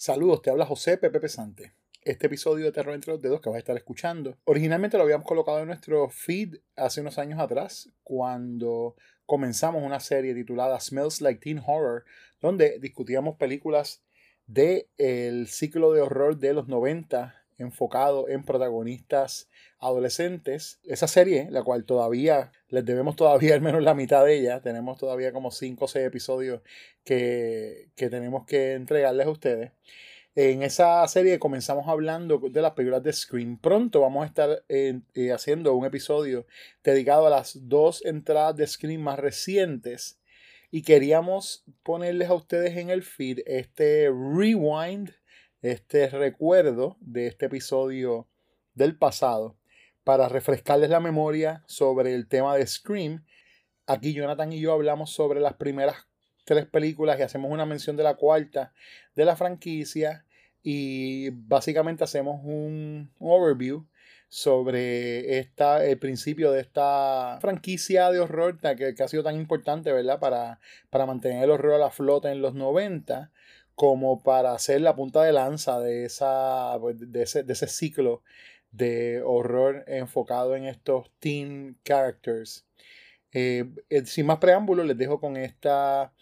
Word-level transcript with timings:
Saludos, 0.00 0.42
te 0.42 0.50
habla 0.50 0.64
José 0.64 0.96
Pepe 0.96 1.18
Pesante. 1.18 1.72
Este 2.04 2.28
episodio 2.28 2.66
de 2.66 2.70
Terror 2.70 2.94
entre 2.94 3.10
los 3.10 3.20
Dedos 3.20 3.40
que 3.40 3.48
vas 3.48 3.56
a 3.56 3.58
estar 3.58 3.76
escuchando, 3.76 4.38
originalmente 4.44 4.96
lo 4.96 5.02
habíamos 5.02 5.26
colocado 5.26 5.58
en 5.58 5.66
nuestro 5.66 6.08
feed 6.08 6.58
hace 6.76 7.00
unos 7.00 7.18
años 7.18 7.40
atrás, 7.40 7.90
cuando 8.04 8.94
comenzamos 9.26 9.82
una 9.82 9.98
serie 9.98 10.34
titulada 10.34 10.78
Smells 10.78 11.20
Like 11.20 11.40
Teen 11.40 11.60
Horror, 11.66 12.04
donde 12.40 12.78
discutíamos 12.78 13.38
películas 13.38 14.04
del 14.46 14.86
el 14.98 15.48
ciclo 15.48 15.92
de 15.92 16.00
horror 16.00 16.38
de 16.38 16.54
los 16.54 16.68
90 16.68 17.34
enfocado 17.58 18.28
en 18.28 18.44
protagonistas 18.44 19.48
adolescentes. 19.78 20.80
Esa 20.84 21.08
serie, 21.08 21.48
la 21.50 21.62
cual 21.62 21.84
todavía 21.84 22.52
les 22.68 22.84
debemos 22.84 23.16
todavía 23.16 23.54
al 23.54 23.60
menos 23.60 23.82
la 23.82 23.94
mitad 23.94 24.24
de 24.24 24.38
ella, 24.38 24.60
tenemos 24.60 24.98
todavía 24.98 25.32
como 25.32 25.50
5 25.50 25.84
o 25.84 25.88
6 25.88 26.06
episodios 26.06 26.62
que, 27.04 27.90
que 27.96 28.10
tenemos 28.10 28.46
que 28.46 28.74
entregarles 28.74 29.26
a 29.26 29.30
ustedes. 29.30 29.72
En 30.40 30.62
esa 30.62 31.06
serie 31.08 31.40
comenzamos 31.40 31.88
hablando 31.88 32.38
de 32.38 32.62
las 32.62 32.74
películas 32.74 33.02
de 33.02 33.12
Scream. 33.12 33.58
Pronto 33.58 34.02
vamos 34.02 34.22
a 34.22 34.26
estar 34.26 34.64
eh, 34.68 35.00
haciendo 35.34 35.74
un 35.74 35.84
episodio 35.84 36.46
dedicado 36.84 37.26
a 37.26 37.30
las 37.30 37.68
dos 37.68 38.04
entradas 38.04 38.54
de 38.54 38.64
Scream 38.64 39.00
más 39.00 39.18
recientes. 39.18 40.20
Y 40.70 40.82
queríamos 40.82 41.64
ponerles 41.82 42.28
a 42.28 42.34
ustedes 42.34 42.76
en 42.76 42.90
el 42.90 43.02
feed 43.02 43.40
este 43.46 44.10
rewind 44.10 45.10
este 45.62 46.08
recuerdo 46.08 46.96
de 47.00 47.26
este 47.26 47.46
episodio 47.46 48.28
del 48.74 48.96
pasado 48.96 49.56
para 50.04 50.28
refrescarles 50.28 50.90
la 50.90 51.00
memoria 51.00 51.64
sobre 51.66 52.14
el 52.14 52.28
tema 52.28 52.56
de 52.56 52.66
Scream. 52.66 53.24
Aquí 53.86 54.12
Jonathan 54.12 54.52
y 54.52 54.60
yo 54.60 54.72
hablamos 54.72 55.10
sobre 55.10 55.40
las 55.40 55.54
primeras 55.54 56.06
tres 56.44 56.66
películas 56.66 57.18
y 57.18 57.22
hacemos 57.22 57.50
una 57.50 57.66
mención 57.66 57.96
de 57.96 58.04
la 58.04 58.14
cuarta 58.14 58.72
de 59.14 59.24
la 59.24 59.36
franquicia 59.36 60.24
y 60.62 61.30
básicamente 61.30 62.04
hacemos 62.04 62.40
un, 62.44 63.10
overview 63.18 63.86
sobre 64.28 65.38
esta, 65.38 65.84
el 65.84 65.98
principio 65.98 66.52
de 66.52 66.60
esta 66.60 67.38
franquicia 67.40 68.10
de 68.10 68.20
horror 68.20 68.58
que, 68.58 68.94
que 68.94 69.02
ha 69.02 69.08
sido 69.08 69.22
tan 69.22 69.36
importante, 69.36 69.92
¿verdad? 69.92 70.20
Para, 70.20 70.60
para 70.90 71.06
mantener 71.06 71.44
el 71.44 71.50
horror 71.50 71.74
a 71.74 71.78
la 71.78 71.90
flota 71.90 72.30
en 72.30 72.42
los 72.42 72.54
90 72.54 73.32
como 73.78 74.20
para 74.24 74.54
hacer 74.54 74.80
la 74.80 74.96
punta 74.96 75.22
de 75.22 75.32
lanza 75.32 75.78
de, 75.78 76.04
esa, 76.04 76.76
de, 76.96 77.22
ese, 77.22 77.44
de 77.44 77.52
ese 77.52 77.68
ciclo 77.68 78.24
de 78.72 79.22
horror 79.24 79.84
enfocado 79.86 80.56
en 80.56 80.64
estos 80.64 81.12
teen 81.20 81.78
characters. 81.84 82.66
Eh, 83.30 83.70
eh, 83.88 84.04
sin 84.04 84.26
más 84.26 84.38
preámbulos, 84.38 84.84
les 84.84 84.98
dejo 84.98 85.20
con 85.20 85.36
esta, 85.36 86.12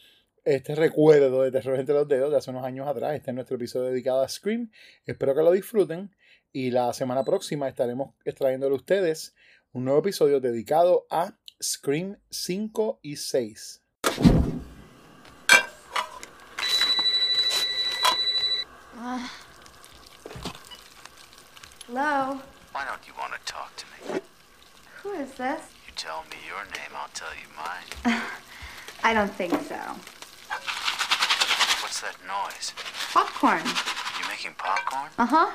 este 0.45 0.75
recuerdo 0.75 1.45
de 1.45 1.51
Terror 1.51 1.81
entre 1.81 1.95
los 1.95 2.07
dedos 2.07 2.31
de 2.31 2.37
hace 2.37 2.51
unos 2.51 2.62
años 2.62 2.87
atrás. 2.87 3.15
Este 3.15 3.31
es 3.31 3.34
nuestro 3.34 3.57
episodio 3.57 3.87
dedicado 3.87 4.21
a 4.21 4.29
Scream. 4.29 4.71
Espero 5.07 5.34
que 5.34 5.41
lo 5.41 5.53
disfruten 5.53 6.15
y 6.53 6.73
la 6.73 6.93
semana 6.93 7.25
próxima 7.25 7.69
estaremos 7.69 8.15
extrayéndole 8.27 8.75
a 8.75 8.77
ustedes 8.77 9.34
un 9.73 9.87
nuevo 9.87 10.01
episodio 10.01 10.41
dedicado 10.41 11.07
a 11.09 11.39
Scream 11.62 12.19
5 12.29 13.01
y 13.01 13.17
6. 13.17 13.86
Hello? 21.87 22.41
Why 22.73 22.84
don't 22.84 23.06
you 23.06 23.12
want 23.17 23.33
to 23.34 23.39
talk 23.45 23.73
to 23.77 23.87
me? 23.87 24.20
Who 25.03 25.12
is 25.12 25.34
this? 25.34 25.61
You 25.87 25.93
tell 25.95 26.25
me 26.28 26.37
your 26.45 26.65
name, 26.65 26.91
I'll 26.97 27.09
tell 27.15 27.31
you 27.31 27.47
mine. 27.56 28.20
I 29.05 29.15
don't 29.15 29.33
think 29.33 29.53
so. 29.53 29.77
What's 31.83 32.01
that 32.01 32.17
noise? 32.27 32.73
Popcorn. 33.12 33.62
You 34.19 34.28
making 34.28 34.55
popcorn? 34.59 35.11
Uh 35.17 35.27
huh. 35.27 35.51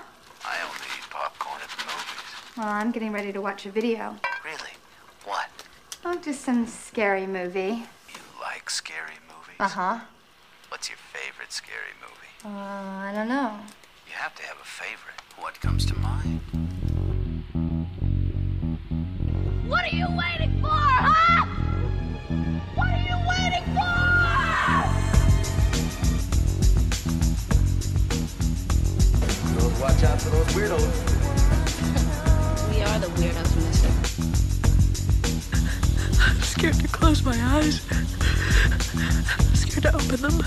I 0.45 0.55
only 0.63 0.87
eat 0.97 1.09
popcorn 1.09 1.59
at 1.61 1.69
the 1.69 1.83
movies. 1.83 2.57
Well, 2.57 2.67
I'm 2.67 2.91
getting 2.91 3.11
ready 3.11 3.33
to 3.33 3.41
watch 3.41 3.65
a 3.65 3.69
video. 3.69 4.15
Really? 4.45 4.71
What? 5.25 5.49
Oh, 6.05 6.15
just 6.15 6.45
some 6.45 6.65
scary 6.65 7.27
movie. 7.27 7.83
You 8.07 8.21
like 8.39 8.69
scary 8.69 9.19
movies? 9.27 9.57
Uh 9.59 9.67
huh. 9.67 9.99
What's 10.69 10.87
your 10.87 10.97
favorite 11.11 11.51
scary 11.51 11.91
movie? 11.99 12.55
Uh, 12.55 12.57
I 12.57 13.11
don't 13.13 13.27
know. 13.27 13.59
You 14.11 14.17
have 14.17 14.35
to 14.35 14.43
have 14.43 14.57
a 14.59 14.65
favorite. 14.65 15.15
What 15.37 15.57
comes 15.61 15.85
to 15.85 15.95
mind? 15.99 16.41
What 19.69 19.85
are 19.85 19.95
you 19.95 20.05
waiting 20.17 20.59
for, 20.59 20.67
huh? 20.67 21.45
What 22.75 22.89
are 22.89 23.05
you 23.07 23.15
waiting 23.31 23.63
for? 23.73 23.87
watch 29.81 30.03
out 30.03 30.21
for 30.21 30.29
those 30.29 30.47
weirdos. 30.47 30.95
We 32.69 32.81
are 32.81 32.99
the 32.99 33.07
weirdos, 33.15 33.55
mister. 33.55 33.91
I'm 36.29 36.41
scared 36.41 36.75
to 36.75 36.87
close 36.89 37.23
my 37.23 37.41
eyes. 37.55 37.79
I'm 39.39 39.55
scared 39.55 39.83
to 39.83 39.95
open 39.95 40.21
them. 40.21 40.43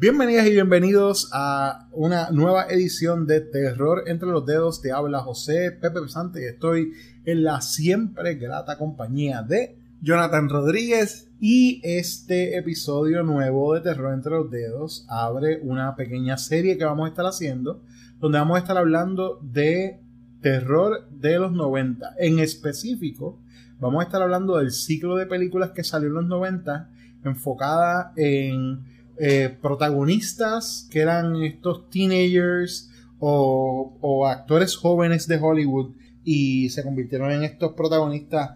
Bienvenidas 0.00 0.46
y 0.46 0.50
bienvenidos 0.50 1.30
a 1.32 1.88
una 1.92 2.30
nueva 2.30 2.66
edición 2.66 3.26
de 3.26 3.40
Terror 3.40 4.04
entre 4.06 4.28
los 4.28 4.44
dedos. 4.46 4.80
Te 4.80 4.90
habla 4.90 5.20
José 5.20 5.70
Pepe 5.70 6.00
Pesante 6.00 6.42
y 6.42 6.46
estoy 6.46 6.92
en 7.24 7.44
la 7.44 7.60
siempre 7.60 8.34
grata 8.34 8.78
compañía 8.78 9.42
de 9.42 9.78
Jonathan 10.00 10.48
Rodríguez. 10.48 11.28
y 11.40 11.80
este 11.84 12.56
episodio 12.56 13.22
nuevo 13.22 13.74
de 13.74 13.80
Terror 13.80 14.12
entre 14.12 14.32
los 14.32 14.50
dedos 14.50 15.06
abre 15.08 15.60
una 15.62 15.94
pequeña 15.94 16.36
serie 16.36 16.76
que 16.78 16.84
vamos 16.84 17.06
a 17.06 17.10
estar 17.10 17.26
haciendo 17.26 17.82
donde 18.18 18.38
vamos 18.38 18.56
a 18.56 18.60
estar 18.60 18.76
hablando 18.76 19.38
de 19.42 20.00
terror 20.40 21.08
de 21.10 21.38
los 21.38 21.52
90. 21.52 22.14
En 22.18 22.38
específico, 22.38 23.38
vamos 23.80 24.00
a 24.00 24.04
estar 24.04 24.22
hablando 24.22 24.56
del 24.58 24.72
ciclo 24.72 25.16
de 25.16 25.26
películas 25.26 25.70
que 25.70 25.84
salió 25.84 26.08
en 26.08 26.14
los 26.14 26.26
90 26.26 26.90
enfocada 27.24 28.12
en 28.16 28.80
eh, 29.18 29.56
protagonistas 29.60 30.88
que 30.90 31.00
eran 31.00 31.36
estos 31.42 31.90
teenagers 31.90 32.90
o, 33.18 33.96
o 34.00 34.26
actores 34.26 34.76
jóvenes 34.76 35.26
de 35.26 35.38
Hollywood 35.38 35.90
y 36.24 36.68
se 36.70 36.82
convirtieron 36.84 37.32
en 37.32 37.42
estos 37.42 37.72
protagonistas 37.72 38.50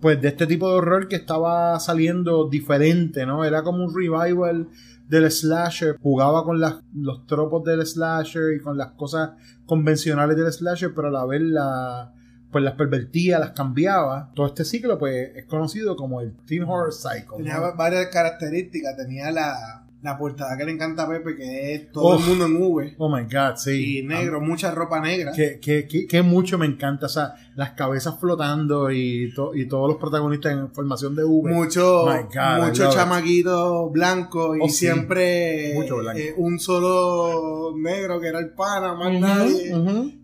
pues 0.00 0.20
de 0.20 0.28
este 0.28 0.48
tipo 0.48 0.68
de 0.68 0.78
horror 0.78 1.06
que 1.06 1.14
estaba 1.14 1.78
saliendo 1.78 2.48
diferente, 2.48 3.24
¿no? 3.24 3.44
Era 3.44 3.62
como 3.62 3.84
un 3.84 3.94
revival 3.94 4.66
del 5.12 5.30
slasher, 5.30 5.98
jugaba 6.00 6.42
con 6.42 6.58
las, 6.58 6.76
los 6.94 7.26
tropos 7.26 7.62
del 7.64 7.86
slasher 7.86 8.54
y 8.54 8.60
con 8.60 8.78
las 8.78 8.92
cosas 8.92 9.32
convencionales 9.66 10.38
del 10.38 10.50
slasher, 10.50 10.94
pero 10.94 11.08
a 11.08 11.10
la 11.10 11.26
vez 11.26 11.42
la, 11.42 12.14
pues 12.50 12.64
las 12.64 12.72
pervertía, 12.74 13.38
las 13.38 13.50
cambiaba. 13.50 14.32
Todo 14.34 14.46
este 14.46 14.64
ciclo 14.64 14.98
pues 14.98 15.36
es 15.36 15.44
conocido 15.44 15.96
como 15.96 16.22
el 16.22 16.34
Teen 16.46 16.62
Horror 16.62 16.94
Cycle. 16.94 17.36
Tenía 17.36 17.58
¿no? 17.58 17.76
varias 17.76 18.06
características. 18.06 18.96
Tenía 18.96 19.30
la, 19.30 19.81
la 20.02 20.18
portada 20.18 20.56
que 20.58 20.64
le 20.64 20.72
encanta 20.72 21.04
a 21.04 21.08
Pepe, 21.08 21.36
que 21.36 21.74
es 21.74 21.92
todo 21.92 22.18
el 22.18 22.24
mundo 22.24 22.46
en 22.46 22.56
V. 22.60 22.94
Oh 22.98 23.08
my 23.08 23.22
god, 23.22 23.54
sí. 23.56 23.98
Y 23.98 24.02
negro, 24.02 24.40
mucha 24.40 24.72
ropa 24.72 24.98
negra. 25.00 25.30
Que, 25.32 25.60
que, 25.60 25.86
que, 25.86 26.08
que 26.08 26.22
mucho 26.22 26.58
me 26.58 26.66
encanta, 26.66 27.06
o 27.06 27.08
sea, 27.08 27.34
las 27.54 27.70
cabezas 27.72 28.18
flotando 28.18 28.90
y, 28.90 29.32
to- 29.32 29.54
y 29.54 29.68
todos 29.68 29.88
los 29.88 29.98
protagonistas 29.98 30.52
en 30.52 30.72
formación 30.72 31.14
de 31.14 31.22
V. 31.24 31.52
Mucho, 31.52 32.04
My 32.06 32.22
God, 32.24 32.66
mucho 32.66 32.90
chamaquito 32.92 33.90
blanco 33.90 34.56
y 34.56 34.60
Oh, 34.62 34.68
sí. 34.68 34.86
siempre 34.86 35.72
Mucho 35.74 35.98
blanco. 35.98 36.18
eh, 36.18 36.34
un 36.36 36.58
solo 36.58 37.72
negro 37.76 38.20
que 38.20 38.26
era 38.26 38.40
el 38.40 38.50
pana, 38.54 38.94
más 38.94 39.12
nadie. 39.20 39.72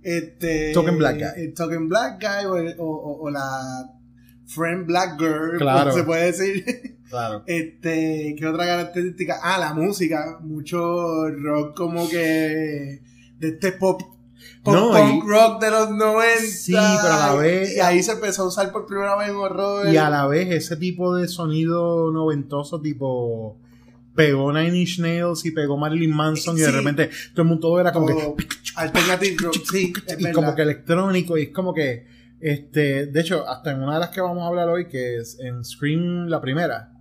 Este, 0.02 0.72
Token 0.72 0.98
black 0.98 1.16
guy. 1.18 1.42
El 1.44 1.54
token 1.54 1.88
black 1.88 2.20
guy 2.20 2.46
o, 2.46 2.56
el- 2.56 2.74
o- 2.78 2.84
o- 2.84 3.22
o 3.22 3.30
la 3.30 3.90
friend 4.46 4.86
black 4.86 5.18
girl, 5.20 5.58
Claro. 5.58 5.92
se 5.94 6.02
puede 6.02 6.24
decir. 6.26 6.97
Claro. 7.08 7.42
Este, 7.46 8.34
¿qué 8.38 8.46
otra 8.46 8.66
característica? 8.66 9.38
Ah, 9.42 9.58
la 9.58 9.72
música. 9.74 10.38
Mucho 10.40 11.28
rock 11.30 11.76
como 11.76 12.08
que 12.08 13.00
de 13.38 13.48
este 13.48 13.72
pop, 13.72 14.00
pop 14.62 14.74
No, 14.74 14.90
punk 14.92 15.24
y- 15.24 15.28
rock 15.28 15.60
de 15.62 15.70
los 15.70 15.90
90. 15.90 16.36
Sí, 16.46 16.72
pero 16.72 17.12
a 17.14 17.26
la 17.28 17.34
vez- 17.34 17.76
Y 17.76 17.80
ahí 17.80 18.02
se 18.02 18.12
empezó 18.12 18.42
a 18.42 18.48
usar 18.48 18.70
por 18.72 18.86
primera 18.86 19.16
vez 19.16 19.28
en 19.30 19.36
horror. 19.36 19.88
Y 19.88 19.96
a 19.96 20.10
la 20.10 20.26
vez 20.26 20.50
ese 20.50 20.76
tipo 20.76 21.14
de 21.16 21.28
sonido 21.28 22.10
noventoso 22.10 22.80
tipo 22.80 23.56
pegó 24.14 24.52
Nine 24.52 24.76
Inch 24.76 24.98
Nails 24.98 25.44
y 25.46 25.52
pegó 25.52 25.76
Marilyn 25.76 26.10
Manson 26.14 26.58
y 26.58 26.60
de 26.60 26.72
repente 26.72 27.08
todo 27.34 27.42
el 27.42 27.48
mundo 27.48 27.60
todo 27.68 27.80
era 27.80 27.92
como 27.92 28.08
que 28.08 28.34
alternative 28.74 29.36
rock, 29.38 29.54
sí, 29.70 29.92
es 30.06 30.14
y 30.18 30.24
verdad. 30.24 30.34
como 30.34 30.54
que 30.56 30.62
electrónico 30.62 31.38
y 31.38 31.42
es 31.44 31.48
como 31.50 31.72
que 31.72 32.04
Este, 32.40 33.06
de 33.06 33.20
hecho, 33.20 33.48
hasta 33.48 33.70
en 33.72 33.80
una 33.82 33.94
de 33.94 34.00
las 34.00 34.10
que 34.10 34.20
vamos 34.20 34.42
a 34.44 34.46
hablar 34.48 34.68
hoy, 34.68 34.86
que 34.88 35.16
es 35.18 35.38
en 35.40 35.64
Scream 35.64 36.26
la 36.28 36.40
primera, 36.40 36.92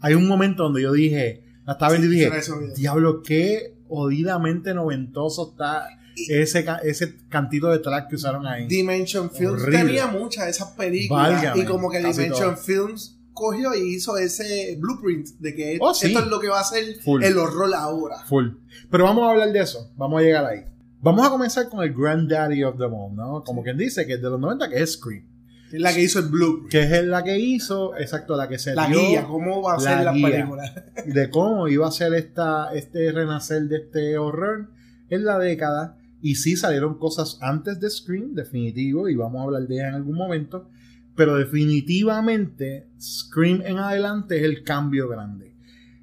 hay 0.00 0.14
un 0.14 0.26
momento 0.28 0.64
donde 0.64 0.82
yo 0.82 0.92
dije, 0.92 1.44
la 1.66 1.72
estaba 1.74 1.92
viendo 1.92 2.08
y 2.08 2.18
Sí, 2.18 2.24
dije, 2.24 2.38
hizo 2.38 2.58
bien. 2.58 2.74
diablo, 2.74 3.22
qué 3.22 3.74
odidamente 3.88 4.74
noventoso 4.74 5.50
está 5.50 5.86
ese, 6.28 6.64
ese 6.84 7.16
cantito 7.28 7.68
de 7.68 7.78
track 7.78 8.08
que 8.08 8.16
usaron 8.16 8.46
ahí. 8.46 8.66
Dimension 8.66 9.30
Films 9.30 9.62
Horrible. 9.62 9.78
tenía 9.78 10.06
muchas 10.08 10.44
de 10.46 10.50
esas 10.50 10.68
películas 10.72 11.32
Válgame, 11.32 11.62
y 11.62 11.64
como 11.64 11.90
que 11.90 11.98
Dimension. 11.98 12.56
Films 12.58 13.16
cogió 13.32 13.74
y 13.74 13.94
hizo 13.94 14.18
ese 14.18 14.76
blueprint 14.78 15.28
de 15.38 15.54
que 15.54 15.78
Oh, 15.80 15.94
sí. 15.94 16.08
esto 16.08 16.18
es 16.20 16.26
lo 16.26 16.40
que 16.40 16.48
va 16.48 16.60
a 16.60 16.64
ser 16.64 16.96
Full. 17.02 17.22
el 17.22 17.38
horror 17.38 17.72
ahora. 17.74 18.16
Full. 18.26 18.48
Pero 18.90 19.04
vamos 19.04 19.24
a 19.26 19.30
hablar 19.30 19.50
de 19.52 19.60
eso. 19.60 19.90
Vamos 19.96 20.20
a 20.20 20.24
llegar 20.24 20.44
ahí. 20.44 20.64
Vamos 21.00 21.26
a 21.26 21.30
comenzar 21.30 21.68
con 21.70 21.82
el 21.82 21.94
granddaddy 21.94 22.62
of 22.64 22.76
them 22.76 22.92
all, 22.92 23.14
¿no? 23.16 23.42
Como 23.42 23.62
quien 23.62 23.78
dice 23.78 24.06
que 24.06 24.14
es 24.14 24.20
de 24.22 24.28
los 24.28 24.38
90, 24.38 24.68
que 24.68 24.82
es 24.82 24.92
Scream. 24.92 25.24
Es 25.72 25.80
la 25.80 25.92
que 25.94 26.02
hizo 26.02 26.18
el 26.18 26.26
blueprint. 26.26 26.70
Que 26.70 26.82
es 26.82 27.04
la 27.04 27.22
que 27.22 27.38
hizo, 27.38 27.96
exacto, 27.96 28.36
la 28.36 28.48
que 28.48 28.58
se 28.58 28.74
La 28.74 28.86
dio 28.88 29.00
guía, 29.00 29.24
cómo 29.24 29.62
va 29.62 29.74
a 29.74 29.76
la 29.76 29.80
ser 29.82 30.04
la 30.04 30.12
guía. 30.12 30.28
película. 30.30 30.84
de 31.06 31.30
cómo 31.30 31.68
iba 31.68 31.86
a 31.86 31.90
ser 31.92 32.14
esta, 32.14 32.72
este 32.74 33.12
renacer 33.12 33.62
de 33.64 33.76
este 33.76 34.18
horror 34.18 34.70
en 35.08 35.24
la 35.24 35.38
década. 35.38 35.96
Y 36.22 36.34
sí 36.34 36.56
salieron 36.56 36.98
cosas 36.98 37.38
antes 37.40 37.80
de 37.80 37.88
Scream, 37.88 38.34
definitivo, 38.34 39.08
y 39.08 39.14
vamos 39.14 39.40
a 39.40 39.44
hablar 39.44 39.62
de 39.66 39.74
ella 39.76 39.88
en 39.88 39.94
algún 39.94 40.16
momento. 40.16 40.68
Pero 41.16 41.36
definitivamente 41.36 42.88
Scream 43.00 43.62
en 43.64 43.78
adelante 43.78 44.36
es 44.38 44.44
el 44.44 44.62
cambio 44.62 45.08
grande. 45.08 45.54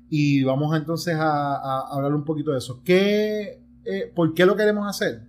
Y 0.10 0.44
vamos 0.44 0.76
entonces 0.76 1.16
a, 1.16 1.56
a 1.56 1.88
hablar 1.92 2.14
un 2.14 2.24
poquito 2.24 2.52
de 2.52 2.60
eso. 2.60 2.82
¿Qué, 2.84 3.60
eh, 3.86 4.12
¿Por 4.16 4.34
qué 4.34 4.46
lo 4.46 4.56
queremos 4.56 4.88
hacer? 4.88 5.27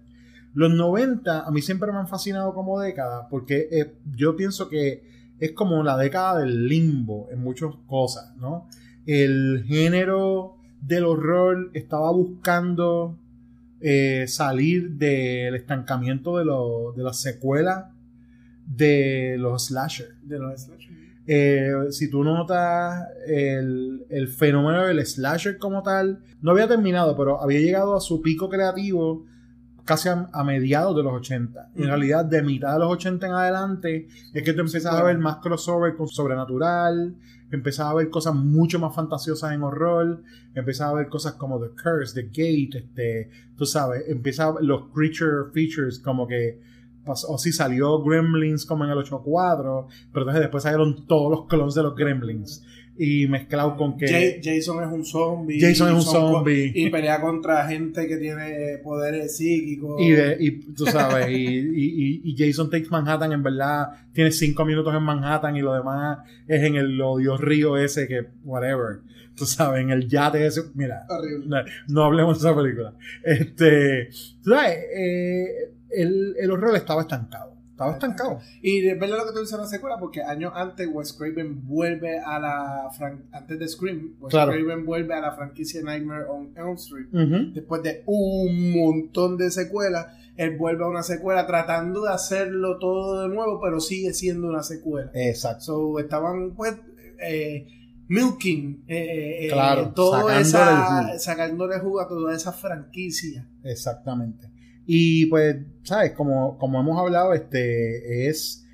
Los 0.58 0.72
90 0.74 1.46
a 1.46 1.50
mí 1.52 1.62
siempre 1.62 1.92
me 1.92 1.98
han 1.98 2.08
fascinado 2.08 2.52
como 2.52 2.80
década 2.80 3.28
porque 3.28 3.68
eh, 3.70 3.92
yo 4.16 4.34
pienso 4.34 4.68
que 4.68 5.04
es 5.38 5.52
como 5.52 5.84
la 5.84 5.96
década 5.96 6.40
del 6.40 6.66
limbo 6.66 7.28
en 7.30 7.38
muchas 7.40 7.70
cosas, 7.86 8.36
¿no? 8.38 8.66
El 9.06 9.64
género 9.68 10.56
del 10.80 11.04
horror 11.04 11.70
estaba 11.74 12.10
buscando 12.10 13.16
eh, 13.80 14.24
salir 14.26 14.90
del 14.92 15.54
estancamiento 15.54 16.38
de, 16.38 16.44
lo- 16.44 16.92
de 16.96 17.04
las 17.04 17.20
secuelas 17.20 17.84
de 18.66 19.36
los 19.38 19.66
slasher. 19.66 20.14
De 20.22 20.38
los 20.40 20.60
slasher. 20.60 20.90
Eh, 21.26 21.72
si 21.90 22.10
tú 22.10 22.24
notas 22.24 23.06
el, 23.26 24.04
el 24.08 24.28
fenómeno 24.28 24.86
del 24.86 25.04
slasher 25.06 25.58
como 25.58 25.82
tal, 25.82 26.18
no 26.42 26.50
había 26.50 26.66
terminado, 26.66 27.16
pero 27.16 27.40
había 27.40 27.60
llegado 27.60 27.94
a 27.94 28.00
su 28.00 28.22
pico 28.22 28.48
creativo 28.48 29.24
casi 29.88 30.10
a, 30.10 30.28
a 30.30 30.44
mediados 30.44 30.94
de 30.94 31.02
los 31.02 31.14
80. 31.14 31.70
En 31.74 31.84
realidad, 31.86 32.26
de 32.26 32.42
mitad 32.42 32.74
de 32.74 32.80
los 32.80 32.92
80 32.92 33.26
en 33.26 33.32
adelante, 33.32 34.08
es 34.34 34.42
que 34.42 34.52
tú 34.52 34.60
empiezas 34.60 34.94
a 34.94 35.02
ver 35.02 35.16
más 35.16 35.36
crossover 35.36 35.96
con 35.96 36.08
sobrenatural, 36.08 37.16
empiezas 37.50 37.86
a 37.86 37.94
ver 37.94 38.10
cosas 38.10 38.34
mucho 38.34 38.78
más 38.78 38.94
fantasiosas 38.94 39.52
en 39.52 39.62
horror, 39.62 40.22
empiezas 40.54 40.88
a 40.88 40.92
ver 40.92 41.08
cosas 41.08 41.32
como 41.34 41.58
The 41.58 41.70
Curse, 41.70 42.14
The 42.14 42.28
Gate, 42.28 42.84
este, 42.84 43.30
tú 43.56 43.64
sabes, 43.64 44.04
empiezas 44.08 44.56
los 44.60 44.90
creature 44.92 45.50
features 45.54 45.98
como 46.00 46.26
que 46.28 46.60
o 47.06 47.38
si 47.38 47.52
salió 47.52 48.02
Gremlins 48.02 48.66
como 48.66 48.84
en 48.84 48.90
el 48.90 48.98
8.4, 48.98 49.86
pero 50.12 50.22
entonces 50.24 50.42
después 50.42 50.62
salieron 50.62 51.06
todos 51.06 51.30
los 51.30 51.46
clones 51.46 51.74
de 51.74 51.82
los 51.82 51.96
Gremlins 51.96 52.62
y 53.00 53.26
mezclado 53.28 53.76
con 53.76 53.96
que 53.96 54.08
Ja- 54.08 54.40
Jason 54.42 54.82
es 54.82 54.92
un 54.92 55.04
zombie. 55.04 55.60
Jason 55.60 55.88
es 55.88 55.94
un 55.94 56.02
zombie. 56.02 56.72
Y 56.74 56.90
pelea 56.90 57.20
contra 57.20 57.66
gente 57.68 58.06
que 58.08 58.16
tiene 58.16 58.78
poderes 58.82 59.36
psíquicos. 59.36 60.00
y, 60.02 60.10
de- 60.10 60.36
y 60.40 60.50
tú 60.74 60.84
sabes, 60.86 61.28
y, 61.30 61.34
y- 61.46 62.20
y- 62.24 62.34
Jason 62.36 62.68
Takes 62.70 62.88
Manhattan 62.90 63.32
en 63.32 63.42
verdad 63.42 63.90
tiene 64.12 64.32
cinco 64.32 64.64
minutos 64.64 64.94
en 64.94 65.02
Manhattan 65.02 65.54
y 65.56 65.60
lo 65.62 65.74
demás 65.74 66.18
es 66.48 66.62
en 66.62 66.74
el 66.74 67.00
odio 67.00 67.36
río 67.36 67.76
ese 67.76 68.08
que, 68.08 68.26
whatever, 68.44 68.98
tú 69.36 69.46
sabes, 69.46 69.80
en 69.82 69.90
el 69.90 70.08
yate 70.08 70.44
ese, 70.44 70.62
mira, 70.74 71.04
Horrible. 71.08 71.46
no, 71.46 71.56
no 71.88 72.02
hablemos 72.04 72.42
de 72.42 72.48
esa 72.48 72.56
película. 72.56 72.94
Este, 73.22 74.08
tú 74.42 74.50
sabes, 74.50 74.76
eh, 74.96 75.46
el, 75.90 76.34
el 76.40 76.50
horror 76.50 76.74
estaba 76.76 77.02
estancado, 77.02 77.54
estaba 77.78 77.92
estancado. 77.92 78.40
Y 78.60 78.88
es 78.88 78.98
verdad 78.98 79.18
lo 79.18 79.26
que 79.26 79.32
tú 79.32 79.38
dices 79.40 79.54
en 79.54 79.60
la 79.60 79.66
secuela, 79.66 79.96
porque 80.00 80.22
años 80.22 80.52
antes 80.54 80.88
Wes 80.92 81.12
Craven 81.12 81.64
vuelve 81.66 82.18
a 82.18 82.38
la 82.40 82.90
fran- 82.98 83.22
antes 83.32 83.58
de 83.58 83.68
Scream, 83.68 84.16
Wes 84.20 84.30
Claro. 84.32 84.50
Craven 84.52 84.84
vuelve 84.84 85.14
a 85.14 85.20
la 85.20 85.32
franquicia 85.32 85.80
Nightmare 85.82 86.24
on 86.28 86.52
Elm 86.56 86.74
Street. 86.74 87.06
Después 87.54 87.82
de 87.84 88.02
un 88.06 88.72
montón 88.72 89.36
de 89.36 89.50
secuelas, 89.52 90.06
él 90.36 90.56
vuelve 90.56 90.84
a 90.84 90.88
una 90.88 91.02
secuela 91.02 91.46
tratando 91.46 92.02
de 92.02 92.10
hacerlo 92.12 92.78
todo 92.78 93.22
de 93.22 93.28
nuevo, 93.34 93.60
pero 93.60 93.80
sigue 93.80 94.12
siendo 94.12 94.48
una 94.48 94.62
secuela. 94.62 95.10
Exacto. 95.14 95.64
So, 95.64 95.98
estaban 96.00 96.54
pues 96.54 96.76
eh, 97.20 97.66
milking 98.08 98.84
eh, 98.88 99.46
eh, 99.46 99.48
Claro, 99.52 99.92
todo 99.94 100.12
sacándole 100.28 100.40
esa, 100.40 101.00
el 101.00 101.06
jugo. 101.06 101.18
sacándole 101.18 101.78
jugo 101.80 102.00
a 102.00 102.08
toda 102.08 102.34
esa 102.34 102.52
franquicia. 102.52 103.46
Exactamente. 103.64 104.48
Y 104.90 105.26
pues, 105.26 105.54
¿sabes? 105.82 106.12
Como, 106.12 106.56
como 106.56 106.80
hemos 106.80 106.98
hablado, 106.98 107.34
este 107.34 108.26
es 108.26 108.66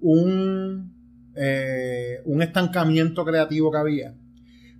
un, 0.00 0.94
eh, 1.34 2.20
un 2.24 2.40
estancamiento 2.40 3.24
creativo 3.24 3.72
que 3.72 3.78
había. 3.78 4.14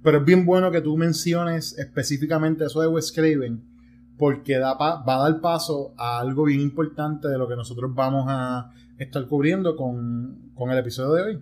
Pero 0.04 0.18
es 0.18 0.24
bien 0.24 0.46
bueno 0.46 0.70
que 0.70 0.80
tú 0.80 0.96
menciones 0.96 1.76
específicamente 1.76 2.66
eso 2.66 2.80
de 2.80 2.86
Wes 2.86 3.10
Craven, 3.10 3.64
porque 4.16 4.58
da 4.58 4.74
va 4.74 5.02
a 5.04 5.28
dar 5.28 5.40
paso 5.40 5.92
a 5.98 6.20
algo 6.20 6.44
bien 6.44 6.60
importante 6.60 7.26
de 7.26 7.36
lo 7.36 7.48
que 7.48 7.56
nosotros 7.56 7.92
vamos 7.92 8.26
a 8.28 8.70
estar 8.96 9.26
cubriendo 9.26 9.74
con, 9.74 10.52
con 10.54 10.70
el 10.70 10.78
episodio 10.78 11.14
de 11.14 11.22
hoy. 11.22 11.38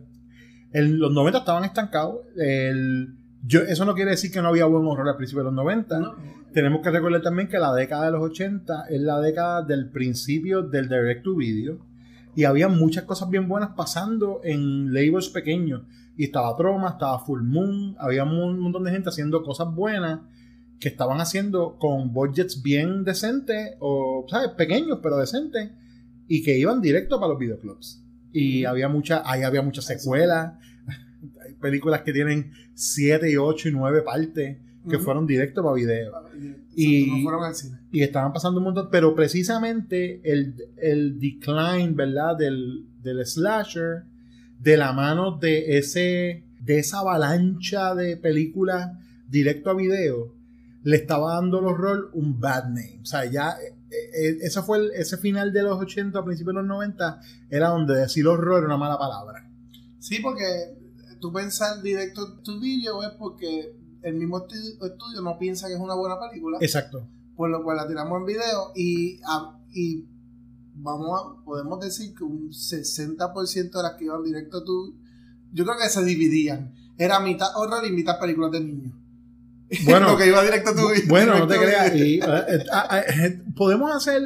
Los 0.73 1.13
90 1.13 1.41
estaban 1.41 1.65
estancados. 1.65 2.21
El, 2.35 3.15
yo, 3.47 3.61
eso 3.61 3.85
no 3.85 3.95
quiere 3.95 4.13
decir 4.13 4.31
que 4.31 4.41
no 4.41 4.49
había 4.49 4.65
buen 4.65 4.87
horror 4.87 5.09
al 5.09 5.17
principio 5.17 5.41
de 5.43 5.47
los 5.47 5.55
90. 5.55 5.99
¿no? 6.01 6.15
Tenemos 6.53 6.81
que 6.83 6.91
recordar 6.91 7.21
también 7.21 7.49
que 7.49 7.59
la 7.59 7.75
década 7.75 8.07
de 8.07 8.13
los 8.13 8.23
80 8.23 8.87
es 8.89 9.01
la 9.01 9.21
década 9.21 9.63
del 9.63 9.91
principio 9.91 10.63
del 10.63 10.89
direct 10.89 11.25
to 11.25 11.37
video 11.37 11.79
y 12.35 12.45
había 12.45 12.69
muchas 12.69 13.05
cosas 13.05 13.29
bien 13.29 13.49
buenas 13.49 13.71
pasando 13.77 14.41
en 14.43 14.93
labels 14.93 15.29
pequeños 15.29 15.83
y 16.17 16.25
estaba 16.25 16.57
Troma, 16.57 16.91
estaba 16.91 17.19
Full 17.19 17.43
Moon, 17.43 17.97
había 17.99 18.25
un 18.25 18.59
montón 18.59 18.85
de 18.85 18.93
gente 18.93 19.09
haciendo 19.09 19.43
cosas 19.43 19.69
buenas 19.75 20.21
que 20.81 20.89
estaban 20.89 21.21
haciendo 21.21 21.77
con 21.79 22.13
budgets 22.13 22.63
bien 22.63 23.05
decentes 23.05 23.77
o, 23.81 24.25
¿sabes? 24.29 24.51
Pequeños 24.51 25.01
pero 25.03 25.17
decentes 25.17 25.71
y 26.29 26.43
que 26.43 26.57
iban 26.59 26.81
directo 26.81 27.21
para 27.21 27.31
los 27.31 27.39
videoclubs. 27.39 28.03
Y 28.33 28.65
había 28.65 28.89
mucha, 28.89 29.23
ahí 29.25 29.43
había 29.43 29.63
muchas 29.63 29.85
secuelas, 29.85 30.55
películas 31.65 32.03
que 32.03 32.13
tienen 32.13 32.53
7 32.75 33.31
y 33.31 33.37
8 33.37 33.69
y 33.69 33.73
9 33.73 34.03
partes 34.03 34.59
que 34.89 34.99
fueron 34.99 35.27
directo 35.27 35.63
para 35.63 35.75
video. 35.77 36.13
Y 36.77 37.05
Y- 37.05 37.11
no 37.11 37.23
fueron 37.23 37.45
al 37.45 37.55
cine. 37.55 37.79
Y 37.91 38.03
estaban 38.03 38.33
pasando 38.35 38.59
un 38.59 38.65
montón, 38.65 38.89
pero 38.93 39.15
precisamente 39.15 40.21
el, 40.31 40.55
el 40.77 41.19
decline, 41.19 41.95
¿verdad? 41.95 42.37
Del, 42.37 42.85
del 43.03 43.25
slasher, 43.27 44.05
de 44.61 44.77
la 44.77 44.93
mano 44.93 45.39
de 45.39 45.79
ese, 45.79 46.45
de 46.61 46.79
esa 46.79 46.99
avalancha 46.99 47.95
de 47.95 48.17
películas 48.19 48.91
directo 49.29 49.71
a 49.71 49.75
video, 49.75 50.35
le 50.83 50.97
estaba 50.97 51.35
dando 51.37 51.61
el 51.61 51.65
horror 51.67 52.11
un 52.13 52.39
bad 52.39 52.65
name. 52.65 52.99
O 53.03 53.07
sea, 53.07 53.25
ya, 53.25 53.53
eh, 53.53 53.73
eh, 53.91 54.39
ese 54.43 54.61
fue 54.61 54.79
el- 54.79 54.91
ese 54.95 55.17
final 55.17 55.51
de 55.53 55.63
los 55.63 55.81
80, 55.81 56.19
a 56.19 56.25
principios 56.25 56.55
de 56.57 56.61
los 56.61 56.69
90, 56.69 57.21
era 57.49 57.69
donde 57.71 57.95
decir 57.95 58.27
horror 58.27 58.59
era 58.59 58.67
una 58.67 58.77
mala 58.77 58.99
palabra. 58.99 59.49
Sí, 59.99 60.19
porque 60.21 60.45
tú 61.25 61.33
pensar 61.33 61.81
directo 61.81 62.35
tu 62.43 62.61
video 62.61 63.03
es 63.03 63.09
porque 63.19 63.75
el 64.03 64.15
mismo 64.15 64.47
estu- 64.47 64.77
estudio 64.87 65.23
no 65.23 65.39
piensa 65.39 65.69
que 65.69 65.73
es 65.73 65.81
una 65.81 65.95
buena 65.95 66.17
película, 66.21 66.59
Exacto. 66.61 67.09
por 67.35 67.49
lo 67.49 67.63
cual 67.65 67.79
la 67.79 67.89
tiramos 67.89 68.21
en 68.21 68.27
video 68.27 68.73
y, 68.77 69.21
a- 69.27 69.59
y 69.73 70.05
vamos 70.75 71.19
a, 71.19 71.45
podemos 71.47 71.81
decir 71.81 72.15
que 72.15 72.25
un 72.25 72.51
60% 72.51 73.71
de 73.79 73.83
las 73.83 73.95
que 73.95 74.05
iban 74.05 74.23
directo 74.23 74.59
a 74.59 74.65
tu 74.65 74.95
yo 75.53 75.65
creo 75.65 75.77
que 75.83 75.89
se 75.89 76.05
dividían. 76.05 76.75
Era 76.99 77.21
mitad 77.21 77.49
horror 77.57 77.87
y 77.87 77.91
mitad 77.93 78.19
películas 78.21 78.51
de 78.53 78.61
niños. 78.61 78.93
Bueno, 79.87 80.11
lo 80.13 80.19
que 80.19 80.27
iba 80.27 80.43
directo 80.43 80.71
a 80.71 80.75
tu 80.75 80.89
video. 80.91 81.09
Bueno, 81.09 81.39
no 81.39 81.47
te 81.49 81.57
creas. 81.57 81.95
y, 81.97 82.19
eh, 82.19 82.21
eh, 82.49 82.65
ah, 82.71 83.01
eh, 83.09 83.43
podemos 83.57 83.91
hacer 83.97 84.21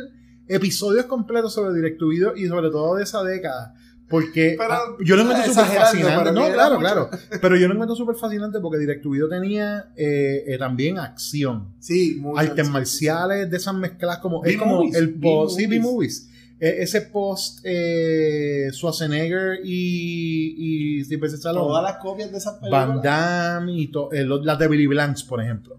episodios 0.49 1.07
completos 1.07 1.53
sobre 1.55 1.75
Directo 1.75 2.09
Video 2.09 2.35
y 2.37 2.49
sobre 2.49 2.71
todo 2.71 2.97
de 2.97 3.05
esa 3.05 3.23
década. 3.23 3.75
Porque 4.09 4.55
Pero, 4.57 4.73
ah, 4.73 4.97
yo 5.05 5.17
lo 5.17 5.23
encuentro 5.23 5.53
súper 5.53 5.67
fascinante. 5.67 6.33
No, 6.33 6.51
claro, 6.53 6.79
claro. 6.79 7.11
Pero 7.43 7.57
yo 7.57 7.69
lo 7.69 7.75
encuentro 7.75 7.95
súper 7.95 8.17
fascinante 8.17 8.59
porque 8.61 8.79
Directo 8.79 9.11
Video 9.11 9.29
tenía 9.29 9.91
eh, 9.97 10.45
eh, 10.47 10.57
también 10.59 10.99
acción. 10.99 11.75
Sí, 11.79 12.23
Artes 12.37 12.67
sí, 12.67 12.73
marciales 12.73 13.51
de 13.51 13.57
esas 13.57 13.75
mezclas 13.75 14.19
como 14.19 14.45
es 14.45 14.57
como 14.57 14.79
B-movies, 14.79 14.97
el 14.97 15.15
post 15.21 15.59
sí, 15.59 15.67
B-movies. 15.67 15.83
B-movies. 15.91 16.31
Eh, 16.61 16.83
ese 16.83 17.03
post 17.03 17.61
eh, 17.65 18.69
Schwarzenegger 18.73 19.61
y, 19.63 21.01
y 21.01 21.19
Todas 21.43 21.83
las 21.83 21.97
copias 21.99 22.31
de 22.33 22.39
esas 22.39 22.55
películas. 22.55 22.89
Van 22.89 23.03
Damme 23.03 23.73
y 23.73 23.89
to- 23.89 24.11
eh, 24.13 24.25
las 24.25 24.59
de 24.59 24.69
Billy 24.69 24.87
Blanks 24.87 25.23
por 25.25 25.41
ejemplo 25.43 25.79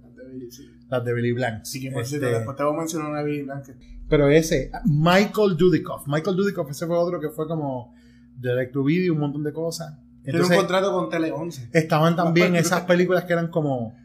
Sí. 0.49 0.69
las 0.89 1.03
de 1.03 1.13
Billy 1.13 1.31
Blanks 1.33 1.69
Sí, 1.69 1.81
que 1.81 1.91
por 1.91 2.01
Este, 2.03 2.17
cierto, 2.19 2.37
después 2.37 2.55
te 2.57 2.63
voy 2.63 2.73
a 2.75 2.77
mencionar 2.77 3.11
una 3.11 3.23
Billy 3.23 3.41
Blanca. 3.43 3.73
pero 4.07 4.29
ese 4.29 4.71
Michael 4.85 5.57
Dudikoff 5.57 6.07
Michael 6.07 6.35
Dudikoff 6.37 6.69
ese 6.71 6.87
fue 6.87 6.97
otro 6.97 7.19
que 7.19 7.29
fue 7.29 7.47
como 7.47 7.93
direct 8.39 8.73
to 8.73 8.83
video, 8.83 9.13
un 9.13 9.19
montón 9.19 9.43
de 9.43 9.53
cosas. 9.53 9.97
Tiene 10.23 10.39
un 10.39 10.45
Entonces, 10.45 10.57
contrato 10.57 10.91
con 10.93 11.09
Tele 11.09 11.31
11. 11.31 11.69
estaban 11.73 12.15
también 12.15 12.55
esas 12.55 12.81
películas 12.81 13.23
que 13.25 13.33
eran 13.33 13.47
como 13.49 13.95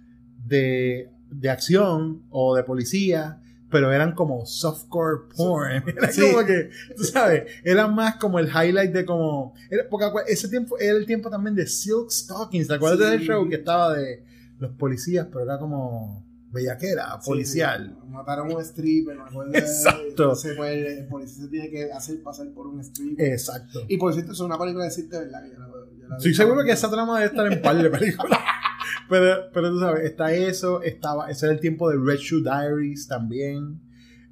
de, 0.46 1.10
de 1.30 1.50
acción 1.50 2.22
o 2.30 2.54
de 2.54 2.62
policía, 2.64 3.40
pero 3.70 3.92
eran 3.92 4.12
como 4.14 4.46
softcore 4.46 5.22
porn. 5.36 5.82
Era 5.96 6.12
Sí. 6.12 6.20
como 6.32 6.46
que, 6.46 6.70
tú 6.96 7.02
sabes, 7.04 7.44
eran 7.64 7.94
más 7.94 8.16
como 8.16 8.38
el 8.38 8.46
highlight 8.48 8.92
de 8.92 9.04
como. 9.04 9.54
Era, 9.70 9.84
porque 9.90 10.06
ese 10.28 10.48
tiempo 10.48 10.78
era 10.78 10.96
el 10.96 11.06
tiempo 11.06 11.28
también 11.30 11.56
de 11.56 11.66
Silk 11.66 12.10
Stockings. 12.10 12.68
¿Te 12.68 12.74
acuerdas 12.74 13.10
Sí. 13.10 13.18
del 13.18 13.26
show 13.26 13.48
que 13.48 13.56
estaba 13.56 13.94
de 13.94 14.24
los 14.60 14.70
policías, 14.76 15.26
pero 15.26 15.40
era 15.44 15.58
como 15.58 16.23
bellaquera, 16.54 17.18
policial? 17.24 17.98
Sí, 18.00 18.08
mataron 18.08 18.50
a 18.50 18.54
un 18.56 18.60
stripper, 18.62 19.16
me 19.16 19.22
acuerdo. 19.24 19.52
Exacto. 19.54 20.06
Entonces, 20.08 20.56
pues, 20.56 20.98
el 20.98 21.06
policía 21.08 21.44
se 21.44 21.48
tiene 21.50 21.68
que 21.70 21.92
hacer 21.92 22.22
pasar 22.22 22.48
por 22.54 22.66
un 22.68 22.80
stripper. 22.80 23.26
Exacto. 23.32 23.82
Y 23.88 23.96
por 23.98 24.14
cierto, 24.14 24.32
es 24.32 24.40
una 24.40 24.58
película 24.58 24.84
de 24.84 24.90
decirte 24.90 25.18
verdad 25.18 25.42
que 25.42 25.50
yo 25.50 25.58
la, 25.58 25.66
yo 25.68 26.08
la 26.08 26.16
vi. 26.16 26.16
Estoy 26.16 26.34
seguro 26.34 26.64
que 26.64 26.72
esa 26.72 26.90
trama 26.90 27.18
debe 27.20 27.30
estar 27.30 27.52
en 27.52 27.60
par 27.60 27.76
de 27.82 27.90
películas. 27.90 28.38
pero, 29.10 29.50
pero 29.52 29.70
tú 29.70 29.80
sabes, 29.80 30.04
está 30.04 30.32
eso, 30.32 30.80
estaba, 30.82 31.30
ese 31.30 31.46
era 31.46 31.54
el 31.54 31.60
tiempo 31.60 31.90
de 31.90 31.96
Red 31.98 32.18
Shoe 32.18 32.42
Diaries 32.42 33.06
también. 33.08 33.80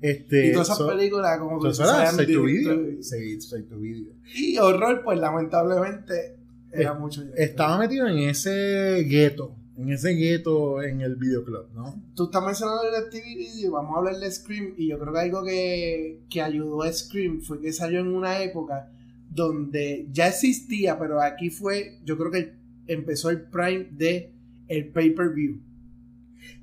Este, 0.01 0.49
Y 0.49 0.53
todas 0.53 0.67
esas 0.69 0.79
so- 0.79 0.89
películas, 0.89 1.39
como 1.39 1.65
Straight 1.65 2.17
to 2.17 2.25
directo- 2.25 2.43
Video. 2.45 3.03
Sí, 3.03 3.37
Straight 3.39 3.69
to 3.69 3.79
Video. 3.79 4.13
Y 4.35 4.59
horror, 4.59 5.03
pues 5.05 5.19
lamentablemente, 5.21 6.37
era 6.73 6.91
Eh, 6.93 6.99
mucho. 6.99 7.23
Estaba 7.37 7.79
metido 7.79 8.07
en 8.09 8.19
ese 8.19 9.05
gueto, 9.09 9.55
en 9.83 9.93
ese 9.93 10.11
gueto 10.11 10.83
en 10.83 11.01
el 11.01 11.17
videoclub, 11.17 11.67
¿no? 11.75 11.95
Tú 12.15 12.25
estás 12.25 12.45
mencionando 12.45 12.83
el 12.83 13.11
TV 13.11 13.35
Video, 13.37 13.73
vamos 13.73 13.95
a 13.95 13.99
hablar 13.99 14.17
de 14.17 14.31
Scream, 14.31 14.75
y 14.77 14.89
yo 14.89 14.99
creo 14.99 15.13
que 15.13 15.19
algo 15.21 15.45
que, 15.45 16.21
que 16.31 16.41
ayudó 16.41 16.83
a 16.83 16.93
Scream 16.93 17.41
fue 17.41 17.61
que 17.61 17.73
salió 17.73 18.01
en 18.01 18.15
una 18.15 18.41
época 18.43 18.91
donde 19.29 20.07
ya 20.13 20.29
existía, 20.29 20.99
pero 20.99 21.21
aquí 21.21 21.51
fue, 21.51 21.99
yo 22.05 22.17
creo 22.17 22.31
que 22.31 22.53
empezó 22.87 23.31
el 23.31 23.43
prime 23.43 23.89
de 23.91 24.33
el 24.69 24.89
pay-per-view. 24.89 25.61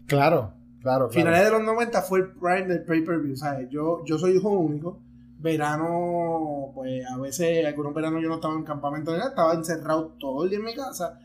Claro, 0.06 0.54
claro, 0.82 1.10
claro. 1.10 1.10
Finales 1.10 1.44
de 1.44 1.52
los 1.52 1.64
90 1.64 2.02
fue 2.04 2.20
el 2.20 2.32
prime 2.32 2.68
del 2.68 2.84
pay-per-view, 2.84 3.36
¿sabes? 3.36 3.70
Yo, 3.70 4.04
yo 4.06 4.18
soy 4.18 4.38
hijo 4.38 4.50
único, 4.50 5.00
verano, 5.40 6.72
pues 6.74 7.06
a 7.06 7.18
veces, 7.18 7.66
algunos 7.66 7.94
veranos 7.94 8.22
yo 8.22 8.30
no 8.30 8.36
estaba 8.36 8.54
en 8.56 8.64
campamento, 8.64 9.16
estaba 9.16 9.54
encerrado 9.54 10.16
todo 10.20 10.44
el 10.44 10.50
día 10.50 10.60
en 10.60 10.66
mi 10.66 10.76
casa. 10.76 11.20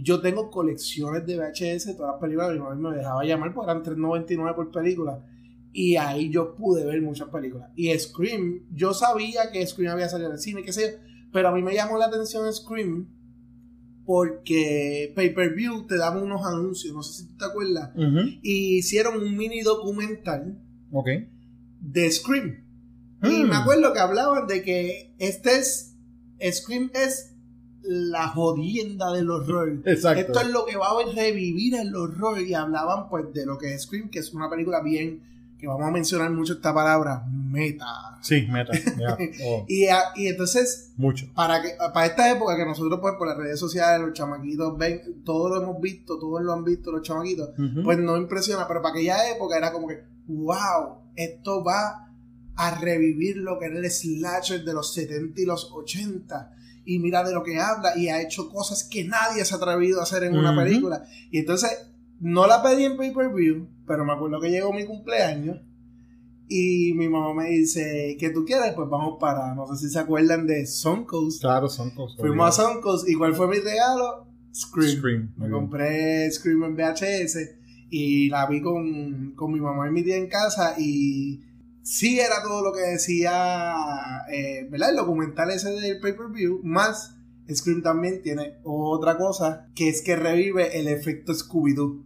Yo 0.00 0.20
tengo 0.20 0.50
colecciones 0.50 1.26
de 1.26 1.36
VHS, 1.38 1.96
todas 1.96 2.12
las 2.12 2.20
películas, 2.20 2.52
mi 2.52 2.58
mamá 2.60 2.90
me 2.90 2.96
dejaba 2.96 3.24
llamar, 3.24 3.52
porque 3.52 3.70
eran 3.70 3.82
3.99 3.82 4.54
por 4.54 4.70
película. 4.70 5.24
Y 5.72 5.96
ahí 5.96 6.30
yo 6.30 6.54
pude 6.54 6.84
ver 6.84 7.00
muchas 7.02 7.28
películas. 7.28 7.70
Y 7.76 7.96
Scream, 7.98 8.66
yo 8.72 8.94
sabía 8.94 9.50
que 9.52 9.66
Scream 9.66 9.92
había 9.92 10.08
salido 10.08 10.28
en 10.30 10.34
el 10.36 10.40
cine, 10.40 10.62
qué 10.62 10.72
sé 10.72 10.82
yo, 10.82 10.98
pero 11.32 11.48
a 11.48 11.52
mí 11.52 11.62
me 11.62 11.74
llamó 11.74 11.98
la 11.98 12.06
atención 12.06 12.50
Scream 12.52 13.08
porque 14.06 15.12
pay-per-view 15.14 15.86
te 15.86 15.96
daban 15.98 16.22
unos 16.22 16.44
anuncios, 16.46 16.94
no 16.94 17.02
sé 17.02 17.22
si 17.22 17.28
tú 17.28 17.36
te 17.36 17.44
acuerdas, 17.44 17.90
y 18.42 18.78
hicieron 18.78 19.20
un 19.22 19.36
mini 19.36 19.60
documental 19.60 20.58
de 21.80 22.10
Scream. 22.10 22.64
Y 23.22 23.42
Mm. 23.44 23.48
me 23.50 23.56
acuerdo 23.56 23.92
que 23.92 23.98
hablaban 23.98 24.46
de 24.46 24.62
que 24.62 25.14
este 25.18 25.58
es 25.58 25.94
Scream 26.52 26.90
es 26.94 27.34
la 27.82 28.28
jodienda 28.28 29.12
del 29.12 29.30
horror. 29.30 29.80
Exacto. 29.84 30.20
Esto 30.20 30.40
es 30.40 30.48
lo 30.48 30.64
que 30.66 30.76
va 30.76 30.88
a 30.88 31.14
revivir 31.14 31.74
el 31.74 31.94
horror 31.94 32.40
y 32.40 32.54
hablaban 32.54 33.08
pues 33.08 33.32
de 33.32 33.46
lo 33.46 33.58
que 33.58 33.74
es 33.74 33.82
Scream, 33.82 34.10
que 34.10 34.18
es 34.18 34.32
una 34.34 34.50
película 34.50 34.82
bien 34.82 35.22
que 35.58 35.66
vamos 35.66 35.88
a 35.88 35.90
mencionar 35.90 36.30
mucho 36.30 36.52
esta 36.52 36.72
palabra, 36.72 37.24
meta. 37.28 38.18
Sí, 38.22 38.46
meta. 38.48 38.72
ya. 38.96 39.18
Oh, 39.44 39.64
Y, 39.68 39.88
entonces 40.28 40.92
mucho. 40.96 41.26
para 41.34 41.60
que 41.60 41.70
para 41.92 42.06
esta 42.06 42.30
época 42.30 42.56
que 42.56 42.64
nosotros 42.64 43.00
pues 43.00 43.14
por 43.18 43.26
las 43.26 43.36
redes 43.36 43.58
sociales 43.58 44.06
los 44.06 44.16
chamaquitos 44.16 44.78
ven 44.78 45.22
todos 45.24 45.50
lo 45.50 45.62
hemos 45.62 45.80
visto 45.80 46.18
todos 46.18 46.42
lo 46.42 46.52
han 46.52 46.64
visto 46.64 46.92
los 46.92 47.02
chamaquitos 47.02 47.50
pues 47.84 47.98
no 47.98 48.16
impresiona 48.16 48.66
pero 48.68 48.82
para 48.82 48.94
aquella 48.94 49.30
época 49.30 49.56
era 49.56 49.72
como 49.72 49.88
que 49.88 50.02
wow 50.28 50.98
esto 51.16 51.64
va 51.64 52.08
a 52.56 52.74
revivir 52.80 53.36
lo 53.38 53.58
que 53.58 53.66
era 53.66 53.78
el 53.78 53.90
slasher 53.90 54.64
de 54.64 54.72
los 54.72 54.92
70 54.92 55.40
y 55.40 55.44
los 55.44 55.70
80 55.72 56.52
y 56.88 56.98
mira 57.00 57.22
de 57.22 57.34
lo 57.34 57.42
que 57.42 57.60
habla 57.60 57.98
y 57.98 58.08
ha 58.08 58.22
hecho 58.22 58.48
cosas 58.48 58.82
que 58.82 59.04
nadie 59.04 59.44
se 59.44 59.52
ha 59.52 59.58
atrevido 59.58 60.00
a 60.00 60.04
hacer 60.04 60.24
en 60.24 60.34
una 60.34 60.56
película 60.56 61.04
y 61.30 61.40
entonces 61.40 61.70
no 62.18 62.46
la 62.46 62.62
pedí 62.62 62.86
en 62.86 62.96
pay-per-view 62.96 63.68
pero 63.86 64.06
me 64.06 64.14
acuerdo 64.14 64.40
que 64.40 64.48
llegó 64.48 64.72
mi 64.72 64.86
cumpleaños 64.86 65.58
y 66.48 66.94
mi 66.94 67.10
mamá 67.10 67.34
me 67.34 67.50
dice 67.50 68.16
¿qué 68.18 68.30
tú 68.30 68.46
quieres? 68.46 68.72
pues 68.72 68.88
vamos 68.88 69.18
para 69.20 69.54
no 69.54 69.66
sé 69.66 69.86
si 69.86 69.92
se 69.92 69.98
acuerdan 69.98 70.46
de 70.46 70.66
Suncoast 70.66 71.42
Claro, 71.42 71.68
son 71.68 71.90
cosas. 71.90 72.18
Fuimos 72.18 72.58
a 72.58 72.62
Suncoast 72.62 73.06
y 73.06 73.14
¿cuál 73.16 73.34
fue 73.34 73.48
mi 73.48 73.58
regalo? 73.58 74.26
Scream. 74.54 74.96
Scream, 74.96 75.34
Me 75.36 75.50
compré 75.50 76.30
Scream 76.32 76.64
en 76.64 76.74
VHS 76.74 77.36
y 77.90 78.30
la 78.30 78.46
vi 78.46 78.62
con, 78.62 79.34
con 79.36 79.52
mi 79.52 79.60
mamá 79.60 79.88
y 79.88 79.90
mi 79.90 80.02
tía 80.02 80.16
en 80.16 80.28
casa 80.28 80.74
y 80.78 81.42
sí 81.88 82.20
era 82.20 82.42
todo 82.42 82.62
lo 82.62 82.72
que 82.72 82.82
decía, 82.82 83.74
eh, 84.30 84.66
¿verdad? 84.68 84.90
El 84.90 84.96
documental 84.96 85.50
ese 85.50 85.70
del 85.70 86.00
pay-per-view, 86.00 86.60
más 86.62 87.14
Scream 87.50 87.82
también 87.82 88.20
tiene 88.20 88.58
otra 88.62 89.16
cosa 89.16 89.68
que 89.74 89.88
es 89.88 90.02
que 90.02 90.14
revive 90.14 90.78
el 90.78 90.86
efecto 90.86 91.32
Scooby-Doo. 91.32 92.04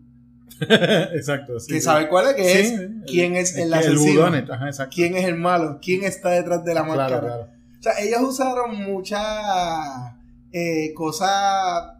exacto. 0.61 1.59
sí, 1.59 1.73
que 1.73 1.81
sí. 1.81 1.85
sabe 1.85 2.09
cuál 2.09 2.29
es, 2.29 2.35
que 2.35 2.45
Sí, 2.45 2.75
es 2.75 2.91
quién 3.09 3.35
es 3.35 3.57
el 3.57 3.65
El 3.65 3.75
asesino, 3.75 4.25
ajá, 4.25 4.89
quién 4.89 5.17
es 5.17 5.25
el 5.25 5.37
malo, 5.37 5.81
quién 5.83 6.05
está 6.05 6.31
detrás 6.31 6.65
de 6.65 6.75
la 6.75 6.85
máscara. 6.85 7.09
Claro, 7.09 7.27
claro. 7.27 7.49
O 7.81 7.83
sea, 7.83 7.99
ellos 7.99 8.21
usaron 8.23 8.77
muchas 8.85 10.15
eh, 10.53 10.93
cosas 10.95 11.95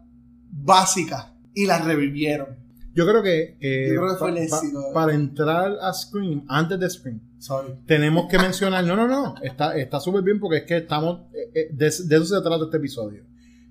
básicas 0.49 1.33
y 1.53 1.65
las 1.65 1.83
revivieron. 1.83 2.62
Yo 2.95 3.07
creo 3.07 3.23
que, 3.23 3.57
eh, 3.59 3.91
Yo 3.93 4.01
creo 4.01 4.11
que 4.13 4.17
fue 4.17 4.29
el 4.29 4.47
pa- 4.49 4.57
éxito. 4.57 4.79
para 4.93 5.13
entrar 5.13 5.77
a 5.81 5.91
Scream, 5.93 6.45
antes 6.47 6.79
de 6.79 6.89
Scream, 6.89 7.19
Sorry. 7.39 7.73
tenemos 7.87 8.27
que 8.29 8.37
mencionar, 8.37 8.83
no, 8.85 8.95
no, 8.95 9.07
no, 9.07 9.35
está 9.41 9.75
está 9.77 9.99
súper 9.99 10.21
bien 10.23 10.39
porque 10.39 10.57
es 10.57 10.63
que 10.63 10.77
estamos, 10.77 11.21
eh, 11.33 11.49
eh, 11.55 11.67
de, 11.71 11.85
de 11.85 12.15
eso 12.15 12.25
se 12.25 12.41
trata 12.41 12.65
este 12.65 12.77
episodio. 12.77 13.23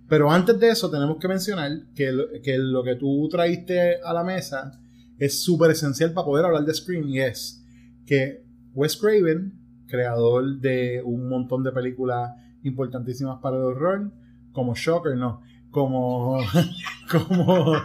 Pero 0.09 0.31
antes 0.31 0.59
de 0.59 0.69
eso 0.71 0.91
tenemos 0.91 1.17
que 1.19 1.29
mencionar 1.29 1.71
que 1.95 2.11
lo 2.12 2.25
que, 2.43 2.59
lo 2.59 2.83
que 2.83 2.97
tú 2.97 3.29
traíste 3.31 4.00
a 4.02 4.12
la 4.12 4.25
mesa 4.25 4.79
es 5.19 5.41
súper 5.43 5.71
esencial 5.71 6.12
para 6.12 6.25
poder 6.26 6.45
hablar 6.45 6.64
de 6.64 6.75
Scream 6.75 7.09
y 7.09 7.21
es 7.21 7.64
que 8.05 8.45
Wes 8.75 8.97
Craven, 8.97 9.55
creador 9.87 10.59
de 10.59 11.00
un 11.05 11.29
montón 11.29 11.62
de 11.62 11.71
películas 11.71 12.33
importantísimas 12.64 13.38
para 13.41 13.57
el 13.57 13.62
horror, 13.62 14.11
como 14.52 14.75
Shocker, 14.75 15.17
no, 15.17 15.43
como 15.73 16.38
como 17.11 17.75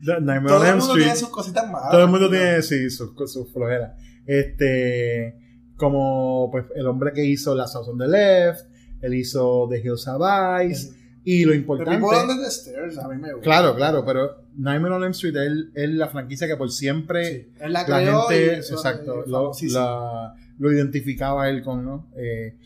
Nightmare 0.00 0.46
Todo 0.46 0.64
el 0.64 0.70
mundo 0.76 0.86
Street. 0.86 1.02
tiene 1.04 1.16
sus 1.16 1.28
cositas 1.28 1.70
malas. 1.70 1.90
Todo 1.90 2.02
el 2.04 2.08
mundo 2.08 2.30
tiene, 2.30 2.62
sí, 2.62 2.88
sus 2.88 3.10
sus 3.30 3.52
flojeras. 3.52 3.92
Este, 4.26 5.36
como 5.76 6.48
pues 6.50 6.66
el 6.74 6.86
hombre 6.86 7.12
que 7.12 7.24
hizo 7.24 7.54
La 7.54 7.66
House 7.66 7.88
on 7.88 7.98
the 7.98 8.08
Left, 8.08 8.66
él 9.02 9.14
hizo 9.14 9.66
The 9.70 9.80
Hills 9.80 10.06
Have 10.08 10.64
Eyes, 10.64 10.94
y 11.24 11.44
lo 11.44 11.54
importante... 11.54 12.00
The 12.00 12.46
Stairs, 12.50 12.98
a 12.98 13.08
mí 13.08 13.16
me 13.16 13.32
gusta. 13.32 13.44
Claro, 13.44 13.74
claro, 13.74 14.04
pero 14.06 14.44
Nightmare 14.56 14.94
on 14.94 15.02
Elm 15.04 15.10
Street 15.12 15.34
es, 15.74 15.90
la 15.90 16.08
franquicia 16.08 16.46
que 16.46 16.56
por 16.56 16.70
siempre 16.70 17.24
Sí, 17.24 17.52
él 17.60 17.72
la 17.72 17.80
la 17.80 17.84
creó 17.86 18.30
y 18.30 18.34
gente, 18.34 18.58
eso 18.58 18.74
exacto, 18.74 19.24
lo, 19.26 19.52
la- 19.70 20.34
lo 20.58 20.72
identificaba 20.72 21.48
él 21.48 21.62
con, 21.62 21.84
¿no? 21.84 22.08
Eh. 22.16 22.56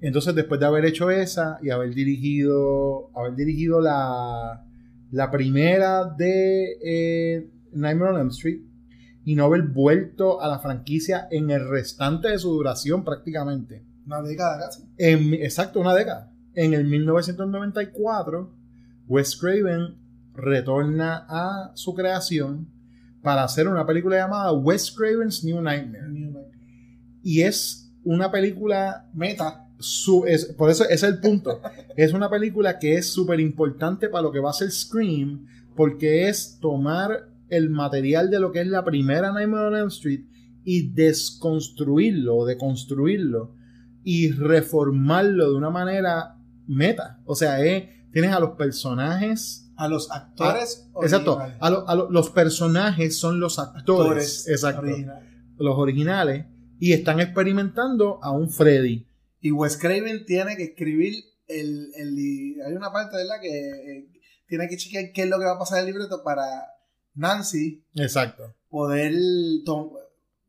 Entonces, 0.00 0.34
después 0.34 0.60
de 0.60 0.66
haber 0.66 0.84
hecho 0.84 1.10
esa 1.10 1.58
y 1.62 1.70
haber 1.70 1.94
dirigido, 1.94 3.10
haber 3.16 3.34
dirigido 3.34 3.80
la, 3.80 4.64
la 5.10 5.30
primera 5.30 6.04
de 6.04 6.76
eh, 6.82 7.50
Nightmare 7.72 8.12
on 8.12 8.20
Elm 8.20 8.28
Street 8.28 8.60
y 9.24 9.34
no 9.34 9.44
haber 9.44 9.62
vuelto 9.62 10.40
a 10.40 10.48
la 10.48 10.58
franquicia 10.58 11.28
en 11.30 11.50
el 11.50 11.68
restante 11.68 12.28
de 12.28 12.38
su 12.38 12.50
duración 12.50 13.04
prácticamente. 13.04 13.84
Una 14.06 14.22
década 14.22 14.58
casi. 14.58 14.84
En, 14.96 15.34
exacto, 15.34 15.80
una 15.80 15.94
década. 15.94 16.32
En 16.54 16.74
el 16.74 16.84
1994, 16.84 18.54
Wes 19.06 19.36
Craven 19.36 19.96
retorna 20.34 21.26
a 21.28 21.72
su 21.74 21.94
creación 21.94 22.68
para 23.22 23.44
hacer 23.44 23.68
una 23.68 23.84
película 23.84 24.16
llamada 24.16 24.52
Wes 24.52 24.90
Craven's 24.90 25.44
New 25.44 25.60
Nightmare. 25.60 26.06
Y 27.22 27.42
es 27.42 27.92
una 28.04 28.30
película 28.30 29.08
Meta. 29.12 29.67
Su- 29.78 30.24
es- 30.26 30.46
por 30.46 30.70
eso 30.70 30.84
ese 30.84 30.94
es 30.94 31.02
el 31.04 31.20
punto. 31.20 31.60
es 31.96 32.12
una 32.12 32.28
película 32.30 32.78
que 32.78 32.94
es 32.96 33.06
súper 33.10 33.40
importante 33.40 34.08
para 34.08 34.22
lo 34.22 34.32
que 34.32 34.40
va 34.40 34.50
a 34.50 34.54
ser 34.54 34.70
Scream, 34.70 35.46
porque 35.76 36.28
es 36.28 36.58
tomar 36.60 37.28
el 37.48 37.70
material 37.70 38.30
de 38.30 38.40
lo 38.40 38.52
que 38.52 38.60
es 38.60 38.66
la 38.66 38.84
primera 38.84 39.32
Nightmare 39.32 39.68
on 39.68 39.76
Elm 39.76 39.88
Street 39.88 40.24
y 40.64 40.90
desconstruirlo, 40.92 42.44
deconstruirlo 42.44 43.54
y 44.04 44.30
reformarlo 44.32 45.50
de 45.50 45.56
una 45.56 45.70
manera 45.70 46.36
meta. 46.66 47.20
O 47.24 47.34
sea, 47.34 47.64
eh, 47.64 48.04
tienes 48.12 48.32
a 48.32 48.40
los 48.40 48.50
personajes. 48.52 49.70
A 49.76 49.88
los 49.88 50.10
actores. 50.10 50.88
Ah, 50.94 50.98
Exacto. 51.02 51.38
A 51.60 51.70
lo- 51.70 51.88
a 51.88 51.94
lo- 51.94 52.10
los 52.10 52.30
personajes 52.30 53.16
son 53.18 53.38
los 53.40 53.58
actores. 53.58 54.48
exacto. 54.48 54.82
originales. 54.82 55.24
Los 55.58 55.76
originales. 55.78 56.46
Y 56.80 56.92
están 56.92 57.20
experimentando 57.20 58.18
a 58.22 58.30
un 58.30 58.50
Freddy. 58.50 59.06
Y 59.40 59.50
Wes 59.52 59.76
Craven 59.76 60.24
tiene 60.26 60.56
que 60.56 60.64
escribir 60.64 61.14
el, 61.46 61.92
el 61.94 62.60
hay 62.66 62.72
una 62.74 62.92
parte, 62.92 63.16
¿verdad? 63.16 63.40
Que 63.40 63.48
eh, 63.98 64.08
tiene 64.46 64.68
que 64.68 64.76
chequear 64.76 65.12
qué 65.12 65.22
es 65.22 65.28
lo 65.28 65.38
que 65.38 65.44
va 65.44 65.52
a 65.52 65.58
pasar 65.58 65.78
en 65.78 65.86
el 65.86 65.92
libreto 65.92 66.22
para 66.24 66.44
Nancy 67.14 67.84
Exacto. 67.94 68.54
poder 68.68 69.12
to- 69.64 69.92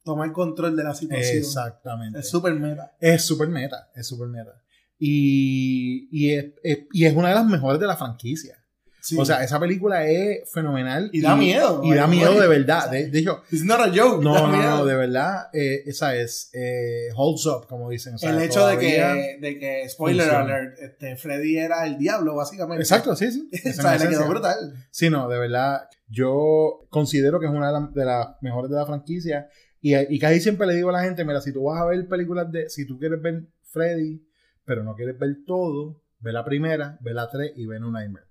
tomar 0.04 0.32
control 0.32 0.76
de 0.76 0.84
la 0.84 0.94
situación. 0.96 1.38
Exactamente. 1.38 2.20
Es 2.20 2.30
súper 2.30 2.54
meta. 2.54 2.96
Es 3.00 3.24
súper 3.24 3.48
meta, 3.50 3.90
es 3.96 4.08
súper 4.08 4.28
meta. 4.30 4.62
Y, 4.98 6.08
y, 6.12 6.32
es, 6.34 6.46
es- 6.64 6.80
y 6.92 7.06
es 7.06 7.16
una 7.16 7.30
de 7.30 7.36
las 7.36 7.46
mejores 7.46 7.80
de 7.80 7.88
la 7.88 7.96
franquicia. 7.98 8.59
Sí. 9.02 9.16
O 9.18 9.24
sea, 9.26 9.44
esa 9.44 9.60
película 9.60 10.06
es 10.06 10.50
fenomenal. 10.52 11.10
Y 11.14 11.22
da 11.22 11.36
miedo, 11.36 11.82
Y 11.84 11.94
da 11.94 12.06
miedo 12.08 12.40
de 12.40 12.48
verdad. 12.48 12.80
O 12.80 12.82
sea, 12.84 12.92
De, 12.92 13.10
de 13.10 13.20
hecho, 13.20 13.42
It's 13.52 13.64
not 13.64 13.80
a 13.80 13.86
joke. 13.96 14.24
no, 14.24 14.48
no, 14.48 14.62
no, 14.62 14.86
de 14.86 14.96
verdad, 14.96 15.48
eh, 15.54 15.84
esa 15.86 16.16
es 16.16 16.50
eh, 16.54 17.10
holds 17.16 17.46
up, 17.46 17.68
como 17.68 17.90
dicen. 17.90 18.16
O 18.16 18.18
sea, 18.18 18.32
el 18.32 18.42
hecho 18.42 18.68
de 18.68 18.78
que, 18.78 19.38
de 19.40 19.58
que, 19.60 19.88
spoiler 19.90 20.28
funciona. 20.28 20.44
alert, 20.56 20.80
este, 20.80 21.16
Freddy 21.16 21.58
era 21.58 21.86
el 21.86 21.98
diablo, 21.98 22.36
básicamente. 22.36 22.82
Exacto, 22.84 23.16
sí, 23.16 23.32
sí. 23.32 23.50
o 23.70 23.74
sea, 23.74 23.98
le 23.98 24.10
quedó 24.10 24.28
brutal. 24.28 24.74
Sí, 24.92 25.10
no, 25.10 25.28
de 25.30 25.40
verdad. 25.40 25.84
Yo 26.08 26.88
considero 26.90 27.40
que 27.40 27.46
es 27.46 27.52
una 27.52 27.68
de, 27.68 27.74
la- 27.80 27.92
de 27.94 28.06
las 28.06 28.28
mejores 28.42 28.70
de 28.72 28.78
la 28.78 28.86
franquicia. 28.86 29.48
Y, 29.82 29.96
y 29.96 30.20
casi 30.20 30.42
siempre 30.42 30.68
le 30.68 30.76
digo 30.76 30.90
a 30.90 30.94
la 30.94 31.04
gente: 31.04 31.24
mira, 31.24 31.40
si 31.40 31.54
tú 31.54 31.64
vas 31.64 31.82
a 31.82 31.86
ver 31.86 32.08
películas 32.08 32.52
de. 32.52 32.70
Si 32.70 32.86
tú 32.86 33.00
quieres 33.00 33.22
ver 33.22 33.44
Freddy, 33.72 34.22
pero 34.66 34.84
no 34.84 34.94
quieres 34.96 35.18
ver 35.18 35.38
todo, 35.48 36.02
ve 36.20 36.34
la 36.34 36.44
primera, 36.44 36.98
ve 37.02 37.14
la 37.14 37.30
3 37.30 37.54
y 37.56 37.66
ve 37.66 37.78
un 37.78 37.94
Nightmare. 37.94 38.26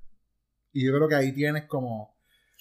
Y 0.73 0.85
yo 0.87 0.93
creo 0.95 1.09
que 1.09 1.15
ahí 1.15 1.33
tienes 1.33 1.65
como. 1.67 2.17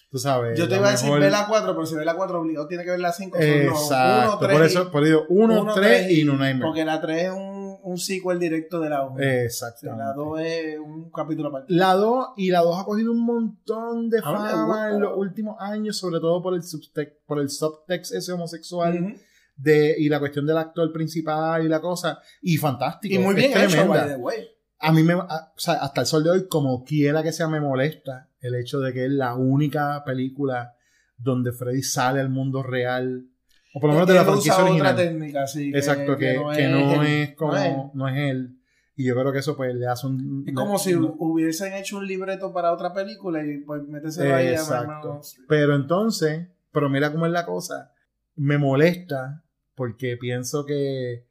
Tú 0.10 0.18
sabes. 0.20 0.58
Yo 0.58 0.70
te 0.70 0.78
iba 0.78 0.88
a 0.88 0.92
decir 0.92 1.08
mejor- 1.08 1.20
ve 1.22 1.30
la 1.30 1.48
4, 1.48 1.74
pero 1.74 1.86
si 1.86 1.96
ve 1.96 2.06
la 2.06 2.16
4 2.16 2.40
obligado 2.40 2.66
tiene 2.68 2.84
que 2.86 2.92
ver 2.92 3.00
la 3.02 3.12
5. 3.12 3.38
Exacto. 3.40 4.40
por 4.48 4.64
eso, 4.64 4.92
por 4.92 5.06
eso, 5.06 5.26
1, 5.30 5.74
3 5.76 6.12
y 6.12 6.24
un 6.28 6.40
Nightmare. 6.40 6.66
Porque 6.66 6.86
la 6.86 7.02
3 7.02 7.24
es 7.24 7.30
un, 7.32 7.78
un 7.84 7.98
sequel 7.98 8.40
directo 8.40 8.80
de 8.80 8.90
la 8.90 9.04
1. 9.06 9.20
Exactamente. 9.22 10.04
la 10.06 10.14
2 10.14 10.40
es 10.40 10.80
un 10.80 11.12
capítulo 11.12 11.50
aparte. 11.50 11.74
La 11.74 11.94
2 11.96 12.28
y 12.38 12.52
la 12.52 12.62
2 12.62 12.80
ha 12.82 12.86
cogido 12.86 13.12
un 13.12 13.26
montón 13.26 14.10
de 14.10 14.20
A 14.24 14.32
mí 14.32 14.38
me 14.44 14.50
fama 14.50 14.90
en 14.92 15.02
los 15.02 15.18
últimos 15.18 15.58
años, 15.60 15.98
sobre 15.98 16.22
todo 16.22 16.42
por 16.42 16.54
el 16.54 16.64
subtext, 16.64 17.18
por 17.26 17.40
el 17.40 17.50
subtext 17.50 18.14
ese 18.14 18.32
homosexual 18.32 19.04
Ujú. 19.04 19.14
de, 19.58 19.94
y 19.98 20.08
la 20.08 20.20
cuestión 20.20 20.46
del 20.48 20.58
actor 20.58 20.90
principal 20.94 21.66
y 21.66 21.68
la 21.68 21.82
cosa. 21.82 22.20
Y 22.42 22.56
fantástico. 22.56 23.14
Y 23.14 23.18
muy 23.20 23.32
es 23.36 23.36
bien 23.36 23.52
hecho, 23.52 23.70
tremenda. 23.72 24.06
by 24.06 24.10
the 24.16 24.22
way. 24.22 24.48
A 24.80 24.92
mí 24.92 25.04
me, 25.04 25.14
a- 25.14 25.52
o 25.56 25.60
sea, 25.60 25.76
hasta 25.76 26.02
el 26.02 26.08
sol 26.08 26.24
de 26.24 26.30
hoy, 26.32 26.48
como 26.48 26.84
quiera 26.84 27.24
que 27.24 27.32
sea, 27.32 27.48
me 27.48 27.60
molesta 27.60 28.30
el 28.40 28.56
hecho 28.56 28.80
de 28.80 28.94
que 28.94 29.06
es 29.06 29.12
la 29.12 29.36
única 29.36 30.04
película 30.06 30.76
donde 31.18 31.52
Freddy 31.52 31.82
sale 31.82 32.20
al 32.20 32.30
mundo 32.30 32.62
real. 32.64 33.26
O 33.74 33.80
por 33.80 33.90
lo 33.90 33.96
menos 33.96 34.08
de 34.08 34.14
la 34.16 34.24
franquicia 34.24 34.58
original. 34.58 34.94
otra 34.94 34.96
técnica, 35.06 35.48
sí. 35.48 35.72
Exacto, 35.74 36.16
que, 36.18 36.40
que 36.56 36.68
no, 36.68 37.02
es, 37.04 37.30
él. 37.30 37.36
como, 37.36 37.54
No 37.54 37.58
es. 37.58 37.76
no 37.96 38.08
es 38.08 38.18
él. 38.32 38.54
Y 38.96 39.06
yo 39.06 39.14
creo 39.14 39.32
que 39.32 39.40
eso 39.40 39.56
pues 39.56 39.76
le 39.76 39.86
hace 39.86 40.08
un... 40.08 40.44
Es 40.48 40.56
como 40.56 40.80
si 40.80 40.96
hubiesen 40.96 41.74
hecho 41.74 41.98
un 41.98 42.08
libreto 42.08 42.52
para 42.52 42.74
otra 42.74 42.94
película 42.94 43.46
y 43.46 43.60
pues 43.60 43.84
méteselo 43.88 44.36
ahí 44.36 44.48
Exacto. 44.48 45.22
Pero 45.48 45.76
entonces, 45.76 46.48
pero 46.72 46.90
mira 46.90 47.12
cómo 47.12 47.28
es 47.28 47.32
la 47.32 47.46
cosa. 47.46 47.94
Me 48.36 48.58
molesta 48.58 49.44
porque 49.76 50.18
pienso 50.18 50.66
que 50.66 51.27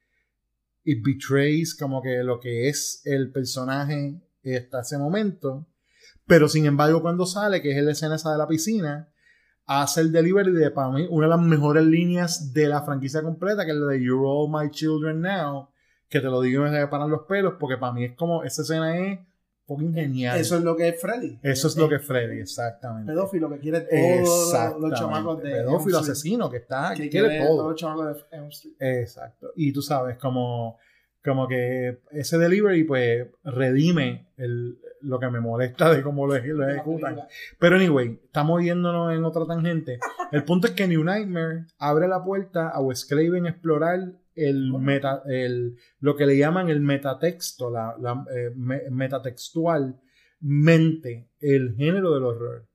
it 0.87 1.05
betrays 1.05 1.75
como 1.75 2.01
que 2.01 2.23
lo 2.23 2.41
que 2.41 2.69
es 2.69 3.03
el 3.05 3.31
personaje 3.33 4.23
hasta 4.57 4.81
ese 4.81 4.99
momento. 4.99 5.67
Pero 6.27 6.49
sin 6.49 6.67
embargo, 6.67 7.03
cuando 7.03 7.27
sale, 7.27 7.61
que 7.61 7.77
es 7.77 7.85
la 7.85 7.93
escena 7.93 8.15
esa 8.15 8.33
de 8.33 8.39
la 8.39 8.47
piscina, 8.47 9.13
hace 9.67 10.01
el 10.01 10.13
delivery 10.13 10.53
de 10.53 10.71
para 10.71 10.91
mí 10.91 11.07
una 11.11 11.27
de 11.27 11.31
las 11.31 11.41
mejores 11.41 11.85
líneas 11.85 12.53
de 12.53 12.69
la 12.69 12.83
franquicia 12.83 13.23
completa, 13.23 13.65
que 13.65 13.73
es 13.73 13.77
la 13.77 13.87
de 13.87 14.03
You're 14.03 14.25
all 14.25 14.49
my 14.49 14.71
children 14.71 15.21
now. 15.21 15.69
Que 16.09 16.21
te 16.21 16.27
lo 16.27 16.41
digo 16.41 16.63
me 16.63 16.71
se 16.71 16.87
paran 16.87 17.11
los 17.11 17.23
pelos, 17.23 17.55
porque 17.59 17.77
para 17.77 17.93
mí 17.93 18.05
es 18.05 18.17
como 18.17 18.45
esa 18.45 18.63
escena 18.63 18.97
es 18.97 19.19
fucking 19.67 19.95
genial. 19.95 20.39
Eso 20.39 20.57
es 20.57 20.63
lo 20.63 20.77
que 20.77 20.89
es 20.89 21.01
Freddy. 21.01 21.39
Eso 21.43 21.69
es 21.69 21.77
lo 21.77 21.89
que 21.89 21.97
es 21.97 22.05
Freddy, 22.05 22.41
exactamente. 22.41 23.13
Pedófilo 23.13 23.51
que 23.51 23.59
quiere 23.59 23.81
todos 23.81 24.81
los 24.81 24.99
chamacos 24.99 25.43
de 25.43 25.51
Pedófilo 25.51 25.99
asesino 25.99 26.51
que 26.51 26.59
está, 26.59 26.93
que, 26.95 27.05
Que 27.05 27.11
quiere 27.11 27.29
quiere 27.29 27.45
todo. 27.47 27.57
todos 27.57 27.71
los 27.73 27.81
chamacos 27.81 28.07
de 28.31 28.37
Elm 28.37 28.49
Street. 28.49 28.75
Exacto. 28.79 29.53
Y 29.57 29.73
tú 29.73 29.83
sabes, 29.83 30.17
como, 30.19 30.79
como 31.25 31.49
que 31.49 31.99
ese 32.13 32.39
delivery, 32.39 32.85
pues, 32.85 33.27
redime 33.45 34.29
el, 34.37 34.79
lo 35.01 35.19
que 35.19 35.31
me 35.31 35.41
molesta 35.41 35.93
de 35.93 36.03
cómo 36.03 36.27
lo, 36.27 36.37
lo 36.39 36.69
ejecutan. 36.69 37.21
Pero 37.59 37.77
anyway, 37.77 38.21
estamos 38.25 38.63
yéndonos 38.63 39.13
en 39.15 39.25
otra 39.25 39.47
tangente. 39.47 39.99
El 40.33 40.45
punto 40.45 40.69
es 40.69 40.75
que 40.75 40.87
New 40.87 41.03
Nightmare 41.05 41.67
abre 41.79 42.09
la 42.09 42.23
puerta 42.23 42.69
a 42.69 42.81
Wes 42.81 43.05
Craven 43.05 43.47
explorar 43.47 44.13
el 44.37 44.73
meta, 44.73 45.23
el, 45.27 45.77
lo 46.01 46.15
que 46.17 46.27
le 46.27 46.37
llaman 46.37 46.69
el 46.69 46.81
metatexto, 46.81 47.71
la, 47.71 47.97
la, 47.99 48.25
eh, 48.35 48.51
me- 48.55 48.89
metatextual 48.91 49.99
mente, 50.41 51.31
el 51.41 51.75
género 51.75 52.13
del 52.15 52.25
horror. 52.25 52.69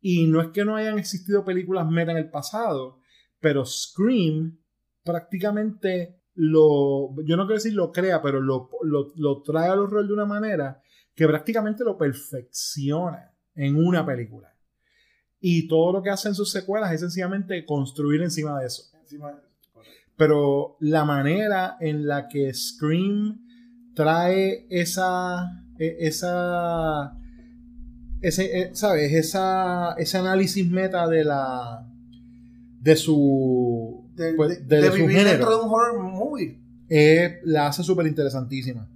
Y 0.00 0.26
no 0.26 0.40
es 0.40 0.48
que 0.48 0.64
no 0.64 0.76
hayan 0.76 0.98
existido 0.98 1.44
películas 1.44 1.88
meta 1.88 2.12
en 2.12 2.18
el 2.18 2.30
pasado, 2.30 3.00
pero 3.40 3.64
Scream 3.64 4.58
prácticamente 5.02 6.20
lo, 6.34 7.14
yo 7.24 7.36
no 7.36 7.44
quiero 7.46 7.54
decir 7.54 7.74
lo 7.74 7.92
crea, 7.92 8.20
pero 8.20 8.40
lo, 8.40 8.68
lo, 8.82 9.12
lo 9.16 9.42
trae 9.42 9.68
al 9.68 9.78
horror 9.78 10.06
de 10.06 10.12
una 10.12 10.24
manera 10.26 10.80
que 11.14 11.26
prácticamente 11.26 11.84
lo 11.84 11.96
perfecciona 11.96 13.32
en 13.54 13.76
una 13.76 14.04
película. 14.04 14.52
Y 15.40 15.68
todo 15.68 15.92
lo 15.92 16.02
que 16.02 16.10
hace 16.10 16.28
en 16.28 16.34
sus 16.34 16.50
secuelas 16.50 16.90
es 16.92 17.00
sencillamente 17.00 17.64
construir 17.64 18.22
encima 18.22 18.58
de 18.58 18.66
eso. 18.66 18.82
Encima 19.00 19.30
de- 19.30 19.53
Pero 20.16 20.76
la 20.80 21.04
manera 21.04 21.76
en 21.80 22.06
la 22.06 22.28
que 22.28 22.52
Scream 22.54 23.40
trae 23.94 24.66
esa. 24.70 25.64
e- 25.78 25.96
esa. 26.00 27.16
Ese, 28.20 28.58
eh, 28.60 28.70
¿sabes? 28.74 29.12
Esa, 29.12 29.92
ese 29.98 30.18
análisis 30.18 30.68
meta 30.70 31.06
de 31.08 31.24
la. 31.24 31.86
de 32.80 32.96
su. 32.96 34.04
De, 34.14 34.34
pues, 34.34 34.66
de- 34.68 34.76
de 34.76 34.82
de 34.82 34.90
su 34.90 34.96
vivir 34.98 35.10
género 35.18 35.30
dentro 35.30 35.50
de 35.58 35.64
un 35.64 35.70
horror 35.72 36.00
movie. 36.02 36.58
eh, 36.88 37.40
la 37.44 37.66
hace 37.66 37.82
súper 37.82 38.06
interesantísima. 38.06 38.88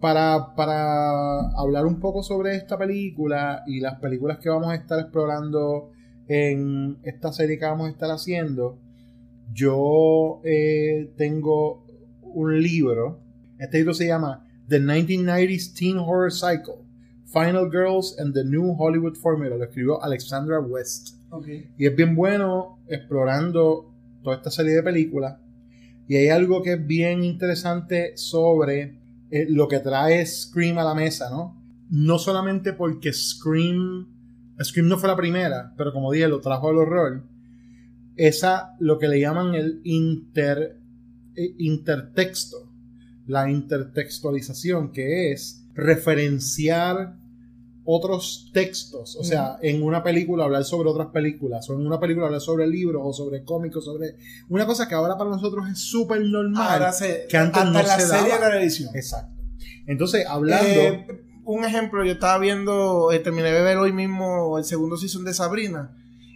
Para, 0.00 0.54
para 0.54 1.48
hablar 1.58 1.86
un 1.86 1.98
poco 1.98 2.22
sobre 2.22 2.54
esta 2.56 2.76
película 2.76 3.62
y 3.66 3.80
las 3.80 3.98
películas 4.00 4.38
que 4.38 4.50
vamos 4.50 4.68
a 4.68 4.74
estar 4.74 4.98
explorando 5.00 5.92
en 6.28 6.98
esta 7.04 7.32
serie 7.32 7.58
que 7.58 7.64
vamos 7.64 7.86
a 7.88 7.90
estar 7.90 8.10
haciendo, 8.10 8.78
yo 9.52 10.40
eh, 10.44 11.12
tengo 11.16 11.86
un 12.22 12.60
libro. 12.62 13.20
Este 13.58 13.78
libro 13.78 13.94
se 13.94 14.06
llama 14.06 14.46
The 14.68 14.80
1990s 14.80 15.74
Teen 15.74 15.98
Horror 15.98 16.32
Cycle. 16.32 16.84
Final 17.26 17.68
Girls 17.70 18.16
and 18.18 18.32
the 18.32 18.44
New 18.44 18.76
Hollywood 18.78 19.16
Formula. 19.16 19.56
Lo 19.56 19.64
escribió 19.64 20.02
Alexandra 20.02 20.60
West. 20.60 21.16
Okay. 21.30 21.68
Y 21.76 21.86
es 21.86 21.96
bien 21.96 22.14
bueno 22.14 22.78
explorando 22.88 23.92
toda 24.22 24.36
esta 24.36 24.50
serie 24.50 24.74
de 24.74 24.82
películas. 24.82 25.38
Y 26.06 26.16
hay 26.16 26.28
algo 26.28 26.62
que 26.62 26.74
es 26.74 26.86
bien 26.86 27.24
interesante 27.24 28.16
sobre 28.16 28.98
eh, 29.30 29.46
lo 29.48 29.68
que 29.68 29.80
trae 29.80 30.24
Scream 30.24 30.78
a 30.78 30.84
la 30.84 30.94
mesa, 30.94 31.30
¿no? 31.30 31.60
No 31.90 32.18
solamente 32.18 32.72
porque 32.72 33.12
Scream, 33.12 34.06
Scream 34.62 34.88
no 34.88 34.98
fue 34.98 35.08
la 35.08 35.16
primera, 35.16 35.72
pero 35.76 35.92
como 35.92 36.12
dije, 36.12 36.28
lo 36.28 36.40
trajo 36.40 36.68
al 36.68 36.78
horror. 36.78 37.24
Esa, 38.16 38.76
lo 38.78 38.98
que 38.98 39.08
le 39.08 39.20
llaman 39.20 39.54
el 39.54 39.80
inter, 39.84 40.78
eh, 41.36 41.54
intertexto, 41.58 42.70
la 43.26 43.50
intertextualización, 43.50 44.92
que 44.92 45.32
es 45.32 45.66
referenciar 45.74 47.16
otros 47.86 48.50
textos, 48.54 49.14
o 49.16 49.24
sea, 49.24 49.58
en 49.60 49.82
una 49.82 50.02
película 50.02 50.44
hablar 50.44 50.64
sobre 50.64 50.88
otras 50.88 51.08
películas, 51.08 51.68
o 51.68 51.74
en 51.74 51.86
una 51.86 52.00
película 52.00 52.26
hablar 52.26 52.40
sobre 52.40 52.66
libros, 52.66 53.02
o 53.04 53.12
sobre 53.12 53.44
cómicos, 53.44 53.84
sobre 53.84 54.16
una 54.48 54.64
cosa 54.64 54.88
que 54.88 54.94
ahora 54.94 55.18
para 55.18 55.28
nosotros 55.28 55.68
es 55.70 55.80
súper 55.80 56.22
normal, 56.22 56.72
Ahora 56.72 56.92
se, 56.92 57.26
que 57.28 57.36
antes 57.36 57.58
hasta 57.62 57.70
no 57.72 57.80
en 57.80 57.86
la 57.86 57.98
se 58.00 58.06
serie 58.06 58.30
daba. 58.32 58.46
de 58.46 58.52
televisión. 58.52 58.90
Exacto. 58.94 59.34
Entonces, 59.86 60.24
hablando, 60.26 60.66
Eh, 60.66 61.06
un 61.44 61.62
ejemplo, 61.64 62.02
yo 62.06 62.12
estaba 62.12 62.38
viendo, 62.38 63.12
eh, 63.12 63.18
terminé 63.18 63.52
de 63.52 63.60
ver 63.60 63.76
hoy 63.76 63.92
mismo 63.92 64.56
el 64.56 64.64
segundo 64.64 64.96
season 64.96 65.24
de 65.26 65.34
Sabrina 65.34 65.94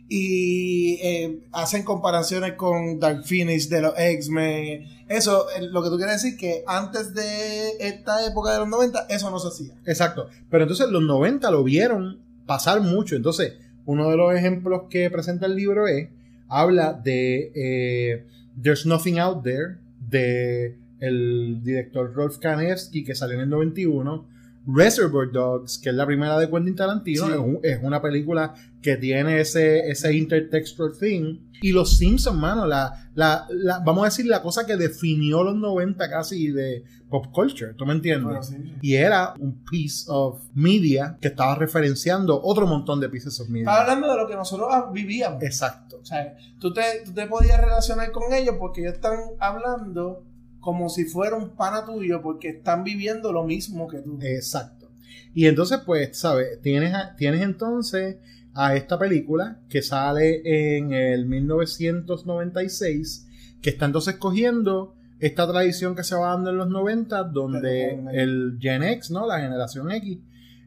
y 0.08 0.94
eh, 1.02 1.40
hacen 1.52 1.82
comparaciones 1.82 2.54
con 2.54 2.98
Dark 2.98 3.24
Phoenix 3.24 3.68
de 3.68 3.82
los 3.82 3.92
X-Men. 3.96 4.86
Eso, 5.08 5.46
eh, 5.50 5.62
lo 5.70 5.82
que 5.82 5.90
tú 5.90 5.96
quieres 5.96 6.22
decir 6.22 6.38
que 6.38 6.64
antes 6.66 7.14
de 7.14 7.72
esta 7.80 8.26
época 8.26 8.52
de 8.52 8.58
los 8.58 8.68
90, 8.68 9.06
eso 9.10 9.30
no 9.30 9.38
se 9.38 9.48
hacía. 9.48 9.74
exacto, 9.84 10.28
pero 10.50 10.64
entonces 10.64 10.88
los 10.88 11.02
90 11.02 11.50
lo 11.50 11.62
vieron 11.62 12.20
pasar 12.46 12.80
mucho, 12.80 13.16
entonces 13.16 13.54
uno 13.84 14.10
de 14.10 14.16
los 14.16 14.34
ejemplos 14.34 14.82
que 14.90 15.10
presenta 15.10 15.46
el 15.46 15.56
libro 15.56 15.86
es, 15.86 16.08
habla 16.48 16.94
de 16.94 17.52
eh, 17.54 18.24
There's 18.60 18.86
Nothing 18.86 19.18
Out 19.18 19.44
There, 19.44 19.76
de 20.08 20.76
el 21.00 21.60
director 21.62 22.12
Rolf 22.12 22.38
Kanefsky, 22.38 23.04
que 23.04 23.14
salió 23.14 23.36
en 23.36 23.42
el 23.42 23.50
91, 23.50 24.26
Reservoir 24.66 25.30
Dogs, 25.32 25.78
que 25.78 25.88
es 25.90 25.94
la 25.94 26.04
primera 26.06 26.38
de 26.38 26.50
Quentin 26.50 26.76
Tarantino, 26.76 27.26
Sí. 27.26 27.32
es, 27.32 27.38
un- 27.38 27.58
es 27.62 27.78
una 27.82 28.02
película 28.02 28.54
que 28.82 28.96
tiene 28.96 29.40
ese, 29.40 29.88
ese 29.90 30.12
intertextual 30.14 30.92
thing. 30.98 31.38
Y 31.60 31.72
Los 31.72 31.96
Simpsons, 31.98 32.38
mano, 32.38 32.66
la, 32.66 33.10
la, 33.14 33.46
la- 33.50 33.80
vamos 33.80 34.02
a 34.02 34.04
decir 34.06 34.26
la 34.26 34.42
cosa 34.42 34.64
que 34.66 34.76
definió 34.76 35.42
los 35.42 35.56
90 35.56 36.08
casi 36.08 36.48
de 36.52 36.84
pop 37.08 37.26
culture, 37.32 37.72
¿tú 37.74 37.86
me 37.86 37.94
entiendes? 37.94 38.46
Sí, 38.48 38.56
sí. 38.62 38.72
Y 38.82 38.94
era 38.94 39.32
un 39.38 39.64
piece 39.64 40.04
of 40.08 40.40
media 40.54 41.16
que 41.20 41.28
estaba 41.28 41.54
referenciando 41.54 42.38
otro 42.42 42.66
montón 42.66 43.00
de 43.00 43.08
pieces 43.08 43.40
of 43.40 43.48
media. 43.48 43.62
Estaba 43.62 43.80
hablando 43.80 44.10
de 44.12 44.16
lo 44.18 44.28
que 44.28 44.34
nosotros 44.36 44.68
vivíamos. 44.92 45.42
Exacto. 45.42 45.98
O 46.00 46.04
sea, 46.04 46.36
tú 46.60 46.72
te, 46.72 46.82
tú 47.04 47.12
te 47.12 47.26
podías 47.26 47.58
relacionar 47.60 48.12
con 48.12 48.32
ellos 48.32 48.56
porque 48.60 48.82
ellos 48.82 48.92
están 48.94 49.18
hablando 49.40 50.22
como 50.60 50.88
si 50.88 51.04
fuera 51.04 51.36
un 51.36 51.50
pana 51.50 51.84
tuyo 51.84 52.20
porque 52.22 52.48
están 52.48 52.82
viviendo 52.84 53.32
lo 53.32 53.44
mismo 53.44 53.86
que 53.88 53.98
tú. 53.98 54.18
Exacto. 54.22 54.90
Y 55.34 55.46
entonces, 55.46 55.80
pues, 55.86 56.18
¿sabes? 56.18 56.60
Tienes, 56.62 56.92
tienes 57.16 57.42
entonces 57.42 58.16
a 58.54 58.74
esta 58.74 58.98
película 58.98 59.60
que 59.68 59.82
sale 59.82 60.76
en 60.76 60.92
el 60.92 61.26
1996, 61.26 63.26
que 63.62 63.70
está 63.70 63.86
entonces 63.86 64.16
cogiendo 64.16 64.94
esta 65.20 65.50
tradición 65.50 65.96
que 65.96 66.04
se 66.04 66.14
va 66.14 66.28
dando 66.30 66.50
en 66.50 66.58
los 66.58 66.68
90, 66.68 67.24
donde 67.24 67.90
el 68.12 68.56
Gen 68.60 68.82
X, 68.84 69.10
¿no? 69.10 69.26
La 69.26 69.40
generación 69.40 69.90
X, 69.90 70.18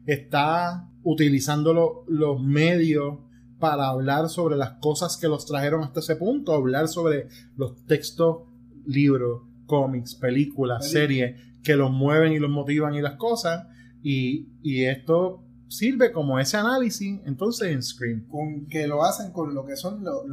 está 0.06 0.88
utilizando 1.02 1.72
lo- 1.72 2.04
los 2.06 2.40
medios 2.42 3.18
para 3.58 3.88
hablar 3.88 4.28
sobre 4.28 4.56
las 4.56 4.72
cosas 4.72 5.16
que 5.16 5.28
los 5.28 5.46
trajeron 5.46 5.82
hasta 5.82 6.00
ese 6.00 6.16
punto, 6.16 6.52
hablar 6.52 6.88
sobre 6.88 7.28
los 7.56 7.76
textos, 7.86 8.38
libros, 8.86 9.42
cómics, 9.76 10.14
películas, 10.14 10.90
series 10.90 11.34
que 11.64 11.76
los 11.76 11.90
mueven 11.90 12.32
y 12.32 12.38
los 12.38 12.50
motivan 12.50 12.94
y 12.94 13.00
las 13.00 13.14
cosas. 13.16 13.66
Y, 14.02 14.48
y 14.62 14.84
esto 14.84 15.42
sirve 15.68 16.12
como 16.12 16.38
ese 16.38 16.58
análisis 16.58 17.20
entonces 17.24 17.68
en 17.72 17.82
Scream. 17.82 18.26
Con 18.28 18.66
que 18.66 18.86
lo 18.86 19.02
hacen 19.02 19.32
con 19.32 19.54
lo 19.54 19.64
que 19.64 19.76
son 19.76 20.04
los. 20.04 20.26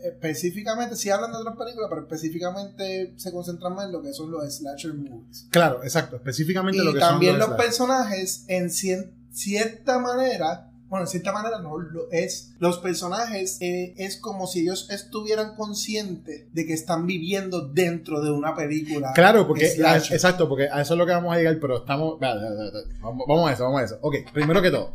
específicamente, 0.00 0.96
si 0.96 1.08
hablan 1.10 1.32
de 1.32 1.38
otras 1.38 1.56
películas, 1.56 1.88
pero 1.90 2.02
específicamente 2.02 3.14
se 3.16 3.32
concentran 3.32 3.74
más 3.74 3.86
en 3.86 3.92
lo 3.92 4.02
que 4.02 4.12
son 4.12 4.30
los 4.30 4.44
slasher 4.54 4.94
movies. 4.94 5.48
Claro, 5.50 5.82
exacto, 5.82 6.16
específicamente 6.16 6.78
Y 6.80 6.84
lo 6.84 6.92
que 6.92 7.00
también 7.00 7.32
son 7.32 7.38
los 7.40 7.48
slash. 7.48 7.60
personajes, 7.66 8.44
en 8.48 8.64
cien- 8.66 9.10
cierta 9.30 9.98
manera, 9.98 10.67
bueno, 10.88 11.04
en 11.04 11.08
cierta 11.10 11.32
manera 11.32 11.58
no, 11.60 11.76
lo 11.78 12.10
es, 12.10 12.52
los 12.58 12.78
personajes 12.78 13.58
eh, 13.60 13.94
es 13.98 14.16
como 14.16 14.46
si 14.46 14.60
ellos 14.60 14.88
estuvieran 14.90 15.54
conscientes 15.54 16.46
de 16.52 16.66
que 16.66 16.72
están 16.72 17.06
viviendo 17.06 17.68
dentro 17.68 18.22
de 18.22 18.30
una 18.30 18.54
película. 18.56 19.12
Claro, 19.14 19.46
porque 19.46 19.66
a- 19.84 19.96
exacto, 19.98 20.48
porque 20.48 20.68
a 20.72 20.80
eso 20.80 20.94
es 20.94 20.98
lo 20.98 21.04
que 21.06 21.12
vamos 21.12 21.34
a 21.34 21.38
llegar, 21.38 21.58
pero 21.60 21.78
estamos 21.78 22.18
vale, 22.18 22.42
vale, 22.42 22.56
vale, 22.56 22.70
vale. 22.72 22.86
vamos, 23.00 23.26
vamos 23.28 23.50
a 23.50 23.52
eso, 23.52 23.64
vamos 23.64 23.80
a 23.82 23.84
eso. 23.84 23.98
Ok, 24.02 24.14
primero 24.32 24.62
que 24.62 24.70
todo, 24.70 24.92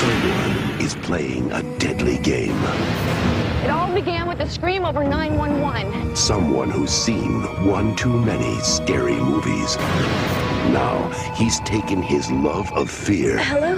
Someone 0.00 0.80
is 0.80 0.94
playing 1.06 1.50
a 1.52 1.62
deadly 1.78 2.16
game. 2.18 2.56
It 3.64 3.70
all 3.70 3.92
began 3.92 4.26
with 4.26 4.40
a 4.40 4.48
scream 4.48 4.84
over 4.86 5.04
911. 5.04 6.16
Someone 6.16 6.70
who's 6.70 6.90
seen 6.90 7.42
one 7.70 7.94
too 7.96 8.08
many 8.24 8.58
scary 8.62 9.16
movies. 9.16 9.76
Now 10.68 11.08
he's 11.34 11.58
taken 11.60 12.02
his 12.02 12.30
love 12.30 12.70
of 12.72 12.90
fear 12.90 13.38
Hello? 13.38 13.76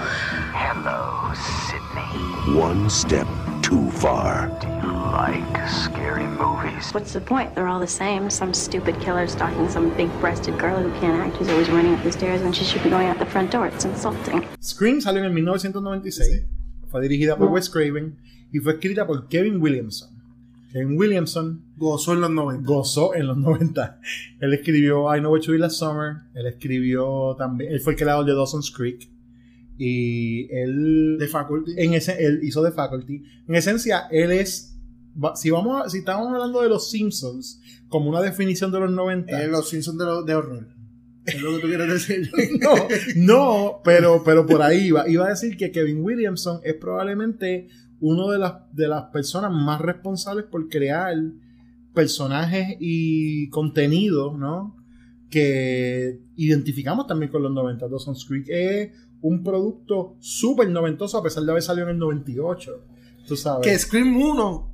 Hello, 0.52 1.32
Sydney. 1.34 2.58
one 2.58 2.90
step 2.90 3.26
too 3.62 3.90
far. 3.92 4.48
Do 4.60 4.66
you 4.66 4.92
like 4.92 5.68
scary 5.68 6.26
movies? 6.26 6.92
What's 6.92 7.12
the 7.12 7.20
point? 7.20 7.54
They're 7.54 7.68
all 7.68 7.80
the 7.80 7.86
same. 7.86 8.28
Some 8.28 8.52
stupid 8.52 9.00
killer 9.00 9.26
stalking 9.28 9.68
some 9.70 9.90
big 9.96 10.10
breasted 10.20 10.58
girl 10.58 10.82
who 10.82 10.90
can't 11.00 11.16
act 11.16 11.36
who's 11.36 11.48
always 11.48 11.70
running 11.70 11.94
up 11.94 12.02
the 12.02 12.12
stairs 12.12 12.42
when 12.42 12.52
she 12.52 12.64
should 12.64 12.82
be 12.82 12.90
going 12.90 13.06
out 13.06 13.18
the 13.18 13.26
front 13.26 13.50
door. 13.52 13.68
It's 13.68 13.84
insulting. 13.84 14.44
Scream 14.60 15.00
salió 15.00 15.24
en 15.24 15.32
1996, 15.34 16.44
fue 16.90 17.00
dirigida 17.00 17.36
por 17.36 17.48
Wes 17.48 17.70
Craven 17.70 18.18
y 18.52 18.58
fue 18.58 18.74
escrita 18.74 19.06
por 19.06 19.28
Kevin 19.28 19.60
Williamson. 19.62 20.10
Kevin 20.72 20.96
Williamson 20.98 21.62
Gozó 21.82 22.12
en 22.12 22.20
los 22.20 22.30
90. 22.30 22.64
gozó 22.66 23.14
en 23.14 23.26
los 23.26 23.36
90. 23.36 24.00
Él 24.40 24.54
escribió 24.54 25.14
I 25.14 25.18
Know 25.18 25.32
What 25.32 25.40
You 25.40 25.52
Did 25.54 25.60
Last 25.60 25.76
Summer. 25.78 26.14
Él 26.34 26.46
escribió 26.46 27.34
también. 27.36 27.72
Él 27.72 27.80
fue 27.80 27.94
el 27.94 27.98
creador 27.98 28.24
de 28.24 28.34
Dawson's 28.34 28.70
Creek. 28.70 29.10
Y 29.78 30.48
él. 30.54 31.16
De 31.18 31.26
Faculty. 31.28 31.72
En 31.76 31.94
ese, 31.94 32.24
él 32.24 32.40
hizo 32.42 32.62
The 32.64 32.72
Faculty. 32.72 33.24
En 33.48 33.54
esencia, 33.54 34.02
él 34.10 34.30
es. 34.30 34.78
Si, 35.34 35.50
vamos 35.50 35.84
a- 35.84 35.90
si 35.90 35.98
estamos 35.98 36.28
hablando 36.32 36.62
de 36.62 36.68
los 36.68 36.90
Simpsons 36.90 37.60
como 37.88 38.08
una 38.08 38.20
definición 38.22 38.70
de 38.72 38.80
los 38.80 38.90
90. 38.92 39.42
Eh, 39.42 39.48
los 39.48 39.68
Simpsons 39.68 39.98
de, 39.98 40.04
lo- 40.04 40.22
de 40.22 40.34
horror. 40.34 40.68
Es 41.26 41.40
lo 41.40 41.54
que 41.56 41.60
tú 41.62 41.66
quieres 41.68 41.88
decir. 41.88 42.30
no, 42.60 42.74
no, 43.16 43.80
pero, 43.84 44.22
pero 44.24 44.46
por 44.46 44.62
ahí 44.62 44.86
iba. 44.86 45.08
Iba 45.08 45.26
a 45.26 45.30
decir 45.30 45.56
que 45.56 45.70
Kevin 45.70 46.02
Williamson 46.02 46.60
es 46.64 46.74
probablemente 46.74 47.68
uno 48.00 48.28
de 48.30 48.38
las, 48.38 48.54
de 48.72 48.88
las 48.88 49.04
personas 49.12 49.52
más 49.52 49.80
responsables 49.80 50.46
por 50.46 50.68
crear 50.68 51.14
personajes 51.94 52.76
y 52.80 53.48
contenido, 53.50 54.36
¿no? 54.36 54.76
Que 55.30 56.20
identificamos 56.36 57.06
también 57.06 57.30
con 57.32 57.42
los 57.42 57.52
90. 57.52 57.88
Dawson's 57.88 58.24
Creek 58.26 58.46
es 58.48 58.90
un 59.20 59.42
producto 59.44 60.16
súper 60.20 60.68
noventoso 60.68 61.18
a 61.18 61.22
pesar 61.22 61.44
de 61.44 61.50
haber 61.52 61.62
salido 61.62 61.86
en 61.88 61.94
el 61.94 61.98
98. 61.98 62.84
Tú 63.26 63.36
sabes. 63.36 63.66
que 63.66 63.78
Scream 63.78 64.16
1 64.20 64.68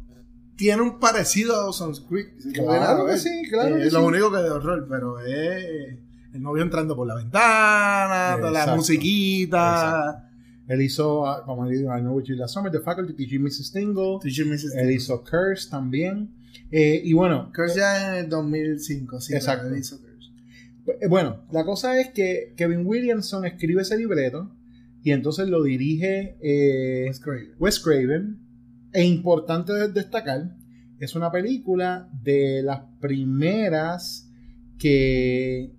tiene 0.57 0.83
un 0.83 0.99
parecido 0.99 1.55
a 1.55 1.59
Dawson's 1.65 2.01
Creek. 2.01 2.35
si 2.41 2.53
Claro 2.53 3.07
que 3.07 3.17
sí, 3.19 3.31
claro 3.51 3.77
Eh, 3.77 3.85
que 3.85 3.91
Lo 3.91 4.01
sí. 4.01 4.07
único 4.07 4.31
que 4.33 4.39
de 4.39 4.51
horror, 4.51 4.87
pero 4.89 5.21
es 5.21 5.99
el 6.33 6.43
novio 6.43 6.63
entrando 6.63 6.97
por 6.97 7.07
la 7.07 7.15
ventana, 7.15 8.37
toda 8.39 8.51
la 8.51 8.59
Exacto. 8.61 8.77
musiquita. 8.77 10.25
Él 10.67 10.83
hizo, 10.83 11.27
ah, 11.27 11.45
como 11.47 11.65
le 11.67 11.77
digo, 11.79 11.97
I 11.97 12.01
Know 12.01 12.15
What 12.17 12.25
You 12.25 12.37
Last 12.37 12.55
Summer, 12.55 12.71
The 12.71 12.81
Faculty, 12.81 13.15
Teaching 13.15 13.43
Mrs. 13.43 13.73
Tingle. 13.73 14.19
Teacher 14.21 14.45
Mrs. 14.47 14.75
Él 14.77 14.91
hizo 14.91 15.23
Curse 15.25 15.71
también. 15.71 16.35
Eh, 16.71 17.01
y 17.05 17.13
bueno, 17.15 17.51
Curse 17.55 17.79
ya 17.79 18.11
en 18.19 18.25
el 18.25 18.29
2005, 18.31 19.21
sí. 19.21 19.35
Exacto. 19.35 19.75
hizo 19.77 19.99
Curse. 20.01 20.31
eh, 21.01 21.09
bueno, 21.09 21.45
la 21.51 21.65
cosa 21.65 22.01
es 22.01 22.09
que 22.11 22.53
Kevin 22.57 22.85
Williamson 22.87 23.45
escribe 23.47 23.83
ese 23.83 23.97
libreto 23.97 24.55
y 25.03 25.13
entonces 25.13 25.49
lo 25.49 25.63
dirige 25.63 26.37
eh, 26.43 27.05
Wes 27.09 27.21
Craven. 27.21 27.53
Wes 27.59 27.81
Craven. 27.81 28.39
E 28.93 29.05
importante 29.05 29.73
de- 29.73 29.89
destacar, 29.93 30.57
es 30.99 31.15
una 31.15 31.31
película 31.31 32.11
de 32.23 32.63
las 32.63 32.81
primeras 33.01 34.31
que 34.79 35.73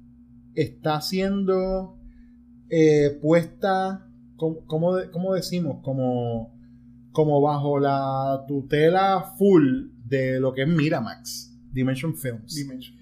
está 0.55 1.01
siendo 1.01 1.97
eh, 2.69 3.17
puesta, 3.21 4.07
como, 4.35 4.65
como, 4.65 4.93
como 5.11 5.33
decimos, 5.33 5.81
como, 5.83 6.55
como 7.11 7.41
bajo 7.41 7.79
la 7.79 8.43
tutela 8.47 9.33
full 9.37 9.87
de 10.09 10.39
lo 10.39 10.53
que 10.53 10.63
es 10.63 10.67
Miramax, 10.67 11.55
Dimension 11.71 12.15
Films. 12.15 12.55
Dimension. 12.55 12.97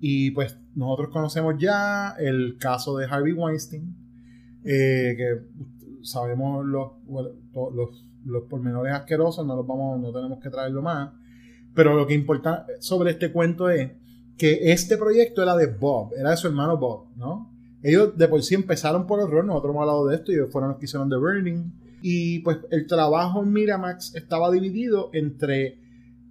Y 0.00 0.30
pues 0.32 0.56
nosotros 0.74 1.08
conocemos 1.08 1.54
ya 1.58 2.14
el 2.18 2.56
caso 2.58 2.96
de 2.96 3.06
Harvey 3.06 3.32
Weinstein, 3.32 3.96
eh, 4.64 5.14
que 5.16 6.04
sabemos 6.04 6.64
los, 6.64 6.92
los, 7.08 8.04
los 8.24 8.42
pormenores 8.44 8.92
asquerosos, 8.92 9.46
no 9.46 9.56
los 9.56 9.66
vamos, 9.66 10.00
no 10.00 10.12
tenemos 10.12 10.38
que 10.40 10.50
traerlo 10.50 10.82
más. 10.82 11.10
Pero 11.74 11.94
lo 11.94 12.06
que 12.06 12.14
importa 12.14 12.66
sobre 12.80 13.12
este 13.12 13.32
cuento 13.32 13.68
es 13.68 13.92
que 14.36 14.72
este 14.72 14.96
proyecto 14.96 15.42
era 15.42 15.56
de 15.56 15.66
Bob, 15.66 16.12
era 16.16 16.30
de 16.30 16.36
su 16.36 16.46
hermano 16.46 16.76
Bob, 16.76 17.08
¿no? 17.16 17.52
Ellos 17.82 18.16
de 18.16 18.28
por 18.28 18.42
sí 18.42 18.54
empezaron 18.54 19.06
por 19.06 19.20
horror, 19.20 19.44
nosotros 19.44 19.72
hemos 19.72 19.82
hablado 19.82 20.06
de 20.06 20.16
esto, 20.16 20.32
y 20.32 20.36
ellos 20.36 20.50
fueron 20.50 20.70
los 20.70 20.78
que 20.78 20.86
hicieron 20.86 21.10
The 21.10 21.16
Burning. 21.16 21.72
Y 22.00 22.40
pues 22.40 22.58
el 22.70 22.86
trabajo 22.86 23.42
en 23.42 23.52
Miramax 23.52 24.14
estaba 24.14 24.50
dividido 24.50 25.10
entre 25.12 25.83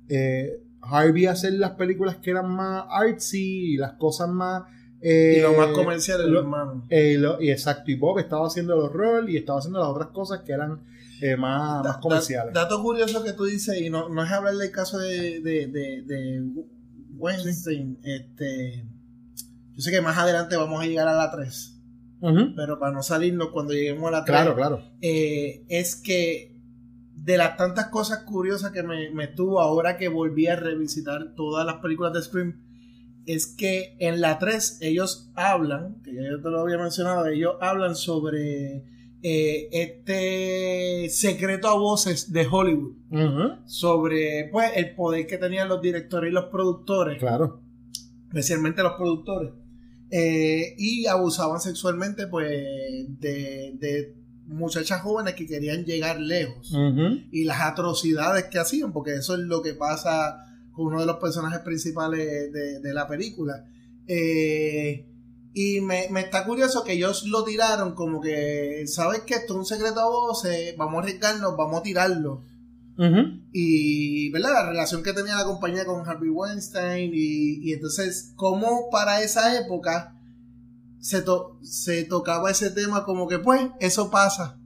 eh, 0.09 0.59
Harvey 0.81 1.25
hacer 1.27 1.53
las 1.53 1.71
películas 1.71 2.17
que 2.17 2.31
eran 2.31 2.49
más 2.49 2.85
artsy 2.89 3.73
y 3.73 3.77
las 3.77 3.93
cosas 3.93 4.27
más... 4.29 4.63
eh, 5.01 5.35
Y 5.37 5.41
lo 5.41 5.53
más 5.53 5.69
comercial 5.69 6.19
es 6.21 6.25
el 6.27 6.33
lo- 6.33 6.39
hermano. 6.41 6.85
eh, 6.89 7.17
lo- 7.17 7.41
y 7.41 7.51
exacto, 7.51 7.89
y 7.91 7.95
Bob 7.95 8.19
estaba 8.19 8.47
haciendo 8.47 8.73
el 8.73 8.79
horror 8.81 9.29
y 9.29 9.37
estaba 9.37 9.59
haciendo 9.59 9.79
las 9.79 9.87
otras 9.89 10.09
cosas 10.09 10.41
que 10.41 10.51
eran 10.51 10.81
eh, 11.21 11.37
más, 11.37 11.83
más 11.85 11.97
comerciales. 11.97 12.53
da- 12.53 12.63
dato 12.63 12.81
curioso 12.81 13.23
que 13.23 13.31
tú 13.33 13.45
dices, 13.45 13.79
y 13.79 13.89
no, 13.89 14.09
no 14.09 14.23
es 14.25 14.31
hablar 14.31 14.55
del 14.55 14.71
caso 14.71 14.97
de, 14.99 15.39
de, 15.39 15.67
de, 15.67 16.01
de 16.01 16.43
Weinstein. 17.17 17.99
Este, 18.03 18.83
yo 19.75 19.81
sé 19.81 19.91
que 19.91 20.01
más 20.01 20.17
adelante 20.17 20.55
vamos 20.57 20.81
a 20.81 20.85
llegar 20.85 21.07
a 21.07 21.13
la 21.13 21.31
3, 21.31 21.75
Ujú. 22.21 22.53
pero 22.55 22.79
para 22.79 22.91
no 22.91 23.03
salirnos 23.03 23.49
cuando 23.49 23.73
lleguemos 23.73 24.07
a 24.09 24.11
la 24.11 24.25
3, 24.25 24.35
Claro, 24.37 24.55
claro. 24.55 24.83
eh, 25.01 25.63
es 25.69 25.95
que 25.95 26.52
de 27.23 27.37
las 27.37 27.55
tantas 27.55 27.87
cosas 27.87 28.19
curiosas 28.23 28.71
que 28.71 28.83
me, 28.83 29.09
me 29.11 29.27
tuvo 29.27 29.61
ahora 29.61 29.95
que 29.97 30.09
volví 30.09 30.47
a 30.47 30.55
revisitar 30.57 31.35
todas 31.35 31.65
las 31.65 31.75
películas 31.77 32.11
de 32.13 32.21
Scream, 32.21 32.61
es 33.25 33.47
que 33.47 33.95
en 33.99 34.19
la 34.19 34.37
3 34.39 34.79
ellos 34.81 35.31
hablan, 35.35 36.01
que 36.03 36.13
ya 36.13 36.21
yo 36.29 36.41
te 36.41 36.49
lo 36.49 36.59
había 36.59 36.77
mencionado, 36.77 37.25
ellos 37.27 37.53
hablan 37.61 37.95
sobre 37.95 38.83
eh, 39.21 39.69
este 39.71 41.07
secreto 41.09 41.69
a 41.69 41.75
voces 41.77 42.33
de 42.33 42.45
Hollywood, 42.45 42.95
sobre 43.65 44.49
pues 44.51 44.71
el 44.75 44.93
poder 44.93 45.25
que 45.25 45.37
tenían 45.37 45.69
los 45.69 45.81
directores 45.81 46.29
y 46.29 46.33
los 46.33 46.45
productores, 46.45 47.19
Claro. 47.19 47.61
especialmente 48.27 48.83
los 48.83 48.93
productores, 48.93 49.53
eh, 50.11 50.75
y 50.77 51.05
abusaban 51.07 51.61
sexualmente 51.61 52.27
pues 52.27 52.51
de, 53.19 53.71
de 53.79 54.15
muchachas 54.47 55.01
jóvenes 55.01 55.35
que 55.35 55.47
querían 55.47 55.85
llegar 55.85 56.19
lejos 56.19 56.71
y 57.31 57.45
las 57.45 57.61
atrocidades 57.61 58.45
que 58.45 58.59
hacían, 58.59 58.91
porque 58.91 59.15
eso 59.15 59.35
es 59.35 59.41
lo 59.41 59.61
que 59.61 59.73
pasa 59.73 60.37
con 60.71 60.87
uno 60.87 60.99
de 60.99 61.05
los 61.05 61.17
personajes 61.17 61.59
principales 61.59 62.51
de, 62.51 62.79
de 62.79 62.93
la 62.93 63.07
película. 63.07 63.65
Eh, 64.07 65.05
y 65.53 65.81
me, 65.81 66.07
me 66.09 66.21
está 66.21 66.45
curioso 66.45 66.83
que 66.83 66.93
ellos 66.93 67.25
lo 67.27 67.43
tiraron 67.43 67.93
como 67.93 68.19
que, 68.19 68.83
¿sabes 68.87 69.21
qué? 69.21 69.35
Esto 69.35 69.53
es 69.53 69.59
un 69.59 69.65
secreto 69.65 69.99
a 69.99 70.09
voces, 70.09 70.75
vamos 70.77 70.95
a 70.95 71.03
arriesgarnos, 71.03 71.55
vamos 71.55 71.79
a 71.79 71.83
tirarlo. 71.83 72.43
Y, 73.51 74.29
¿verdad? 74.29 74.53
La 74.53 74.69
relación 74.69 75.01
que 75.01 75.13
tenía 75.13 75.35
la 75.35 75.45
compañía 75.45 75.83
con 75.83 76.07
Harvey 76.07 76.29
Weinstein 76.29 77.11
y, 77.13 77.67
y 77.67 77.73
entonces, 77.73 78.33
¿cómo 78.35 78.89
para 78.91 79.21
esa 79.23 79.59
época 79.59 80.15
se, 81.03 81.21
to- 81.21 81.59
se 81.61 82.05
tocaba 82.05 82.49
ese 82.49 82.69
tema 82.71 83.03
como 83.03 83.27
que, 83.27 83.37
pues, 83.39 83.61
eso 83.81 84.09
pasa? 84.09 84.57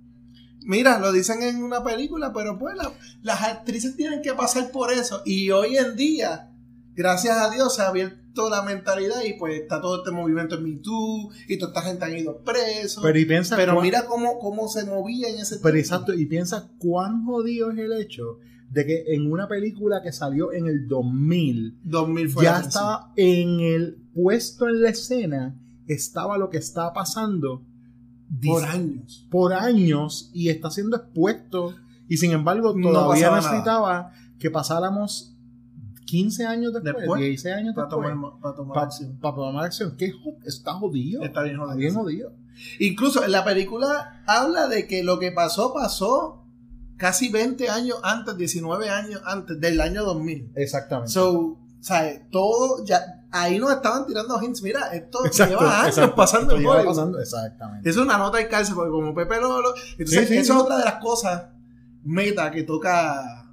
Mira, 0.62 1.00
lo 1.00 1.12
dicen 1.12 1.41
en 1.41 1.63
una 1.63 1.84
película, 1.84 2.32
pero 2.34 2.58
pues 2.60 2.76
la- 2.76 2.91
las 3.23 3.41
actrices 3.43 3.95
tienen 3.95 4.21
que 4.21 4.34
pasar 4.34 4.69
por 4.71 4.91
eso. 4.91 5.21
Y 5.26 5.50
hoy 5.52 5.78
en 5.78 5.95
día, 5.95 6.52
gracias 6.93 7.38
a 7.38 7.50
Dios, 7.50 7.76
se 7.76 7.82
ha 7.82 7.88
abierto 7.88 8.50
la 8.50 8.62
mentalidad 8.62 9.23
y 9.26 9.34
pues 9.34 9.60
está 9.62 9.82
todo 9.82 9.97
este 10.00 10.12
movimiento 10.12 10.56
en 10.56 10.63
Me 10.63 10.76
Too 10.78 11.30
y 11.47 11.58
toda 11.58 11.71
esta 11.71 11.82
gente 11.89 12.06
han 12.06 12.17
ido 12.17 12.43
presos. 12.43 13.02
Pero 13.02 13.17
y 13.17 13.26
piensa 13.26 13.56
Pero 13.56 13.73
cuán- 13.73 13.84
mira 13.86 14.06
cómo, 14.06 14.38
cómo 14.39 14.67
se 14.67 14.86
movía 14.86 15.30
en 15.30 15.39
ese 15.39 15.56
Pero 15.58 15.73
tiempo. 15.73 15.78
exacto, 15.80 16.13
y 16.13 16.26
piensa 16.28 16.69
cuán 16.78 17.26
jodido 17.26 17.71
es 17.71 17.78
el 17.80 17.93
hecho 17.93 18.38
de 18.69 18.86
que 18.86 19.06
en 19.15 19.32
una 19.32 19.47
película 19.47 20.02
que 20.04 20.12
salió 20.12 20.52
en 20.54 20.67
el 20.67 20.88
2000 20.88 21.80
2000 21.84 22.30
fue 22.30 22.43
ya 22.43 22.60
estaba 22.60 23.13
en 23.15 23.62
el 23.62 23.95
puesto 24.13 24.67
en 24.67 24.82
la 24.84 24.89
escena, 24.89 25.56
estaba 25.88 26.38
lo 26.38 26.50
que 26.50 26.58
estaba 26.58 26.93
pasando 26.93 27.62
por 28.45 28.63
años. 28.65 29.26
por 29.30 29.54
años 29.54 30.30
y 30.34 30.50
está 30.50 30.69
siendo 30.69 30.97
expuesto 30.97 31.76
y 32.10 32.17
sin 32.17 32.32
embargo 32.32 32.73
todavía 32.73 33.34
necesitaba 33.36 34.12
que 34.39 34.52
pasáramos 34.52 35.34
15 36.06 36.45
años 36.45 36.73
después, 36.73 36.95
Después, 36.95 37.19
16 37.21 37.56
años 37.56 37.76
Para 37.76 37.88
después 37.88 38.10
tomar, 38.12 38.39
para 38.41 38.56
tomar 38.56 38.78
acción. 38.86 39.19
tomar 39.19 39.65
acción. 39.65 39.97
Que 39.97 40.12
jo- 40.12 40.38
está 40.45 40.73
jodido. 40.73 41.21
Está 41.23 41.43
bien 41.43 41.58
jodido, 41.58 41.76
bien 41.78 41.91
sí. 41.91 41.97
jodido. 41.97 42.34
Incluso 42.80 43.26
en 43.26 43.32
la 43.34 43.43
película 43.43 44.23
habla 44.26 44.67
de 44.67 44.88
que 44.88 45.04
lo 45.04 45.19
que 45.19 45.32
pasó, 45.34 45.73
pasó 45.73 46.45
casi 46.95 47.30
20 47.30 47.69
años 47.69 47.97
antes, 48.04 48.38
19 48.38 48.89
años 48.89 49.21
antes 49.26 49.60
del 49.60 49.82
año 49.82 50.04
2000. 50.06 50.52
Exactamente. 50.56 51.12
So, 51.12 51.58
¿sabes? 51.82 52.21
Todo 52.32 52.86
ya. 52.86 53.16
Ahí 53.32 53.60
nos 53.60 53.72
estaban 53.72 54.06
tirando 54.08 54.42
hints. 54.42 54.62
Mira, 54.62 54.88
esto 54.94 55.26
Exacto, 55.26 55.60
lleva 55.60 55.82
años 55.82 55.98
exacto. 55.98 56.16
pasando 56.16 56.56
en 56.56 56.66
Hollywood. 56.66 56.86
pasando, 56.86 57.20
exactamente. 57.20 57.90
Es 57.90 57.98
una 57.98 58.18
nota 58.18 58.38
de 58.38 58.48
cárcel, 58.48 58.76
porque 58.76 58.92
como 58.92 59.13
Pepe 59.13 59.36
Lolo. 59.42 59.74
Entonces, 59.98 60.28
Sí, 60.28 60.34
sí. 60.36 60.38
es 60.40 60.50
otra 60.52 60.78
de 60.78 60.86
las 60.86 60.96
cosas 60.96 61.44
meta 62.04 62.50
que 62.52 62.63
toca. 62.63 63.44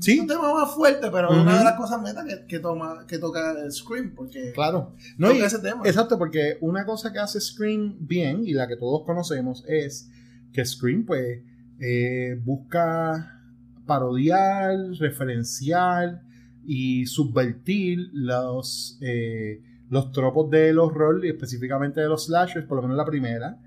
Sí. 0.00 0.18
Un 0.20 0.26
tema 0.28 0.52
más 0.54 0.70
fuerte, 0.74 1.10
pero 1.10 1.30
una 1.30 1.58
de 1.58 1.64
las 1.64 1.74
cosas 1.74 2.00
meta 2.00 2.24
que, 2.24 2.46
que, 2.46 2.58
toma, 2.60 3.04
que 3.06 3.18
toca 3.18 3.52
el 3.52 3.72
Scream, 3.72 4.14
porque. 4.14 4.52
Claro. 4.52 4.94
No, 5.16 5.28
Toca 5.28 5.40
y- 5.40 5.42
ese 5.42 5.58
tema. 5.60 5.82
Exacto, 5.84 6.18
porque 6.18 6.56
una 6.60 6.84
cosa 6.84 7.12
que 7.12 7.18
hace 7.18 7.40
Scream 7.40 7.96
bien 8.00 8.42
y 8.44 8.52
la 8.52 8.68
que 8.68 8.76
todos 8.76 9.04
conocemos 9.04 9.64
es 9.66 10.08
que 10.52 10.64
Scream 10.64 11.04
pues 11.04 11.40
eh, 11.80 12.40
busca 12.44 13.40
parodiar, 13.86 14.76
referenciar 14.98 16.22
y 16.70 17.06
subvertir 17.06 18.10
los, 18.12 18.98
eh, 19.00 19.62
los 19.88 20.12
tropos 20.12 20.50
del 20.50 20.78
horror 20.78 21.24
y 21.24 21.30
específicamente 21.30 22.02
de 22.02 22.08
los 22.08 22.26
slashers, 22.26 22.66
por 22.66 22.76
lo 22.76 22.82
menos 22.82 22.98
la 22.98 23.06
primera. 23.06 23.58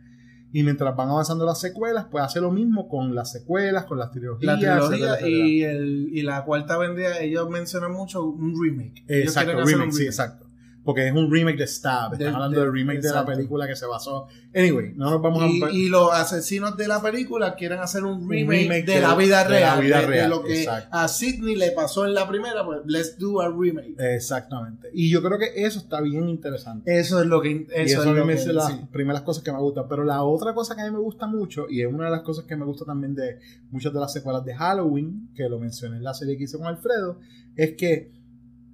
Y 0.53 0.61
mientras 0.61 0.95
van 0.95 1.09
avanzando 1.09 1.43
las 1.43 1.59
secuelas, 1.59 2.05
pues 2.11 2.23
hace 2.23 2.39
lo 2.39 2.51
mismo 2.51 2.87
con 2.87 3.15
las 3.15 3.31
secuelas, 3.31 3.85
con 3.85 3.97
las 3.97 4.11
trilogías. 4.11 4.53
La 4.53 4.59
trilogía 4.59 4.85
etcétera, 4.85 5.13
etcétera. 5.15 5.47
y, 5.47 5.63
el, 5.63 6.09
y 6.11 6.21
la 6.21 6.45
cuarta 6.45 6.77
vendría, 6.77 7.19
ellos 7.21 7.49
mencionan 7.49 7.91
mucho 7.91 8.23
un 8.23 8.53
remake. 8.61 9.03
Exacto, 9.07 9.57
un 9.57 9.65
remake, 9.65 9.93
sí, 9.93 10.05
exacto. 10.05 10.45
Porque 10.83 11.07
es 11.07 11.13
un 11.13 11.31
remake 11.31 11.57
de 11.59 11.67
Stab. 11.67 12.13
Están 12.13 12.27
De- 12.29 12.33
hablando 12.33 12.59
de- 12.59 12.65
del 12.65 12.73
remake 12.73 13.01
de 13.01 13.11
la 13.11 13.23
película 13.23 13.67
que 13.67 13.75
se 13.75 13.85
basó. 13.85 14.25
Anyway, 14.55 14.93
no 14.95 15.11
nos 15.11 15.21
vamos 15.21 15.43
Y, 15.51 15.63
a. 15.63 15.69
y 15.69 15.89
los 15.89 16.11
asesinos 16.11 16.75
de 16.75 16.87
la 16.87 16.99
película 17.01 17.53
quieren 17.55 17.79
hacer 17.79 18.03
un 18.03 18.27
remake, 18.29 18.61
remake 18.63 18.85
de, 18.85 18.93
de- 18.95 19.01
la 19.01 19.15
vida 19.15 19.43
de 19.43 19.49
la 19.51 19.75
real. 19.75 19.81
vida 19.81 19.95
de- 19.97 20.01
de 20.01 20.07
real, 20.07 20.29
lo 20.31 20.43
que 20.43 20.59
exacto. 20.61 20.89
a 20.91 21.07
Sidney 21.07 21.55
le 21.55 21.71
pasó 21.71 22.05
en 22.05 22.15
la 22.15 22.27
primera, 22.27 22.65
pues 22.65 22.79
let's 22.85 23.15
do 23.19 23.39
a 23.41 23.47
remake. 23.49 23.93
Exactamente. 23.99 24.89
Y 24.93 25.09
yo 25.11 25.21
creo 25.21 25.37
que 25.37 25.51
eso 25.65 25.77
está 25.79 26.01
bien 26.01 26.27
interesante. 26.29 26.99
Eso 26.99 27.21
es 27.21 27.27
lo 27.27 27.41
que. 27.41 27.51
y 27.51 27.65
Eso 27.69 28.01
eso 28.01 28.09
es 28.11 28.17
lo 28.17 28.25
que- 28.27 28.33
es 28.33 28.45
las 28.47 28.67
sí. 28.69 28.81
primeras 28.91 29.21
cosas 29.21 29.43
que 29.43 29.51
me 29.51 29.59
gustan. 29.59 29.85
Pero 29.87 30.03
la 30.03 30.23
otra 30.23 30.53
cosa 30.53 30.75
que 30.75 30.81
a 30.81 30.85
mí 30.85 30.91
me 30.91 30.99
gusta 30.99 31.27
mucho, 31.27 31.67
y 31.69 31.81
es 31.81 31.87
una 31.87 32.05
de 32.05 32.11
las 32.11 32.21
cosas 32.21 32.45
que 32.45 32.55
me 32.55 32.65
gusta 32.65 32.85
también 32.85 33.13
de 33.13 33.37
muchas 33.69 33.93
de 33.93 33.99
las 33.99 34.11
secuelas 34.11 34.43
de 34.45 34.55
Halloween, 34.55 35.29
que 35.35 35.47
lo 35.47 35.59
mencioné 35.59 35.97
en 35.97 36.03
la 36.03 36.13
serie 36.13 36.37
que 36.37 36.45
hice 36.45 36.57
con 36.57 36.65
Alfredo, 36.67 37.19
es 37.55 37.73
que 37.77 38.11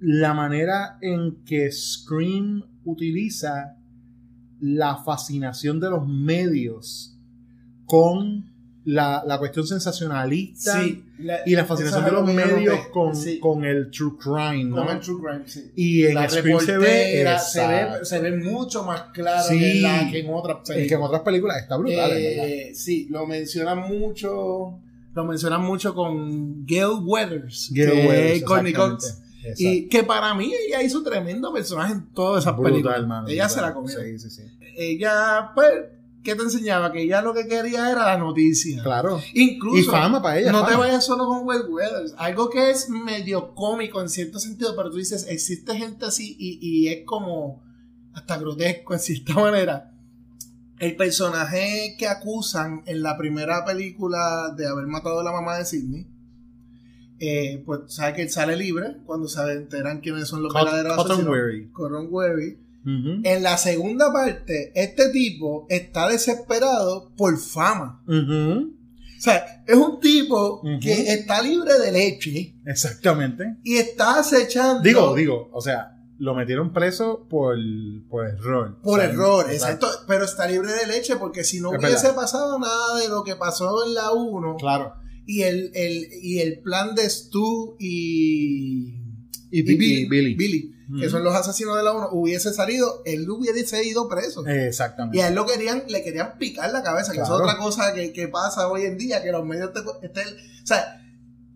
la 0.00 0.34
manera 0.34 0.98
en 1.00 1.42
que 1.44 1.70
Scream 1.72 2.62
utiliza 2.84 3.76
la 4.60 4.96
fascinación 4.96 5.80
de 5.80 5.90
los 5.90 6.06
medios 6.06 7.16
con 7.86 8.52
la, 8.84 9.22
la 9.26 9.38
cuestión 9.38 9.66
sensacionalista 9.66 10.82
Sí, 10.82 11.04
la- 11.18 11.40
y 11.44 11.54
la 11.54 11.64
fascinación 11.66 12.04
de 12.06 12.10
los 12.12 12.32
medios 12.32 12.86
con, 12.92 13.14
Sí, 13.14 13.38
con 13.38 13.64
el 13.64 13.90
true 13.90 14.12
crime, 14.18 14.64
¿no? 14.64 14.76
con 14.86 14.88
el 14.96 15.00
True 15.00 15.20
Crime, 15.22 15.42
sí. 15.46 15.72
Y 15.76 16.04
en 16.06 16.14
la 16.14 16.28
Scream 16.28 16.60
se 16.60 16.78
ve, 16.78 16.86
se 16.86 16.86
ve, 17.18 17.32
exacto. 17.32 18.04
se 18.04 18.18
ve 18.20 18.36
mucho 18.36 18.84
más 18.84 19.02
claro 19.12 19.42
Sí. 19.48 19.58
que, 19.58 19.76
en 19.76 19.82
la, 19.82 20.10
que 20.10 20.20
en 20.20 20.32
otras 20.32 20.58
Es 20.60 20.64
que 20.66 20.72
en 20.72 20.78
películas. 20.86 21.08
otras 21.08 21.22
películas 21.22 21.56
está 21.62 21.76
brutal. 21.76 22.10
Eh, 22.14 22.70
sí, 22.74 23.08
lo 23.10 23.26
mencionan 23.26 23.80
mucho. 23.88 24.80
Lo 25.14 25.24
mencionan 25.24 25.62
mucho 25.62 25.94
con 25.94 26.64
Gail 26.66 27.00
Weathers. 27.04 27.70
Gail 27.72 27.90
que 27.90 28.06
Weathers. 28.46 29.22
Exacto. 29.50 29.62
Y 29.72 29.88
que 29.88 30.02
para 30.02 30.34
mí 30.34 30.52
ella 30.66 30.82
hizo 30.82 31.02
tremendo 31.02 31.52
personaje 31.52 31.92
en 31.92 32.06
todas 32.12 32.44
esas 32.44 32.54
películas. 32.54 32.82
brutal, 32.82 33.06
mano. 33.06 33.28
ella 33.28 33.44
brutal. 33.46 33.62
se 33.62 33.68
la 33.68 33.74
comió. 33.74 33.98
Sí, 33.98 34.18
sí, 34.18 34.30
sí. 34.30 34.42
Ella, 34.76 35.52
pues, 35.54 35.70
¿qué 36.22 36.34
te 36.34 36.42
enseñaba? 36.42 36.92
Que 36.92 37.02
ella 37.02 37.22
lo 37.22 37.34
que 37.34 37.46
quería 37.48 37.90
era 37.90 38.04
la 38.04 38.18
noticia. 38.18 38.82
Claro. 38.82 39.20
Incluso. 39.34 39.78
Y 39.78 39.82
fama 39.84 40.22
para 40.22 40.38
ella, 40.38 40.52
No 40.52 40.66
te 40.66 40.76
vayas 40.76 41.04
solo 41.04 41.26
con 41.26 41.46
Will 41.46 41.62
Weathers. 41.68 42.14
Algo 42.16 42.50
que 42.50 42.70
es 42.70 42.88
medio 42.88 43.54
cómico 43.54 44.00
en 44.00 44.08
cierto 44.08 44.38
sentido, 44.38 44.74
pero 44.76 44.90
tú 44.90 44.98
dices, 44.98 45.26
existe 45.28 45.74
gente 45.76 46.06
así 46.06 46.36
y, 46.38 46.58
y 46.60 46.88
es 46.88 47.04
como 47.04 47.62
hasta 48.14 48.38
grotesco 48.38 48.94
en 48.94 49.00
cierta 49.00 49.34
manera. 49.40 49.92
El 50.78 50.94
personaje 50.94 51.96
que 51.98 52.06
acusan 52.06 52.82
en 52.86 53.02
la 53.02 53.16
primera 53.16 53.64
película 53.64 54.54
de 54.56 54.68
haber 54.68 54.86
matado 54.86 55.20
a 55.20 55.24
la 55.24 55.32
mamá 55.32 55.56
de 55.58 55.64
Sidney, 55.64 56.06
eh, 57.20 57.62
pues 57.66 57.80
sabe 57.88 58.14
que 58.14 58.22
él 58.22 58.30
sale 58.30 58.56
libre 58.56 58.96
cuando 59.06 59.28
se 59.28 59.40
enteran 59.52 60.00
quiénes 60.00 60.28
son 60.28 60.42
los 60.42 60.52
Cot- 60.52 60.64
verdaderos 60.64 60.96
Cotton. 60.96 61.28
Weary. 61.28 61.68
Cotton 61.72 62.06
Weary. 62.10 62.58
En 62.84 63.42
la 63.42 63.58
segunda 63.58 64.10
parte, 64.12 64.72
este 64.74 65.10
tipo 65.10 65.66
está 65.68 66.08
desesperado 66.08 67.12
por 67.18 67.36
fama. 67.38 68.02
O 68.08 69.20
sea, 69.20 69.62
es 69.66 69.76
un 69.76 70.00
tipo 70.00 70.62
que 70.80 71.12
está 71.12 71.42
libre 71.42 71.78
de 71.78 71.92
leche 71.92 72.54
Exactamente. 72.64 73.56
y 73.64 73.76
está 73.76 74.20
acechando 74.20 74.80
Digo, 74.82 75.14
digo, 75.14 75.50
o 75.52 75.60
sea, 75.60 75.96
lo 76.18 76.34
metieron 76.34 76.72
preso 76.72 77.26
por, 77.28 77.56
por 78.08 78.26
error. 78.26 78.78
por 78.82 79.00
O 79.00 79.02
sea, 79.02 79.10
error, 79.10 79.46
exacto. 79.50 79.86
Pero 80.06 80.24
está 80.24 80.46
libre 80.46 80.72
de 80.72 80.86
leche 80.86 81.16
porque 81.16 81.44
si 81.44 81.60
no 81.60 81.72
Es 81.74 81.78
hubiese 81.80 82.06
verdad. 82.06 82.14
pasado 82.22 82.58
nada 82.58 82.96
de 83.00 83.08
lo 83.08 83.22
que 83.24 83.36
pasó 83.36 83.84
en 83.86 83.94
la 83.94 84.12
1 84.12 84.56
Claro. 84.56 84.94
Y 85.30 85.42
el, 85.42 85.70
el, 85.74 86.08
y 86.22 86.38
el 86.40 86.60
plan 86.60 86.94
de 86.94 87.08
Stu 87.10 87.76
y, 87.78 88.94
Y, 89.50 89.62
Bi- 89.62 89.74
y 90.02 90.08
Billy. 90.08 90.74
que 91.00 91.08
son 91.10 91.22
los 91.22 91.34
asesinos 91.34 91.76
de 91.76 91.82
la 91.82 91.92
1, 91.92 92.08
hubiese 92.12 92.52
salido, 92.54 93.02
él 93.04 93.28
hubiese 93.28 93.84
ido 93.86 94.08
preso. 94.08 94.46
Exactamente. 94.46 95.18
Y 95.18 95.20
a 95.20 95.28
él 95.28 95.34
lo 95.34 95.44
querían, 95.44 95.82
le 95.88 96.02
querían 96.02 96.38
picar 96.38 96.72
la 96.72 96.82
cabeza, 96.82 97.12
que 97.12 97.18
Claro. 97.18 97.36
es 97.36 97.40
otra 97.42 97.58
cosa 97.58 97.92
que, 97.94 98.12
que 98.14 98.28
pasa 98.28 98.68
hoy 98.68 98.82
en 98.86 98.96
día, 98.96 99.22
que 99.22 99.30
los 99.30 99.44
medios 99.44 99.70
te, 99.74 99.80
este- 100.06 100.22
o 100.22 100.66
sea, 100.66 100.94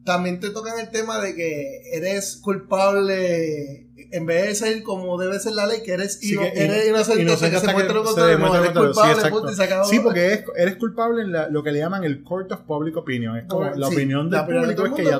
también 0.05 0.39
te 0.41 0.51
tocan 0.51 0.79
el 0.79 0.91
tema 0.91 1.19
de 1.21 1.35
que 1.35 1.81
eres 1.95 2.37
culpable, 2.43 3.82
en 4.13 4.27
vez 4.27 4.47
de 4.47 4.55
ser 4.55 4.83
como 4.83 5.19
debe 5.19 5.39
ser 5.41 5.53
la 5.55 5.67
ley, 5.67 5.83
que 5.83 5.93
eres, 5.93 6.19
Sí, 6.21 6.35
ino- 6.35 6.43
que 6.43 6.49
eres 6.65 6.87
ino- 6.87 6.97
inocente, 6.97 7.25
que 7.51 7.59
se 7.61 7.73
muestre 7.73 7.87
que 7.89 7.95
lo 7.95 8.05
contrario, 8.05 8.39
no, 8.39 8.55
eres. 8.57 8.69
Sí, 8.69 8.75
culpable, 8.79 9.31
punto, 9.31 9.53
y 9.53 9.55
se 9.55 9.63
acabó. 9.65 9.85
Sí, 9.87 10.01
porque 10.01 10.33
es- 10.35 10.45
eres 10.57 10.77
culpable 10.77 11.23
en 11.23 11.33
la- 11.33 11.49
lo 11.49 11.63
que 11.63 11.73
le 11.73 11.79
llaman 11.79 12.05
el 12.05 12.23
court 12.23 12.53
of 12.53 12.61
public 12.61 12.97
opinion. 12.97 13.37
Es 13.39 13.45
como 13.49 13.63
Bueno, 13.63 13.77
la 13.77 13.89
sí, 13.89 13.95
opinión 13.95 14.31
del 14.31 14.39
la 14.39 14.43
opinión 14.45 14.69
de 14.69 14.75
público 14.75 14.97
es 14.97 15.03
que 15.03 15.11
ya 15.11 15.17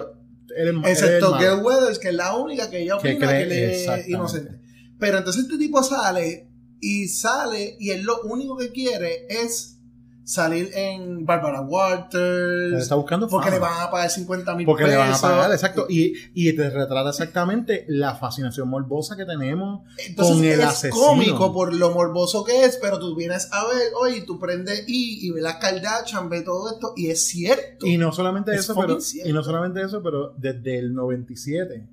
eres, 0.57 0.75
eres 0.85 1.03
Excepto. 1.03 1.33
Gail 1.39 1.63
Weathers, 1.63 1.99
que 1.99 2.09
es 2.09 2.15
la 2.15 2.37
única 2.37 2.69
que 2.71 2.81
ella 2.83 2.99
Que 3.01 3.13
opina 3.15 3.29
que, 3.29 3.35
cree- 3.35 3.47
le 3.47 3.65
es 3.73 3.79
exactamente. 3.81 4.11
inocente. 4.11 4.51
Pero 4.99 5.19
entonces 5.19 5.43
este 5.45 5.59
tipo 5.59 5.83
sale 5.83 6.49
y 6.81 7.09
sale 7.09 7.77
y 7.81 7.91
él 7.91 8.03
lo 8.03 8.21
único 8.23 8.57
que 8.57 8.71
quiere 8.73 9.27
es 9.29 9.79
salir 10.25 10.71
en 10.75 11.25
Barbara 11.27 11.61
Walters. 11.63 12.83
Está 12.83 12.95
buscando 12.95 13.29
porque 13.29 13.51
fama. 13.51 13.57
le 13.57 13.61
van 13.61 13.87
a 13.87 13.91
pagar 13.91 14.11
50 14.11 14.55
mil 14.55 14.67
Porque 14.67 14.85
pesos. 14.85 14.99
le 14.99 15.05
van 15.05 15.13
a 15.15 15.21
pagar, 15.21 15.53
exacto. 15.53 15.87
Y, 15.89 16.15
y 16.35 16.53
te 16.55 16.71
retrata 16.71 17.11
exactamente 17.11 17.85
la 17.89 18.15
fascinación 18.15 18.69
morbosa 18.69 19.17
que 19.17 19.25
tenemos 19.25 19.83
Entonces 20.07 20.37
con 20.37 20.45
el 20.45 20.61
es 20.61 20.67
asesino. 20.67 21.05
cómico 21.05 21.53
por 21.53 21.75
lo 21.75 21.91
morboso 21.91 22.45
que 22.45 22.65
es, 22.65 22.79
pero 22.81 22.99
tú 22.99 23.15
vienes 23.17 23.49
a 23.53 23.65
ver, 23.67 23.93
oye, 24.01 24.23
tú 24.23 24.39
prendes 24.39 24.85
y, 24.87 25.27
y 25.27 25.31
ves 25.31 25.43
las 25.43 25.57
Kardashian, 25.57 26.29
ves 26.29 26.45
todo 26.45 26.71
esto, 26.73 26.93
y 26.97 27.11
es 27.11 27.27
cierto. 27.27 27.87
Y 27.87 27.99
no 27.99 28.13
solamente 28.13 28.53
Es 28.55 28.61
eso, 28.61 28.75
pero 28.75 29.01
cierto. 29.01 29.29
y 29.29 29.33
no 29.33 29.43
solamente 29.43 29.83
eso, 29.83 30.03
pero 30.03 30.35
desde 30.37 30.79
el 30.79 30.95
97 30.95 31.89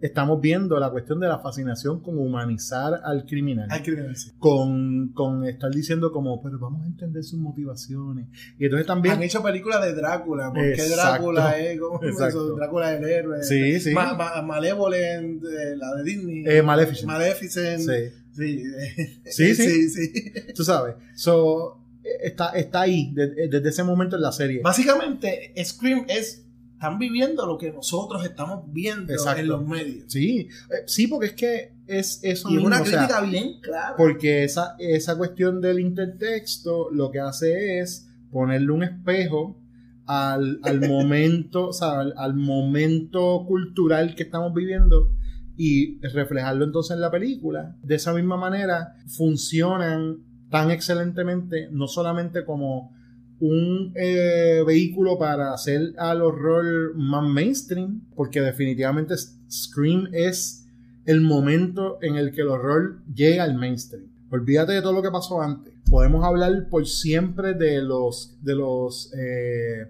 estamos 0.00 0.40
viendo 0.40 0.78
la 0.78 0.90
cuestión 0.90 1.20
de 1.20 1.28
la 1.28 1.38
fascinación 1.38 2.00
con 2.02 2.18
humanizar 2.18 3.00
al 3.04 3.24
criminal. 3.26 3.68
Hay 3.70 3.82
criminal, 3.82 4.16
sí. 4.16 4.30
con, 4.38 5.12
con 5.14 5.44
estar 5.46 5.70
diciendo 5.70 6.12
como, 6.12 6.42
pero 6.42 6.58
vamos 6.58 6.82
a 6.84 6.86
entender 6.86 7.24
sus 7.24 7.38
motivaciones. 7.38 8.28
Y 8.58 8.64
entonces 8.64 8.86
también... 8.86 9.14
Han 9.16 9.22
hecho 9.22 9.42
películas 9.42 9.82
de 9.84 9.94
Drácula, 9.94 10.52
porque 10.52 10.72
Exacto. 10.72 10.96
Drácula 11.32 11.58
es 11.58 11.80
como 11.80 12.02
eso, 12.02 12.56
Drácula 12.56 12.94
es 12.94 13.00
el 13.02 13.08
héroe. 13.08 13.42
Sí, 13.42 13.80
sí. 13.80 13.92
Ma- 13.92 14.14
ma- 14.14 14.42
Malevolent, 14.42 15.42
eh, 15.44 15.76
la 15.76 15.94
de 15.96 16.02
Disney. 16.04 16.44
Eh, 16.46 16.62
Maleficent. 16.62 17.06
Maleficent. 17.06 17.80
Sí. 17.80 18.12
Sí, 18.32 18.62
eh, 18.78 19.20
Sí, 19.26 19.54
sí. 19.54 19.88
sí, 19.88 20.08
sí. 20.10 20.32
Tú 20.54 20.62
sabes. 20.64 20.94
So, 21.14 21.78
eh, 22.04 22.08
está, 22.24 22.50
está 22.50 22.82
ahí, 22.82 23.12
de- 23.14 23.48
desde 23.48 23.68
ese 23.68 23.82
momento 23.82 24.16
en 24.16 24.22
la 24.22 24.32
serie. 24.32 24.60
Básicamente, 24.62 25.52
Scream 25.64 26.04
es. 26.08 26.42
Están 26.76 26.98
viviendo 26.98 27.46
lo 27.46 27.56
que 27.56 27.72
nosotros 27.72 28.22
estamos 28.22 28.64
viendo 28.70 29.10
Exacto. 29.10 29.40
en 29.40 29.48
los 29.48 29.66
medios. 29.66 30.04
Sí, 30.08 30.48
eh, 30.70 30.84
sí, 30.84 31.06
porque 31.06 31.26
es 31.28 31.32
que 31.32 31.72
es 31.86 32.20
eso 32.22 32.50
Y 32.50 32.52
es 32.52 32.56
mismo, 32.56 32.66
una 32.66 32.82
o 32.82 32.84
sea, 32.84 32.98
crítica 32.98 33.20
bien 33.22 33.60
clara. 33.62 33.94
Porque 33.96 34.44
esa, 34.44 34.76
esa 34.78 35.16
cuestión 35.16 35.62
del 35.62 35.80
intertexto 35.80 36.90
lo 36.90 37.10
que 37.10 37.20
hace 37.20 37.80
es 37.80 38.10
ponerle 38.30 38.72
un 38.72 38.82
espejo 38.82 39.58
al, 40.04 40.60
al 40.62 40.80
momento, 40.86 41.68
o 41.68 41.72
sea, 41.72 42.00
al, 42.00 42.12
al 42.14 42.34
momento 42.34 43.46
cultural 43.48 44.14
que 44.14 44.24
estamos 44.24 44.52
viviendo 44.52 45.16
y 45.56 45.98
reflejarlo 46.00 46.62
entonces 46.62 46.94
en 46.94 47.00
la 47.00 47.10
película. 47.10 47.74
De 47.82 47.94
esa 47.94 48.12
misma 48.12 48.36
manera 48.36 48.96
funcionan 49.06 50.18
tan 50.50 50.70
excelentemente, 50.70 51.68
no 51.70 51.88
solamente 51.88 52.44
como 52.44 52.94
un 53.40 53.92
eh, 53.94 54.62
vehículo 54.66 55.18
para 55.18 55.52
hacer 55.52 55.94
al 55.98 56.22
horror 56.22 56.94
más 56.96 57.28
mainstream, 57.28 58.02
porque 58.14 58.40
definitivamente 58.40 59.14
Scream 59.50 60.08
es 60.12 60.66
el 61.04 61.20
momento 61.20 61.98
en 62.02 62.16
el 62.16 62.32
que 62.32 62.42
el 62.42 62.48
horror 62.48 63.02
llega 63.14 63.44
al 63.44 63.54
mainstream. 63.54 64.06
Olvídate 64.30 64.72
de 64.72 64.82
todo 64.82 64.92
lo 64.92 65.02
que 65.02 65.10
pasó 65.10 65.40
antes. 65.40 65.72
Podemos 65.88 66.24
hablar 66.24 66.68
por 66.68 66.86
siempre 66.86 67.54
de 67.54 67.80
los 67.80 68.36
de 68.42 68.54
los 68.56 69.12
eh, 69.14 69.86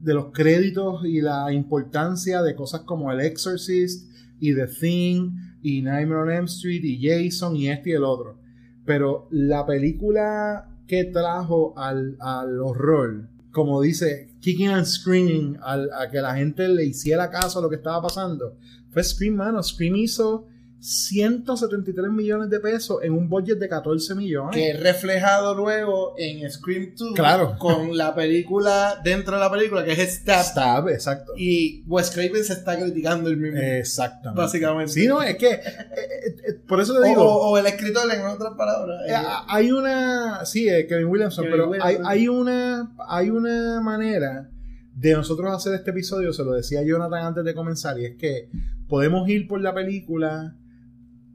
de 0.00 0.14
los 0.14 0.32
créditos 0.32 1.04
y 1.04 1.20
la 1.20 1.52
importancia 1.52 2.42
de 2.42 2.54
cosas 2.54 2.80
como 2.82 3.12
El 3.12 3.20
Exorcist 3.20 4.10
y 4.40 4.54
The 4.54 4.66
Thing 4.66 5.30
y 5.62 5.82
Nightmare 5.82 6.22
on 6.22 6.30
Elm 6.30 6.44
Street 6.46 6.82
y 6.82 7.06
Jason 7.06 7.54
y 7.56 7.68
este 7.68 7.90
y 7.90 7.92
el 7.92 8.04
otro. 8.04 8.38
Pero 8.84 9.28
la 9.30 9.64
película 9.66 10.71
que 10.92 11.04
trajo 11.04 11.72
al, 11.78 12.18
al 12.20 12.60
horror, 12.60 13.26
como 13.50 13.80
dice, 13.80 14.28
kicking 14.40 14.68
and 14.68 14.84
screaming, 14.84 15.56
a 15.62 16.10
que 16.10 16.20
la 16.20 16.34
gente 16.34 16.68
le 16.68 16.84
hiciera 16.84 17.30
caso 17.30 17.60
a 17.60 17.62
lo 17.62 17.70
que 17.70 17.76
estaba 17.76 18.02
pasando, 18.02 18.58
fue 18.90 19.02
Scream, 19.02 19.36
mano. 19.36 19.62
Scream 19.62 19.96
hizo 19.96 20.48
173 20.84 22.10
millones 22.10 22.50
de 22.50 22.58
pesos 22.58 22.98
en 23.04 23.12
un 23.12 23.28
budget 23.28 23.58
de 23.58 23.68
14 23.68 24.14
millones. 24.16 24.50
que 24.54 24.70
es 24.70 24.80
reflejado 24.82 25.54
luego 25.54 26.14
en 26.18 26.50
Scream 26.50 26.94
2 26.96 27.12
Claro. 27.14 27.56
con 27.58 27.96
la 27.96 28.14
película 28.14 29.00
dentro 29.04 29.34
de 29.34 29.40
la 29.40 29.50
película 29.50 29.84
que 29.84 29.92
es 29.92 30.14
Stab 30.16 30.44
Stab, 30.44 30.88
exacto. 30.88 31.32
y 31.36 31.84
Wes 31.86 32.10
Craven 32.10 32.42
se 32.44 32.54
está 32.54 32.76
criticando 32.78 33.30
el 33.30 33.36
mismo 33.36 33.58
Exactamente. 33.60 34.40
básicamente 34.42 34.92
Sí, 34.92 35.06
no, 35.06 35.22
es 35.22 35.36
que, 35.36 35.52
eh, 35.52 35.60
eh, 35.60 36.36
eh, 36.48 36.52
por 36.66 36.80
eso 36.80 36.98
te 37.00 37.06
digo, 37.08 37.22
o- 37.22 37.50
o 37.50 37.58
el 37.58 37.66
escritor 37.66 38.02
en 38.12 38.26
otras 38.26 38.54
palabras 38.54 39.02
eh, 39.08 39.14
hay 39.48 39.70
una, 39.70 40.44
sí, 40.44 40.66
Kevin 40.88 41.06
Williamson, 41.06 41.44
Kevin 41.44 41.52
pero 41.58 41.70
Williamson. 41.70 42.06
Hay, 42.06 42.18
hay 42.20 42.28
una, 42.28 42.92
hay 43.08 43.30
una 43.30 43.80
manera 43.80 44.50
de 44.96 45.12
nosotros 45.14 45.50
hacer 45.54 45.74
este 45.74 45.90
episodio, 45.92 46.32
se 46.32 46.42
lo 46.44 46.52
decía 46.52 46.82
Jonathan 46.82 47.24
antes 47.26 47.44
de 47.44 47.54
comenzar, 47.54 47.98
y 47.98 48.04
es 48.04 48.16
que 48.16 48.48
podemos 48.88 49.28
ir 49.28 49.46
por 49.48 49.60
la 49.60 49.72
película 49.72 50.56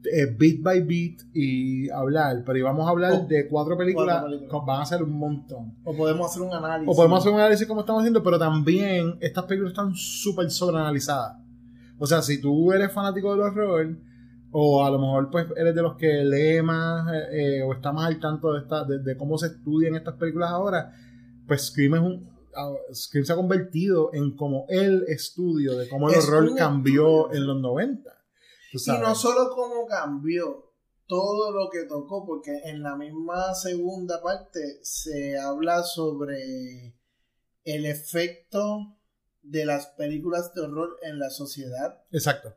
eh, 0.04 0.26
beat 0.38 0.62
by 0.62 0.80
beat 0.82 1.20
y 1.34 1.88
hablar, 1.90 2.42
pero 2.46 2.58
íbamos 2.58 2.86
a 2.86 2.90
hablar 2.90 3.12
Oh, 3.14 3.26
de 3.26 3.48
cuatro 3.48 3.76
películas, 3.76 4.20
cuatro 4.20 4.38
películas. 4.38 4.62
van 4.66 4.80
a 4.82 4.86
ser 4.86 5.02
un 5.02 5.12
montón. 5.18 5.74
o 5.84 5.96
podemos 5.96 6.30
hacer 6.30 6.42
un 6.42 6.52
análisis 6.54 6.92
O 6.92 6.96
podemos 6.96 7.18
hacer 7.20 7.32
un 7.32 7.40
análisis 7.40 7.66
como 7.66 7.80
estamos 7.80 8.00
haciendo, 8.02 8.22
pero 8.22 8.38
también 8.38 9.16
estas 9.20 9.44
películas 9.44 9.72
están 9.72 9.94
súper 9.94 10.50
sobreanalizadas. 10.50 11.38
O 11.98 12.06
sea, 12.06 12.22
si 12.22 12.40
tú 12.40 12.72
eres 12.72 12.92
fanático 12.92 13.32
del 13.32 13.40
horror, 13.40 13.96
o 14.50 14.84
a 14.84 14.90
lo 14.90 14.98
mejor 14.98 15.30
pues 15.30 15.46
eres 15.56 15.74
de 15.74 15.82
los 15.82 15.96
que 15.96 16.24
lee 16.24 16.62
más 16.62 17.06
eh, 17.32 17.62
o 17.62 17.72
está 17.74 17.92
más 17.92 18.06
al 18.06 18.18
tanto 18.20 18.52
de, 18.54 18.60
esta, 18.60 18.84
de, 18.84 19.00
de 19.00 19.16
cómo 19.16 19.36
se 19.36 19.48
estudian 19.48 19.94
estas 19.96 20.14
películas 20.14 20.50
ahora, 20.50 20.92
pues 21.46 21.66
Scream 21.66 21.94
es 21.96 22.00
un... 22.00 22.30
ah, 22.56 22.70
Scream 22.94 23.24
se 23.26 23.32
ha 23.32 23.36
convertido 23.36 24.10
en 24.14 24.36
como 24.36 24.64
el 24.68 25.04
estudio 25.08 25.76
de 25.76 25.88
cómo 25.88 26.08
el 26.08 26.14
Es 26.14 26.26
horror 26.28 26.54
cambió 26.56 27.32
en 27.32 27.46
los 27.46 27.60
90. 27.60 28.10
Y 28.72 28.78
no 29.00 29.14
solo 29.14 29.50
cómo 29.54 29.86
cambió 29.86 30.72
todo 31.06 31.52
lo 31.52 31.70
que 31.70 31.84
tocó 31.84 32.26
porque 32.26 32.50
en 32.64 32.82
la 32.82 32.96
misma 32.96 33.54
segunda 33.54 34.22
parte 34.22 34.78
se 34.82 35.38
habla 35.38 35.82
sobre 35.82 36.94
el 37.64 37.86
efecto 37.86 38.98
de 39.42 39.64
las 39.64 39.86
películas 39.86 40.52
de 40.54 40.62
horror 40.62 40.98
en 41.02 41.18
la 41.18 41.30
sociedad 41.30 42.02
Exacto. 42.10 42.54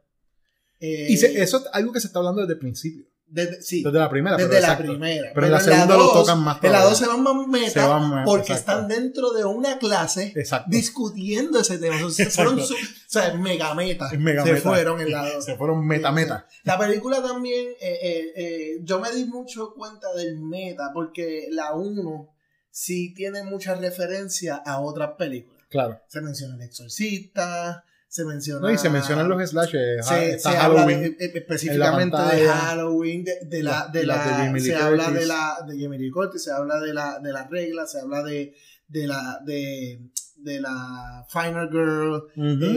Eh, 0.79 1.07
Y 1.09 1.17
se- 1.17 1.41
eso 1.41 1.57
es 1.59 1.63
algo 1.73 1.93
que 1.93 1.99
se 2.01 2.07
está 2.07 2.19
hablando 2.19 2.41
desde 2.41 2.53
el 2.53 2.59
principio. 2.59 3.05
Desde, 3.31 3.61
sí, 3.61 3.81
Desde 3.83 3.97
la 3.97 4.09
primera. 4.09 4.35
desde 4.35 4.49
pero 4.49 4.61
la 4.61 4.67
exacto. 4.67 4.91
primera. 4.91 5.31
Pero 5.33 5.45
en 5.45 5.51
la 5.53 5.59
segunda 5.61 5.97
lo 5.97 6.11
tocan 6.11 6.39
más 6.43 6.57
En 6.63 6.71
la 6.71 6.79
todavía. 6.79 6.89
2 6.89 6.97
se 6.97 7.07
van 7.07 7.23
más 7.23 7.47
meta 7.47 7.69
Se 7.71 7.79
van 7.87 8.09
más, 8.09 8.25
porque 8.25 8.51
exacto. 8.53 8.71
están 8.71 8.87
dentro 8.89 9.31
de 9.31 9.45
una 9.45 9.77
clase 9.79 10.33
Exacto. 10.35 10.69
discutiendo 10.69 11.59
ese 11.61 11.77
tema. 11.77 12.05
O 12.05 12.09
sea, 12.09 12.25
se 12.25 12.31
fueron 12.31 12.59
su- 12.61 12.73
o 12.73 12.77
sea, 13.07 13.33
mega 13.35 13.73
meta. 13.73 14.09
Mega 14.17 14.43
se 14.43 14.53
meta. 14.53 14.69
fueron 14.69 15.01
en 15.01 15.11
la 15.11 15.33
2. 15.33 15.45
Se 15.45 15.55
fueron 15.55 15.85
meta 15.87 16.11
meta. 16.11 16.45
La 16.63 16.77
película 16.77 17.21
también, 17.23 17.67
eh, 17.81 17.99
eh, 18.01 18.33
eh, 18.35 18.77
yo 18.83 18.99
me 18.99 19.11
di 19.11 19.25
mucho 19.25 19.73
cuenta 19.73 20.13
del 20.13 20.39
meta 20.39 20.91
porque 20.93 21.47
la 21.51 21.73
1 21.73 22.29
sí 22.69 23.13
tiene 23.13 23.43
mucha 23.43 23.75
referencia 23.75 24.55
a 24.65 24.81
otras 24.81 25.11
películas. 25.17 25.63
Claro. 25.69 26.01
Se 26.07 26.19
menciona 26.21 26.55
El 26.55 26.61
Exorcista, 26.63 27.85
se 28.11 28.25
menciona... 28.25 28.59
No, 28.67 28.69
y 28.73 28.77
se 28.77 28.89
mencionan 28.89 29.29
los 29.29 29.49
slashes. 29.49 30.05
se, 30.05 30.31
está 30.31 30.51
se 30.51 30.57
habla 30.57 30.81
Halloween. 30.81 31.01
de- 31.17 31.25
eh, 31.25 31.31
específicamente 31.35 32.17
de. 32.17 32.45
Halloween, 32.45 33.23
de, 33.23 33.33
de 33.45 33.63
la, 33.63 33.87
de 33.87 34.05
la 34.05 34.15
la, 34.17 34.51
de 34.51 34.59
se 34.59 34.75
habla 34.75 35.11
de 35.11 35.25
la 35.25 35.57
de 35.65 35.81
Jamie 35.81 36.11
Curtis, 36.11 36.43
se 36.43 36.51
habla 36.51 36.81
de 36.81 36.93
la 36.93 37.19
de 37.19 37.31
las 37.31 37.49
reglas, 37.49 37.89
se 37.93 38.01
habla 38.01 38.21
de, 38.21 38.53
de 38.89 39.07
la 39.07 39.39
de, 39.45 40.01
de 40.35 40.59
la 40.59 41.25
Final 41.29 41.69
Girl, 41.71 42.23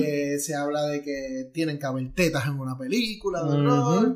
eh, 0.05 0.38
se 0.38 0.55
habla 0.55 0.87
de 0.87 1.03
que 1.03 1.51
tienen 1.53 1.81
que 1.81 1.87
haber 1.87 2.12
tetas 2.14 2.47
en 2.47 2.61
una 2.61 2.79
película, 2.79 3.42
de. 3.42 4.14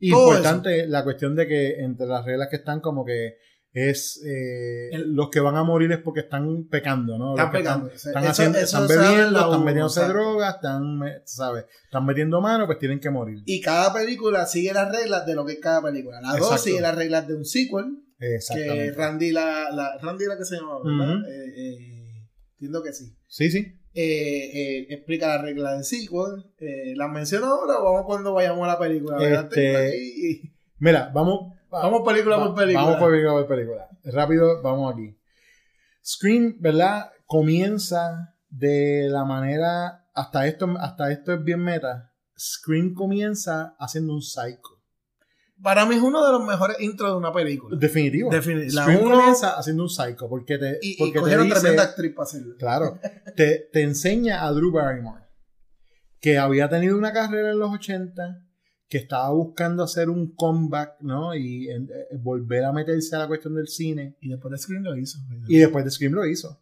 Y 0.00 0.12
todo 0.12 0.28
importante 0.28 0.86
la 0.86 1.02
cuestión 1.02 1.34
de 1.34 1.48
que 1.48 1.80
entre 1.80 2.06
las 2.06 2.24
reglas 2.24 2.46
que 2.48 2.56
están 2.56 2.78
como 2.80 3.04
que 3.04 3.38
es 3.78 4.22
eh, 4.24 4.88
El- 4.92 5.12
los 5.14 5.28
que 5.30 5.40
van 5.40 5.56
a 5.56 5.62
morir 5.64 5.92
es 5.92 5.98
porque 5.98 6.20
están 6.20 6.64
pecando, 6.70 7.18
¿no? 7.18 7.30
Están 7.30 7.50
pecando. 7.52 7.88
Están, 7.88 8.22
Eso- 8.22 8.30
haciendo, 8.30 8.58
eso 8.58 8.82
están 8.84 8.88
bebiendo, 8.88 9.38
están 9.40 9.64
metiéndose 9.64 10.04
drogas, 10.08 10.54
están, 10.56 11.00
¿sabes? 11.24 11.64
Están 11.84 12.06
metiendo 12.06 12.40
mano, 12.40 12.66
pues 12.66 12.78
tienen 12.78 13.00
que 13.00 13.10
morir. 13.10 13.42
Y 13.46 13.60
cada 13.60 13.92
película 13.92 14.46
sigue 14.46 14.72
las 14.72 14.90
reglas 14.90 15.26
de 15.26 15.34
lo 15.34 15.44
que 15.44 15.52
es 15.54 15.58
cada 15.60 15.82
película. 15.82 16.20
La 16.20 16.28
2 16.30 16.38
Exacto. 16.38 16.62
sigue 16.62 16.80
las 16.80 16.94
reglas 16.94 17.26
de 17.28 17.34
un 17.34 17.44
sequel, 17.44 17.84
que. 18.18 18.92
Randy 18.96 19.30
la, 19.32 19.70
la 19.70 19.98
Randy 20.02 20.24
la 20.26 20.36
que 20.36 20.44
se 20.44 20.56
llama, 20.56 20.78
¿verdad? 20.82 21.16
Eh, 21.28 21.52
eh, 21.56 22.26
entiendo 22.54 22.82
que 22.82 22.92
sí. 22.92 23.14
Sí, 23.26 23.50
sí. 23.50 23.74
explica 24.90 25.28
las 25.28 25.42
reglas 25.42 25.74
del 25.74 25.84
sequel. 25.84 26.44
¿Las 26.96 27.10
menciono 27.10 27.46
ahora 27.46 27.78
o 27.78 27.84
vamos 27.84 28.02
cuando 28.06 28.32
vayamos 28.32 28.64
a 28.64 28.72
la 28.72 28.78
película? 28.78 29.18
Este, 29.20 30.52
Mira, 30.78 31.10
vamos. 31.12 31.54
Vamos 31.70 32.02
película 32.06 32.36
va- 32.36 32.46
por 32.46 32.54
película. 32.54 32.84
Vamos 32.84 33.02
película 33.08 33.32
por 33.32 33.46
película. 33.46 33.88
Rápido, 34.04 34.62
vamos 34.62 34.92
aquí. 34.92 35.16
Scream, 36.04 36.56
¿verdad? 36.60 37.10
Comienza 37.26 38.34
de 38.48 39.08
la 39.10 39.24
manera. 39.24 40.06
Hasta 40.14 40.46
esto, 40.46 40.66
hasta 40.80 41.12
esto 41.12 41.34
es 41.34 41.44
bien 41.44 41.60
meta. 41.60 42.12
Scream 42.38 42.94
comienza 42.94 43.74
haciendo 43.78 44.14
un 44.14 44.22
psycho. 44.22 44.80
Para 45.60 45.84
mí 45.86 45.96
es 45.96 46.02
uno 46.02 46.24
de 46.24 46.32
los 46.32 46.44
mejores 46.46 46.80
intros 46.80 47.10
de 47.10 47.16
una 47.16 47.32
película. 47.32 47.76
Definitivo. 47.76 48.30
Defini- 48.30 48.72
la 48.72 48.82
Scream 48.84 49.02
uno- 49.04 49.16
comienza 49.16 49.58
haciendo 49.58 49.82
un 49.82 49.88
psycho. 49.90 50.28
Porque 50.28 50.56
te, 50.56 50.78
Y, 50.80 50.92
y 50.92 50.96
porque 50.98 51.12
te 51.14 51.18
cogieron 51.20 51.46
dice- 51.48 51.58
tremenda 51.60 51.82
actriz 51.82 52.14
para 52.14 52.24
hacerlo. 52.24 52.54
Claro. 52.58 52.98
Te, 53.36 53.68
te 53.72 53.82
enseña 53.82 54.44
a 54.46 54.52
Drew 54.52 54.70
Barrymore, 54.72 55.24
que 56.20 56.38
había 56.38 56.68
tenido 56.68 56.96
una 56.96 57.12
carrera 57.12 57.50
en 57.50 57.58
los 57.58 57.72
80, 57.72 58.40
que 58.88 58.98
estaba 58.98 59.30
buscando 59.30 59.82
hacer 59.82 60.08
un 60.08 60.34
comeback, 60.34 61.00
¿no? 61.00 61.34
Y 61.34 61.68
eh, 61.68 61.86
volver 62.18 62.64
a 62.64 62.72
meterse 62.72 63.14
a 63.16 63.20
la 63.20 63.28
cuestión 63.28 63.54
del 63.54 63.68
cine. 63.68 64.16
Y 64.20 64.28
después 64.30 64.50
de 64.50 64.58
Scream 64.58 64.82
lo 64.82 64.96
hizo. 64.96 65.18
Y 65.46 65.58
después 65.58 65.84
de 65.84 65.90
Scream 65.90 66.14
lo 66.14 66.26
hizo. 66.26 66.58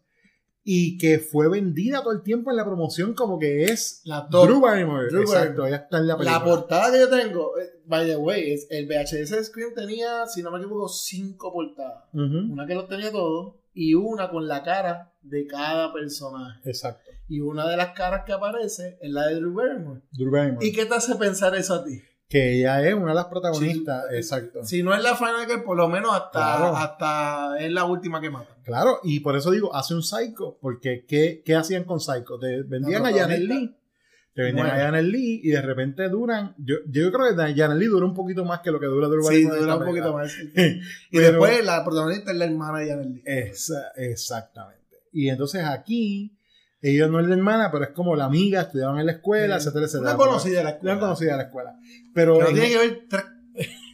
Y 0.69 0.97
que 0.97 1.19
fue 1.19 1.47
vendida 1.47 2.03
todo 2.03 2.11
el 2.11 2.21
tiempo 2.23 2.51
en 2.51 2.57
la 2.57 2.65
promoción 2.65 3.13
como 3.13 3.39
que 3.39 3.63
es 3.63 4.01
La 4.03 4.27
Drew 4.29 4.59
Barrymore. 4.59 5.07
Drew 5.07 5.21
Exacto, 5.21 5.61
Barrymore. 5.61 5.83
está 5.83 5.97
en 5.99 6.07
la 6.07 6.17
película. 6.17 6.39
La 6.39 6.43
portada 6.43 6.91
que 6.91 6.99
yo 6.99 7.09
tengo, 7.09 7.57
eh, 7.57 7.81
by 7.85 8.05
the 8.05 8.17
way, 8.17 8.51
es, 8.51 8.67
el 8.69 8.85
VHS 8.85 9.29
de 9.29 9.43
Scream 9.45 9.73
tenía, 9.73 10.25
si 10.27 10.43
no 10.43 10.51
me 10.51 10.57
equivoco, 10.57 10.89
cinco 10.89 11.53
portadas. 11.53 12.03
Ujú, 12.11 12.51
Una 12.51 12.67
que 12.67 12.75
los 12.75 12.89
tenía 12.89 13.09
todos 13.09 13.55
y 13.73 13.93
una 13.93 14.29
con 14.29 14.45
la 14.49 14.61
cara 14.63 15.13
de 15.21 15.47
cada 15.47 15.93
personaje. 15.93 16.59
Exacto. 16.65 17.09
Y 17.29 17.39
una 17.39 17.69
de 17.69 17.77
las 17.77 17.91
caras 17.91 18.23
que 18.25 18.33
aparece 18.33 18.97
es 19.01 19.09
la 19.09 19.27
de 19.27 19.35
Drew 19.35 19.53
Barrymore. 19.53 20.01
Drew 20.11 20.31
Barrymore. 20.31 20.67
¿Y 20.67 20.73
qué 20.73 20.85
te 20.85 20.95
hace 20.95 21.15
pensar 21.15 21.55
eso 21.55 21.75
a 21.75 21.85
ti? 21.85 22.01
Que 22.29 22.59
ella 22.59 22.85
es 22.85 22.93
una 22.93 23.09
de 23.09 23.15
las 23.15 23.25
protagonistas. 23.27 24.05
Sí, 24.09 24.15
exacto. 24.17 24.65
Si 24.65 24.83
no 24.83 24.93
es 24.93 25.01
la 25.01 25.15
final 25.15 25.47
que 25.47 25.59
por 25.59 25.77
lo 25.77 25.87
menos 25.87 26.11
hasta, 26.13 26.29
Claro. 26.57 26.75
hasta 26.75 27.57
es 27.59 27.71
la 27.71 27.85
última 27.85 28.19
que 28.19 28.29
matan. 28.29 28.57
Claro, 28.63 28.99
y 29.03 29.21
por 29.21 29.37
eso 29.37 29.49
digo, 29.51 29.73
hace 29.73 29.93
un 29.95 30.03
Psycho, 30.03 30.57
porque 30.61 31.05
¿qué, 31.07 31.41
qué 31.45 31.55
hacían 31.55 31.85
con 31.85 32.01
Psycho? 32.01 32.37
Te 32.37 32.63
vendían 32.63 33.05
a 33.05 33.13
Janet. 33.13 33.39
Lee, 33.39 33.77
te 34.33 34.41
vendían 34.41 34.67
Bueno. 34.67 34.81
a 34.81 34.85
Janet 34.85 35.05
Lee 35.05 35.39
y 35.41 35.49
de 35.51 35.61
repente 35.61 36.09
duran, 36.09 36.53
yo, 36.57 36.75
yo 36.89 37.09
creo 37.13 37.33
que 37.33 37.53
Janet 37.55 37.77
Lee 37.77 37.85
dura 37.85 38.05
un 38.05 38.13
poquito 38.13 38.43
más 38.43 38.59
que 38.59 38.71
lo 38.71 38.79
que 38.81 38.87
dura 38.87 39.07
Drew 39.07 39.23
Sí, 39.23 39.43
dura 39.43 39.77
un 39.77 39.85
poquito 39.85 40.11
más. 40.13 40.35
Y 40.53 40.53
Pero- 41.11 41.27
después 41.31 41.65
la 41.65 41.83
protagonista 41.85 42.31
es 42.31 42.37
la 42.37 42.45
hermana 42.45 42.79
de 42.79 42.89
Janet 42.89 43.07
Lee. 43.07 43.23
Esa- 43.25 43.91
exactamente. 43.95 44.83
Y 45.13 45.29
entonces 45.29 45.63
aquí, 45.63 46.36
ella 46.81 47.07
no 47.07 47.19
es 47.19 47.27
la 47.27 47.35
hermana, 47.35 47.69
pero 47.71 47.83
es 47.85 47.89
como 47.91 48.15
la 48.15 48.25
amiga, 48.25 48.61
estudiaban 48.61 48.99
en 48.99 49.05
la 49.07 49.13
escuela, 49.13 49.55
Eh, 49.55 49.57
etcétera, 49.57 49.85
etcétera. 49.85 50.09
Una 50.15 50.17
conocida 50.17 50.57
de 50.59 50.63
la 50.63 50.69
escuela. 50.71 50.93
Una 50.93 51.01
conocida 51.01 51.31
de 51.31 51.37
la 51.37 51.43
escuela. 51.43 51.79
Pero 52.13 52.47
en- 52.47 52.53
tiene 52.53 52.69
que 52.69 52.77
ver 52.77 52.99
tres 53.09 53.23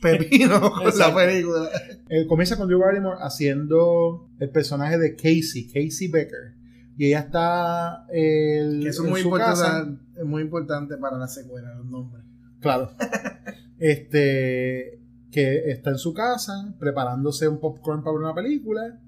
pepinos 0.01 0.59
con 0.71 0.97
la 0.99 1.15
película. 1.15 1.69
Eh, 2.09 2.27
comienza 2.27 2.57
con 2.57 2.67
Drew 2.67 2.79
Barrymore 2.79 3.17
haciendo 3.21 4.29
el 4.39 4.49
personaje 4.49 4.97
de 4.97 5.15
Casey, 5.15 5.67
Casey 5.67 6.09
Becker. 6.09 6.53
Y 6.97 7.07
ella 7.07 7.19
está 7.21 8.05
el- 8.11 8.81
Que 8.83 8.89
eso 8.89 9.01
es 9.01 9.05
en 9.05 9.11
muy 9.11 9.21
su 9.21 9.31
casa. 9.31 9.65
importante, 9.79 10.19
es 10.19 10.25
muy 10.25 10.41
importante 10.41 10.97
para 10.97 11.17
la 11.17 11.27
secuela, 11.27 11.73
los 11.75 11.85
nombres. 11.85 12.23
Claro. 12.59 12.91
este 13.79 14.99
que 15.31 15.71
está 15.71 15.89
en 15.89 15.97
su 15.97 16.13
casa 16.13 16.73
preparándose 16.79 17.47
un 17.47 17.59
popcorn 17.59 18.03
para 18.03 18.15
una 18.15 18.35
película 18.35 18.99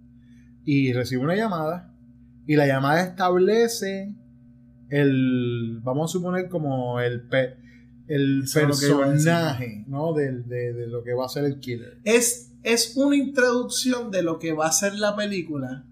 y 0.63 0.91
recibe 0.91 1.21
una 1.23 1.35
llamada 1.35 1.93
y 2.47 2.55
la 2.55 2.67
llamada 2.67 3.01
establece 3.03 4.13
el 4.89 5.79
vamos 5.83 6.11
a 6.11 6.13
suponer 6.13 6.47
como 6.49 6.99
el 6.99 7.21
pe- 7.27 7.55
el 8.07 8.43
Eso 8.43 8.59
personaje 8.59 9.83
¿no? 9.87 10.13
Del- 10.13 10.47
de, 10.47 10.73
de 10.73 10.87
lo 10.87 11.03
que 11.03 11.13
va 11.13 11.25
a 11.25 11.29
ser 11.29 11.43
el 11.45 11.59
killer 11.59 11.97
Es, 12.03 12.51
es 12.63 12.95
una 12.95 13.15
introducción 13.15 14.11
de 14.11 14.21
lo 14.21 14.37
que 14.39 14.53
va 14.53 14.67
a 14.67 14.71
ser 14.71 14.93
la 14.95 15.15
película 15.15 15.85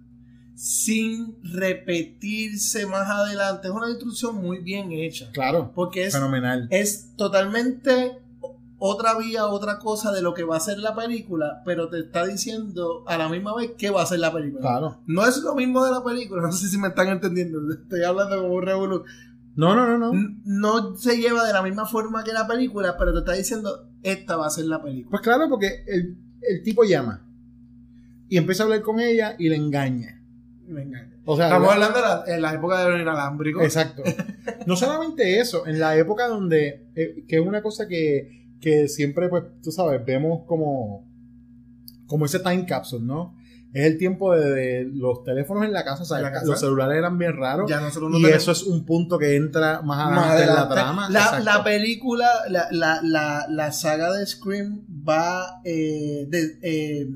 sin 0.56 1.36
repetirse 1.44 2.86
más 2.86 3.10
adelante. 3.10 3.68
Es 3.68 3.74
una 3.74 3.90
introducción 3.90 4.36
muy 4.36 4.60
bien 4.60 4.92
hecha. 4.92 5.30
claro 5.32 5.72
Porque 5.74 6.06
es, 6.06 6.14
fenomenal 6.14 6.68
es 6.70 7.16
totalmente 7.18 8.20
otra 8.86 9.18
vía, 9.18 9.46
otra 9.48 9.80
cosa 9.80 10.12
de 10.12 10.22
lo 10.22 10.34
que 10.34 10.44
va 10.44 10.58
a 10.58 10.60
ser 10.60 10.78
la 10.80 10.94
película, 10.94 11.62
pero 11.64 11.88
te 11.90 12.00
está 12.02 12.26
diciendo 12.26 13.06
a 13.08 13.18
la 13.18 13.30
misma 13.30 13.56
vez 13.56 13.72
qué 13.78 13.90
va 13.92 14.02
a 14.02 14.06
ser 14.06 14.20
la 14.20 14.34
película. 14.34 14.62
claro 14.62 15.00
No 15.08 15.26
es 15.26 15.38
lo 15.38 15.56
mismo 15.56 15.86
de 15.86 15.92
la 15.92 16.04
película, 16.04 16.42
no 16.46 16.52
sé 16.52 16.68
si 16.68 16.78
me 16.78 16.90
están 16.90 17.08
entendiendo. 17.08 17.60
Estoy 17.72 18.04
hablando 18.04 18.42
como 18.42 18.56
un 18.56 18.64
revolú. 18.64 19.04
no 19.56 19.74
no 19.76 19.88
no 19.88 19.98
no 19.98 20.12
N- 20.12 20.42
No 20.44 20.98
se 20.98 21.16
lleva 21.18 21.46
de 21.46 21.54
la 21.54 21.62
misma 21.62 21.86
forma 21.86 22.24
que 22.26 22.34
la 22.34 22.46
película, 22.46 22.98
pero 22.98 23.14
te 23.14 23.20
está 23.20 23.32
diciendo 23.34 23.88
esta 24.04 24.36
va 24.36 24.48
a 24.48 24.50
ser 24.50 24.66
la 24.66 24.82
película. 24.82 25.12
pues 25.12 25.22
claro 25.22 25.48
porque 25.50 25.86
el, 25.88 26.18
el 26.42 26.62
tipo 26.64 26.84
llama 26.84 27.26
y 28.28 28.38
empieza 28.38 28.64
a 28.64 28.66
hablar 28.66 28.82
con 28.82 29.00
ella 29.00 29.36
y 29.40 29.48
le 29.48 29.56
engaña 29.56 30.20
Venga. 30.68 31.08
o 31.26 31.36
sea 31.38 31.46
Estamos 31.48 31.68
la- 31.70 31.74
hablando 31.74 31.98
de 32.00 32.04
la, 32.06 32.36
en 32.36 32.42
la 32.42 32.54
época 32.54 32.84
de 32.84 32.90
los 32.92 33.00
inalámbricos. 33.02 33.64
Exacto. 33.64 34.04
No 34.66 34.76
solamente 34.78 35.40
eso, 35.40 35.66
en 35.68 35.78
la 35.80 35.96
época 35.98 36.28
donde, 36.28 36.88
eh, 36.96 37.26
que 37.28 37.38
es 37.38 37.46
una 37.46 37.62
cosa 37.62 37.86
que, 37.88 38.43
que 38.64 38.88
siempre, 38.88 39.28
pues, 39.30 39.44
tú 39.62 39.72
sabes, 39.72 40.04
vemos 40.06 40.46
como, 40.48 41.06
como 42.08 42.26
ese 42.26 42.40
time 42.40 42.66
capsule, 42.66 43.06
¿no? 43.06 43.36
Es 43.74 43.86
el 43.88 43.98
tiempo 43.98 44.36
de, 44.36 44.52
de 44.52 44.84
los 44.94 45.24
teléfonos 45.24 45.66
en 45.66 45.74
la 45.74 45.84
casa, 45.84 46.04
o 46.04 46.06
sea, 46.06 46.18
En 46.18 46.24
la 46.26 46.32
casa. 46.32 46.46
los 46.46 46.60
celulares 46.60 46.96
eran 46.96 47.18
bien 47.18 47.36
raros. 47.36 47.68
Ya 47.70 47.82
nosotros 47.82 48.12
no 48.12 48.20
y 48.20 48.22
tenemos- 48.22 48.42
eso 48.44 48.52
es 48.52 48.64
un 48.64 48.86
punto 48.86 49.18
que 49.18 49.36
entra 49.36 49.82
más 49.82 50.12
Más 50.12 50.30
adelante, 50.32 50.44
en 50.52 50.56
la 50.56 50.70
trama. 50.70 51.10
La, 51.10 51.40
la 51.40 51.64
película, 51.64 52.28
la, 52.50 52.68
la, 52.72 53.00
la, 53.02 53.48
la 53.50 53.72
saga 53.72 54.14
de 54.14 54.26
Scream 54.28 54.82
va 55.10 55.60
eh, 55.66 56.28
de- 56.30 56.60
eh, 56.62 57.08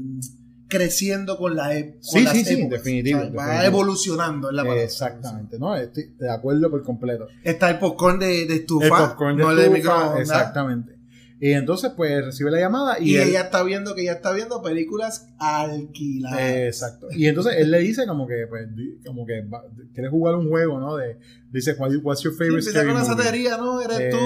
creciendo 0.67 1.37
con 1.37 1.55
la 1.55 1.75
época. 1.75 1.99
Sí, 2.01 2.25
sí, 2.25 2.43
sí, 2.43 2.67
definitivo, 2.67 3.19
Va 3.19 3.23
definitivo. 3.25 3.61
evolucionando. 3.63 4.49
es 4.49 4.55
la 4.55 4.63
palabra. 4.63 4.83
Exactamente, 4.83 5.59
¿no? 5.59 5.75
Estoy 5.75 6.15
de 6.17 6.29
acuerdo 6.29 6.69
por 6.71 6.83
completo. 6.83 7.27
Está 7.43 7.69
el 7.69 7.77
popcorn 7.79 8.17
de, 8.19 8.47
de 8.47 8.55
estufa. 8.55 8.85
el 8.85 8.91
popcorn 8.91 9.37
de 9.37 9.43
no 9.43 9.51
estufa, 9.51 10.19
exactamente. 10.19 10.96
Y 11.39 11.51
entonces, 11.51 11.91
pues, 11.95 12.25
recibe 12.25 12.49
la 12.49 12.59
llamada 12.59 12.97
y, 12.99 13.11
Y, 13.11 13.17
él- 13.17 13.29
ella 13.29 13.41
está 13.41 13.61
viendo 13.63 13.93
que 13.93 14.01
ella 14.01 14.13
está 14.13 14.33
viendo 14.33 14.61
películas 14.63 15.27
alquiladas. 15.37 16.39
Exacto. 16.41 17.07
Y 17.11 17.27
entonces 17.27 17.53
él 17.59 17.69
le 17.71 17.79
dice 17.79 18.07
como 18.07 18.25
que, 18.27 18.47
pues, 18.49 18.67
como 19.05 19.25
que 19.25 19.45
quieres 19.93 20.09
jugar 20.11 20.35
un 20.35 20.49
juego, 20.49 20.79
¿no? 20.79 20.95
De, 20.95 21.19
dice, 21.51 21.73
"What- 21.77 21.91
what's 22.03 22.21
your 22.23 22.33
Sí, 22.33 22.39
favorite 22.39 22.67
empieza 22.67 22.79
scary 22.81 22.87
con 22.89 22.95
movie?" 23.05 23.57
¿no? 23.57 23.81
Eres 23.81 24.09
tú, 24.09 24.17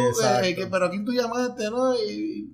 eh, 0.44 0.56
que, 0.56 0.68
pero 0.68 0.86
aquí 0.86 1.04
tú 1.04 1.12
llamaste, 1.12 1.70
¿no? 1.70 1.94
Y, 1.96 2.50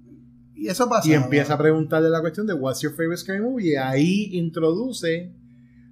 y 0.56 0.68
eso 0.68 0.90
pasa. 0.90 1.08
Y 1.08 1.14
empieza 1.14 1.54
a 1.54 1.58
preguntarle 1.60 2.10
la 2.10 2.22
cuestión 2.22 2.48
de 2.48 2.54
what's 2.54 2.82
your 2.82 2.94
favorite 2.94 3.18
scary 3.18 3.42
movie. 3.42 3.74
Y 3.74 3.76
ahí 3.76 4.30
introduce 4.34 5.34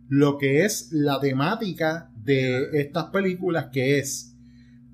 lo 0.10 0.38
que 0.40 0.66
es 0.66 0.90
la 0.92 1.20
temática 1.20 2.12
de 2.16 2.70
estas 2.82 3.06
películas, 3.06 3.68
que 3.72 4.00
es 4.00 4.36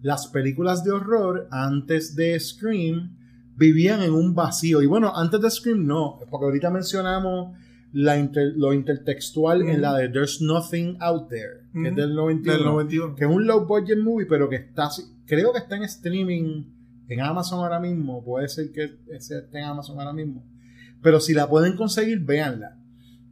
las 0.02 0.28
películas 0.28 0.84
de 0.84 0.92
horror 0.92 1.48
antes 1.52 2.16
de 2.16 2.38
Scream 2.40 3.18
vivían 3.62 4.02
en 4.02 4.14
un 4.14 4.34
vacío. 4.34 4.82
Y 4.82 4.88
bueno, 4.88 5.16
antes 5.16 5.40
de 5.40 5.50
Scream 5.52 5.86
no, 5.86 6.20
porque 6.30 6.46
ahorita 6.46 6.70
mencionamos 6.72 7.56
la 7.94 8.18
inter- 8.18 8.54
lo 8.56 8.74
intertextual 8.74 9.62
en 9.64 9.82
la 9.82 9.96
de 9.98 10.10
There's 10.10 10.42
Nothing 10.42 10.98
Out 11.00 11.30
There, 11.30 11.62
que 11.74 11.88
es 11.88 11.92
Ujú. 11.94 12.02
del 12.02 12.16
91. 12.16 12.58
Del 12.58 12.66
91. 12.66 13.16
que 13.16 13.26
es 13.26 13.30
un 13.32 13.46
low 13.46 13.66
budget 13.68 14.00
movie, 14.00 14.26
pero 14.26 14.50
que 14.50 14.56
está, 14.56 14.90
creo 15.26 15.52
que 15.54 15.60
está 15.60 15.76
en 15.76 15.84
streaming 15.84 16.64
en 17.10 17.20
Amazon 17.22 17.60
ahora 17.60 17.80
mismo. 17.80 18.24
Puede 18.24 18.48
ser 18.48 18.72
que 18.72 18.98
esté 19.12 19.44
en 19.52 19.66
Amazon 19.66 20.00
ahora 20.00 20.14
mismo. 20.14 20.44
Pero 21.04 21.20
si 21.20 21.34
la 21.34 21.50
pueden 21.50 21.76
conseguir, 21.76 22.20
véanla. 22.22 22.78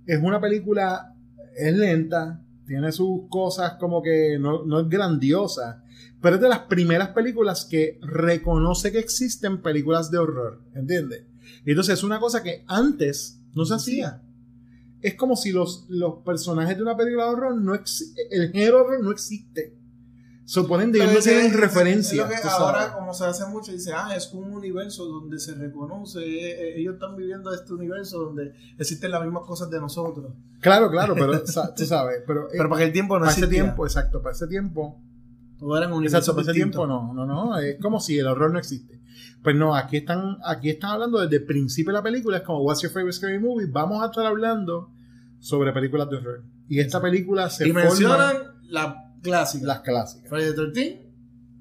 Es 0.06 0.22
una 0.22 0.42
película, 0.42 1.14
es 1.58 1.74
lenta, 1.76 2.42
tiene 2.70 2.92
sus 2.92 3.28
cosas 3.30 3.74
como 3.80 4.04
que 4.04 4.38
no, 4.40 4.64
no 4.64 4.82
es 4.82 4.88
grandiosa, 4.88 5.84
pero 6.22 6.36
es 6.36 6.42
de 6.42 6.50
las 6.50 6.60
primeras 6.60 7.10
películas 7.10 7.66
que 7.66 7.98
reconoce 8.04 8.92
que 8.92 9.00
existen 9.00 9.64
películas 9.64 10.12
de 10.12 10.20
horror, 10.20 10.62
¿entiendes? 10.76 11.26
Entonces 11.66 11.96
es 11.96 12.04
una 12.04 12.20
cosa 12.20 12.44
que 12.44 12.64
antes 12.68 13.42
no 13.56 13.66
se 13.66 13.74
hacía. 13.74 14.22
Es 15.02 15.16
como 15.16 15.36
si 15.36 15.52
los, 15.52 15.88
los 15.90 16.18
personajes 16.24 16.78
de 16.78 16.84
una 16.84 16.96
película 16.96 17.26
de 17.26 17.32
horror 17.32 17.60
no 17.60 17.74
el 17.74 18.52
género 18.52 18.82
horror 18.82 19.04
no 19.04 19.10
existe. 19.10 19.76
Suponen 20.50 20.90
ellos 20.96 21.14
no 21.14 21.20
tienen 21.20 21.54
referencia. 21.54 22.24
es 22.24 22.28
lo 22.28 22.36
que 22.36 22.42
tú 22.42 22.48
sabes. 22.48 22.60
ahora, 22.60 22.94
como 22.94 23.14
se 23.14 23.24
hace 23.24 23.46
mucho, 23.46 23.72
dice, 23.72 23.94
ah, 23.94 24.16
es 24.16 24.34
un 24.34 24.52
universo 24.52 25.06
donde 25.06 25.38
se 25.38 25.54
reconoce, 25.54 26.22
eh, 26.22 26.50
eh, 26.50 26.80
ellos 26.80 26.96
están 26.96 27.16
viviendo 27.16 27.54
este 27.54 27.72
universo 27.72 28.18
donde 28.18 28.56
existen 28.80 29.12
las 29.12 29.22
mismas 29.22 29.44
cosas 29.46 29.70
de 29.70 29.80
nosotros. 29.80 30.34
Claro, 30.60 30.90
claro, 30.90 31.14
pero 31.14 31.40
tú 31.78 31.86
sabes. 31.86 32.24
Pero, 32.26 32.48
eh, 32.48 32.54
Pero 32.54 32.68
para 32.68 32.82
aquel 32.82 32.92
tiempo 32.92 33.20
no 33.20 33.26
para 33.26 33.38
ese 33.38 33.46
tiempo, 33.46 33.86
exacto, 33.86 34.24
para 34.24 34.34
ese 34.34 34.48
tiempo 34.48 35.00
Todo 35.60 35.78
eran 35.78 35.94
universos 35.94 36.18
Exacto, 36.18 36.36
para 36.36 36.42
ese 36.42 36.54
tiempo 36.54 36.88
no, 36.88 37.14
no, 37.14 37.28
no, 37.28 37.60
es 37.60 37.80
como 37.80 38.00
si 38.00 38.18
el 38.18 38.26
horror 38.26 38.52
no 38.52 38.58
existe. 38.58 39.00
Pues 39.44 39.56
no, 39.56 39.76
aquí 39.76 39.98
están, 39.98 40.40
aquí 40.44 40.72
están 40.72 40.94
hablando 40.94 41.20
desde 41.20 41.36
el 41.36 41.46
principio 41.46 41.92
de 41.92 42.00
la 42.00 42.04
película, 42.04 42.38
es 42.38 42.44
como 42.44 42.64
What's 42.64 42.82
your 42.82 42.92
favorite 42.92 43.16
scary 43.16 43.38
movie? 43.38 43.68
Vamos 43.68 44.02
a 44.02 44.08
estar 44.08 44.26
hablando 44.26 44.90
sobre 45.38 45.72
películas 45.74 46.10
de 46.10 46.18
horror. 46.18 46.44
Y 46.68 46.80
esta 46.80 47.00
película 47.00 47.52
se 47.52 47.68
Y 47.68 47.72
forma 47.72 47.88
mencionan 47.88 48.38
la 48.64 49.09
clásica. 49.22 49.66
las 49.68 49.80
clásicas. 49.82 50.30
Friday 50.30 50.50
the 50.56 50.72
13 50.72 51.06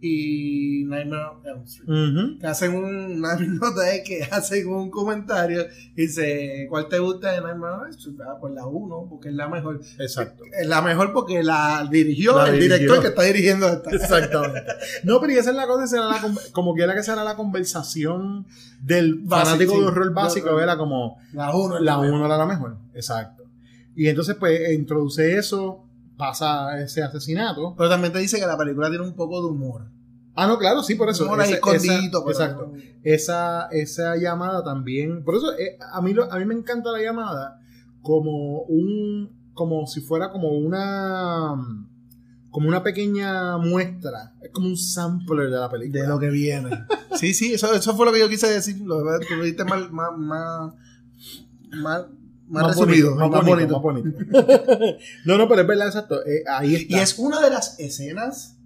y 0.00 0.84
Nightmare 0.84 1.24
on 1.24 1.44
Elm 1.44 1.64
Street. 1.64 1.88
Ujú. 1.88 2.38
Que 2.38 2.46
hacen 2.46 2.72
un- 2.72 3.18
una 3.18 3.34
nota 3.40 3.92
es 3.92 4.02
que 4.06 4.22
hacen 4.30 4.68
un 4.68 4.90
comentario 4.90 5.66
y 5.96 6.02
dice, 6.02 6.66
¿cuál 6.70 6.88
te 6.88 7.00
gusta 7.00 7.32
de 7.32 7.40
Nightmare 7.40 7.72
on 7.74 7.80
Elm 7.86 7.90
Street? 7.90 8.16
Ah, 8.24 8.36
pues 8.40 8.54
la 8.54 8.64
1, 8.64 9.06
porque 9.10 9.30
es 9.30 9.34
la 9.34 9.48
mejor. 9.48 9.80
Exacto. 9.98 10.44
Es 10.56 10.68
la 10.68 10.82
mejor 10.82 11.12
porque 11.12 11.42
la 11.42 11.88
dirigió 11.90 12.36
La 12.36 12.46
el 12.46 12.60
dirigió. 12.60 12.76
director 12.76 13.00
que 13.02 13.08
está 13.08 13.22
dirigiendo 13.24 13.66
esta. 13.68 13.90
Exactamente. 13.96 14.62
No, 15.02 15.20
pero 15.20 15.32
y 15.32 15.36
esa 15.36 15.50
es 15.50 15.56
la 15.56 15.66
cosa, 15.66 15.84
esa 15.84 15.96
era 15.96 16.06
la 16.06 16.34
como 16.52 16.74
que 16.76 16.82
era 16.84 16.94
que 16.94 17.00
esa 17.00 17.14
era 17.14 17.24
la 17.24 17.34
conversación 17.34 18.46
del 18.80 19.24
fanático 19.28 19.72
sí. 19.74 19.80
de 19.80 19.86
horror 19.86 20.14
básico, 20.14 20.60
era 20.60 20.76
como 20.78 21.18
La 21.32 21.52
1 21.52 21.80
la 21.80 21.98
1 21.98 22.24
era 22.24 22.38
la 22.38 22.46
mejor. 22.46 22.76
Exacto. 22.94 23.42
Y 23.96 24.06
entonces, 24.06 24.36
pues, 24.36 24.70
introduce 24.74 25.36
eso, 25.36 25.87
pasa 26.18 26.78
ese 26.82 27.02
asesinato. 27.02 27.74
Pero 27.78 27.88
también 27.88 28.12
te 28.12 28.18
dice 28.18 28.38
que 28.38 28.46
la 28.46 28.58
película 28.58 28.90
tiene 28.90 29.04
un 29.04 29.14
poco 29.14 29.40
de 29.40 29.48
humor. 29.48 29.86
Ah, 30.34 30.46
no, 30.46 30.58
claro, 30.58 30.82
sí, 30.82 30.94
por 30.94 31.08
eso. 31.08 31.32
Ahí 31.34 31.40
Esa- 31.46 31.54
escondidito, 31.54 32.28
esa- 32.30 32.44
exacto. 32.44 32.72
Esa, 33.02 33.68
esa 33.70 34.16
llamada 34.16 34.62
también. 34.62 35.24
Por 35.24 35.36
eso 35.36 35.52
eh, 35.58 35.78
a, 35.92 36.00
mí 36.02 36.12
lo- 36.12 36.30
a 36.30 36.38
mí 36.38 36.44
me 36.44 36.54
encanta 36.54 36.92
la 36.92 37.00
llamada 37.02 37.60
como 38.02 38.62
un. 38.62 39.30
como 39.54 39.86
si 39.86 40.00
fuera 40.00 40.30
como 40.30 40.50
una. 40.50 41.54
como 42.50 42.68
una 42.68 42.82
pequeña 42.82 43.56
muestra. 43.58 44.34
Es 44.42 44.50
como 44.52 44.68
un 44.68 44.76
sampler 44.76 45.50
de 45.50 45.58
la 45.58 45.68
película. 45.70 46.02
de 46.02 46.08
lo 46.08 46.18
que 46.18 46.30
viene. 46.30 46.70
Sí, 47.16 47.34
sí, 47.34 47.54
eso, 47.54 47.72
eso 47.74 47.96
fue 47.96 48.06
lo 48.06 48.12
que 48.12 48.20
yo 48.20 48.28
quise 48.28 48.46
decir. 48.48 48.80
Lo, 48.82 49.00
lo 49.02 49.18
dijiste 49.18 49.64
más, 49.64 49.90
más, 49.90 50.12
más, 51.82 52.04
más, 52.48 52.62
más 52.64 52.76
resumido, 52.76 53.14
bonito, 53.14 53.28
más, 53.36 53.46
bonito, 53.46 53.74
más 53.74 53.82
bonito. 53.82 54.08
no, 55.24 55.38
no, 55.38 55.48
pero 55.48 55.62
es 55.62 55.66
verdad, 55.66 55.86
exacto. 55.86 56.24
eh, 56.26 56.44
ahí 56.48 56.74
está. 56.74 56.96
Y 56.96 57.00
es 57.00 57.18
una 57.18 57.40
de 57.40 57.50
las 57.50 57.78
escenas 57.78 58.56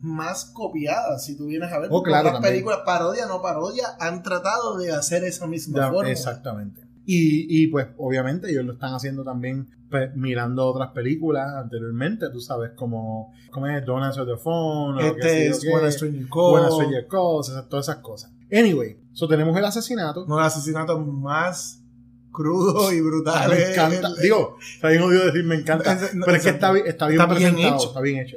más 0.00 0.44
copiadas, 0.46 1.24
si 1.24 1.36
tú 1.36 1.46
vienes 1.46 1.72
a 1.72 1.78
ver. 1.78 1.88
Oh, 1.90 2.02
claro, 2.02 2.28
otras 2.28 2.34
también. 2.34 2.52
películas, 2.52 2.80
parodia, 2.84 3.26
no 3.26 3.40
parodia, 3.40 3.84
han 3.98 4.22
tratado 4.22 4.76
de 4.76 4.92
hacer 4.92 5.24
esa 5.24 5.46
misma 5.46 5.78
Ya, 5.78 5.90
forma. 5.90 6.10
exactamente. 6.10 6.82
Y, 7.06 7.62
y, 7.62 7.66
pues 7.68 7.88
obviamente 7.98 8.50
ellos 8.50 8.64
lo 8.64 8.72
están 8.74 8.94
haciendo 8.94 9.24
también 9.24 9.68
pues, 9.90 10.14
mirando 10.16 10.66
otras 10.66 10.90
películas 10.92 11.52
anteriormente, 11.54 12.30
tú 12.30 12.40
sabes, 12.40 12.72
como, 12.74 13.32
como 13.50 13.66
es 13.66 13.84
Don't 13.84 14.02
Answer 14.04 14.24
the 14.26 14.36
Phone, 14.36 14.96
o 14.96 15.00
Este 15.00 15.48
es 15.48 15.64
Buena 15.70 15.90
Stranger 15.90 17.06
Calls, 17.06 17.52
todas 17.68 17.88
esas 17.88 17.98
cosas. 18.02 18.32
Anyway, 18.50 18.98
so 19.12 19.28
tenemos 19.28 19.56
el 19.56 19.64
asesinato. 19.64 20.24
Uno 20.24 20.36
de 20.36 20.42
los 20.44 20.52
asesinatos 20.56 21.06
más 21.06 21.83
crudos 22.34 22.92
y 22.92 23.00
brutales. 23.00 23.58
me 23.58 23.72
encanta. 23.72 24.14
Digo, 24.20 24.58
está 24.74 24.88
bien 24.88 25.02
odio 25.02 25.24
decir 25.26 25.44
me 25.44 25.54
encanta. 25.54 25.94
No, 26.12 26.24
pero 26.26 26.36
es 26.36 26.42
que 26.42 26.50
está, 26.50 26.72
bien- 26.72 26.86
está 26.86 27.06
bien 27.06 27.20
Está 27.20 27.34
bien 27.34 27.52
presentado, 27.54 27.76
hecho. 27.78 27.88
está 27.88 28.00
bien 28.02 28.18
hecho. 28.18 28.36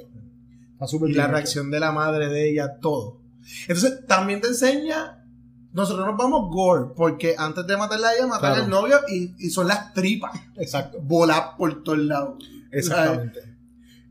Está 0.74 0.88
súper 0.88 1.10
y 1.10 1.12
bien 1.14 1.18
la 1.18 1.24
hecho. 1.26 1.34
reacción 1.34 1.72
de 1.72 1.80
la 1.82 1.92
madre 1.92 2.30
de 2.30 2.50
ella, 2.52 2.78
todo. 2.80 3.20
Entonces, 3.68 4.06
también 4.08 4.40
te 4.42 4.48
enseña. 4.50 5.26
Nosotros 5.74 6.08
nos 6.08 6.18
vamos 6.18 6.50
gore, 6.50 6.94
porque 6.96 7.36
antes 7.38 7.68
de 7.68 7.76
matarla 7.78 8.08
a 8.10 8.14
ella, 8.16 8.28
matan 8.28 8.40
Claro. 8.54 8.64
al 8.64 8.70
novio 8.70 8.98
y, 9.10 9.36
y 9.38 9.50
son 9.50 9.68
las 9.68 9.94
tripas. 9.94 10.32
Exacto. 10.56 11.00
Volar 11.02 11.56
por 11.58 11.84
todos 11.84 12.00
lados. 12.00 12.44
Exactamente. 12.72 13.42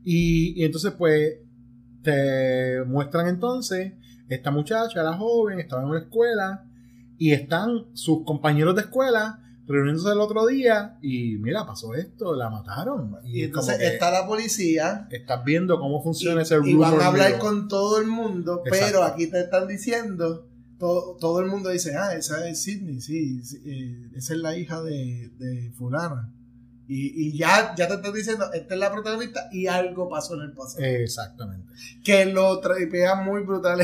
Y, 0.03 0.61
y 0.61 0.65
entonces, 0.65 0.93
pues, 0.97 1.35
te 2.03 2.83
muestran 2.85 3.27
entonces, 3.27 3.93
esta 4.29 4.51
muchacha, 4.51 5.03
la 5.03 5.13
joven, 5.17 5.59
estaba 5.59 5.81
en 5.83 5.89
una 5.89 5.99
escuela 5.99 6.63
y 7.17 7.31
están 7.31 7.85
sus 7.93 8.23
compañeros 8.23 8.75
de 8.75 8.81
escuela 8.81 9.39
reuniéndose 9.67 10.11
el 10.11 10.19
otro 10.19 10.45
día 10.47 10.97
y 11.01 11.37
mira, 11.37 11.65
pasó 11.65 11.93
esto, 11.93 12.35
la 12.35 12.49
mataron. 12.49 13.17
Y, 13.23 13.41
Y, 13.41 13.43
entonces 13.43 13.79
está 13.81 14.11
la 14.11 14.25
policía. 14.25 15.07
estás 15.11 15.43
viendo 15.43 15.79
cómo 15.79 16.01
funciona 16.01 16.41
y, 16.41 16.43
ese 16.43 16.55
y 16.63 16.73
van 16.75 16.91
rumor 16.91 17.03
a 17.03 17.07
hablar 17.07 17.37
con 17.39 17.67
todo 17.67 17.99
el 17.99 18.07
mundo, 18.07 18.61
Exacto. 18.65 18.85
pero 18.85 19.03
aquí 19.03 19.27
te 19.27 19.41
están 19.41 19.67
diciendo, 19.67 20.47
todo, 20.79 21.17
todo 21.19 21.39
el 21.41 21.47
mundo 21.47 21.69
dice, 21.69 21.95
ah, 21.95 22.15
esa 22.15 22.47
es 22.47 22.61
Sidney, 22.63 23.01
sí, 23.01 23.43
sí, 23.43 23.61
eh, 23.65 24.09
esa 24.15 24.33
es 24.33 24.39
la 24.39 24.55
hija 24.57 24.81
de, 24.81 25.31
de 25.37 25.71
fulana. 25.71 26.33
Y, 26.89 27.27
y 27.27 27.37
ya, 27.37 27.75
ya 27.75 27.89
te 27.89 27.95
están 27.95 28.13
diciendo, 28.13 28.45
esta 28.53 28.73
es 28.73 28.79
la 28.79 28.89
protagonista 28.93 29.49
y 29.51 29.67
algo 29.67 30.07
pasó 30.07 30.35
en 30.35 30.43
el 30.43 30.53
pasado. 30.53 30.85
Exactamente. 30.85 31.69
que 32.05 32.25
lo 32.25 32.59
tripea 32.61 33.15
muy 33.15 33.43
brutal 33.43 33.81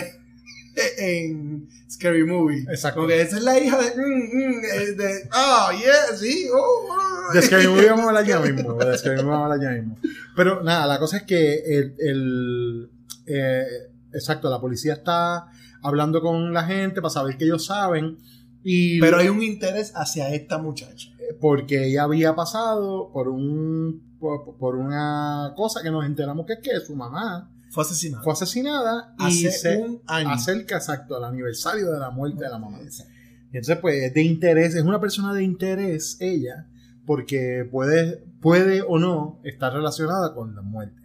en, 0.97 1.69
Scary 1.89 2.23
Movie. 2.25 2.61
Exacto. 2.69 3.01
Porque 3.01 3.21
esa 3.21 3.37
es 3.37 3.43
la 3.43 3.59
hija 3.59 3.77
de. 3.77 3.95
mm, 3.95 4.01
mm, 4.01 4.61
eh, 4.63 4.91
de 4.93 5.29
ah, 5.31 5.71
yeah, 5.79 6.17
sí. 6.17 6.47
oh, 6.51 6.89
oh. 6.89 7.33
De 7.33 7.41
Scary 7.41 7.67
Movie 7.67 7.89
vamos 7.89 8.05
a 8.05 8.09
hablar 8.09 8.25
ya 8.25 8.39
mismo. 8.39 8.73
De 8.73 8.97
Scary 8.97 9.17
Movie 9.17 9.29
vamos 9.29 9.51
a 9.51 9.53
hablar 9.53 9.61
ya 9.61 9.81
mismo. 9.81 9.97
Pero 10.35 10.63
nada, 10.63 10.87
la 10.87 10.99
cosa 10.99 11.17
es 11.17 11.23
que 11.23 11.55
el, 11.55 11.95
el, 11.99 12.89
eh, 13.27 13.65
exacto, 14.11 14.49
la 14.49 14.59
policía 14.59 14.93
está 14.93 15.47
hablando 15.81 16.21
con 16.21 16.53
la 16.53 16.63
gente 16.63 17.01
para 17.01 17.11
saber 17.11 17.37
que 17.37 17.45
ellos 17.45 17.65
saben. 17.65 18.17
Y 18.63 18.99
Pero 18.99 19.17
hay 19.17 19.27
un 19.27 19.43
interés 19.43 19.91
hacia 19.95 20.33
esta 20.33 20.57
muchacha. 20.57 21.09
porque 21.39 21.87
ella 21.87 22.03
había 22.03 22.33
pasado 22.33 23.11
por 23.11 23.27
un 23.27 24.13
por, 24.19 24.55
por 24.57 24.75
una 24.77 25.53
cosa 25.55 25.81
que 25.83 25.91
nos 25.91 26.05
enteramos 26.05 26.45
que 26.45 26.53
es 26.53 26.59
que 26.59 26.79
su 26.79 26.95
mamá 26.95 27.52
Fue 27.73 27.81
asesinada. 27.81 28.23
fue 28.23 28.33
asesinada 28.33 29.15
y 29.17 29.47
hace 29.47 29.51
se 29.51 29.77
un 29.79 30.01
año. 30.05 30.29
acerca 30.29 30.77
exacto 30.77 31.17
al 31.17 31.23
aniversario 31.23 31.91
de 31.91 31.99
la 31.99 32.11
muerte 32.11 32.43
de 32.43 32.51
la 32.51 32.59
mamá. 32.59 32.77
Y 32.79 33.57
entonces, 33.57 33.77
pues, 33.81 34.03
es 34.03 34.13
de 34.13 34.21
interés, 34.21 34.75
es 34.75 34.83
una 34.83 35.01
persona 35.01 35.33
de 35.33 35.43
interés 35.43 36.17
ella, 36.19 36.67
porque 37.07 37.67
puede, 37.69 38.23
puede 38.41 38.83
o 38.83 38.99
no 38.99 39.39
estar 39.43 39.73
relacionada 39.73 40.35
con 40.35 40.55
la 40.55 40.61
muerte. 40.61 41.01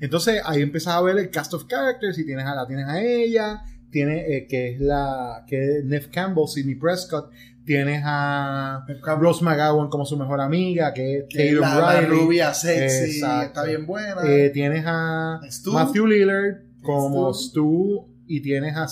Entonces, 0.00 0.42
ahí 0.44 0.62
empiezas 0.62 0.94
a 0.94 1.00
ver 1.00 1.16
el 1.16 1.30
cast 1.30 1.54
of 1.54 1.66
characters 1.68 2.18
y 2.18 2.26
tienes 2.26 2.44
a 2.44 2.56
la 2.56 2.66
tienes 2.66 2.88
a 2.88 3.00
ella, 3.00 3.62
tiene 3.90 4.36
eh, 4.36 4.48
que 4.48 4.72
es 4.72 4.80
la 4.80 5.44
que 5.46 5.78
es 5.78 5.84
Neve 5.84 6.10
Campbell, 6.10 6.48
Sidney 6.48 6.74
Prescott, 6.74 7.30
tienes 7.64 8.02
a. 8.04 8.84
Rose 9.18 9.44
McGowan 9.44 9.88
como 9.88 10.04
su 10.04 10.16
mejor 10.16 10.40
amiga, 10.40 10.92
que 10.92 11.18
es 11.18 11.24
es 11.30 11.60
Tatum 11.60 11.60
la, 11.60 11.94
la 11.94 12.00
rubia 12.02 12.54
sexy, 12.54 13.16
Exacto. 13.16 13.46
está 13.46 13.64
bien 13.64 13.86
buena. 13.86 14.16
Eh, 14.26 14.50
tienes 14.50 14.84
a 14.86 15.40
Stu. 15.50 15.72
Matthew 15.72 16.06
Lillard 16.06 16.54
como 16.82 17.32
Stu. 17.32 17.48
Stu 17.50 18.08
y 18.26 18.40
tienes 18.40 18.76
a 18.76 18.86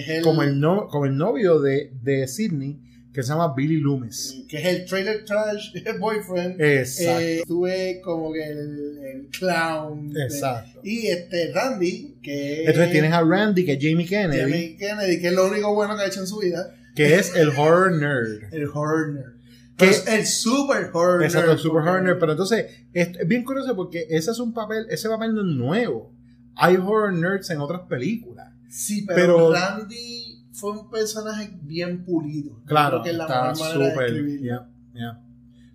es 0.00 0.08
el, 0.08 0.22
como 0.22 0.42
el, 0.42 0.60
no, 0.60 0.86
como 0.88 1.06
el 1.06 1.16
novio 1.16 1.60
de, 1.60 1.92
de 2.02 2.28
Sidney, 2.28 2.80
que 3.12 3.22
se 3.24 3.30
llama 3.30 3.52
Billy 3.56 3.78
Loomis. 3.78 4.44
que 4.48 4.58
es 4.58 4.64
el 4.64 4.84
trailer 4.84 5.24
trash 5.24 5.72
boyfriend. 6.00 6.60
Exacto. 6.60 7.20
Eh, 7.20 7.42
tuve 7.46 8.00
como 8.04 8.32
que 8.32 8.44
el, 8.44 8.98
el 8.98 9.28
clown. 9.36 10.12
de- 10.12 10.22
Exacto. 10.24 10.80
y 10.84 11.08
este 11.08 11.52
Randy, 11.52 12.18
que 12.22 12.60
Entonces 12.66 12.92
tienes 12.92 13.12
a 13.12 13.22
Randy, 13.22 13.64
que 13.64 13.72
es 13.72 13.78
Jamie 13.80 14.06
Kennedy, 14.06 14.40
Jamie 14.40 14.76
Kennedy, 14.76 15.20
que 15.20 15.28
es 15.28 15.32
lo 15.34 15.48
único 15.48 15.74
bueno 15.74 15.96
que 15.96 16.02
ha 16.02 16.06
hecho 16.06 16.20
en 16.20 16.26
su 16.28 16.38
vida. 16.38 16.74
Que 16.98 17.14
es 17.16 17.34
el 17.36 17.48
horror 17.50 17.92
nerd. 17.92 18.52
El 18.52 18.66
horror 18.68 19.12
nerd. 19.14 19.32
Que- 19.76 19.90
es 19.90 20.06
el 20.08 20.26
super 20.26 20.90
horror 20.92 21.22
Exacto, 21.22 21.46
nerd, 21.48 21.56
el 21.56 21.62
super 21.62 21.82
horror 21.82 22.02
nerd. 22.02 22.18
Pero 22.18 22.32
entonces, 22.32 22.66
es 22.92 23.16
es 23.16 23.28
bien 23.28 23.44
curioso 23.44 23.74
porque 23.76 24.06
ese 24.10 24.30
es 24.32 24.38
un 24.38 24.52
papel, 24.52 24.86
ese 24.90 25.08
papel 25.08 25.34
no 25.34 25.40
es 25.42 25.46
nuevo. 25.46 26.12
Hay 26.56 26.76
horror 26.76 27.12
nerds 27.12 27.50
en 27.50 27.60
otras 27.60 27.82
películas. 27.82 28.52
Sí, 28.68 29.04
pero, 29.06 29.36
Pero- 29.36 29.52
Randy 29.52 30.44
fue 30.52 30.72
un 30.72 30.90
personaje 30.90 31.50
bien 31.62 32.04
pulido. 32.04 32.60
Claro, 32.66 33.02
que 33.02 33.10
está 33.10 33.54
súper. 33.54 34.12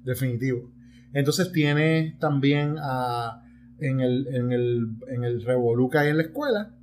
definitivo. 0.03 0.69
Entonces 1.13 1.51
tienes 1.51 2.19
también 2.19 2.75
a, 2.79 3.43
en 3.79 4.01
el, 4.01 4.27
en 4.27 4.51
el, 4.51 4.87
en 5.07 5.23
el 5.23 5.43
revolú 5.45 5.89
que 5.89 5.99
hay 5.99 6.09
en 6.09 6.17
la 6.17 6.23
escuela, 6.23 6.75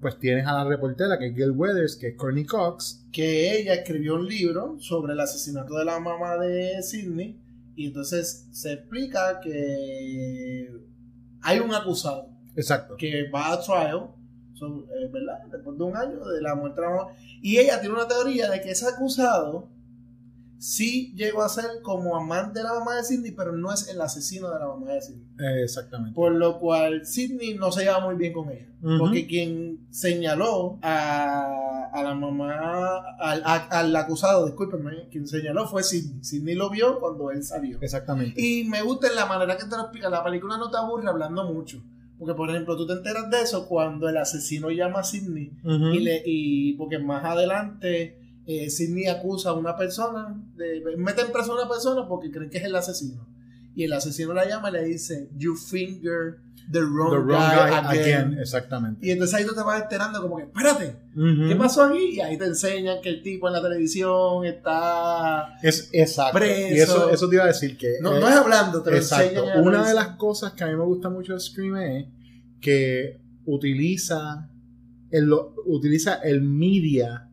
pues 0.00 0.18
tienes 0.18 0.46
a 0.46 0.52
la 0.52 0.64
reportera 0.64 1.18
que 1.18 1.28
es 1.28 1.36
Gail 1.36 1.50
Weathers, 1.50 1.96
que 1.96 2.08
es 2.08 2.16
Courtney 2.16 2.44
Cox. 2.44 3.04
Que 3.12 3.58
ella 3.58 3.74
escribió 3.74 4.14
un 4.14 4.26
libro 4.26 4.76
sobre 4.78 5.12
el 5.12 5.20
asesinato 5.20 5.74
de 5.76 5.84
la 5.84 5.98
mamá 5.98 6.36
de 6.36 6.82
Sidney. 6.82 7.36
Y 7.74 7.86
entonces 7.86 8.46
se 8.50 8.72
explica 8.74 9.40
que 9.40 10.70
hay 11.42 11.58
un 11.60 11.74
acusado 11.74 12.28
Exacto. 12.56 12.96
que 12.96 13.28
va 13.30 13.52
a 13.52 13.60
trial, 13.60 14.08
eh, 14.60 15.08
¿verdad? 15.12 15.44
Después 15.50 15.78
de 15.78 15.84
un 15.84 15.96
año 15.96 16.24
de 16.26 16.40
la 16.42 16.54
muerte 16.54 16.80
de 16.80 16.86
la 16.86 16.94
mamá. 16.94 17.12
Y 17.42 17.58
ella 17.58 17.80
tiene 17.80 17.94
una 17.94 18.08
teoría 18.08 18.50
de 18.50 18.60
que 18.60 18.70
ese 18.70 18.86
acusado 18.86 19.68
sí 20.58 21.12
llegó 21.16 21.42
a 21.42 21.48
ser 21.48 21.66
como 21.82 22.16
amante 22.16 22.58
de 22.58 22.64
la 22.64 22.74
mamá 22.74 22.96
de 22.96 23.04
Sidney, 23.04 23.30
pero 23.32 23.52
no 23.52 23.72
es 23.72 23.88
el 23.88 24.00
asesino 24.00 24.50
de 24.50 24.58
la 24.58 24.66
mamá 24.66 24.92
de 24.92 25.00
Sidney. 25.02 25.24
Eh, 25.38 25.62
exactamente. 25.62 26.14
Por 26.14 26.32
lo 26.32 26.58
cual 26.58 27.06
Sidney 27.06 27.54
no 27.54 27.70
se 27.72 27.82
lleva 27.84 28.00
muy 28.00 28.16
bien 28.16 28.32
con 28.32 28.50
ella. 28.50 28.66
Porque 28.98 29.26
quien 29.26 29.86
señaló 29.90 30.78
a, 30.82 31.90
a 31.92 32.02
la 32.02 32.14
mamá, 32.14 32.98
al, 33.18 33.42
a- 33.44 33.66
al 33.80 33.94
acusado, 33.96 34.46
discúlpenme, 34.46 35.08
quien 35.10 35.26
señaló 35.26 35.66
fue 35.66 35.82
Sidney. 35.82 36.22
Sidney 36.22 36.54
lo 36.54 36.70
vio 36.70 36.98
cuando 37.00 37.30
él 37.30 37.42
salió. 37.42 37.78
Exactamente. 37.80 38.40
Y 38.40 38.64
me 38.64 38.82
gusta 38.82 39.08
la 39.12 39.26
manera 39.26 39.56
que 39.56 39.64
te 39.64 39.76
lo 39.76 39.82
explica. 39.82 40.08
La 40.08 40.22
película 40.22 40.56
no 40.58 40.70
te 40.70 40.76
aburre 40.76 41.08
hablando 41.08 41.44
mucho. 41.52 41.82
Porque, 42.18 42.34
por 42.34 42.50
ejemplo, 42.50 42.76
tú 42.76 42.86
te 42.86 42.94
enteras 42.94 43.30
de 43.30 43.40
eso 43.42 43.66
cuando 43.68 44.08
el 44.08 44.16
asesino 44.16 44.70
llama 44.70 45.00
a 45.00 45.04
Sidney. 45.04 45.52
Y, 45.64 45.98
le, 46.00 46.22
y 46.24 46.72
porque 46.74 46.98
más 46.98 47.24
adelante 47.24 48.18
eh, 48.48 48.70
Sidney 48.70 49.08
acusa 49.08 49.50
a 49.50 49.52
una 49.52 49.76
persona, 49.76 50.34
de, 50.56 50.82
meten 50.96 51.30
preso 51.30 51.52
a 51.52 51.56
una 51.56 51.68
persona 51.68 52.08
porque 52.08 52.30
creen 52.30 52.48
que 52.48 52.56
es 52.56 52.64
el 52.64 52.74
asesino. 52.74 53.28
Y 53.74 53.84
el 53.84 53.92
asesino 53.92 54.32
la 54.32 54.48
llama 54.48 54.70
y 54.70 54.72
le 54.72 54.84
dice, 54.84 55.28
You 55.36 55.54
finger 55.54 56.38
the 56.72 56.80
wrong, 56.80 57.10
The 57.10 57.18
wrong 57.18 57.28
guy, 57.28 57.68
guy 57.68 57.98
again. 57.98 58.24
again. 58.28 58.38
Exactamente. 58.38 59.06
Y 59.06 59.10
entonces 59.10 59.34
ahí 59.34 59.44
tú 59.44 59.54
te 59.54 59.60
vas 59.60 59.82
enterando 59.82 60.22
como 60.22 60.38
que, 60.38 60.44
espérate. 60.44 60.96
¿qué 61.14 61.56
pasó 61.56 61.84
aquí? 61.84 62.14
Y 62.14 62.20
ahí 62.20 62.38
te 62.38 62.46
enseñan 62.46 63.02
que 63.02 63.10
el 63.10 63.22
tipo 63.22 63.48
en 63.48 63.52
la 63.52 63.60
televisión 63.60 64.46
está... 64.46 65.58
Es 65.62 65.90
exacto. 65.92 66.38
Preso. 66.38 66.74
Y 66.74 66.78
eso, 66.78 67.10
eso 67.10 67.28
te 67.28 67.34
iba 67.34 67.44
a 67.44 67.48
decir 67.48 67.76
que. 67.76 67.98
No, 68.00 68.16
eh, 68.16 68.20
no 68.20 68.28
es 68.28 68.34
hablando, 68.34 68.82
te 68.82 68.92
lo 68.92 68.96
Exacto. 68.96 69.40
enseñan. 69.40 69.58
en 69.58 69.68
Una 69.68 69.86
de 69.86 69.92
las 69.92 70.16
cosas 70.16 70.54
que 70.54 70.64
a 70.64 70.68
mí 70.68 70.74
me 70.74 70.84
gusta 70.84 71.10
mucho 71.10 71.34
de 71.34 71.40
Scream 71.40 71.76
es 71.76 72.06
que 72.62 73.20
utiliza 73.44 74.48
el, 75.10 75.30
utiliza 75.66 76.14
el 76.14 76.40
media 76.40 77.27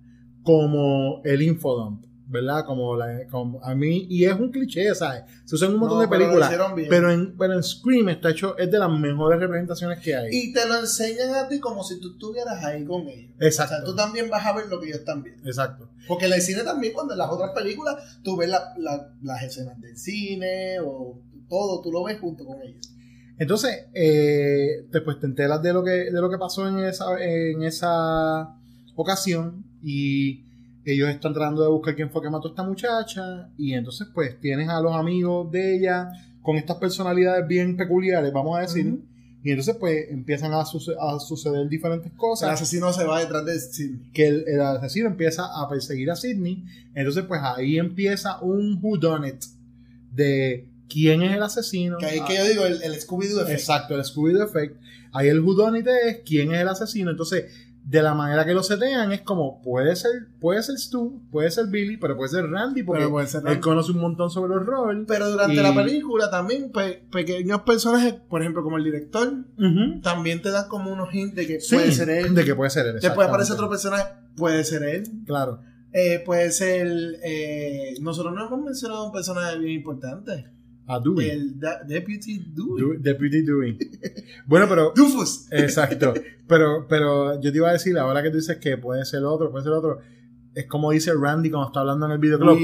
como 0.45 1.21
el 1.25 1.41
infodump. 1.41 2.05
¿verdad? 2.27 2.65
Como, 2.65 2.95
la, 2.97 3.27
como 3.29 3.63
a 3.63 3.75
mí, 3.75 4.07
y 4.09 4.25
es 4.25 4.33
un 4.33 4.49
cliché, 4.51 4.95
¿sabes? 4.95 5.25
Se 5.45 5.53
usa 5.55 5.67
en 5.67 5.75
un 5.75 5.79
montón 5.81 5.99
No, 5.99 6.01
de 6.01 6.07
pero 6.07 6.21
películas, 6.25 6.75
bien. 6.75 6.89
pero 6.89 7.11
en, 7.11 7.37
pero 7.37 7.53
en 7.53 7.61
Scream 7.61 8.09
está 8.09 8.31
hecho, 8.31 8.57
es 8.57 8.71
de 8.71 8.79
las 8.79 8.89
mejores 8.89 9.39
representaciones 9.39 9.99
que 9.99 10.15
hay. 10.15 10.29
Y 10.35 10.51
te 10.51 10.67
lo 10.67 10.75
enseñan 10.79 11.35
a 11.35 11.47
ti 11.47 11.59
como 11.59 11.83
si 11.83 11.99
tú 11.99 12.13
estuvieras 12.13 12.63
ahí 12.65 12.83
con 12.83 13.07
ellos. 13.07 13.31
Exacto. 13.39 13.75
O 13.75 13.77
sea, 13.77 13.85
tú 13.85 13.95
también 13.95 14.27
vas 14.31 14.43
a 14.43 14.53
ver 14.53 14.65
lo 14.69 14.79
que 14.79 14.87
ellos 14.87 14.99
están 15.01 15.21
viendo. 15.21 15.47
Exacto. 15.47 15.87
Porque 16.07 16.25
en 16.25 16.33
el 16.33 16.41
cine 16.41 16.63
también, 16.63 16.93
cuando 16.93 17.13
en 17.13 17.19
las 17.19 17.29
otras 17.29 17.51
películas, 17.51 17.95
tú 18.23 18.35
ves 18.35 18.49
la- 18.49 18.73
la- 18.79 19.13
las 19.21 19.43
escenas 19.43 19.79
del 19.79 19.95
cine 19.95 20.79
o 20.83 21.21
todo, 21.47 21.79
tú 21.81 21.91
lo 21.91 22.03
ves 22.05 22.19
junto 22.19 22.43
con 22.43 22.59
ellos. 22.63 22.89
Entonces, 23.37 23.85
eh, 23.93 24.87
después 24.89 25.19
te 25.19 25.27
enteras 25.27 25.61
de 25.61 25.73
lo 25.73 25.83
que, 25.83 25.91
de 25.91 26.21
lo 26.21 26.29
que 26.31 26.39
pasó 26.39 26.67
en 26.67 26.79
esa, 26.79 27.05
en 27.23 27.61
esa 27.61 28.55
ocasión 28.95 29.64
y 29.84 30.43
ellos 30.86 31.09
están 31.09 31.34
tratando 31.34 31.61
de 31.63 31.69
buscar 31.69 31.95
quién 31.95 32.09
fue 32.11 32.21
que 32.21 32.30
mató 32.30 32.47
a 32.47 32.51
esta 32.51 32.63
muchacha 32.63 33.49
y 33.57 33.73
entonces 33.73 34.07
pues 34.13 34.39
tienes 34.39 34.69
a 34.69 34.80
los 34.82 34.93
amigos 34.95 35.51
de 35.51 35.78
ella 35.78 36.09
con 36.41 36.57
estas 36.57 36.78
personalidades 36.78 37.47
bien 37.47 37.76
peculiares, 37.76 38.32
vamos 38.32 38.57
a 38.57 38.61
decir, 38.61 38.99
y 39.43 39.49
entonces 39.49 39.76
pues 39.80 40.09
empiezan 40.11 40.53
a, 40.53 40.63
suce- 40.65 40.95
a 40.99 41.19
suceder 41.19 41.67
diferentes 41.69 42.11
cosas. 42.13 42.49
el 42.49 42.53
asesino 42.53 42.93
se 42.93 43.03
va 43.03 43.19
detrás 43.19 43.45
de 43.45 43.59
Sidney. 43.59 44.09
que 44.13 44.28
el, 44.28 44.43
el 44.47 44.61
asesino 44.61 45.07
empieza 45.07 45.45
a 45.45 45.67
perseguir 45.69 46.09
a 46.11 46.15
Sidney. 46.15 46.63
Entonces, 46.95 47.26
pues 47.28 47.41
ahí 47.43 47.78
empieza 47.78 48.39
un 48.41 48.80
whodunit 48.82 49.43
de 50.11 50.67
quién 50.89 51.21
es 51.23 51.36
el 51.36 51.43
asesino. 51.43 51.97
Que 51.97 52.05
ahí 52.05 52.15
es 52.17 52.21
Ah, 52.21 52.26
que 52.28 52.38
yo 52.38 52.43
digo, 52.47 52.65
el, 52.65 52.82
el 52.82 52.93
Scooby-Doo 52.99 53.41
effect. 53.41 53.59
Exacto, 53.59 53.95
el 53.95 54.01
Scooby-Doo 54.03 54.45
Effect. 54.45 54.78
Ahí 55.13 55.28
el 55.30 55.39
whodunit 55.41 55.88
es 55.88 56.19
quién 56.26 56.51
es 56.53 56.61
el 56.61 56.67
asesino. 56.67 57.11
Entonces, 57.11 57.45
de 57.88 58.01
la 58.01 58.15
manera 58.15 58.45
que 58.45 58.55
lo 58.55 58.63
setean 58.63 59.11
es 59.11 59.21
como 59.21 59.61
puede 59.61 59.95
ser, 59.95 60.11
puede 60.39 60.63
ser 60.63 60.75
Stu, 60.79 61.21
puede 61.29 61.51
ser 61.51 61.67
Billy, 61.67 61.97
pero 61.97 62.17
puede 62.17 62.29
ser 62.29 62.49
Randy 62.49 62.81
porque 62.81 63.07
puede 63.07 63.27
ser 63.27 63.43
Randy. 63.43 63.57
él 63.57 63.61
conoce 63.61 63.91
un 63.91 63.99
montón 63.99 64.31
sobre 64.31 64.55
los 64.55 64.65
roles. 64.65 65.05
Pero 65.07 65.29
durante 65.29 65.53
Y- 65.53 65.57
la 65.61 65.71
película 65.73 66.31
también, 66.31 66.71
pe- 66.71 67.03
pequeños 67.11 67.61
personajes, 67.61 68.13
por 68.27 68.41
ejemplo, 68.41 68.63
como 68.63 68.77
el 68.77 68.83
director, 68.86 69.31
también 70.01 70.41
te 70.41 70.49
dan 70.49 70.67
como 70.67 70.91
unos 70.91 71.13
hints 71.13 71.36
de 71.36 71.45
que 71.45 71.59
Sí, 71.61 71.75
puede 71.75 71.91
ser 71.91 72.09
él. 72.09 72.33
De 72.33 72.43
que 72.43 72.55
puede 72.55 72.71
ser 72.71 72.88
él. 72.88 72.99
Después 72.99 73.27
aparece 73.27 73.53
otro 73.53 73.69
personaje, 73.69 74.05
puede 74.36 74.63
ser 74.63 74.81
él. 74.83 75.03
Claro. 75.27 75.59
Eh, 75.93 76.21
puede 76.25 76.51
ser. 76.51 76.88
eh, 77.23 77.93
nosotros 78.01 78.33
no 78.33 78.47
hemos 78.47 78.61
mencionado 78.65 79.05
un 79.05 79.11
personaje 79.11 79.57
bien 79.59 79.71
importante. 79.73 80.45
A 80.88 80.99
Dewey. 80.99 81.29
El 81.29 81.59
da- 81.59 81.81
Deputy 81.83 82.39
Dewey. 82.53 82.97
Deputy 82.99 83.41
Dewey. 83.41 83.77
bueno, 84.45 84.67
pero 84.69 84.93
Dufus. 84.95 85.47
Exacto. 85.51 86.13
Pero, 86.47 86.86
pero 86.88 87.41
yo 87.41 87.51
te 87.51 87.57
iba 87.57 87.69
a 87.69 87.73
decir, 87.73 87.97
ahora 87.97 88.21
que 88.21 88.29
tú 88.29 88.38
dices 88.38 88.57
que 88.57 88.77
puede 88.77 89.03
ser 89.05 89.23
otro, 89.23 89.49
puede 89.51 89.63
ser 89.63 89.73
otro, 89.73 89.99
es 90.53 90.67
como 90.67 90.91
dice 90.91 91.11
Randy 91.13 91.49
cuando 91.49 91.67
está 91.67 91.79
hablando 91.81 92.05
en 92.05 92.11
el 92.13 92.17
videoclub. 92.19 92.57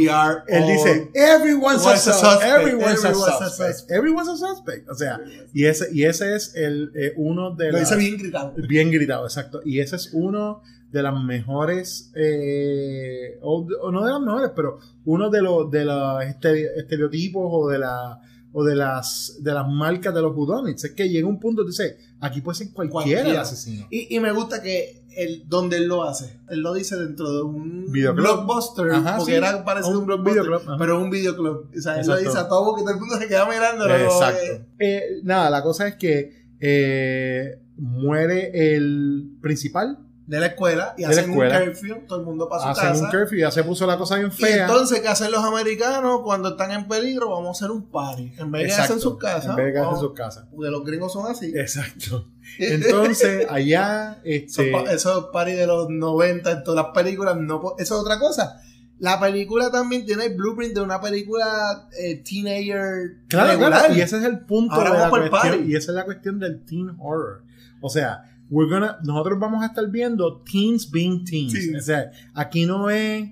Él 0.48 0.64
dice, 0.68 1.10
everyone's 1.14 1.84
a, 1.86 1.90
Was 1.90 2.08
a 2.08 2.14
sus- 2.14 2.22
suspect, 2.22 2.44
everyone's 2.62 3.04
a 3.04 3.10
everyone's 3.10 3.28
a 3.28 3.32
suspect, 3.50 3.74
suspect. 3.74 3.92
everyone's 3.92 4.30
a 4.30 4.38
suspect. 4.38 4.90
O 4.90 4.96
sea, 4.96 5.20
y 5.54 5.66
ese, 5.66 5.88
y 5.92 6.04
ese 6.04 6.36
es 6.36 6.56
el, 6.56 6.92
eh, 6.96 7.14
uno 7.18 7.56
de 7.56 7.72
Lo 7.72 7.80
las- 7.80 7.90
dice 7.90 8.00
bien 8.00 8.18
gritado. 8.18 8.54
bien 8.68 8.92
gritado, 8.92 9.26
exacto. 9.26 9.62
Y 9.66 9.80
ese 9.80 9.96
es 9.98 10.12
uno 10.14 10.62
de 10.92 11.02
las 11.04 11.14
mejores, 11.24 12.12
eh, 12.16 13.38
o, 13.42 13.66
o 13.82 13.92
no 13.92 14.04
de 14.06 14.12
las 14.12 14.22
mejores, 14.22 14.52
pero 14.56 14.78
uno 15.06 15.30
de 15.30 15.42
los 15.42 15.72
de 15.72 15.86
los 15.86 16.22
estere- 16.24 16.70
estereotipos 16.78 17.44
o 17.50 17.68
de 17.70 17.80
la 17.80 18.20
o 18.54 18.66
de 18.66 18.76
las 18.76 19.38
de 19.42 19.54
las 19.54 19.66
marcas 19.68 20.14
de 20.14 20.22
los 20.22 20.36
Whodunits. 20.36 20.84
Es 20.84 20.92
que 20.92 21.08
llega 21.10 21.28
un 21.28 21.40
punto, 21.40 21.62
tú 21.62 21.70
dices, 21.70 21.96
aquí 22.20 22.42
puede 22.42 22.58
ser 22.58 22.72
cualquiera, 22.74 23.02
el 23.02 23.08
Cualquiera. 23.28 23.42
asesino. 23.42 23.88
Y, 23.90 24.14
y 24.16 24.20
me 24.20 24.34
gusta 24.34 24.62
que 24.62 25.02
él, 25.16 25.44
donde 25.48 25.78
él 25.78 25.88
lo 25.88 26.04
hace, 26.04 26.40
él 26.50 26.60
lo 26.60 26.74
dice 26.74 26.98
dentro 26.98 27.32
de 27.34 27.42
un 27.44 27.92
Videoclub. 27.92 28.24
blockbuster, 28.26 28.92
Ajá, 28.92 29.18
porque 29.18 29.32
sí. 29.32 29.38
era 29.38 29.64
parecido 29.64 29.94
a 29.94 29.98
un 29.98 30.02
Un 30.02 30.06
blockbuster, 30.08 30.44
videoclub, 30.44 30.78
pero 30.78 31.02
un 31.02 31.10
videoclub. 31.10 31.70
O 31.78 31.82
sea, 31.82 31.94
él 31.94 32.00
Exacto. 32.02 32.22
lo 32.22 32.28
dice 32.30 32.38
a 32.40 32.48
todo 32.50 32.78
y 32.78 32.82
todo 32.82 32.94
el 32.94 33.00
mundo 33.00 33.18
se 33.18 33.28
queda 33.30 33.46
mirando. 33.50 33.86
Exacto. 33.90 34.66
Eh, 34.80 35.04
nada, 35.24 35.50
la 35.50 35.64
cosa 35.64 35.88
es 35.88 35.96
que 35.96 36.42
eh, 36.60 37.58
muere 37.78 38.76
el 38.76 39.38
principal, 39.42 39.98
De 40.32 40.40
la 40.40 40.46
escuela 40.48 40.94
y 40.98 41.02
De 41.02 41.08
hacen 41.08 41.30
escuela. 41.30 41.60
un 41.60 41.66
curfew, 41.66 42.08
todo 42.08 42.20
el 42.20 42.26
mundo 42.26 42.48
para 42.48 42.64
su 42.64 42.70
hacen 42.70 42.90
casa. 42.92 43.04
un 43.04 43.10
curfew, 43.12 43.38
ya 43.40 43.52
se 43.52 43.64
puso 43.66 43.86
la 43.86 43.98
cosa 43.98 44.16
bien 44.16 44.30
y 44.30 44.32
fea. 44.32 44.62
entonces, 44.66 45.02
¿qué 45.02 45.08
hacen 45.10 45.30
los 45.30 45.44
americanos 45.44 46.22
cuando 46.24 46.50
están 46.50 46.72
en 46.72 46.88
peligro? 46.88 47.30
Vamos 47.32 47.48
a 47.50 47.52
hacer 47.66 47.72
un 47.76 47.84
party. 47.90 48.32
En 48.38 48.50
vez 48.50 48.68
de 48.76 48.82
hacer 48.82 49.00
sus 49.00 49.18
casas. 49.18 49.50
En 49.50 49.56
vez 49.58 49.66
de 49.68 49.74
que 49.74 49.80
hacen 49.80 49.98
sus 49.98 50.14
casas. 50.14 50.46
Porque 50.56 50.72
los 50.72 50.84
gringos 50.86 51.12
son 51.12 51.30
así. 51.30 51.52
Exacto. 51.56 52.28
Entonces, 52.60 53.46
allá, 53.50 54.20
Esos, 54.24 54.60
este, 54.60 54.72
pa- 54.72 54.92
esos 54.92 55.26
parties 55.34 55.58
de 55.58 55.68
los 55.68 55.90
90 55.90 56.50
en 56.52 56.64
todas 56.64 56.86
las 56.86 56.94
películas, 56.94 57.36
no, 57.38 57.62
eso 57.78 57.96
es 57.96 58.02
otra 58.02 58.18
cosa. 58.18 58.62
La 59.00 59.20
película 59.20 59.70
también 59.72 60.06
tiene 60.06 60.28
el 60.28 60.36
blueprint 60.36 60.76
de 60.76 60.82
una 60.82 61.02
película 61.02 61.88
eh, 62.00 62.24
teenager 62.24 63.18
Claro, 63.28 63.50
regular. 63.52 63.80
claro, 63.80 63.96
y 63.96 64.02
ese 64.02 64.18
es 64.18 64.24
el 64.24 64.40
punto 64.46 64.76
Ahora 64.76 64.94
de 64.94 64.98
la 65.00 65.10
cuestión, 65.10 65.32
party. 65.32 65.58
y 65.72 65.76
esa 65.76 65.92
es 65.92 65.96
la 65.96 66.06
cuestión 66.06 66.40
del 66.40 66.64
teen 66.64 66.96
horror. 67.00 67.42
O 67.82 67.90
sea, 67.90 68.31
we're 68.52 68.70
gonna, 68.70 69.00
nosotros 69.04 69.40
vamos 69.40 69.64
a 69.64 69.68
estar 69.68 69.90
viendo 69.90 70.44
teens 70.44 70.92
being 70.92 71.24
teens. 71.24 71.54
Sí. 71.54 71.74
O 71.74 71.82
sea, 71.82 72.12
aquí 72.34 72.66
no 72.66 72.90
es, 72.90 73.32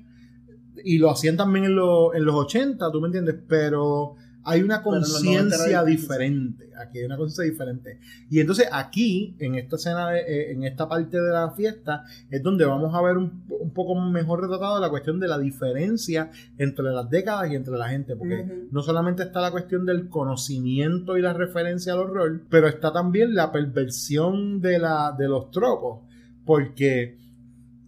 y 0.83 0.97
lo 0.97 1.11
hacían 1.11 1.37
también 1.37 1.65
en, 1.65 1.75
los 1.75 2.15
en 2.15 2.25
los 2.25 2.33
80, 2.33 2.91
tú 2.91 3.01
me 3.01 3.07
entiendes, 3.07 3.35
pero 3.47 4.15
hay 4.49 4.61
una 4.61 4.83
Pero 4.83 4.95
en 4.95 5.01
los 5.01 5.23
90 5.23 5.41
conciencia 5.57 5.83
diferente. 5.83 6.69
Aquí 6.79 6.99
hay 6.99 7.05
una 7.05 7.17
conciencia 7.17 7.43
diferente. 7.51 7.99
Y 8.29 8.39
entonces 8.39 8.67
aquí, 8.71 9.35
en 9.39 9.55
esta 9.55 9.75
escena, 9.75 10.09
de- 10.11 10.19
eh, 10.21 10.51
en 10.51 10.63
esta 10.63 10.87
parte 10.87 11.21
de 11.21 11.31
la 11.31 11.51
fiesta, 11.51 12.03
es 12.29 12.41
donde 12.41 12.65
vamos 12.65 12.93
a 12.95 13.01
ver 13.01 13.17
un, 13.17 13.43
un 13.49 13.71
poco 13.71 13.95
mejor 13.95 14.41
retratado 14.41 14.79
la 14.79 14.89
cuestión 14.89 15.19
de 15.19 15.27
la 15.27 15.37
diferencia 15.37 16.31
entre 16.57 16.85
las 16.85 17.09
décadas 17.09 17.51
y 17.51 17.55
entre 17.55 17.77
la 17.77 17.89
gente. 17.89 18.15
Porque 18.15 18.45
no 18.71 18.81
solamente 18.81 19.23
está 19.23 19.41
la 19.41 19.51
cuestión 19.51 19.85
del 19.85 20.09
conocimiento 20.09 21.17
y 21.17 21.21
la 21.21 21.33
referencia 21.33 21.93
al 21.93 21.99
horror, 21.99 22.41
pero 22.49 22.67
está 22.67 22.91
también 22.93 23.35
la 23.35 23.51
perversión 23.51 24.61
de, 24.61 24.79
la, 24.79 25.13
de 25.17 25.27
los 25.27 25.51
tropos. 25.51 25.99
Porque 26.45 27.17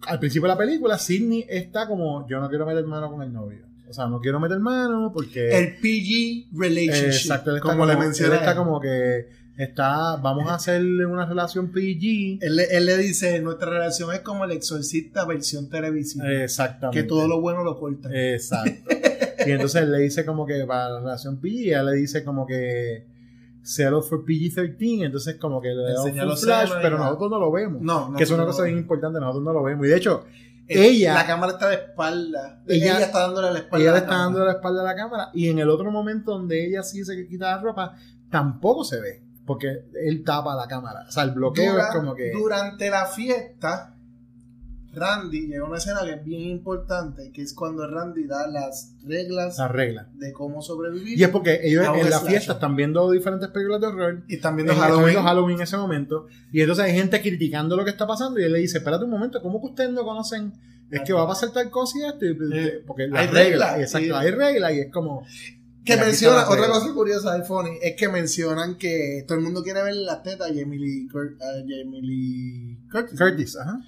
al 0.08 0.20
principio 0.20 0.48
de 0.48 0.54
la 0.54 0.58
película, 0.58 0.98
Sidney 0.98 1.46
está 1.48 1.88
como: 1.88 2.28
Yo 2.28 2.40
no 2.40 2.50
quiero 2.50 2.66
meter 2.66 2.86
mano 2.86 3.10
con 3.12 3.22
el 3.22 3.32
novio. 3.32 3.66
O 3.92 3.94
sea, 3.94 4.08
no 4.08 4.20
quiero 4.20 4.40
meter 4.40 4.60
mano 4.60 5.12
porque. 5.14 5.50
El 5.58 5.76
PG 5.76 6.58
relationship. 6.58 7.08
Exacto, 7.08 7.56
está 7.56 7.70
como, 7.70 7.86
le 7.86 7.96
mencioné. 7.98 8.36
está 8.36 8.56
como 8.56 8.80
que 8.80 9.28
está, 9.58 10.16
vamos 10.16 10.50
a 10.50 10.56
hacerle 10.56 11.06
una 11.06 11.26
relación 11.26 11.72
PG. 11.72 12.40
Él, 12.42 12.56
le- 12.56 12.76
él 12.78 12.86
le 12.86 12.98
dice, 12.98 13.40
nuestra 13.42 13.70
relación 13.70 14.14
es 14.14 14.22
como 14.22 14.46
el 14.46 14.52
exorcista 14.52 15.26
versión 15.26 15.70
televisiva. 15.70 16.32
Exactamente. 16.32 17.02
que 17.02 17.08
todo 17.08 17.28
lo 17.28 17.42
bueno 17.42 17.64
lo 17.64 17.78
corta. 17.80 18.10
Exacto. 18.12 18.72
y 19.46 19.52
entonces 19.52 19.82
él 19.84 19.92
le 19.92 20.00
dice 20.00 20.26
como 20.26 20.46
que 20.46 20.64
para 20.66 20.90
la 20.90 21.00
relación 21.02 21.38
PG, 21.38 21.68
ella 21.68 21.84
le 21.84 21.94
dice 21.94 22.24
como 22.24 22.48
que 22.48 23.06
settle 23.64 24.02
for 24.02 24.26
PG-13, 24.26 25.06
entonces 25.06 25.36
como 25.36 25.62
que 25.62 25.68
le 25.68 25.84
da 25.94 26.04
un 26.04 26.38
flash, 26.38 26.72
pero 26.82 26.98
nosotros 26.98 27.30
no 27.30 27.40
lo 27.40 27.52
vemos. 27.52 27.82
no, 27.82 28.10
no. 28.10 28.18
que 28.18 28.24
es 28.24 28.32
una 28.32 28.46
cosa 28.46 28.64
bien 28.64 28.78
importante, 28.78 29.20
nosotros 29.20 29.44
no 29.44 29.54
lo 29.54 29.64
vemos. 29.64 29.86
Y 29.86 29.90
de 29.90 29.98
hecho, 29.98 30.26
ella- 30.74 31.14
La 31.14 31.26
cámara 31.28 31.54
está 31.54 31.70
de 31.70 31.76
espalda. 31.76 32.62
Ella- 32.68 32.98
Ella, 32.98 33.06
está 33.06 33.20
dándole 33.22 33.52
la 33.52 33.60
espalda. 33.60 33.84
ella 33.84 33.92
le 33.94 33.98
está 34.00 34.16
dando 34.18 34.46
la 34.46 34.52
espalda 34.52 34.82
a 34.82 34.86
la 34.86 34.96
cámara 34.96 35.30
y 35.34 35.50
en 35.50 35.60
el 35.60 35.70
otro 35.70 35.92
momento 35.92 36.32
donde 36.32 36.66
ella 36.66 36.84
sí 36.84 37.04
se 37.06 37.28
quita 37.28 37.52
la 37.56 37.62
ropa, 37.62 37.96
tampoco 38.30 38.84
se 38.84 39.00
ve, 39.02 39.24
porque 39.46 39.86
él 40.04 40.24
tapa 40.24 40.56
la 40.56 40.68
cámara. 40.68 41.06
O 41.08 41.12
sea, 41.12 41.24
el 41.24 41.32
bloqueo 41.32 41.74
Dura- 41.74 41.88
es 41.90 41.96
como 41.96 42.16
que... 42.16 42.32
Durante 42.32 42.90
la 42.90 43.06
fiesta, 43.06 43.96
Randy 44.94 45.48
llega 45.48 45.64
a 45.64 45.68
una 45.68 45.78
escena 45.78 46.02
que 46.04 46.12
es 46.14 46.24
bien 46.26 46.42
importante, 46.50 47.32
que 47.34 47.42
es 47.42 47.54
cuando 47.54 47.88
Randy 47.90 48.26
da 48.26 48.48
las 48.48 48.94
reglas 49.06 49.58
La 49.58 49.68
regla. 49.68 50.10
de 50.16 50.34
cómo 50.34 50.62
sobrevivir. 50.62 51.18
Y 51.18 51.24
es 51.24 51.30
porque 51.30 51.60
ellos 51.64 51.86
en 51.98 52.10
la 52.10 52.20
fiesta 52.20 52.54
están 52.54 52.76
viendo 52.76 53.10
diferentes 53.12 53.50
películas 53.50 53.82
de 53.82 53.88
horror 53.88 54.24
Y 54.28 54.36
están 54.36 54.56
viendo 54.56 54.74
Están 54.74 54.88
Halloween. 54.90 55.06
viendo 55.08 55.24
Halloween 55.24 55.56
en 55.58 55.62
ese 55.64 55.78
momento. 55.78 56.28
Y 56.52 56.62
entonces 56.62 56.86
hay 56.86 56.94
gente 56.94 57.22
criticando 57.22 57.76
lo 57.78 57.84
que 57.86 57.92
está 57.92 58.06
pasando. 58.06 58.40
Y 58.40 58.44
él 58.44 58.52
le 58.54 58.60
dice: 58.60 58.80
Espérate 58.80 59.06
un 59.06 59.12
momento, 59.12 59.42
¿cómo 59.42 59.60
que 59.62 59.68
ustedes 59.68 59.92
no 59.92 60.04
conocen? 60.04 60.54
Es 60.90 61.02
que 61.04 61.14
va 61.14 61.24
a 61.24 61.28
pasar 61.28 61.52
tal 61.54 61.70
cosa 61.70 61.98
y 62.00 62.04
esto. 62.04 62.26
y- 62.26 62.58
Eh, 62.60 62.84
porque 62.86 63.04
hay 63.04 63.10
las 63.10 63.32
reglas. 63.32 63.46
reglas, 63.46 63.80
Exacto, 63.80 64.06
sí. 64.08 64.12
hay 64.14 64.32
reglas. 64.32 64.74
Y 64.74 64.80
es 64.82 64.92
como. 64.92 65.26
Que 65.86 65.96
menciona, 65.98 66.44
otra 66.44 66.58
regla. 66.62 66.74
cosa 66.76 66.94
curiosa 66.94 67.36
de 67.38 67.44
Funny, 67.44 67.72
es 67.82 67.96
que 67.96 68.08
mencionan 68.08 68.78
que 68.78 69.24
todo 69.28 69.38
el 69.40 69.44
mundo 69.44 69.64
quiere 69.64 69.82
ver 69.82 69.96
las 69.96 70.22
tetas 70.22 70.50
a 70.50 70.54
Lee, 70.54 71.08
Cur- 71.12 71.38
Jamie 71.40 72.02
Lee 72.04 72.78
Curtis. 72.92 73.18
Curtis, 73.20 73.58
ajá. 73.58 73.80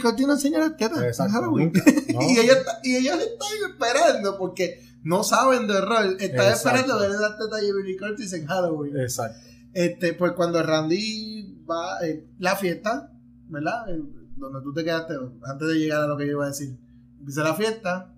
Curtis 0.00 0.26
no 0.26 0.32
enseña 0.34 0.58
las 0.60 0.76
tetas 0.76 0.98
en 0.98 1.04
Exacto, 1.06 1.32
Halloween. 1.32 1.72
No. 2.14 2.22
y, 2.22 2.38
ellos, 2.38 2.58
y 2.84 2.96
ellos 2.96 3.14
están 3.18 3.70
esperando 3.70 4.38
porque 4.38 4.80
no 5.02 5.22
saben 5.24 5.66
de 5.66 5.74
horror. 5.74 6.04
Están 6.20 6.30
Exacto. 6.48 6.52
esperando 6.78 6.98
ver 7.00 7.10
las 7.10 7.36
tetas 7.38 7.60
de 7.60 7.68
Jamie 7.72 7.96
Curtis 7.96 8.32
en 8.32 8.46
Halloween. 8.46 8.96
Exacto. 8.98 9.38
Este, 9.72 10.14
pues 10.14 10.32
cuando 10.32 10.62
Randy 10.62 11.58
va 11.68 11.98
eh, 12.06 12.24
la 12.38 12.56
fiesta, 12.56 13.12
¿verdad? 13.48 13.90
Eh, 13.90 14.00
donde 14.36 14.60
tú 14.62 14.72
te 14.72 14.84
quedaste 14.84 15.14
antes 15.44 15.68
de 15.68 15.74
llegar 15.74 16.02
a 16.02 16.06
lo 16.06 16.16
que 16.16 16.26
yo 16.26 16.32
iba 16.32 16.44
a 16.44 16.48
decir. 16.48 16.76
Empieza 17.18 17.42
la 17.42 17.54
fiesta 17.54 18.12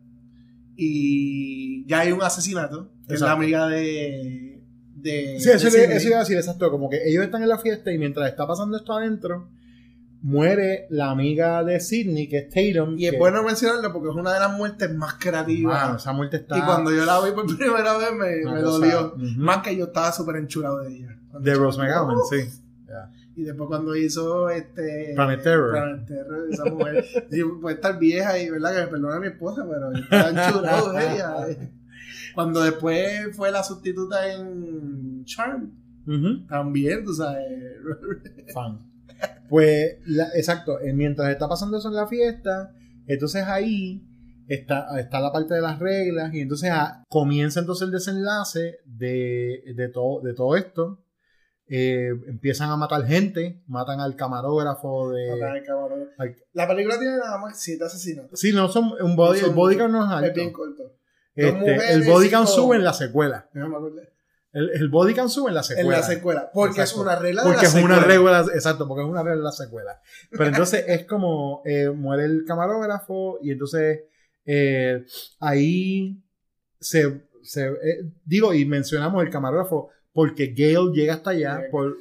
y 0.77 1.85
ya 1.87 2.01
hay 2.01 2.13
un 2.13 2.23
asesinato. 2.23 2.91
que 3.07 3.15
Es 3.15 3.21
la 3.21 3.33
amiga 3.33 3.67
de. 3.69 4.63
de 4.95 5.41
Sí, 5.41 5.51
eso, 5.51 5.71
de 5.71 5.89
le- 5.89 5.97
eso 5.97 6.09
iba 6.09 6.17
a 6.19 6.21
decir 6.21 6.37
exacto. 6.37 6.71
Como 6.71 6.89
que 6.89 7.01
ellos 7.09 7.25
están 7.25 7.43
en 7.43 7.49
la 7.49 7.59
fiesta 7.59 7.93
y 7.93 7.99
mientras 7.99 8.29
está 8.29 8.47
pasando 8.47 8.77
esto 8.77 8.93
adentro, 8.93 9.49
muere 10.23 10.87
la 10.91 11.11
amiga 11.11 11.63
de 11.65 11.79
Sidney, 11.81 12.29
que 12.29 12.39
es 12.39 12.49
Tatum. 12.49 12.99
Y 12.99 13.07
es 13.07 13.13
que- 13.13 13.19
bueno 13.19 13.43
mencionarlo 13.43 13.93
porque 13.93 14.09
es 14.11 14.17
una 14.17 14.35
de 14.35 14.41
las 14.41 14.53
muertes 14.57 14.93
más 14.95 15.15
creativas. 15.15 15.83
Mano, 15.85 15.97
esa 15.97 16.13
muerte 16.13 16.39
está. 16.39 16.59
Y 16.59 16.63
cuando 16.63 16.91
yo 16.93 17.05
la 17.05 17.21
vi 17.21 17.33
por 17.33 17.47
primera 17.57 17.97
vez 17.99 18.09
me, 18.13 18.51
me 18.53 18.61
dolió. 18.61 19.15
Más 19.37 19.59
que 19.59 19.77
yo 19.77 19.85
estaba 19.87 20.11
súper 20.13 20.37
enchulado 20.37 20.81
de 20.81 20.97
ella. 20.97 21.19
De 21.39 21.55
Rose 21.55 21.79
McGowan, 21.79 22.17
sí. 22.31 22.49
Y 23.37 23.45
después 23.45 23.69
cuando 23.69 23.95
hizo 23.95 24.51
este... 24.51 25.13
Planet 25.15 25.41
Terror. 25.45 25.71
Planet 25.71 26.07
Terror, 26.09 26.49
esa 26.51 26.65
mujer. 26.65 27.05
puede 27.61 27.75
estar 27.77 27.97
vieja 27.97 28.37
y 28.37 28.51
verdad 28.51 28.75
que 28.75 28.81
me 28.81 28.87
perdona 28.89 29.21
mi 29.21 29.29
esposa, 29.29 29.65
pero 29.71 29.93
yo 29.93 29.99
estaba 29.99 30.31
enchulado 30.49 30.93
de 30.93 31.15
ella. 31.15 31.35
Cuando 32.35 32.63
después 32.65 33.37
fue 33.37 33.53
la 33.53 33.63
sustituta 33.63 34.33
en 34.33 35.25
Charm, 35.25 35.71
también, 36.49 37.05
tú 37.05 37.15
sabes. 37.15 37.47
fan. 38.53 38.81
Pues, 39.49 39.97
la- 40.07 40.29
exacto, 40.35 40.81
eh, 40.81 40.93
mientras 40.93 41.31
está 41.31 41.49
pasando 41.49 41.79
eso 41.79 41.89
en 41.89 41.95
la 41.95 42.07
fiesta, 42.07 42.73
entonces 43.07 43.45
ahí 43.45 44.05
está, 44.47 44.99
está 45.01 45.21
la 45.21 45.33
parte 45.33 45.55
de 45.55 45.61
las 45.61 45.79
reglas 45.79 46.33
y 46.35 46.41
entonces 46.41 46.71
ah, 46.73 47.03
comienza 47.09 47.61
entonces 47.61 47.87
el 47.87 47.93
desenlace 47.93 48.79
de, 48.85 49.63
de, 49.75 49.89
todo, 49.89 50.21
de 50.23 50.35
todo 50.35 50.57
esto. 50.57 51.05
Eh, 51.71 52.09
empiezan 52.29 52.71
a 52.71 52.77
matar 52.79 53.05
gente, 53.05 53.63
matan 53.67 54.01
al 54.01 54.17
camarógrafo 54.17 55.11
de... 55.11 55.33
Matar 55.33 55.57
al 55.57 55.63
camarón. 55.63 56.09
al- 56.17 56.37
La 56.55 56.67
película 56.67 56.99
tiene 56.99 57.19
nada 57.19 57.37
más 57.39 57.61
siete 57.61 57.85
asesinatos. 57.85 58.41
sí, 58.41 58.53
no 58.55 58.69
son 58.69 58.93
un 59.03 59.15
body, 59.17 59.41
No 59.41 59.41
son 59.41 59.51
el 59.51 59.55
body 59.57 59.77
count 59.77 59.93
no 59.93 60.05
es 60.07 60.11
alto. 60.11 60.27
Es 60.29 60.35
bien 60.35 60.51
corto. 60.53 60.95
Este, 61.35 61.53
mujeres 61.53 61.91
el 61.91 62.03
body 62.05 62.31
count 62.31 62.49
sube 62.49 62.77
en 62.77 62.85
la 62.85 62.95
secuela. 62.95 63.51
No 63.53 63.69
me 63.69 63.77
acuerdo. 63.77 64.01
El, 64.59 64.71
el 64.75 64.89
body 64.89 65.15
count 65.15 65.31
sube 65.31 65.49
en 65.49 65.55
la 65.55 65.63
secuela. 65.63 65.89
En 65.97 66.01
la 66.01 66.07
secuela. 66.07 66.51
Porque 66.53 66.81
Exacto. 66.81 67.01
es 67.01 67.07
una 67.07 67.17
regla 67.17 67.43
de 67.43 67.49
Porque 67.49 67.63
la 67.63 67.69
es 67.69 67.75
una 67.75 67.95
secuela. 68.01 68.07
regla, 68.43 68.55
exacto, 68.55 68.89
porque 68.89 69.03
es 69.05 69.09
una 69.09 69.23
regla 69.23 69.37
de 69.39 69.45
la 69.45 69.53
secuela. 69.53 70.01
Pero 70.31 70.47
entonces 70.47 70.85
es 70.89 71.05
como 71.07 71.63
eh, 71.65 71.91
muere 71.91 72.25
el 72.25 72.45
camarógrafo 72.47 73.39
y 73.43 73.53
entonces 73.53 74.01
eh, 74.45 75.05
ahí 75.41 76.23
se, 76.81 77.29
se 77.43 77.67
eh, 77.67 78.05
digo 78.25 78.53
y 78.55 78.65
mencionamos 78.65 79.23
el 79.23 79.31
camarógrafo 79.31 79.91
porque 80.13 80.49
Gale 80.49 80.91
llega 80.93 81.15
hasta 81.15 81.31
allá 81.31 81.63
por, 81.71 81.95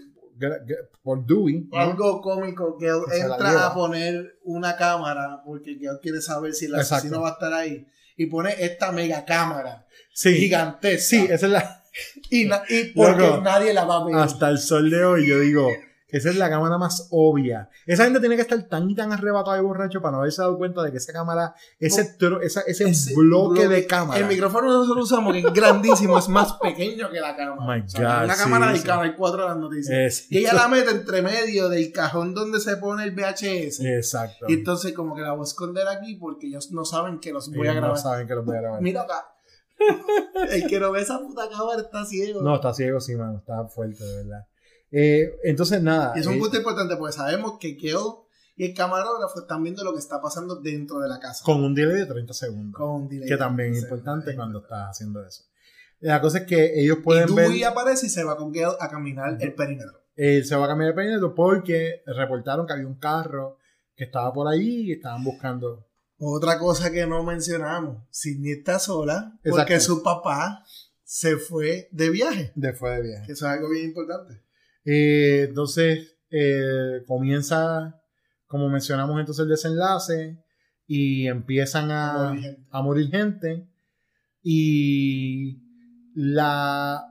por 1.03 1.25
Dewey. 1.25 1.67
¿no? 1.71 1.77
Algo 1.77 2.21
cómico 2.21 2.77
él 2.79 2.95
Que 3.09 3.17
entra 3.19 3.67
a 3.67 3.73
poner 3.73 4.39
una 4.43 4.75
cámara 4.75 5.41
porque 5.45 5.71
él 5.71 5.79
quiere 6.01 6.21
saber 6.21 6.53
si 6.53 6.65
el 6.65 6.75
Exacto. 6.75 6.95
asesino 6.95 7.21
va 7.21 7.29
a 7.29 7.33
estar 7.33 7.53
ahí. 7.53 7.85
Y 8.15 8.25
pone 8.27 8.55
esta 8.59 8.91
mega 8.91 9.23
cámara 9.25 9.85
Sí, 10.11 10.33
gigantesca. 10.33 11.03
sí, 11.07 11.27
esa 11.29 11.45
es 11.45 11.51
la 11.51 11.83
Y, 12.29 12.45
na- 12.45 12.63
y 12.69 12.85
porque 12.93 13.27
Loco. 13.27 13.41
nadie 13.41 13.73
la 13.73 13.85
va 13.85 13.97
a 13.97 14.05
ver. 14.05 14.15
hasta 14.15 14.49
el 14.49 14.57
sol 14.59 14.89
de 14.89 15.03
hoy 15.05 15.27
yo 15.27 15.39
digo 15.39 15.67
esa 16.09 16.29
es 16.29 16.37
la 16.37 16.49
cámara 16.49 16.77
más 16.77 17.09
obvia. 17.11 17.69
Esa 17.85 18.05
gente 18.05 18.21
tiene 18.21 18.37
que 18.37 18.41
estar 18.41 18.57
tan 18.69 18.89
y 18.89 18.95
tan 18.95 19.11
arrebatado 19.11 19.57
y 19.57 19.61
borracho 19.61 20.01
para 20.01 20.13
no 20.13 20.17
haberse 20.19 20.41
dado 20.41 20.57
cuenta 20.57 20.81
de 20.81 20.89
que 20.91 20.97
esa 20.99 21.11
cámara, 21.11 21.53
ese, 21.79 22.17
tro- 22.17 22.41
esa- 22.41 22.61
ese, 22.61 22.87
Ese 22.89 23.13
bloque, 23.13 23.67
de 23.67 23.85
cámara. 23.85 24.17
El 24.17 24.25
micrófono 24.27 24.67
que 24.67 24.73
nosotros 24.73 25.03
usamos, 25.11 25.33
que 25.33 25.39
es 25.39 25.53
grandísimo, 25.53 26.17
es 26.17 26.29
más 26.29 26.53
pequeño 26.53 27.09
que 27.11 27.19
la 27.19 27.35
cámara. 27.35 27.61
My 27.79 27.85
O 27.85 27.89
sea, 27.89 28.19
God, 28.19 28.23
una 28.23 28.35
sí, 28.35 28.41
cámara 28.43 28.67
del 28.67 28.77
sí. 28.79 28.87
canal 28.87 29.15
4 29.17 29.41
de 29.41 29.47
las 29.49 29.57
noticias. 29.57 29.97
Es- 29.97 30.31
Y 30.31 30.37
ella 30.37 30.53
la 30.53 30.69
mete 30.69 30.91
entre 30.91 31.21
medio 31.21 31.67
del 31.67 31.91
cajón 31.91 32.33
donde 32.33 32.61
se 32.61 32.77
pone 32.77 33.03
el 33.03 33.11
VHS. 33.11 33.81
Exacto. 33.81 34.45
Y 34.47 34.53
entonces 34.53 34.93
como 34.93 35.13
que 35.13 35.23
la 35.23 35.33
voy 35.33 35.41
a 35.41 35.43
esconder 35.43 35.89
aquí 35.89 36.15
porque 36.15 36.47
ellos 36.47 36.71
no 36.71 36.85
saben 36.85 37.19
que 37.19 37.33
los 37.33 37.49
voy 37.49 37.67
Ellos 37.67 37.71
a 37.71 37.73
grabar. 37.73 37.89
No 37.97 38.01
saben 38.01 38.27
que 38.27 38.33
los 38.33 38.45
voy 38.45 38.55
a 38.55 38.61
grabar. 38.61 38.81
Mira 38.81 39.01
acá. 39.01 39.25
El 40.51 40.67
que 40.67 40.79
no 40.79 40.91
ve 40.91 41.01
esa 41.01 41.19
puta 41.19 41.49
cámara 41.49 41.81
está 41.81 42.05
ciego. 42.05 42.41
No, 42.41 42.55
está 42.55 42.73
ciego, 42.73 42.99
sí, 42.99 43.15
mano. 43.15 43.37
Está 43.39 43.65
fuerte, 43.67 44.03
de 44.03 44.15
verdad. 44.23 44.47
Eh, 44.91 45.35
entonces, 45.43 45.81
nada. 45.81 46.13
y 46.15 46.19
es 46.21 46.27
un 46.27 46.35
eh, 46.35 46.39
punto 46.39 46.57
importante 46.57 46.95
porque 46.95 47.13
sabemos 47.13 47.57
que 47.59 47.75
Keo 47.77 48.27
y 48.55 48.65
el 48.65 48.73
camarógrafo 48.73 49.41
están 49.41 49.61
viendo 49.63 49.83
lo 49.83 49.93
que 49.93 49.99
está 49.99 50.21
pasando 50.21 50.55
dentro 50.61 50.99
de 50.99 51.09
la 51.09 51.19
casa. 51.19 51.43
con 51.43 51.63
un 51.63 51.75
delay 51.75 51.97
de 51.97 52.05
30 52.05 52.33
segundos. 52.33 52.77
Con 52.79 52.89
un 52.89 53.07
delay. 53.09 53.27
que 53.27 53.37
también 53.37 53.73
es 53.73 53.83
importante 53.83 54.35
cuando 54.35 54.59
estás 54.59 54.91
haciendo 54.91 55.25
eso. 55.25 55.43
La 55.99 56.21
cosa 56.21 56.39
es 56.39 56.45
que 56.45 56.79
ellos 56.79 56.97
Y 56.99 57.01
pueden 57.01 57.33
ver. 57.35 57.45
Dewey 57.47 57.63
aparece 57.63 58.05
y 58.05 58.09
se 58.09 58.23
va 58.23 58.37
con 58.37 58.51
Gale 58.51 58.75
a 58.79 58.89
caminar 58.89 59.37
el 59.39 59.53
perímetro. 59.53 59.99
eh, 60.15 60.43
se 60.43 60.55
va 60.55 60.65
a 60.65 60.67
cambiar 60.69 60.89
el 60.89 60.95
perímetro 60.95 61.33
porque 61.35 62.01
reportaron 62.05 62.65
que 62.65 62.73
había 62.73 62.87
un 62.87 62.99
carro 62.99 63.57
que 63.95 64.05
estaba 64.05 64.31
por 64.31 64.47
allí 64.47 64.89
y 64.89 64.91
estaban 64.93 65.23
buscando. 65.23 65.86
Otra 66.19 66.57
cosa 66.57 66.91
que 66.91 67.05
no 67.05 67.23
mencionamos, 67.23 68.03
Sidney 68.09 68.53
está 68.53 68.79
sola 68.79 69.37
porque 69.43 69.75
Exacto. 69.75 69.95
su 69.95 70.03
papá 70.03 70.63
se 71.03 71.37
fue 71.37 71.87
de 71.91 72.09
viaje. 72.09 72.51
Después 72.55 72.95
de 72.97 73.03
viaje. 73.07 73.31
Eso 73.31 73.45
es 73.45 73.51
algo 73.53 73.69
bien 73.69 73.85
importante. 73.85 74.41
Eh, 74.83 75.45
entonces 75.49 76.17
eh, 76.31 77.03
comienza, 77.05 78.01
como 78.47 78.67
mencionamos 78.69 79.19
entonces 79.19 79.43
el 79.43 79.49
desenlace 79.49 80.43
y 80.87 81.27
empiezan 81.27 81.91
a, 81.91 82.29
A 82.29 82.33
morir 82.33 82.41
gente. 82.43 82.65
a 82.71 82.81
morir 82.81 83.09
gente 83.11 83.67
y 84.41 85.61
la 86.15 87.05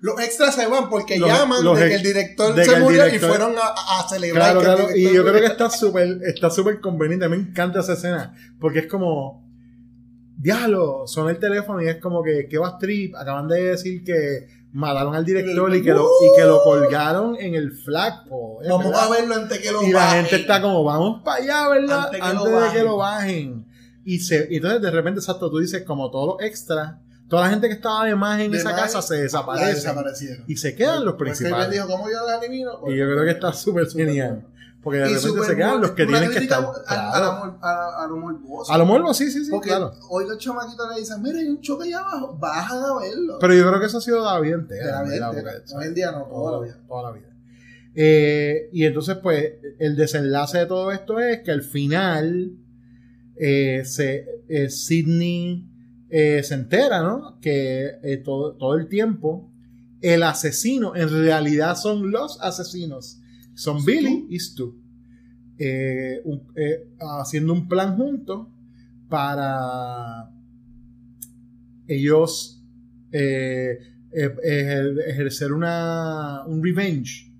Los 0.00 0.20
extras 0.20 0.54
se 0.54 0.66
van 0.68 0.88
porque 0.88 1.18
Los- 1.18 1.28
llaman 1.28 1.64
los 1.64 1.76
de 1.78 1.88
que 1.88 1.94
el 1.96 2.02
director 2.04 2.54
de 2.54 2.62
que 2.62 2.70
se 2.70 2.78
murió 2.80 3.04
director- 3.04 3.14
y 3.16 3.18
fueron 3.32 3.54
a, 3.58 3.98
a 4.00 4.08
celebrar. 4.08 4.52
claro 4.52 4.60
que 4.60 4.66
el 4.70 4.76
claro 4.76 4.96
y 4.96 5.12
yo 5.14 5.22
creo 5.24 5.40
que 5.40 5.46
está 5.46 5.70
súper 5.70 6.20
está 6.24 6.50
súper 6.50 6.80
conveniente 6.80 7.28
me 7.28 7.36
encanta 7.36 7.80
esa 7.80 7.94
escena 7.94 8.32
porque 8.60 8.78
es 8.80 8.86
como 8.86 9.44
diablo 10.36 11.04
suena 11.06 11.30
el 11.30 11.38
teléfono 11.38 11.82
y 11.82 11.88
es 11.88 11.96
como 11.96 12.22
que 12.22 12.46
que 12.48 12.58
va 12.58 12.78
trip 12.78 13.14
acaban 13.16 13.48
de 13.48 13.62
decir 13.70 14.04
que 14.04 14.46
mataron 14.72 15.14
al 15.16 15.24
director 15.24 15.74
y 15.74 15.82
que 15.82 15.90
lo, 15.92 16.04
y 16.04 16.36
que 16.36 16.44
lo 16.44 16.62
colgaron 16.62 17.36
en 17.40 17.54
el 17.54 17.72
flagpole 17.72 18.66
¿eh? 18.66 18.70
Vamos 18.70 18.86
¿verdad? 18.92 19.06
a 19.06 19.10
verlo 19.10 19.34
antes 19.34 19.58
que 19.58 19.72
lo 19.72 19.82
y 19.82 19.90
la 19.90 19.98
bajen. 19.98 20.20
gente 20.26 20.36
está 20.42 20.60
como 20.62 20.84
vamos 20.84 21.22
para 21.24 21.42
allá 21.42 21.68
verdad 21.70 22.04
Antes 22.06 22.20
que 22.20 22.26
de 22.28 22.44
que 22.44 22.50
bajen. 22.52 22.84
lo 22.84 22.96
bajen 22.98 23.66
y 24.04 24.18
se 24.20 24.46
y 24.50 24.56
entonces 24.56 24.80
de 24.80 24.90
repente 24.90 25.18
exacto 25.20 25.50
tú 25.50 25.58
dices 25.58 25.82
como 25.84 26.10
todos 26.10 26.36
los 26.38 26.48
extras 26.48 26.96
toda 27.28 27.42
la 27.44 27.50
gente 27.50 27.68
que 27.68 27.74
estaba 27.74 28.04
de 28.06 28.14
más 28.16 28.40
en 28.40 28.50
De 28.52 28.58
esa 28.58 28.70
más, 28.72 28.80
casa 28.82 29.02
se 29.02 29.16
desaparece 29.22 29.74
desaparecieron. 29.74 30.44
y 30.46 30.56
se 30.56 30.74
quedan 30.74 31.04
los 31.04 31.14
Porque 31.14 31.30
él 31.30 31.36
principales 31.36 31.70
dijo, 31.70 31.86
¿cómo 31.86 32.08
yo 32.08 32.16
los 32.26 32.42
elimino? 32.42 32.72
y 32.88 32.96
yo 32.96 33.04
creo 33.06 33.24
que 33.24 33.30
está 33.30 33.52
súper 33.52 33.86
genial 33.88 34.44
porque 34.82 35.00
de 35.00 35.08
repente 35.08 35.44
se 35.44 35.56
quedan 35.56 35.80
los 35.80 35.90
que 35.90 36.06
tienen 36.06 36.30
que 36.30 36.38
estar 36.38 36.64
a, 36.86 37.10
claro. 37.10 38.08
lo 38.08 38.16
morboso. 38.16 38.72
a 38.72 38.78
lo 38.78 38.86
morbo 38.86 39.12
sí 39.12 39.30
sí 39.30 39.44
sí 39.44 39.50
Porque 39.50 39.68
claro 39.68 39.92
hoy 40.08 40.26
los 40.26 40.38
chamaquitos 40.38 40.88
le 40.94 41.00
dicen, 41.00 41.20
mira, 41.20 41.38
hay 41.40 41.48
un 41.48 41.60
choque 41.60 41.88
allá 41.88 41.98
abajo, 42.00 42.36
bajan 42.38 42.78
a 42.78 42.98
verlo. 43.00 43.38
pero 43.40 43.54
yo 43.54 43.66
creo 43.68 43.80
que 43.80 43.86
eso 43.86 43.98
ha 43.98 44.00
sido 44.00 44.24
la 44.24 44.38
vida 44.40 44.54
entera 44.54 45.02
De 45.02 45.18
la 45.20 45.30
vida 45.32 45.52
Hoy 45.76 45.84
en 45.84 45.94
día 45.94 46.12
no, 46.12 46.22
toda 46.24 46.52
la 46.60 46.64
vida. 46.64 46.78
toda 46.86 47.02
la 47.10 47.12
vida 47.18 47.26
Eh, 47.94 48.70
y 48.72 48.84
entonces 48.84 49.16
pues 49.16 49.54
el 49.80 49.96
desenlace 49.96 50.58
de 50.58 50.66
todo 50.66 50.92
esto 50.92 51.18
es 51.18 51.40
que 51.40 51.50
al 51.50 51.62
final 51.62 52.52
eh, 53.36 53.82
se, 53.84 54.26
eh, 54.48 54.70
Sidney 54.70 55.66
eh, 56.10 56.42
se 56.42 56.54
entera, 56.54 57.02
¿no? 57.02 57.38
Que 57.40 57.92
eh, 58.02 58.16
todo, 58.18 58.54
todo 58.54 58.74
el 58.74 58.88
tiempo 58.88 59.50
el 60.00 60.22
asesino 60.22 60.94
en 60.96 61.08
realidad 61.10 61.76
son 61.76 62.10
los 62.10 62.40
asesinos. 62.40 63.20
Son 63.54 63.84
Billy 63.84 64.26
y 64.30 64.38
Stu. 64.38 64.80
Eh, 65.58 66.20
un- 66.24 66.42
haciendo 67.20 67.52
un 67.52 67.66
plan 67.68 67.96
juntos 67.96 68.46
para 69.08 70.30
ellos 71.88 72.62
ejer- 73.10 75.00
ejercer 75.06 75.52
una, 75.52 76.44
un 76.46 76.62
revenge 76.62 77.32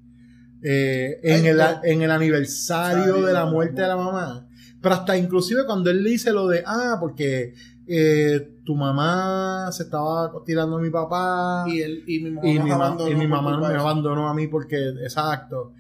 en, 0.63 1.47
el, 1.47 1.61
en 1.85 2.03
el 2.03 2.11
aniversario 2.11 3.23
de 3.25 3.33
la 3.33 3.47
muerte 3.47 3.83
de 3.83 3.89
la 3.89 3.97
mamá. 3.97 4.49
Pero 4.81 4.95
hasta 4.95 5.17
inclusive 5.17 5.65
cuando 5.67 5.91
él 5.91 6.03
dice 6.05 6.33
lo 6.33 6.49
de, 6.49 6.63
ah, 6.67 6.97
porque 7.01 7.55
eh, 7.87 8.58
tu 8.69 8.75
mamá 8.75 9.73
se 9.73 9.85
estaba 9.85 10.31
tirando 10.45 10.77
a 10.77 10.79
mi 10.79 10.91
papá 10.91 11.65
Y, 11.67 11.81
él, 11.81 12.05
y 12.07 12.19
mi 12.21 12.31
mamá, 12.33 12.47
y 12.47 12.59
mi, 12.59 12.71
abandonó 12.71 13.11
y 13.11 13.15
mi 13.15 13.27
mamá 13.27 13.57
me 13.57 13.75
abandonó 13.75 14.29
a 14.29 14.35
mí 14.35 14.47
porque, 14.47 14.91
exacto. 15.03 15.73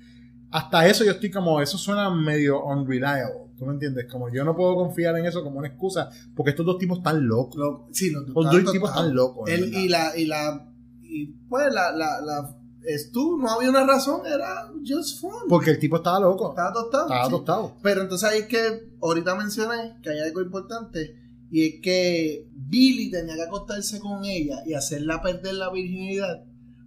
Hasta 0.51 0.89
eso 0.89 1.05
yo 1.05 1.11
estoy 1.11 1.31
como, 1.31 1.61
eso 1.61 1.77
suena 1.77 2.09
medio 2.09 2.65
unreliable. 2.65 3.51
¿Tú 3.59 3.67
me 3.67 3.75
entiendes? 3.75 4.07
Como 4.11 4.33
yo 4.33 4.43
no 4.43 4.57
puedo 4.57 4.75
confiar 4.75 5.19
en 5.19 5.27
eso 5.27 5.45
como 5.45 5.59
una 5.59 5.69
excusa 5.69 6.09
porque 6.35 6.53
estos 6.53 6.65
dos 6.65 6.79
tipos 6.79 6.97
están 6.97 7.29
locos. 7.29 7.57
Lo- 7.57 7.89
sí, 7.93 8.11
los, 8.11 8.27
Los 8.27 8.51
dos 8.65 8.73
tipos 8.73 8.89
están 8.89 9.15
locos. 9.15 9.51
Él 9.51 9.71
y 9.75 9.91
la, 9.91 10.17
y 10.17 10.25
la, 10.25 10.73
y 11.03 11.27
pues 11.47 11.71
la, 11.71 11.93
la, 11.93 12.23
la, 12.23 12.57
es 12.85 13.13
tú, 13.13 13.37
no 13.37 13.51
había 13.51 13.69
una 13.69 13.85
razón, 13.85 14.23
era 14.25 14.73
just 14.83 15.21
fun. 15.21 15.43
Porque 15.47 15.73
el 15.73 15.79
tipo 15.79 15.97
estaba 15.97 16.21
loco. 16.21 16.49
Estaba 16.49 16.73
tostado. 16.73 17.05
Estaba 17.05 17.25
sí. 17.27 17.31
tostado. 17.33 17.77
Pero 17.83 18.01
entonces 18.01 18.31
ahí 18.31 18.39
es 18.39 18.47
que 18.47 18.95
ahorita 19.03 19.35
mencioné 19.35 19.99
que 20.03 20.09
hay 20.09 20.21
algo 20.21 20.41
importante 20.41 21.28
y 21.51 21.65
es 21.67 21.75
que 21.83 22.47
Billy 22.55 23.11
tenía 23.11 23.37
que 23.37 23.43
acostarse 23.43 24.01
con 24.01 24.25
ella 24.25 24.63
y 24.67 24.75
hacerla 24.75 25.23
perder 25.23 25.55
la 25.55 25.71
virginidad 25.71 26.45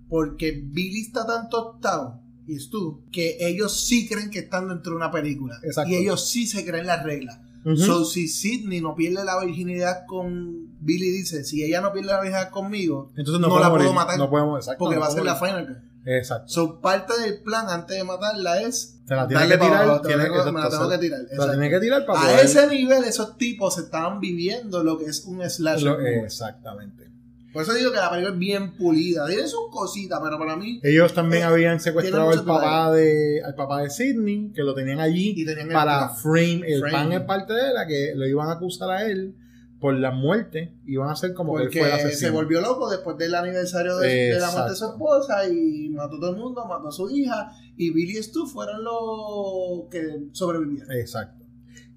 porque 0.08 0.52
Billy 0.52 1.02
está 1.02 1.26
tan 1.26 1.50
tostado 1.50 2.22
y 2.48 2.56
es 2.56 2.70
tú 2.70 3.04
que 3.12 3.38
ellos 3.40 3.86
sí 3.86 4.08
creen 4.08 4.30
que 4.30 4.40
están 4.40 4.68
dentro 4.68 4.92
de 4.92 4.98
una 4.98 5.12
película 5.12 5.58
Exacto. 5.64 5.92
y 5.92 5.96
ellos 5.96 6.28
sí 6.28 6.48
se 6.48 6.66
creen 6.66 6.88
las 6.88 7.04
reglas. 7.04 7.40
Ujú. 7.64 7.78
So, 7.78 8.06
si 8.06 8.28
Sidney 8.28 8.82
no 8.82 8.96
pierde 8.96 9.24
la 9.24 9.44
virginidad 9.44 10.06
con 10.08 10.72
Billy 10.82 11.12
dice, 11.12 11.44
si 11.44 11.64
ella 11.64 11.80
no 11.80 11.94
pierde 11.94 12.08
la 12.08 12.22
virginidad 12.22 12.50
conmigo, 12.50 13.12
Entonces 13.16 13.40
no, 13.40 13.60
la 13.60 13.70
puedo 13.70 13.94
matar. 13.94 14.18
No 14.18 14.30
podemos, 14.30 14.60
exacto. 14.60 14.80
porque 14.80 14.96
no 14.96 15.02
va 15.02 15.08
a 15.08 15.12
ser 15.12 15.24
la 15.24 15.36
final. 15.36 15.91
Exacto. 16.06 16.48
So, 16.48 16.82
parte 16.82 17.14
del 17.22 17.42
plan 17.42 17.68
antes 17.70 17.96
de 17.98 18.04
matarla 18.04 18.62
es 18.62 19.00
Te 19.08 19.16
la 19.16 19.28
darle 19.28 19.58
que 19.58 19.64
tirar. 19.66 19.84
abajo, 19.84 20.02
tengo- 20.02 20.18
me 20.52 20.60
la 20.62 20.70
tengo 20.70 20.90
que 20.90 20.98
tirar. 20.98 21.20
La 21.32 21.50
tienes 21.52 21.70
que 21.70 21.80
tirar 21.80 22.06
para 22.06 22.20
A 22.20 22.24
poder- 22.24 22.46
ese 22.46 22.68
nivel, 22.68 23.04
esos 23.04 23.38
tipos 23.38 23.78
estaban 23.78 24.20
viviendo 24.20 24.84
lo 24.84 24.98
que 24.98 25.06
es 25.06 25.26
un 25.26 25.38
lo- 25.38 25.92
movie. 25.98 26.24
exactamente. 26.24 27.10
Por 27.54 27.64
eso 27.64 27.74
digo 27.74 27.92
que 27.92 27.98
la 27.98 28.10
película 28.10 28.34
es 28.34 28.40
bien 28.40 28.78
pulida. 28.78 29.28
Tiene 29.28 29.46
sus 29.46 29.70
cositas, 29.72 30.22
pero 30.24 30.40
para 30.40 30.56
mí. 30.56 30.80
Ellos 30.84 31.14
también 31.14 31.42
Eh, 31.44 31.46
habían 31.48 31.82
secuestrado 31.82 32.30
tiene 32.30 32.40
al 32.40 32.46
papá 32.46 32.94
de 32.94 33.42
al 33.44 33.56
papá 33.56 33.82
de 33.82 33.90
Sidney, 33.90 34.54
que 34.56 34.64
lo 34.64 34.74
tenían 34.74 35.02
allí 35.02 35.34
Y 35.36 35.46
tenían 35.46 35.68
para 35.68 36.08
plan. 36.08 36.16
frame. 36.18 36.62
El 36.66 36.80
Frame. 36.80 36.92
pan 36.94 37.12
es 37.12 37.22
parte 37.22 37.52
de 37.54 37.74
la 37.74 37.86
que 37.86 38.14
lo 38.16 38.26
iban 38.26 38.48
a 38.48 38.54
acusar 38.54 38.90
a 38.92 39.06
él 39.06 39.36
por 39.82 39.96
la 39.96 40.12
muerte. 40.12 40.74
Iban 40.86 41.10
a 41.10 41.14
hacer 41.14 41.34
como 41.34 41.56
que 41.58 41.64
él 41.64 41.68
Porque 41.70 41.80
fue 41.80 41.90
el 41.94 42.00
se 42.00 42.08
asesino. 42.08 42.34
volvió 42.34 42.62
loco 42.62 42.90
después 42.90 43.18
del 43.18 43.36
aniversario 43.36 43.98
de, 43.98 44.08
de 44.34 44.40
la 44.40 44.50
muerte 44.52 44.70
de 44.70 44.76
su 44.78 44.86
esposa 44.86 45.50
y 45.50 45.90
mató 45.90 46.16
a 46.16 46.20
todo 46.20 46.30
el 46.30 46.38
mundo, 46.38 46.64
mató 46.66 46.88
a 46.88 46.92
su 46.92 47.10
hija. 47.10 47.52
Y 47.76 47.90
Billy 47.92 48.18
y 48.20 48.24
Stu 48.24 48.46
fueron 48.48 48.84
los 48.84 49.90
que 49.90 50.28
sobrevivieron. 50.32 50.90
Exacto. 50.94 51.44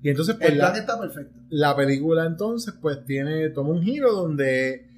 Y 0.03 0.09
entonces, 0.11 0.35
pues 0.37 0.51
el 0.51 0.59
la, 0.59 0.65
plan 0.71 0.81
está 0.81 0.99
perfecto. 0.99 1.39
la 1.51 1.77
película 1.77 2.27
entonces, 2.27 2.75
pues 2.81 3.05
tiene, 3.05 3.49
toma 3.51 3.71
un 3.71 3.83
giro 3.83 4.13
donde, 4.13 4.89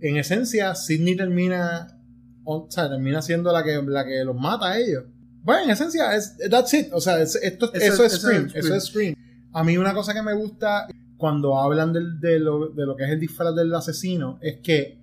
en 0.00 0.16
esencia, 0.16 0.74
Sidney 0.74 1.16
termina, 1.16 2.00
o 2.44 2.66
sea, 2.70 2.88
termina 2.88 3.20
siendo 3.22 3.52
la 3.52 3.62
que, 3.62 3.82
la 3.86 4.04
que 4.04 4.24
los 4.24 4.34
mata 4.36 4.70
a 4.70 4.78
ellos. 4.78 5.04
Bueno, 5.42 5.64
en 5.64 5.70
esencia, 5.70 6.14
es, 6.16 6.36
that's 6.50 6.74
it. 6.74 6.88
O 6.92 7.00
sea, 7.00 7.20
es- 7.20 7.36
esto, 7.36 7.72
Eso 7.72 8.04
eso, 8.04 8.04
es-. 8.04 8.12
Scream. 8.20 8.50
Eso 8.54 8.74
es 8.74 8.84
Scream. 8.86 9.14
A 9.52 9.62
mí 9.64 9.76
una 9.76 9.94
cosa 9.94 10.12
que 10.12 10.22
me 10.22 10.34
gusta 10.34 10.86
cuando 11.18 11.58
hablan 11.58 11.92
del- 11.92 12.18
de, 12.20 12.38
lo, 12.38 12.68
de 12.68 12.86
lo 12.86 12.96
que 12.96 13.04
es 13.04 13.10
el 13.10 13.20
disfraz 13.20 13.54
del 13.54 13.74
asesino 13.74 14.38
es 14.40 14.56
que 14.60 14.96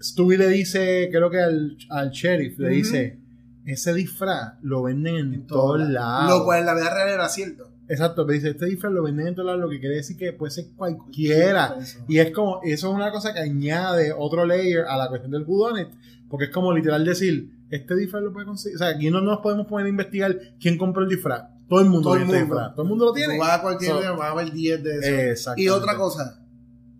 Stewie 0.00 0.38
le 0.38 0.48
dice, 0.48 1.08
creo 1.10 1.28
que 1.28 1.40
al, 1.40 1.76
al 1.90 2.10
sheriff, 2.10 2.58
le 2.58 2.68
dice, 2.68 3.18
ese 3.66 3.92
disfraz 3.94 4.54
lo 4.62 4.82
venden 4.84 5.34
en, 5.34 5.46
todos 5.46 5.80
lados. 5.88 6.38
Lo 6.38 6.44
cual 6.44 6.60
en 6.60 6.66
la 6.66 6.74
vida 6.74 6.94
real 6.94 7.08
era 7.08 7.28
cierto. 7.28 7.68
Exacto, 7.88 8.24
pero 8.26 8.34
dice, 8.34 8.50
este 8.50 8.66
disfraz 8.66 8.92
lo 8.92 9.02
venden 9.02 9.26
en 9.28 9.34
todos 9.34 9.46
lados, 9.46 9.60
lo 9.60 9.68
que 9.68 9.80
quiere 9.80 9.96
decir 9.96 10.16
que 10.16 10.32
puede 10.32 10.52
ser 10.52 10.66
cualquiera. 10.76 11.74
Y 12.06 12.18
es 12.18 12.30
como, 12.30 12.60
eso 12.62 12.88
es 12.90 12.94
una 12.94 13.10
cosa 13.10 13.34
que 13.34 13.40
añade 13.40 14.12
otro 14.16 14.46
layer 14.46 14.84
a 14.88 14.96
la 14.96 15.08
cuestión 15.08 15.32
del 15.32 15.42
whodunit, 15.44 15.88
porque 16.28 16.44
es 16.46 16.50
como 16.50 16.72
literal 16.72 17.04
decir, 17.04 17.50
este 17.70 17.96
disfraz 17.96 18.22
lo 18.22 18.32
puede 18.32 18.46
conseguir. 18.46 18.76
O 18.76 18.78
sea, 18.78 18.88
aquí 18.88 19.10
no 19.10 19.20
nos 19.20 19.38
podemos 19.40 19.66
poner 19.66 19.86
a 19.86 19.90
investigar 19.90 20.38
quién 20.60 20.78
compró 20.78 21.02
el 21.02 21.08
disfraz. 21.08 21.44
Todo 21.68 21.80
el 21.80 21.86
mundo 21.86 22.08
Todo 22.10 22.16
el 22.16 22.24
mundo. 22.26 22.72
Todo 22.74 22.82
el 22.82 22.88
mundo 22.88 23.04
lo 23.06 23.12
tiene. 23.12 23.34
Tú 23.34 23.40
vas 23.40 23.58
a 23.58 23.62
cualquier 23.62 23.90
So- 23.92 24.00
día, 24.00 24.10
vas 24.12 24.30
a 24.30 24.34
ver 24.34 24.52
10 24.52 24.82
de 24.82 24.98
eso. 24.98 25.08
Exactamente. 25.08 25.62
Y 25.62 25.68
otra 25.68 25.96
cosa, 25.96 26.40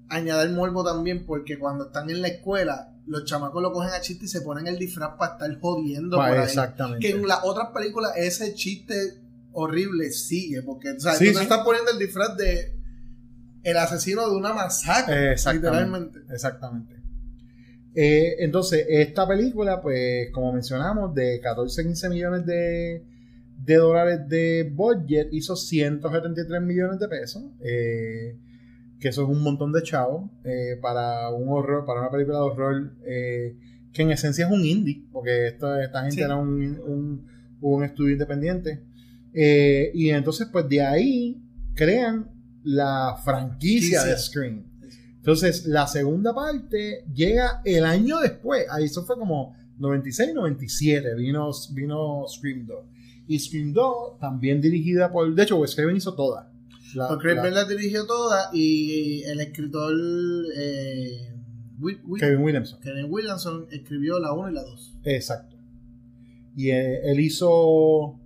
añadir 0.08 0.54
morbo 0.54 0.84
también, 0.84 1.24
porque 1.26 1.58
cuando 1.58 1.86
están 1.86 2.10
en 2.10 2.20
la 2.22 2.28
escuela, 2.28 2.94
los 3.06 3.24
chamacos 3.24 3.62
lo 3.62 3.72
cogen 3.72 3.90
a 3.92 4.00
chiste 4.00 4.26
y 4.26 4.28
se 4.28 4.42
ponen 4.42 4.66
el 4.66 4.78
disfraz 4.78 5.12
para 5.18 5.32
estar 5.34 5.60
jodiendo 5.60 6.16
por 6.18 6.26
ahí. 6.26 6.42
exactamente. 6.44 7.06
Que 7.06 7.14
en 7.14 7.26
las 7.26 7.40
otras 7.44 7.68
películas 7.74 8.12
ese 8.16 8.52
chiste 8.54 8.94
horrible 9.52 10.10
sigue, 10.10 10.62
porque 10.62 10.90
o 10.92 11.00
sea, 11.00 11.14
Sí, 11.14 11.32
tú 11.32 11.38
sí. 11.38 11.42
estás 11.44 11.60
poniendo 11.64 11.90
el 11.90 11.98
disfraz 11.98 12.36
de 12.36 12.74
el 13.64 13.76
asesino 13.76 14.28
de 14.28 14.36
una 14.36 14.52
masacre, 14.52 15.32
Exactamente. 15.32 15.66
literalmente. 15.68 16.18
Exactamente. 16.32 16.94
Eh, 17.94 18.36
entonces, 18.44 18.84
esta 18.88 19.26
película, 19.26 19.80
pues, 19.80 20.28
como 20.32 20.52
mencionamos, 20.52 21.14
de 21.14 21.40
14-15 21.42 22.08
millones 22.08 22.46
de, 22.46 23.04
de 23.64 23.74
dólares 23.76 24.20
de 24.28 24.70
budget, 24.74 25.28
hizo 25.32 25.56
173 25.56 26.62
millones 26.62 26.98
de 27.00 27.08
pesos. 27.08 27.42
eh, 27.60 28.36
que 29.00 29.08
eso 29.08 29.22
es 29.22 29.28
un 29.28 29.42
montón 29.44 29.72
de 29.72 29.80
chavos 29.84 30.28
eh, 30.42 30.76
para 30.82 31.30
un 31.30 31.48
horror, 31.50 31.84
para 31.86 32.00
una 32.00 32.10
película 32.10 32.38
de 32.38 32.42
horror 32.42 32.92
eh, 33.06 33.56
que 33.92 34.02
en 34.02 34.10
esencia 34.10 34.46
es 34.46 34.50
un 34.52 34.64
indie, 34.64 35.04
porque 35.12 35.46
esto, 35.48 35.76
esta 35.80 36.00
gente 36.00 36.16
Sí. 36.16 36.20
era 36.22 36.34
un, 36.34 36.80
un, 36.84 37.26
un 37.60 37.84
estudio 37.84 38.12
independiente. 38.14 38.82
Y 39.32 40.10
entonces, 40.10 40.48
pues 40.50 40.68
de 40.68 40.82
ahí 40.82 41.40
crean 41.74 42.28
la 42.64 43.16
franquicia 43.24 44.02
de. 44.04 44.18
Scream. 44.18 44.64
Entonces, 45.16 45.66
la 45.66 45.86
segunda 45.86 46.34
parte 46.34 47.04
llega 47.14 47.60
el 47.64 47.84
año 47.84 48.18
después. 48.18 48.66
Ahí 48.70 48.84
eso 48.86 49.04
fue 49.04 49.16
como 49.16 49.54
96, 49.78 50.34
97. 50.34 51.14
Vino, 51.14 51.50
vino 51.72 52.24
Scream 52.26 52.66
2. 52.66 52.84
Y 53.28 53.38
Scream 53.38 53.72
2, 53.72 54.18
también 54.20 54.60
dirigida 54.60 55.12
por. 55.12 55.32
De 55.34 55.42
hecho, 55.42 55.56
Wes 55.58 55.74
Craven 55.76 55.96
hizo 55.96 56.14
toda. 56.14 56.50
La- 56.94 57.06
Porque 57.08 57.28
la- 57.28 57.34
Craven 57.34 57.54
la 57.54 57.64
dirigió 57.66 58.06
toda 58.06 58.48
y 58.52 59.22
el 59.24 59.40
escritor 59.40 59.92
eh, 60.56 61.30
Wi- 61.78 62.00
Wi- 62.04 62.18
Kevin 62.20 62.42
Williamson. 62.42 62.80
Kevin 62.80 63.06
Williamson 63.10 63.66
escribió 63.70 64.18
la 64.18 64.32
1 64.32 64.50
y 64.50 64.54
la 64.54 64.62
2. 64.62 64.94
Exacto. 65.04 65.56
Y 66.56 66.70
eh, 66.70 67.00
él 67.10 67.20
hizo 67.20 68.18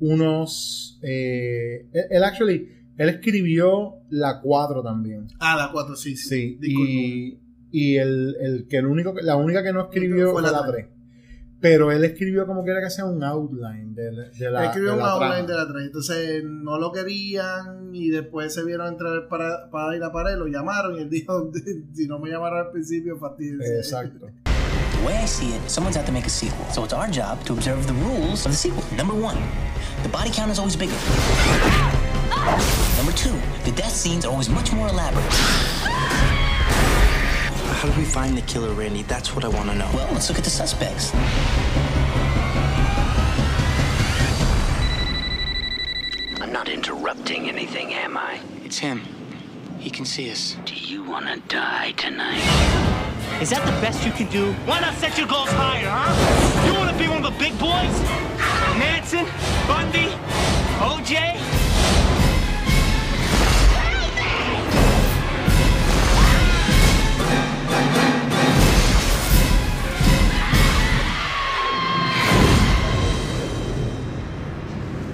unos. 0.00 0.98
eh, 1.02 1.86
él, 1.92 2.04
él 2.10 2.24
actually. 2.24 2.72
Él 2.96 3.10
escribió 3.10 3.96
la 4.08 4.40
4 4.40 4.82
también. 4.82 5.26
Ah, 5.38 5.54
la 5.54 5.70
4, 5.70 5.94
sí, 5.96 6.16
sí. 6.16 6.28
Sí. 6.28 6.58
Disculpa. 6.58 6.90
Y, 6.90 7.38
y 7.70 7.96
el, 7.98 8.36
el 8.40 8.66
que 8.68 8.78
el 8.78 8.86
único, 8.86 9.14
que- 9.14 9.22
la 9.22 9.36
única 9.36 9.62
que 9.62 9.72
no 9.74 9.82
escribió 9.82 10.32
Fue 10.32 10.40
la 10.40 10.50
la 10.50 10.62
tres. 10.66 10.86
3. 10.86 10.95
Pero 11.60 11.90
él 11.90 12.04
escribió 12.04 12.46
como 12.46 12.64
que 12.64 12.70
era 12.70 12.80
que 12.82 12.90
sea 12.90 13.06
un 13.06 13.24
outline 13.24 13.94
de, 13.94 14.12
la- 14.12 14.28
de 14.28 14.50
la. 14.50 14.60
Él 14.60 14.66
escribió 14.66 14.90
de 14.90 14.96
un 14.98 15.02
la 15.02 15.10
outline 15.12 15.46
trama. 15.46 15.60
de 15.60 15.66
la 15.66 15.72
3. 15.72 15.86
Entonces 15.86 16.44
no 16.44 16.78
lo 16.78 16.92
querían 16.92 17.90
y 17.94 18.10
después 18.10 18.52
se 18.52 18.62
vieron 18.64 18.88
entrar 18.88 19.26
para, 19.28 19.70
para 19.70 19.96
ir 19.96 20.02
a 20.04 20.12
pared, 20.12 20.36
lo 20.36 20.46
llamaron 20.48 20.96
y 20.98 21.02
él 21.02 21.08
dijo: 21.10 21.50
si 21.94 22.06
no 22.06 22.18
me 22.18 22.28
llamaron 22.30 22.58
al 22.66 22.70
principio, 22.70 23.16
fastidioso. 23.18 23.72
Exacto. 23.72 24.26
The 24.46 25.06
way 25.06 25.14
I 25.22 25.26
see 25.26 25.54
it, 25.54 25.60
someone's 25.68 25.96
out 25.96 26.04
to 26.06 26.12
make 26.12 26.26
a 26.26 26.30
sequel. 26.30 26.64
So 26.72 26.84
it's 26.84 26.92
our 26.92 27.08
job 27.10 27.42
to 27.44 27.52
observe 27.54 27.86
the 27.86 27.94
rules 27.94 28.44
of 28.44 28.52
the 28.52 28.56
sequel. 28.56 28.82
Number 28.96 29.14
one, 29.14 29.36
the 30.02 30.08
body 30.10 30.30
count 30.30 30.50
is 30.50 30.58
always 30.58 30.76
bigger. 30.76 30.94
Number 32.98 33.12
two, 33.12 33.34
the 33.64 33.72
death 33.72 33.92
scenes 33.92 34.24
are 34.24 34.30
always 34.30 34.48
much 34.48 34.72
more 34.72 34.88
elaborate. 34.88 35.24
How 37.76 37.92
do 37.92 37.98
we 37.98 38.06
find 38.06 38.34
the 38.34 38.42
killer, 38.42 38.72
Randy? 38.72 39.02
That's 39.02 39.34
what 39.34 39.44
I 39.44 39.48
want 39.48 39.68
to 39.68 39.74
know. 39.76 39.88
Well, 39.92 40.08
let's 40.10 40.30
look 40.30 40.38
at 40.38 40.44
the 40.44 40.50
suspects. 40.50 41.12
I'm 46.40 46.50
not 46.50 46.70
interrupting 46.70 47.50
anything, 47.50 47.92
am 47.92 48.16
I? 48.16 48.40
It's 48.64 48.78
him. 48.78 49.02
He 49.78 49.90
can 49.90 50.06
see 50.06 50.30
us. 50.30 50.56
Do 50.64 50.74
you 50.74 51.04
want 51.04 51.26
to 51.26 51.38
die 51.54 51.92
tonight? 51.98 52.40
Is 53.42 53.50
that 53.50 53.62
the 53.66 53.78
best 53.82 54.06
you 54.06 54.12
can 54.12 54.30
do? 54.30 54.54
Why 54.64 54.80
not 54.80 54.94
set 54.94 55.18
your 55.18 55.26
goals 55.26 55.50
higher, 55.50 55.90
huh? 55.90 56.66
You 56.66 56.72
want 56.78 56.90
to 56.90 56.98
be 56.98 57.08
one 57.10 57.22
of 57.22 57.30
the 57.30 57.38
big 57.38 57.52
boys? 57.58 57.92
Manson? 58.80 59.26
Bundy? 59.68 60.08
OJ? 60.80 61.65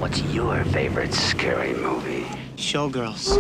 What's 0.03 0.21
your 0.35 0.65
favorite 0.73 1.15
scary 1.15 1.75
movie? 1.75 2.27
Showgirls. 2.57 3.39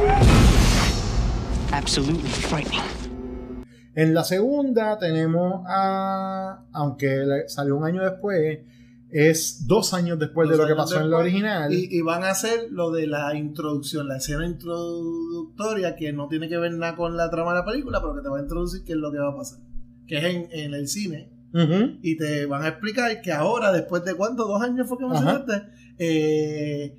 Absolutely 1.72 2.28
frightening. 2.28 3.66
En 3.96 4.14
la 4.14 4.22
segunda 4.22 4.96
tenemos 4.96 5.64
a. 5.66 6.64
Aunque 6.72 7.48
salió 7.48 7.76
un 7.76 7.84
año 7.84 8.04
después, 8.04 8.60
es 9.10 9.66
dos 9.66 9.92
años 9.92 10.20
después 10.20 10.48
de 10.50 10.56
lo 10.56 10.64
que 10.68 10.76
pasó 10.76 11.00
en 11.00 11.10
la 11.10 11.16
original. 11.16 11.72
Y, 11.72 11.88
y 11.90 12.00
van 12.00 12.22
a 12.22 12.30
hacer 12.30 12.68
lo 12.70 12.92
de 12.92 13.08
la 13.08 13.34
introducción, 13.34 14.06
la 14.06 14.18
escena 14.18 14.46
introductoria 14.46 15.96
que 15.96 16.12
no 16.12 16.28
tiene 16.28 16.48
que 16.48 16.58
ver 16.58 16.70
nada 16.74 16.94
con 16.94 17.16
la 17.16 17.28
trama 17.28 17.54
de 17.54 17.58
la 17.58 17.64
película, 17.64 18.00
pero 18.00 18.14
que 18.14 18.22
te 18.22 18.28
va 18.28 18.38
a 18.38 18.42
introducir 18.42 18.84
qué 18.84 18.92
es 18.92 18.98
lo 18.98 19.10
que 19.10 19.18
va 19.18 19.30
a 19.30 19.36
pasar. 19.36 19.58
Que 20.06 20.18
es 20.18 20.24
en, 20.26 20.48
en 20.52 20.74
el 20.74 20.86
cine. 20.86 21.32
Y 22.02 22.16
te 22.16 22.46
van 22.46 22.62
a 22.62 22.68
explicar 22.68 23.20
que 23.20 23.32
ahora, 23.32 23.72
después 23.72 24.04
de 24.04 24.14
cuánto, 24.14 24.46
dos 24.46 24.62
años 24.62 24.88
fue 24.88 24.96
que 24.96 25.04
mencionaste, 25.06 25.64
eh, 26.04 26.98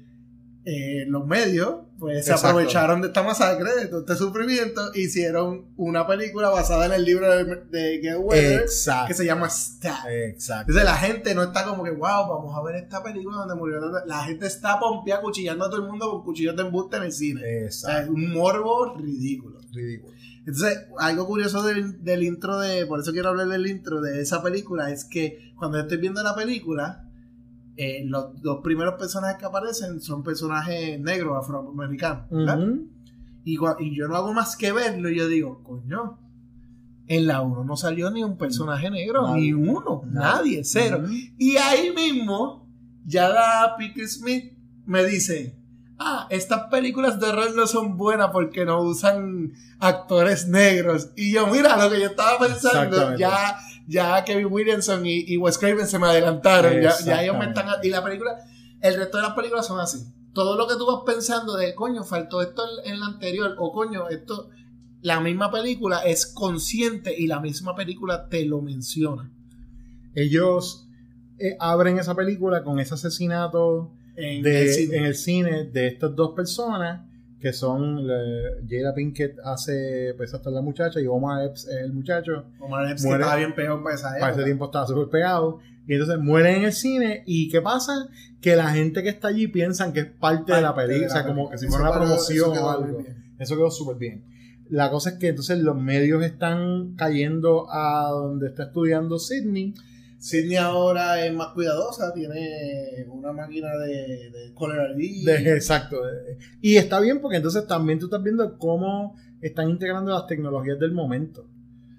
eh, 0.66 1.06
los 1.08 1.26
medios 1.28 1.80
pues 2.00 2.26
se 2.26 2.32
Exacto. 2.32 2.50
aprovecharon 2.58 3.02
de 3.02 3.08
esta 3.08 3.24
masacre, 3.24 3.76
de 3.76 3.88
todo 3.88 4.02
este 4.02 4.16
sufrimiento, 4.16 4.82
hicieron 4.94 5.68
una 5.78 6.06
película 6.06 6.50
basada 6.50 6.86
en 6.86 6.94
el 6.94 7.06
libro 7.06 7.30
de, 7.30 7.56
de 7.70 8.00
Get 8.02 8.18
Weather 8.20 8.62
Exacto. 8.62 9.08
que 9.08 9.14
se 9.14 9.26
llama 9.26 9.50
Stab. 9.50 10.10
Exacto. 10.10 10.72
Entonces 10.72 10.84
la 10.84 10.98
gente 10.98 11.34
no 11.36 11.44
está 11.44 11.64
como 11.66 11.84
que, 11.84 11.92
wow, 11.92 12.28
vamos 12.28 12.58
a 12.58 12.62
ver 12.64 12.76
esta 12.76 13.02
película 13.04 13.38
donde 13.38 13.56
murió. 13.56 13.80
tanta-". 13.80 14.06
La 14.06 14.24
gente 14.24 14.48
está 14.48 14.80
pompeada 14.80 15.22
cuchillando 15.22 15.66
a 15.66 15.70
todo 15.70 15.82
el 15.82 15.88
mundo 15.88 16.10
con 16.12 16.24
cuchillos 16.24 16.56
de 16.56 16.64
embuste 16.64 16.98
en 16.98 17.04
el 17.04 17.12
cine. 17.14 17.42
O 17.42 17.44
sea, 17.44 17.60
es 17.68 17.76
Exacto. 17.86 18.12
un 18.14 18.34
morbo 18.34 18.96
ridículo. 18.98 19.60
Ridículo. 19.72 20.14
Entonces, 20.46 20.88
algo 21.00 21.26
curioso 21.26 21.64
del, 21.64 22.04
del 22.04 22.24
intro 22.24 22.60
de, 22.60 22.86
por 22.86 23.00
eso 23.00 23.14
quiero 23.14 23.30
hablar 23.30 23.48
del 23.48 23.66
intro 23.68 24.02
de 24.02 24.22
esa 24.22 24.44
película, 24.44 24.92
es 24.92 25.06
que 25.06 25.54
cuando 25.58 25.80
estoy 25.80 25.98
viendo 25.98 26.22
la 26.22 26.36
película, 26.36 27.06
eh, 27.76 28.04
los 28.06 28.42
dos 28.42 28.62
primeros 28.64 28.96
personajes 28.96 29.38
que 29.38 29.46
aparecen 29.46 30.02
son 30.02 30.24
personajes 30.24 31.00
negros, 31.00 31.38
afroamericanos. 31.44 32.26
Ujú. 32.30 32.88
y, 33.44 33.58
yo 33.96 34.08
no 34.08 34.16
hago 34.16 34.34
más 34.34 34.56
que 34.56 34.72
verlo 34.72 35.10
y 35.10 35.18
yo 35.18 35.28
digo, 35.28 35.64
coño, 35.64 36.20
en 37.08 37.28
la 37.28 37.42
1 37.42 37.64
no 37.64 37.76
salió 37.76 38.10
ni 38.12 38.24
un 38.24 38.38
personaje 38.38 38.90
negro, 38.90 39.24
Nadie. 39.24 39.42
ni 39.42 39.54
uno, 39.54 40.04
Nadie. 40.06 40.36
nadie, 40.36 40.64
cero. 40.64 41.04
Y 41.38 41.58
ahí 41.58 41.92
mismo, 41.96 42.70
Yada 43.06 43.76
Pickett 43.78 44.08
Smith 44.08 44.54
me 44.86 45.04
dice, 45.04 45.58
ah, 45.98 46.28
estas 46.30 46.68
películas 46.70 47.20
de 47.20 47.28
horror 47.28 47.56
no 47.56 47.68
son 47.68 47.98
buenas 47.98 48.30
porque 48.32 48.66
no 48.66 48.82
usan 48.82 49.54
actores 49.80 50.48
negros. 50.48 51.10
Y 51.16 51.34
yo, 51.34 51.48
mira, 51.48 51.78
lo 51.78 51.90
que 51.90 52.00
yo 52.00 52.08
estaba 52.08 52.40
pensando, 52.40 53.18
ya, 53.18 53.58
ya 53.88 54.24
Kevin 54.24 54.48
Williamson 54.52 55.06
y, 55.06 55.26
y 55.28 55.38
Wes 55.38 55.58
Craven 55.58 55.88
se 55.88 56.00
me 56.00 56.08
adelantaron. 56.08 56.82
Ya, 56.82 56.94
ya 57.06 57.24
ellos 57.24 57.38
me 57.38 57.46
están... 57.46 57.68
Y 57.84 57.90
la 57.90 58.04
película, 58.04 58.36
el 58.82 58.96
resto 58.96 59.18
de 59.18 59.24
las 59.24 59.34
películas 59.34 59.66
son 59.68 59.80
así. 59.80 60.06
Todo 60.34 60.58
lo 60.58 60.68
que 60.68 60.76
tú 60.76 60.86
vas 60.88 61.02
pensando 61.06 61.56
de, 61.56 61.76
coño, 61.76 62.04
faltó 62.04 62.42
esto 62.42 62.64
en 62.86 62.94
en 62.94 63.00
la 63.00 63.06
anterior, 63.08 63.56
o 63.60 63.72
coño, 63.72 64.10
esto... 64.10 64.50
La 65.02 65.20
misma 65.20 65.52
película 65.52 66.00
es 66.06 66.26
consciente 66.26 67.14
y 67.18 67.28
la 67.28 67.42
misma 67.42 67.76
película 67.76 68.30
te 68.30 68.46
lo 68.46 68.62
menciona. 68.62 69.30
Ellos 70.16 70.88
eh, 71.40 71.58
abren 71.60 72.00
esa 72.00 72.16
película 72.16 72.64
con 72.64 72.80
ese 72.80 72.94
asesinato 72.94 73.92
En 74.16 74.44
de- 74.44 74.62
el 74.64 74.74
cine. 74.74 74.98
en 74.98 75.04
el 75.06 75.16
cine 75.16 75.64
de 75.66 75.88
estas 75.88 76.16
dos 76.16 76.32
personas 76.34 77.02
que 77.44 77.52
son 77.52 78.08
Jada 78.70 78.94
Pinkett 78.96 79.38
hace 79.44 80.14
pues 80.16 80.34
hasta 80.34 80.50
la 80.50 80.62
muchacha 80.62 81.02
y 81.02 81.08
Omar 81.08 81.44
Epps 81.46 81.68
es 81.68 81.76
el 81.84 81.92
muchacho 81.92 82.46
Omar 82.60 82.90
Epps, 82.90 83.02
que 83.02 83.08
muere- 83.10 83.22
estaba 83.24 83.36
bien 83.38 83.54
peor 83.54 83.84
para 83.84 83.96
esa 83.96 84.08
para 84.12 84.18
ese 84.20 84.30
época. 84.30 84.44
tiempo 84.46 84.66
estaba 84.66 84.88
súper 84.88 85.10
pegado 85.10 85.60
y 85.86 85.94
entonces 85.94 86.18
mueren 86.20 86.56
en 86.60 86.64
el 86.64 86.72
cine 86.72 87.24
y 87.26 87.50
¿qué 87.50 87.62
pasa? 87.62 88.08
que 88.40 88.56
la 88.56 88.70
gente 88.70 89.04
que 89.04 89.10
está 89.10 89.28
allí 89.28 89.48
piensan 89.48 89.92
que 89.92 90.00
es 90.00 90.06
parte 90.06 90.54
de 90.54 90.62
la 90.62 90.74
Parte 90.74 90.94
de 90.94 91.00
película 91.00 91.14
la 91.16 91.20
o 91.20 91.24
sea 91.24 91.28
como 91.36 91.50
película. 91.50 91.52
que 91.52 91.58
si 91.60 91.68
fuera 91.68 91.84
una 91.90 92.00
promoción 92.00 92.58
o 92.58 92.70
algo 92.70 93.04
eso 93.40 93.56
quedó 93.58 93.70
súper 93.72 93.98
bien 93.98 94.24
la 94.70 94.90
cosa 94.90 95.10
es 95.12 95.16
que 95.18 95.28
entonces 95.28 95.60
los 95.60 95.76
medios 95.78 96.24
están 96.24 96.96
cayendo 96.96 97.68
a 97.70 98.08
donde 98.10 98.48
está 98.48 98.64
estudiando 98.64 99.20
Sidney 99.20 99.74
Sidney 100.24 100.56
ahora 100.56 101.26
es 101.26 101.34
más 101.34 101.50
cuidadosa, 101.50 102.14
tiene 102.14 103.06
una 103.10 103.34
máquina 103.34 103.76
de, 103.76 104.30
de 104.32 104.54
ID. 104.98 105.26
De- 105.26 105.54
exacto. 105.54 105.98
Y 106.62 106.78
está 106.78 107.02
bien 107.02 107.20
porque 107.20 107.36
entonces 107.38 107.68
también 107.68 108.00
tú 108.00 108.06
estás 108.06 108.24
viendo 108.24 108.58
cómo 108.58 109.18
están 109.42 109.70
integrando 109.70 110.14
las 110.14 110.26
tecnologías 110.26 110.80
del 110.80 110.94
momento. 110.94 111.46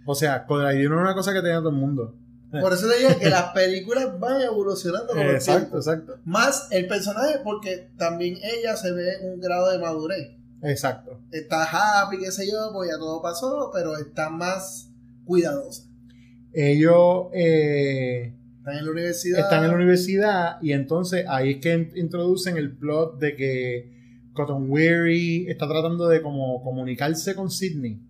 O 0.07 0.15
sea, 0.15 0.47
Caller 0.47 0.75
ID 0.81 0.89
no 0.89 0.97
es 0.97 1.03
una 1.03 1.15
cosa 1.15 1.35
que 1.35 1.43
tenía 1.43 1.59
todo 1.59 1.69
el 1.69 1.77
mundo. 1.77 2.15
Por 2.51 2.73
eso 2.73 2.89
te 2.89 2.97
digo 2.99 3.19
que 3.19 3.29
las 3.29 3.53
películas 3.53 4.19
van 4.19 4.41
evolucionando 4.41 5.09
con 5.09 5.19
el 5.19 5.35
Exacto, 5.35 5.59
tiempo. 5.61 5.77
exacto. 5.77 6.15
Más 6.25 6.69
el 6.71 6.87
personaje, 6.89 7.41
porque 7.45 7.91
también 7.99 8.39
ella 8.43 8.75
se 8.77 8.91
ve 8.93 9.19
un 9.23 9.39
grado 9.39 9.71
de 9.71 9.79
madurez. 9.79 10.31
Exacto. 10.63 11.21
Está 11.31 11.65
happy, 11.65 12.17
qué 12.21 12.33
sé 12.33 12.51
yo, 12.51 12.71
pues 12.73 12.89
ya 12.91 12.97
todo 12.97 13.21
pasó, 13.21 13.71
pero 13.75 13.99
está 13.99 14.31
más 14.31 14.89
cuidadosa. 15.27 15.83
Ellos 16.55 17.27
eh, 17.35 18.33
Está 18.59 18.79
en 18.79 18.85
la 18.87 18.93
universidad. 18.93 19.41
están 19.41 19.65
en 19.65 19.71
la 19.71 19.77
universidad 19.77 20.57
y 20.63 20.73
entonces 20.73 21.27
ahí 21.29 21.51
es 21.53 21.57
que 21.59 21.75
in- 21.75 21.91
introducen 21.97 22.57
el 22.57 22.73
plot 22.77 23.19
de 23.19 23.35
que 23.37 23.93
Cotton 24.33 24.71
Weary 24.71 25.47
está 25.49 25.69
tratando 25.69 26.09
de 26.09 26.23
como 26.23 26.63
comunicarse 26.63 27.35
con 27.35 27.51
Sidney. 27.51 28.01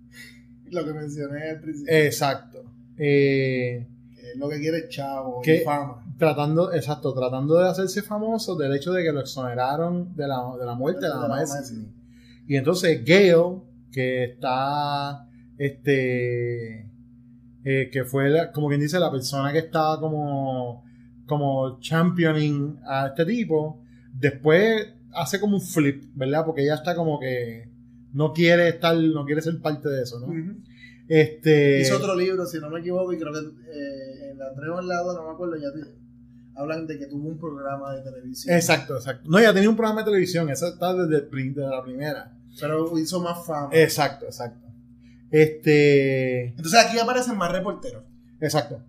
Lo 0.71 0.85
que 0.85 0.93
mencioné 0.93 1.51
al 1.51 1.61
principio. 1.61 1.93
Exacto. 1.95 2.65
Eh, 2.99 3.87
que 4.15 4.39
lo 4.39 4.49
que 4.49 4.59
quiere 4.61 4.79
es 4.79 4.89
chavo, 4.89 5.41
que- 5.43 5.57
y 5.63 5.65
fama. 5.65 6.05
tratando, 6.19 6.73
exacto, 6.73 7.13
tratando 7.15 7.59
de 7.59 7.69
hacerse 7.69 8.03
famoso 8.03 8.57
del 8.57 8.75
hecho 8.77 8.93
de 8.93 9.03
que 9.03 9.13
lo 9.13 9.21
exoneraron 9.21 10.15
de 10.17 10.29
la, 10.29 10.37
de 10.59 10.65
la 10.67 10.75
muerte 10.75 11.03
de 11.03 11.09
la 11.09 11.17
mamá 11.17 11.41
de 11.41 11.47
Sidney. 11.47 11.89
Y 12.47 12.57
entonces 12.57 13.05
Gale, 13.05 13.61
que 13.91 14.25
está, 14.25 15.27
este, 15.59 16.87
eh, 17.65 17.89
que 17.93 18.05
fue 18.05 18.29
la- 18.31 18.53
como 18.53 18.69
quien 18.69 18.81
dice 18.81 18.99
la 18.99 19.11
persona 19.11 19.53
que 19.53 19.59
estaba 19.61 19.99
como, 20.01 20.85
como 21.27 21.81
championing 21.81 22.79
a 22.87 23.07
este 23.09 23.25
tipo, 23.25 23.81
después 24.13 24.89
hace 25.13 25.41
como 25.41 25.57
un 25.57 25.63
flip, 25.63 26.05
¿verdad? 26.15 26.45
Porque 26.45 26.63
ella 26.63 26.75
está 26.75 26.95
como 26.95 27.19
que 27.21 27.69
no 28.13 28.33
quiere 28.33 28.69
estar, 28.69 28.97
no 28.97 29.25
quiere 29.25 29.41
ser 29.43 29.61
parte 29.61 29.89
de 29.89 30.03
eso, 30.03 30.21
¿no? 30.21 30.27
Este, 31.09 31.81
Hizo 31.83 31.97
otro 31.97 32.15
libro, 32.15 32.47
si 32.47 32.59
no 32.59 32.71
me 32.71 32.81
equivoco, 32.81 33.13
y 33.13 33.19
creo 33.19 33.33
que 33.33 33.39
eh, 33.41 34.31
en 34.31 34.39
la 34.39 34.53
3 34.55 34.69
o 34.71 34.81
en 34.81 34.89
la 34.89 34.97
2, 35.03 35.15
no 35.17 35.25
me 35.27 35.31
acuerdo, 35.35 35.57
ya 35.57 35.71
te- 35.73 35.95
hablan 36.57 36.87
de 36.87 36.99
que 36.99 37.07
tuvo 37.07 37.29
un 37.29 37.39
programa 37.39 37.95
de 37.95 38.03
televisión. 38.03 38.55
Exacto, 38.55 38.97
exacto. 38.97 39.29
No, 39.29 39.41
ya 39.41 39.53
tenía 39.53 39.69
un 39.69 39.77
programa 39.77 40.01
de 40.03 40.07
televisión, 40.07 40.49
eso 40.51 40.69
está 40.69 40.95
desde 40.95 41.17
el 41.25 41.29
prin- 41.29 41.53
de 41.55 41.67
la 41.67 41.83
primera. 41.83 42.33
Pero 42.61 42.97
hizo 42.99 43.21
más 43.21 43.45
fama. 43.45 43.69
Exacto, 43.73 44.27
exacto. 44.27 44.64
Este, 45.35 46.49
Entonces 46.51 46.79
aquí 46.81 46.99
aparecen 46.99 47.37
más 47.37 47.51
reporteros. 47.51 48.05
exacto. 48.41 48.83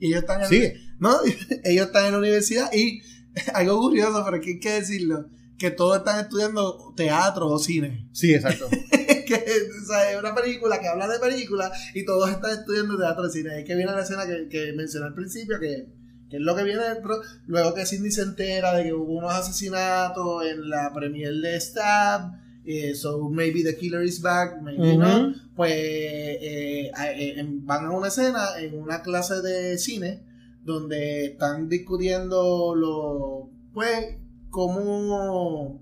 Y 0.00 0.08
ellos 0.08 0.20
están 0.20 0.42
en, 0.42 0.48
Sí. 0.48 0.72
¿no? 0.98 1.16
ellos 1.64 1.86
están 1.86 2.06
en 2.06 2.12
la 2.12 2.18
universidad 2.18 2.70
y 2.72 3.00
algo 3.54 3.78
curioso, 3.80 4.22
pero 4.24 4.40
que 4.42 4.50
hay 4.50 4.60
que 4.60 4.72
decirlo, 4.72 5.28
que 5.58 5.70
todos 5.70 5.98
están 5.98 6.20
estudiando 6.20 6.92
teatro 6.96 7.48
o 7.48 7.58
cine. 7.58 8.08
Sí, 8.12 8.34
exacto. 8.34 8.68
que 9.26 9.34
o 9.34 9.86
sea, 9.86 10.12
es 10.12 10.18
una 10.18 10.34
película 10.34 10.80
que 10.80 10.88
habla 10.88 11.08
de 11.08 11.18
películas 11.18 11.70
y 11.94 12.04
todos 12.04 12.30
están 12.30 12.50
estudiando 12.58 12.98
teatro 12.98 13.26
y 13.26 13.30
cine. 13.30 13.58
Es 13.60 13.64
que 13.64 13.74
viene 13.74 13.92
la 13.92 14.02
escena 14.02 14.26
que, 14.26 14.48
que 14.48 14.72
mencioné 14.74 15.06
al 15.06 15.14
principio, 15.14 15.58
que, 15.58 15.86
que 16.28 16.36
es 16.36 16.42
lo 16.42 16.54
que 16.56 16.64
viene 16.64 16.82
pro- 17.02 17.22
luego 17.46 17.74
que 17.74 17.86
Sidney 17.86 18.10
se 18.10 18.22
entera 18.22 18.74
de 18.74 18.84
que 18.84 18.92
hubo 18.92 19.14
unos 19.14 19.32
asesinatos 19.32 20.44
en 20.46 20.68
la 20.68 20.92
premier 20.92 21.32
de 21.32 21.58
Stab. 21.60 22.32
Eh, 22.66 22.94
so 22.94 23.28
maybe 23.30 23.62
the 23.62 23.76
killer 23.76 24.02
is 24.02 24.20
back, 24.20 24.60
maybe 24.60 24.82
Ujú. 24.82 24.98
no. 24.98 25.34
Pues 25.54 25.72
eh, 25.72 26.90
eh, 26.90 27.44
van 27.62 27.86
a 27.86 27.90
una 27.92 28.08
escena 28.08 28.58
en 28.58 28.78
una 28.78 29.02
clase 29.02 29.40
de 29.40 29.78
cine 29.78 30.22
donde 30.64 31.26
están 31.26 31.68
discutiendo 31.68 32.74
lo 32.74 33.48
pues 33.72 34.16
cómo 34.50 35.80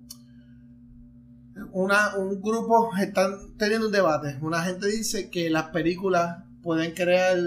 una, 1.72 2.16
un 2.16 2.40
grupo 2.40 2.90
están 3.00 3.56
teniendo 3.56 3.86
un 3.86 3.92
debate. 3.92 4.36
Una 4.42 4.62
gente 4.62 4.86
dice 4.88 5.30
que 5.30 5.48
las 5.50 5.70
películas 5.70 6.44
pueden 6.62 6.92
crear 6.92 7.38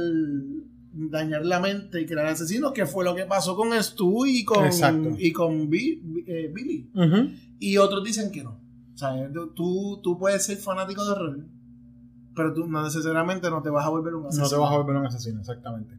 dañar 0.98 1.46
la 1.46 1.60
mente 1.60 2.02
y 2.02 2.06
crear 2.06 2.26
asesinos, 2.26 2.72
que 2.74 2.86
fue 2.86 3.04
lo 3.06 3.14
que 3.14 3.26
pasó 3.26 3.56
con 3.56 3.72
Stu 3.82 4.26
y 4.26 4.44
con, 4.44 4.66
Exacto. 4.66 5.16
y 5.18 5.32
con 5.32 5.70
eh, 5.72 6.52
Billy. 6.54 6.90
Y 7.60 7.78
otros 7.78 8.04
dicen 8.04 8.32
que 8.32 8.44
no. 8.44 8.60
O 8.98 9.00
sea, 9.00 9.30
tú, 9.56 10.00
tú 10.02 10.18
puedes 10.18 10.44
ser 10.44 10.58
fanático 10.58 11.06
de 11.06 11.12
horror, 11.12 11.40
pero 12.36 12.52
tú 12.52 12.66
no 12.68 12.84
necesariamente 12.84 13.48
no 13.52 13.62
te 13.62 13.70
vas 13.70 13.86
a 13.86 13.90
volver 13.90 14.16
un 14.16 14.26
asesino. 14.26 14.44
No 14.46 14.50
te 14.50 14.56
vas 14.56 14.72
a 14.74 14.78
volver 14.78 14.96
un 14.96 15.06
asesino, 15.06 15.40
exactamente. 15.40 15.94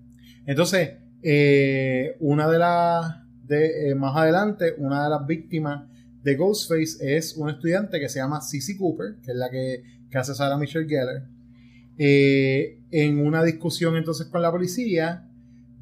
Entonces, 0.46 0.96
eh, 1.22 2.16
una 2.18 2.48
de 2.48 2.58
las, 2.58 3.14
de, 3.46 3.90
eh, 3.90 3.94
más 3.94 4.16
adelante, 4.16 4.74
una 4.78 5.04
de 5.04 5.10
las 5.10 5.24
víctimas 5.28 5.84
de 6.24 6.34
Ghostface 6.34 7.16
es 7.16 7.36
una 7.36 7.52
estudiante 7.52 8.00
que 8.00 8.08
se 8.08 8.18
llama 8.18 8.40
Cissy 8.40 8.76
Cooper, 8.76 9.14
que 9.22 9.30
es 9.30 9.36
la 9.36 9.48
que, 9.48 9.84
que 10.10 10.18
hace 10.18 10.34
Sarah 10.34 10.56
Michelle 10.58 10.88
Gellar. 10.88 11.22
Eh, 11.98 12.80
en 12.90 13.24
una 13.24 13.44
discusión 13.44 13.96
entonces 13.96 14.26
con 14.26 14.42
la 14.42 14.50
policía, 14.50 15.24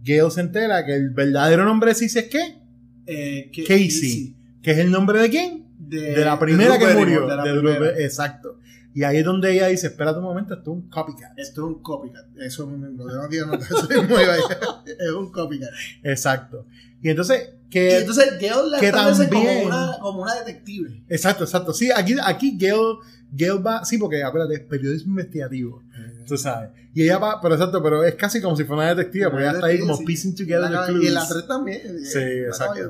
Gale 0.04 0.30
se 0.30 0.40
entera 0.42 0.84
que 0.84 0.94
el 0.94 1.10
verdadero 1.10 1.64
nombre 1.64 1.90
de 1.90 1.94
Cissy 1.94 2.18
es 2.18 2.28
qué? 2.28 2.58
Eh, 3.06 3.50
que- 3.52 3.64
Casey. 3.64 4.34
¿Que 4.62 4.72
es 4.72 4.78
el 4.78 4.90
nombre 4.90 5.20
de 5.20 5.30
quién? 5.30 5.65
De, 5.88 6.00
De, 6.14 6.24
la 6.24 6.38
primera 6.38 6.74
de 6.74 6.78
que 6.78 6.94
murió. 6.94 7.26
De 7.26 7.36
la 7.36 7.42
primera. 7.42 7.98
Exacto. 7.98 8.58
Y 8.94 9.04
ahí 9.04 9.18
es 9.18 9.24
donde 9.26 9.52
ella 9.52 9.66
dice, 9.66 9.88
espérate 9.88 10.18
un 10.18 10.24
momento, 10.24 10.54
esto 10.54 10.70
es 10.70 10.76
un 10.78 10.88
copycat. 10.88 11.38
Esto 11.38 11.60
es 11.60 11.66
un 11.76 11.82
copycat. 11.82 12.24
Eso 12.38 12.64
lo 12.66 13.06
tengo 13.06 13.22
aquí 13.22 13.38
anotado. 13.38 13.88
Es 14.86 15.10
un 15.12 15.30
copycat. 15.30 15.68
Exacto. 16.02 16.66
Y 17.02 17.10
entonces, 17.10 17.50
Y 17.66 17.70
que... 17.70 17.98
entonces 17.98 18.38
Gale 18.40 18.70
la 18.70 18.80
que 18.80 18.90
como 19.30 19.64
una, 19.66 19.96
como 20.00 20.22
una 20.22 20.34
detective. 20.36 21.02
Exacto, 21.10 21.44
exacto. 21.44 21.74
Sí, 21.74 21.90
aquí, 21.94 22.16
aquí 22.24 22.56
Gail, 22.58 22.96
Gail 23.32 23.64
va, 23.64 23.84
sí, 23.84 23.98
porque 23.98 24.22
acuérdate, 24.24 24.54
es 24.54 24.60
periodismo 24.60 25.10
investigativo. 25.12 25.82
Tú 26.26 26.38
sabes. 26.38 26.70
Y 26.94 27.02
ella 27.02 27.18
va, 27.18 27.38
pero 27.42 27.54
exacto, 27.54 27.82
pero 27.82 28.02
es 28.02 28.14
casi 28.14 28.40
como 28.40 28.56
si 28.56 28.64
fuera 28.64 28.82
una 28.82 28.94
detective, 28.94 29.28
porque 29.30 29.44
ella 29.44 29.52
está 29.52 29.66
ahí 29.66 29.78
como 29.80 29.94
Sí. 29.96 30.04
piecing 30.06 30.34
together 30.34 30.70
La- 30.70 30.86
clues. 30.86 31.04
Y 31.04 31.08
en 31.08 31.14
la 31.14 31.28
3 31.28 31.46
también. 31.46 32.04
Sí, 32.04 32.18
Eh, 32.18 32.46
exacto. 32.46 32.88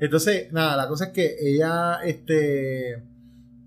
Entonces, 0.00 0.52
nada, 0.52 0.76
la 0.76 0.88
cosa 0.88 1.06
es 1.06 1.10
que 1.12 1.36
ella, 1.40 2.00
este, 2.04 3.02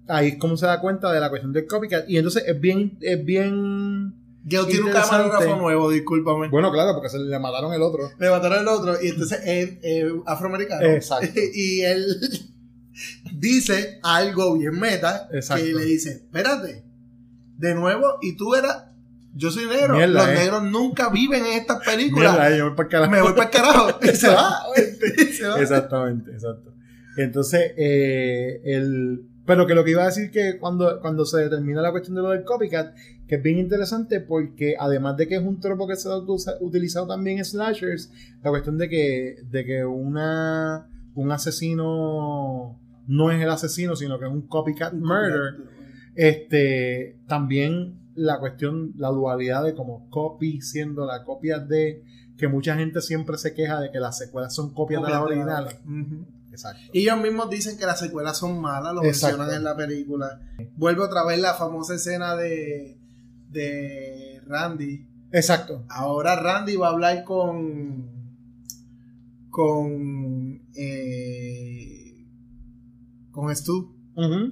ahí 0.07 0.29
es 0.29 0.38
como 0.38 0.57
se 0.57 0.65
da 0.65 0.79
cuenta 0.79 1.11
de 1.11 1.19
la 1.19 1.29
cuestión 1.29 1.53
del 1.53 1.67
copycat. 1.67 2.09
Y 2.09 2.17
entonces 2.17 2.43
es 2.47 2.59
bien, 2.59 2.97
es 3.01 3.23
bien. 3.23 4.15
Gale 4.43 4.67
tiene 4.67 4.86
un 4.86 4.91
camarógrafo 4.91 5.55
nuevo, 5.55 5.91
discúlpame. 5.91 6.49
Bueno, 6.49 6.71
claro, 6.71 6.93
porque 6.93 7.09
se 7.09 7.19
le 7.19 7.38
mataron 7.38 7.73
el 7.73 7.82
otro. 7.82 8.09
Le 8.17 8.29
mataron 8.29 8.59
el 8.59 8.67
otro 8.67 8.95
y 9.01 9.09
entonces 9.09 9.39
él 9.45 9.79
es 9.84 10.11
afroamericano. 10.25 10.86
Exacto. 10.88 11.39
y 11.53 11.82
él 11.82 12.17
dice 13.34 13.99
algo 14.03 14.57
bien 14.57 14.79
meta 14.79 15.27
Exacto. 15.32 15.63
que 15.63 15.73
le 15.73 15.86
dice, 15.86 16.11
espérate, 16.11 16.84
de 17.57 17.75
nuevo, 17.75 18.17
y 18.21 18.36
tú 18.36 18.55
eras, 18.55 18.86
yo 19.34 19.51
soy 19.51 19.65
negro, 19.65 19.95
Mierda, 19.95 20.25
los 20.25 20.29
eh. 20.29 20.36
negros 20.36 20.63
nunca 20.63 21.09
viven 21.09 21.45
en 21.45 21.53
estas 21.53 21.84
películas. 21.86 22.34
Mierda, 22.34 22.57
yo 22.57 22.67
voy 22.67 22.75
para 22.75 22.89
carajo. 22.89 23.11
Me 23.11 23.21
voy 23.21 23.34
para 23.34 23.43
el 23.45 23.49
carajo. 23.49 23.99
Y 24.03 24.07
se 24.15 24.27
va. 24.27 24.59
y 25.17 25.23
se 25.25 25.47
va. 25.47 25.61
Exactamente, 25.61 26.32
exacto. 26.32 26.73
Entonces, 27.17 27.73
eh, 27.77 28.61
el, 28.63 29.25
pero 29.45 29.67
que 29.67 29.75
lo 29.75 29.84
que 29.84 29.91
iba 29.91 30.03
a 30.03 30.07
decir 30.07 30.32
que 30.32 30.57
cuando, 30.59 30.99
cuando 31.01 31.25
se 31.25 31.39
determina 31.39 31.82
la 31.82 31.91
cuestión 31.91 32.15
de 32.15 32.21
lo 32.21 32.29
del 32.29 32.43
copycat, 32.43 32.95
que 33.27 33.36
es 33.36 33.43
bien 33.43 33.57
interesante 33.57 34.19
porque 34.19 34.75
además 34.79 35.17
de 35.17 35.27
que 35.27 35.36
es 35.36 35.41
un 35.41 35.59
tropo 35.59 35.88
que 35.88 35.95
se 35.95 36.09
ha 36.09 36.17
utilizado 36.59 37.07
también 37.07 37.38
en 37.38 37.45
slashers, 37.45 38.11
la 38.43 38.49
cuestión 38.49 38.77
de 38.77 38.89
que, 38.89 39.38
de 39.49 39.65
que 39.65 39.86
una 39.86 40.88
un 41.15 41.32
asesino 41.32 42.79
no 43.07 43.32
es 43.32 43.41
el 43.41 43.49
asesino, 43.49 43.95
sino 43.95 44.19
que 44.19 44.25
es 44.25 44.32
un 44.32 44.47
copycat 44.47 44.93
murder. 44.93 45.55
Este, 46.15 47.17
también 47.27 48.01
la 48.16 48.39
cuestión, 48.39 48.93
la 48.97 49.09
dualidad 49.09 49.64
de 49.64 49.74
como 49.76 50.09
copy 50.09 50.62
siendo 50.62 51.05
la 51.05 51.24
copia 51.24 51.59
de 51.59 52.03
que 52.38 52.47
mucha 52.47 52.76
gente 52.76 53.01
siempre 53.01 53.38
se 53.38 53.53
queja 53.53 53.80
de 53.80 53.91
que 53.91 53.99
las 53.99 54.18
secuelas 54.18 54.53
son 54.55 54.74
copias 54.74 55.01
de 55.01 55.09
las 55.09 55.12
de 55.12 55.20
la- 55.20 55.26
originales. 55.26 55.76
Ujú. 55.86 56.26
Exacto. 56.51 56.82
Y 56.91 57.01
ellos 57.03 57.22
mismos 57.22 57.49
dicen 57.49 57.78
que 57.78 57.86
las 57.86 57.99
secuelas 57.99 58.38
son 58.38 58.59
malas, 58.59 58.93
lo 58.93 59.03
Exacto. 59.05 59.38
mencionan 59.38 59.55
en 59.59 59.64
la 59.64 59.78
película. 59.78 60.41
Vuelve 60.76 61.01
otra 61.03 61.24
vez 61.26 61.39
la 61.39 61.53
famosa 61.53 61.95
escena 61.95 62.36
de, 62.36 62.97
de 63.49 64.41
Randy. 64.47 65.07
Exacto. 65.32 65.86
Ahora 65.88 66.36
Randy 66.36 66.76
va 66.76 66.88
a 66.88 66.91
hablar 66.91 67.24
con. 67.24 68.09
con. 69.49 70.62
eh, 70.76 72.26
con 73.32 73.55
Stu. 73.55 73.95
Ujú. 74.16 74.51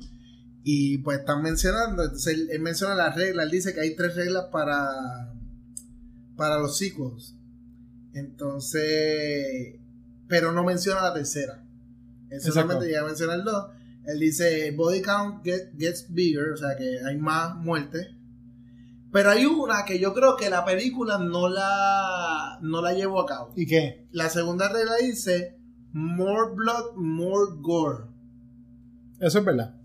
Y 0.64 0.98
pues 1.00 1.20
están 1.20 1.42
mencionando, 1.42 2.04
entonces 2.04 2.34
él, 2.34 2.50
él 2.52 2.60
menciona 2.62 2.94
las 2.96 3.16
reglas, 3.16 3.46
él 3.46 3.52
dice 3.52 3.74
que 3.74 3.80
hay 3.82 3.96
tres 3.96 4.16
reglas 4.16 4.46
para, 4.52 5.32
para 6.36 6.60
los 6.60 6.78
sequels. 6.78 7.36
Entonces, 8.14 9.76
pero 10.28 10.52
no 10.52 10.64
menciona 10.64 11.02
la 11.02 11.14
tercera. 11.14 11.64
Él 12.30 12.42
solamente 12.42 12.86
llega 12.88 13.02
a 13.02 13.06
mencionar 13.06 13.44
dos. 13.44 13.68
Él 14.06 14.20
dice, 14.20 14.72
body 14.72 15.02
count 15.02 15.44
get- 15.44 15.72
gets 15.78 16.06
bigger, 16.10 16.52
o 16.54 16.58
sea 16.58 16.76
que 16.78 17.00
hay 17.06 17.18
más 17.18 17.56
muertes. 17.56 18.08
Pero 19.12 19.32
hay 19.32 19.46
una 19.46 19.86
que 19.86 19.98
yo 20.00 20.14
creo 20.14 20.36
que 20.36 20.50
la 20.50 20.64
película 20.66 21.18
no 21.18 21.50
la, 21.50 22.60
no 22.62 22.82
la 22.82 22.94
llevó 22.94 23.22
a 23.22 23.26
cabo. 23.26 23.54
¿Y 23.56 23.66
qué? 23.66 24.06
La 24.12 24.30
segunda 24.30 24.70
regla 24.72 24.94
dice, 25.02 25.56
more 25.94 26.54
blood, 26.56 26.96
more 26.96 27.52
gore. 27.60 28.04
Eso 29.20 29.40
es 29.40 29.46
verdad. 29.46 29.76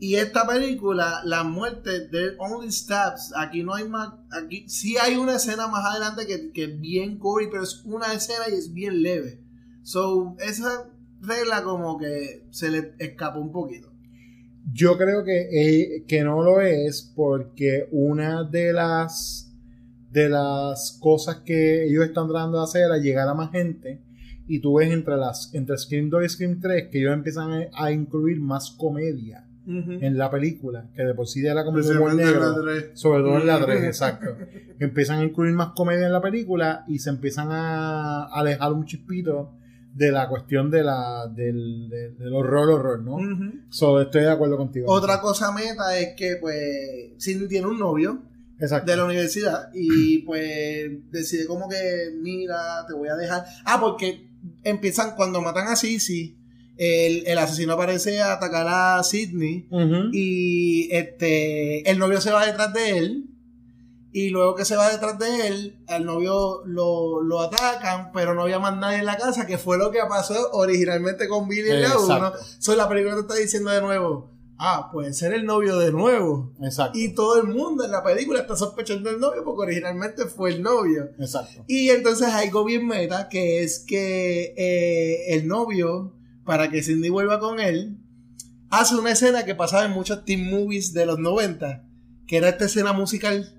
Y 0.00 0.14
esta 0.14 0.46
película, 0.46 1.22
la 1.24 1.42
muerte 1.42 2.06
de 2.06 2.36
Only 2.38 2.70
Stabs, 2.70 3.32
aquí 3.36 3.64
no 3.64 3.74
hay 3.74 3.88
más, 3.88 4.14
aquí 4.30 4.68
sí 4.68 4.96
hay 4.96 5.16
una 5.16 5.36
escena 5.36 5.66
más 5.66 5.84
adelante 5.84 6.24
que, 6.24 6.52
que 6.52 6.64
es 6.64 6.80
bien 6.80 7.18
gory, 7.18 7.48
pero 7.50 7.64
es 7.64 7.82
una 7.84 8.12
escena 8.12 8.44
y 8.48 8.54
es 8.54 8.72
bien 8.72 9.02
leve. 9.02 9.40
So, 9.82 10.36
esa 10.38 10.88
regla 11.20 11.64
como 11.64 11.98
que 11.98 12.46
se 12.50 12.70
le 12.70 12.94
escapó 12.98 13.40
un 13.40 13.50
poquito. 13.50 13.92
Yo 14.72 14.96
creo 14.96 15.24
que, 15.24 15.48
eh, 15.50 16.04
que 16.06 16.22
no 16.22 16.42
lo 16.44 16.60
es 16.60 17.12
porque 17.16 17.88
una 17.90 18.44
de 18.44 18.72
las 18.72 19.46
de 20.12 20.28
las 20.28 20.96
cosas 21.00 21.38
que 21.44 21.84
ellos 21.84 22.04
están 22.04 22.28
tratando 22.28 22.58
de 22.58 22.64
hacer 22.64 22.90
es 22.96 23.02
llegar 23.02 23.28
a 23.28 23.34
más 23.34 23.50
gente 23.50 24.00
y 24.46 24.60
tú 24.60 24.78
ves 24.78 24.90
entre 24.90 25.16
las 25.16 25.52
entre 25.54 25.76
Scream 25.76 26.08
2 26.08 26.24
y 26.24 26.28
Scream 26.30 26.60
3 26.60 26.88
que 26.90 26.98
ellos 27.00 27.12
empiezan 27.12 27.68
a 27.74 27.92
incluir 27.92 28.40
más 28.40 28.70
comedia 28.70 29.47
en 29.68 30.16
la 30.16 30.30
película 30.30 30.86
que 30.94 31.02
de 31.02 31.14
por 31.14 31.26
sí 31.28 31.46
era 31.46 31.62
como 31.64 31.76
un 31.78 31.96
humor 31.96 32.14
negro 32.14 32.54
sobre 32.94 33.22
todo 33.22 33.38
en 33.38 33.46
la 33.46 33.56
Ujú. 33.58 33.66
3 33.66 33.84
exacto 33.84 34.36
empiezan 34.78 35.18
a 35.20 35.24
incluir 35.24 35.52
más 35.54 35.68
comedia 35.76 36.06
en 36.06 36.12
la 36.12 36.22
película 36.22 36.84
y 36.88 36.98
se 37.00 37.10
empiezan 37.10 37.48
a 37.50 38.24
alejar 38.32 38.72
un 38.72 38.86
chispito 38.86 39.52
de 39.94 40.10
la 40.12 40.28
cuestión 40.28 40.70
de 40.70 40.84
la 40.84 41.26
del, 41.26 41.88
del- 41.90 42.16
del 42.16 42.32
horror 42.32 42.70
horror 42.70 43.00
¿no? 43.02 43.16
Ujú. 43.16 43.52
So, 43.68 44.00
estoy 44.00 44.22
de 44.22 44.30
acuerdo 44.30 44.56
contigo 44.56 44.86
Otra 44.90 45.20
cosa 45.20 45.52
meta 45.52 45.98
es 45.98 46.14
que 46.16 46.36
pues 46.40 46.56
Cindy 47.20 47.46
tiene 47.48 47.66
un 47.66 47.78
novio 47.78 48.22
Exacto. 48.60 48.90
de 48.90 48.96
la 48.96 49.04
universidad 49.04 49.70
y 49.74 50.18
pues 50.26 50.90
decide 51.10 51.46
como 51.46 51.68
que 51.68 52.10
mira, 52.20 52.84
te 52.86 52.94
voy 52.94 53.08
a 53.08 53.14
dejar. 53.16 53.44
Ah, 53.64 53.78
porque 53.80 54.28
empiezan 54.64 55.14
cuando 55.16 55.40
matan 55.40 55.68
a 55.68 55.76
Sissy, 55.76 56.36
el, 56.78 57.26
el 57.26 57.38
asesino 57.38 57.72
aparece 57.74 58.20
a 58.20 58.32
atacar 58.34 58.66
a 58.68 59.02
Sidney 59.02 59.66
y 60.12 60.88
este 60.92 61.88
el 61.90 61.98
novio 61.98 62.20
se 62.20 62.30
va 62.30 62.46
detrás 62.46 62.72
de 62.72 62.98
él 62.98 63.24
y 64.12 64.30
luego 64.30 64.54
que 64.54 64.64
se 64.64 64.74
va 64.76 64.88
detrás 64.90 65.18
de 65.18 65.46
él 65.48 65.78
al 65.86 66.04
novio 66.06 66.62
lo, 66.64 67.20
lo 67.22 67.40
atacan 67.40 68.10
pero 68.12 68.34
no 68.34 68.42
había 68.42 68.58
más 68.58 68.76
nadie 68.76 68.98
en 68.98 69.06
la 69.06 69.16
casa 69.16 69.46
que 69.46 69.58
fue 69.58 69.76
lo 69.76 69.90
que 69.90 69.98
pasó 70.08 70.34
originalmente 70.52 71.28
con 71.28 71.46
Billy 71.48 71.70
en 71.70 71.82
la 71.82 71.88
Exacto. 71.88 72.14
1 72.16 72.32
so, 72.58 72.74
la 72.74 72.88
película 72.88 73.14
te 73.16 73.20
está 73.20 73.34
diciendo 73.34 73.70
de 73.70 73.82
nuevo 73.82 74.30
ah 74.56 74.88
puede 74.92 75.12
ser 75.12 75.34
el 75.34 75.44
novio 75.44 75.78
de 75.78 75.92
nuevo 75.92 76.52
Exacto. 76.62 76.98
y 76.98 77.14
todo 77.14 77.40
el 77.40 77.48
mundo 77.48 77.84
en 77.84 77.90
la 77.92 78.02
película 78.02 78.40
está 78.40 78.56
sospechando 78.56 79.10
del 79.10 79.20
novio 79.20 79.44
porque 79.44 79.62
originalmente 79.62 80.24
fue 80.26 80.50
el 80.50 80.62
novio 80.62 81.10
Exacto. 81.18 81.64
y 81.68 81.90
entonces 81.90 82.28
hay 82.28 82.46
algo 82.46 82.64
bien 82.64 82.86
meta 82.86 83.28
que 83.28 83.62
es 83.62 83.78
que 83.80 84.54
eh, 84.56 85.34
el 85.34 85.46
novio, 85.46 86.14
para 86.48 86.70
que 86.70 86.82
Cindy 86.82 87.10
vuelva 87.10 87.40
con 87.40 87.60
él, 87.60 87.98
hace 88.70 88.94
una 88.94 89.10
escena 89.10 89.44
que 89.44 89.54
pasaba 89.54 89.84
en 89.84 89.90
muchos 89.90 90.24
teen 90.24 90.48
movies 90.48 90.94
de 90.94 91.04
los 91.04 91.18
90, 91.18 91.86
que 92.26 92.38
era 92.38 92.48
esta 92.48 92.64
escena 92.64 92.94
musical. 92.94 93.54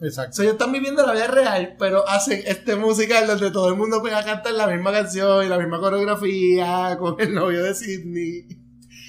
Exacto. 0.00 0.30
O 0.30 0.32
sea, 0.32 0.44
ellos 0.44 0.54
están 0.54 0.72
viviendo 0.72 1.04
la 1.04 1.12
vida 1.12 1.26
real, 1.26 1.76
pero 1.78 2.08
hacen 2.08 2.40
este 2.46 2.74
musical 2.74 3.26
donde 3.26 3.50
todo 3.50 3.68
el 3.68 3.76
mundo 3.76 4.02
pega 4.02 4.20
a 4.20 4.24
cantar 4.24 4.54
la 4.54 4.66
misma 4.66 4.92
canción 4.92 5.44
y 5.44 5.50
la 5.50 5.58
misma 5.58 5.78
coreografía 5.78 6.96
con 6.98 7.20
el 7.20 7.34
novio 7.34 7.62
de 7.62 7.74
Sidney. 7.74 8.46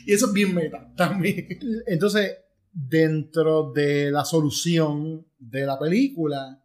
Y 0.05 0.11
eso 0.11 0.25
es 0.25 0.33
bien 0.33 0.53
meta 0.53 0.91
también. 0.97 1.47
Entonces, 1.87 2.39
dentro 2.73 3.71
de 3.71 4.11
la 4.11 4.25
solución 4.25 5.25
de 5.39 5.65
la 5.65 5.79
película, 5.79 6.61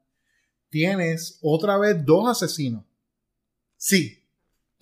tienes 0.71 1.39
otra 1.41 1.79
vez 1.79 2.05
dos 2.05 2.29
asesinos. 2.29 2.85
Sí. 3.77 4.26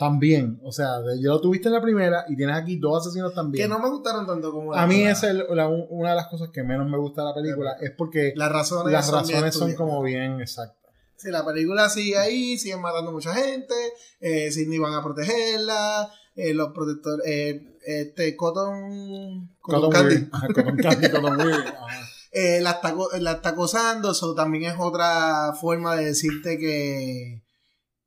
También. 0.04 0.60
O 0.62 0.72
sea, 0.72 0.98
ya 1.20 1.28
lo 1.30 1.40
tuviste 1.40 1.68
en 1.68 1.74
la 1.74 1.80
primera 1.82 2.24
y 2.28 2.36
tienes 2.36 2.56
aquí 2.56 2.76
dos 2.78 3.06
asesinos 3.06 3.34
también. 3.34 3.64
Que 3.64 3.68
no 3.68 3.78
me 3.80 3.88
gustaron 3.88 4.26
tanto 4.26 4.52
como 4.52 4.72
la 4.74 4.82
A 4.82 4.86
mí 4.86 4.94
primera. 4.94 5.12
es 5.12 5.22
la- 5.50 5.68
una 5.68 6.10
de 6.10 6.16
las 6.16 6.26
cosas 6.28 6.50
que 6.52 6.62
menos 6.62 6.88
me 6.88 6.98
gusta 6.98 7.22
de 7.22 7.28
la 7.28 7.34
película. 7.34 7.76
Es 7.80 7.92
porque 7.96 8.32
Las 8.36 8.52
razones 8.52 8.92
las 8.92 9.06
son 9.54 9.66
bien 9.68 9.76
como 9.76 10.02
bien 10.02 10.40
exactas. 10.40 10.78
Sí, 11.16 11.30
la 11.30 11.44
película 11.44 11.88
sigue 11.88 12.18
ahí, 12.18 12.58
siguen 12.58 12.80
matando 12.82 13.12
mucha 13.12 13.32
gente, 13.34 13.74
eh, 14.20 14.50
Sidney 14.50 14.78
van 14.78 14.92
a 14.94 15.02
protegerla, 15.02 16.10
eh, 16.34 16.52
los 16.52 16.70
protectores, 16.74 17.24
eh, 17.26 17.62
este 17.86 18.36
Cotton, 18.36 19.54
Cotton 19.60 19.90
Cotton 19.90 19.90
Candy, 19.90 20.28
Cotton 20.54 20.76
Candy, 20.76 21.08
Cotton. 21.10 21.40
Ajá. 21.52 22.08
eh, 22.32 22.60
la, 22.60 22.72
está, 22.72 22.94
la 23.20 23.32
está 23.32 23.50
acosando, 23.50 24.10
eso 24.10 24.34
también 24.34 24.64
es 24.64 24.74
otra 24.78 25.52
forma 25.60 25.94
de 25.96 26.06
decirte 26.06 26.58
que, 26.58 27.43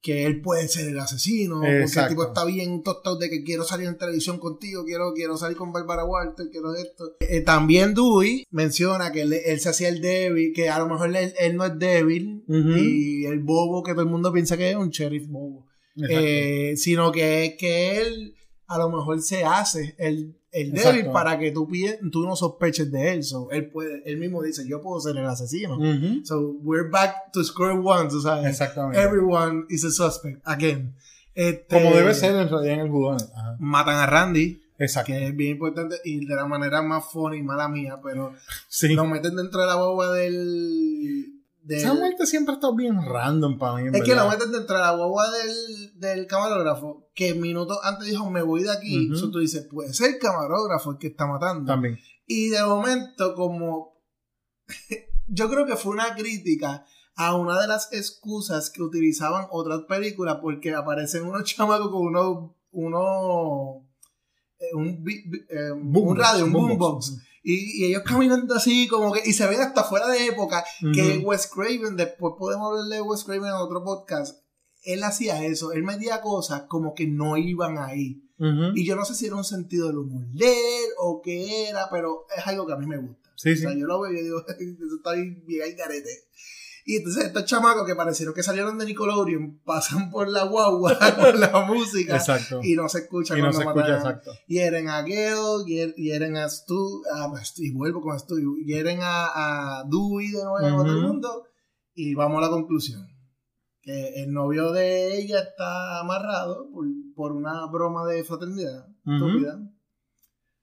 que 0.02 0.26
él 0.26 0.42
puede 0.42 0.68
ser 0.68 0.88
el 0.88 1.00
asesino, 1.00 1.56
porque 1.60 1.78
el 1.78 1.82
Exacto. 1.82 2.10
tipo 2.10 2.24
está 2.24 2.46
bien 2.46 2.84
tostado 2.84 3.18
de 3.18 3.30
que 3.30 3.44
quiero 3.44 3.64
salir 3.64 3.88
en 3.88 3.98
televisión 3.98 4.40
contigo, 4.40 4.86
quiero, 4.86 5.14
quiero 5.14 5.38
salir 5.38 5.58
con 5.58 5.72
Barbara 5.72 6.06
Walter, 6.06 6.48
quiero 6.52 6.76
esto. 6.76 7.16
Eh, 7.20 7.42
también 7.42 7.94
Dewey 7.94 8.46
menciona 8.52 9.12
que 9.12 9.22
él, 9.22 9.34
él 9.34 9.60
se 9.60 9.70
hacía 9.70 9.90
el 9.90 10.02
débil, 10.02 10.54
que 10.54 10.70
a 10.70 10.80
lo 10.80 10.88
mejor 10.88 11.16
él, 11.16 11.34
él 11.40 11.56
no 11.56 11.66
es 11.66 11.78
débil, 11.78 12.44
y 12.48 13.26
el 13.26 13.40
bobo 13.40 13.84
que 13.84 13.92
todo 13.92 14.04
el 14.04 14.10
mundo 14.10 14.32
piensa 14.32 14.56
que 14.56 14.70
es 14.70 14.76
un 14.76 14.90
sheriff 14.90 15.28
bobo. 15.28 15.66
Exacto. 15.96 16.16
Eh, 16.20 16.74
sino 16.78 17.12
que, 17.12 17.56
que 17.60 18.00
él 18.00 18.36
a 18.68 18.78
lo 18.78 18.90
mejor 18.90 19.22
se 19.22 19.44
hace 19.44 19.96
el, 19.98 20.38
el 20.62 20.70
Exacto. 20.70 20.92
débil 20.98 21.12
para 21.12 21.38
que 21.38 21.52
tú, 21.52 21.68
tú 22.12 22.26
no 22.26 22.36
sospeches 22.36 22.92
de 22.92 23.14
él. 23.14 23.24
So, 23.24 23.50
él, 23.52 23.70
puede, 23.70 24.02
él 24.06 24.18
mismo 24.18 24.42
dice, 24.42 24.68
yo 24.68 24.82
puedo 24.82 25.00
ser 25.00 25.18
el 25.18 25.26
asesino. 25.26 25.78
So, 26.24 26.56
we're 26.64 26.90
back 26.90 27.32
to 27.34 27.44
square 27.44 27.74
one, 27.78 28.10
tú 28.10 28.22
sabes. 28.22 28.48
Exactamente. 28.48 29.02
Everyone 29.02 29.66
is 29.70 29.84
a 29.86 29.92
suspect, 29.92 30.42
again. 30.46 30.94
Este, 31.36 31.68
Como 31.76 31.96
debe 31.96 32.14
ser 32.16 32.36
en 32.36 32.50
realidad 32.50 32.74
en 32.76 32.80
el 32.82 32.90
Judón. 32.90 33.18
Matan 33.60 33.96
a 33.98 34.08
Randy, 34.08 34.62
Exacto. 34.80 35.14
que 35.14 35.28
es 35.28 35.36
bien 35.36 35.52
importante, 35.52 35.98
y 36.04 36.26
de 36.26 36.36
la 36.36 36.46
manera 36.48 36.82
más 36.82 37.06
funny, 37.12 37.44
mala 37.44 37.68
mía, 37.68 38.00
pero 38.04 38.34
Sí. 38.68 38.94
lo 38.96 39.06
meten 39.06 39.36
dentro 39.36 39.62
de 39.62 39.68
la 39.68 39.76
boba 39.76 40.12
del... 40.14 41.34
del 41.68 41.80
Esa 41.80 41.94
muerte 41.94 42.26
siempre 42.26 42.54
ha 42.54 42.56
estado 42.56 42.76
bien 42.76 42.98
random 43.06 43.58
para 43.58 43.76
mí. 43.76 43.88
en 43.90 43.96
Es 43.96 44.04
que 44.04 44.12
verdad. 44.12 44.26
lo 44.26 44.32
meten 44.32 44.52
dentro 44.52 44.76
de 44.78 44.82
la 44.82 44.96
guagua 44.96 45.26
del, 45.32 46.00
del 46.00 46.28
camarógrafo, 46.28 47.10
que 47.14 47.34
minutos 47.34 47.78
antes 47.84 48.08
dijo, 48.08 48.30
me 48.30 48.42
voy 48.42 48.64
de 48.64 48.72
aquí. 48.72 48.96
Entonces 48.96 49.30
tú 49.32 49.40
dices, 49.40 49.68
puede 49.70 49.94
ser 49.94 50.12
el 50.16 50.20
camarógrafo 50.20 50.92
el 50.92 50.98
que 50.98 51.08
está 51.08 51.28
matando. 51.28 51.66
También. 51.66 52.00
Y 52.26 52.50
de 52.50 52.64
momento, 52.64 53.36
como 53.36 54.02
yo 55.28 55.50
creo 55.50 55.66
que 55.66 55.76
fue 55.76 55.92
una 55.92 56.16
crítica 56.16 56.86
a 57.16 57.36
una 57.36 57.60
de 57.60 57.68
las 57.68 57.92
excusas 57.92 58.70
que 58.70 58.82
utilizaban 58.84 59.48
otras 59.50 59.82
películas, 59.90 60.38
porque 60.42 60.74
aparecen 60.74 61.26
unos 61.26 61.44
chamacos 61.56 61.90
con 61.90 62.02
unos, 62.08 62.52
unos 62.72 63.84
eh, 64.60 64.74
un, 64.74 65.04
eh, 65.50 65.72
un 65.72 66.16
radio, 66.16 66.46
un 66.46 66.54
boombox. 66.54 67.18
Y, 67.50 67.82
y 67.82 67.86
ellos 67.86 68.04
caminando 68.06 68.56
así, 68.56 68.90
como 68.90 69.14
que, 69.14 69.22
y 69.24 69.32
se 69.32 69.48
ven 69.48 69.62
hasta 69.62 69.86
fuera 69.86 70.10
de 70.10 70.26
época, 70.26 70.66
que. 70.94 71.20
Wes 71.20 71.48
Craven, 71.48 71.96
después 71.96 72.34
podemos 72.38 72.68
hablar 72.68 72.90
de 72.90 73.00
Wes 73.00 73.24
Craven 73.24 73.46
en 73.46 73.54
otro 73.54 73.86
podcast, 73.86 74.44
él 74.84 75.02
hacía 75.02 75.42
eso, 75.46 75.72
él 75.72 75.84
metía 75.84 76.20
cosas 76.20 76.64
como 76.64 76.94
que 76.94 77.08
no 77.08 77.38
iban 77.38 77.78
ahí. 77.78 78.22
Y 78.76 78.86
yo 78.86 78.98
no 78.98 79.06
sé 79.06 79.16
si 79.16 79.28
era 79.28 79.36
un 79.38 79.46
sentido 79.46 79.88
del 79.88 79.98
humor 79.98 80.26
de 80.34 80.46
él 80.46 80.90
o 81.00 81.22
qué 81.24 81.70
era, 81.70 81.90
pero 81.90 82.26
es 82.38 82.46
algo 82.46 82.68
que 82.68 82.74
a 82.74 82.78
mí 82.78 82.86
me 82.86 82.98
gusta. 82.98 83.32
Sí, 83.36 83.54
O 83.54 83.56
sea, 83.56 83.72
sí. 83.72 83.80
yo 83.80 83.88
lo 83.88 84.02
veo 84.02 84.12
y 84.12 84.24
digo, 84.24 84.40
eso 84.48 84.96
está 84.98 85.14
bien, 85.14 85.42
bien. 85.48 85.74
Y 86.90 86.96
entonces 86.96 87.26
estos 87.26 87.44
chamacos 87.44 87.86
que 87.86 87.96
parecieron 87.96 88.34
que 88.34 88.42
salieron 88.42 88.78
de 88.78 88.86
Nickelodeon 88.86 89.60
pasan 89.66 90.10
por 90.10 90.30
la 90.30 90.46
guagua 90.46 90.98
con 91.22 91.38
la 91.38 91.66
música 91.66 92.16
Exacto. 92.16 92.62
y 92.64 92.76
no 92.76 92.88
se 92.88 93.00
escucha 93.00 93.38
Y 93.38 93.42
no 93.42 93.52
cuando 93.52 93.60
se 93.62 93.68
escucha, 93.68 93.98
exacto. 93.98 94.32
Hieren 94.48 94.88
a 94.88 95.02
Gale, 95.02 95.66
hier- 95.66 95.94
hieren 95.98 96.38
a 96.38 96.48
Stu, 96.48 97.04
a 97.14 97.30
y 97.58 97.72
vuelvo 97.74 98.00
con 98.02 98.18
Stu, 98.18 98.36
hieren 98.66 99.00
a, 99.02 99.80
a 99.80 99.84
Dewey 99.84 100.30
de 100.32 100.44
nuevo, 100.46 100.58
a 100.80 100.84
todo 100.86 100.96
el 100.96 101.02
mundo, 101.02 101.44
y 101.94 102.16
vamos 102.16 102.38
a 102.38 102.42
la 102.48 102.50
conclusión. 102.52 103.06
Que 103.82 104.24
el 104.24 104.32
novio 104.32 104.72
de 104.72 105.20
ella 105.20 105.40
está 105.42 106.00
amarrado 106.00 106.70
por, 106.72 106.86
por 107.18 107.34
una 107.34 107.66
broma 107.70 108.06
de 108.08 108.24
fraternidad. 108.24 108.88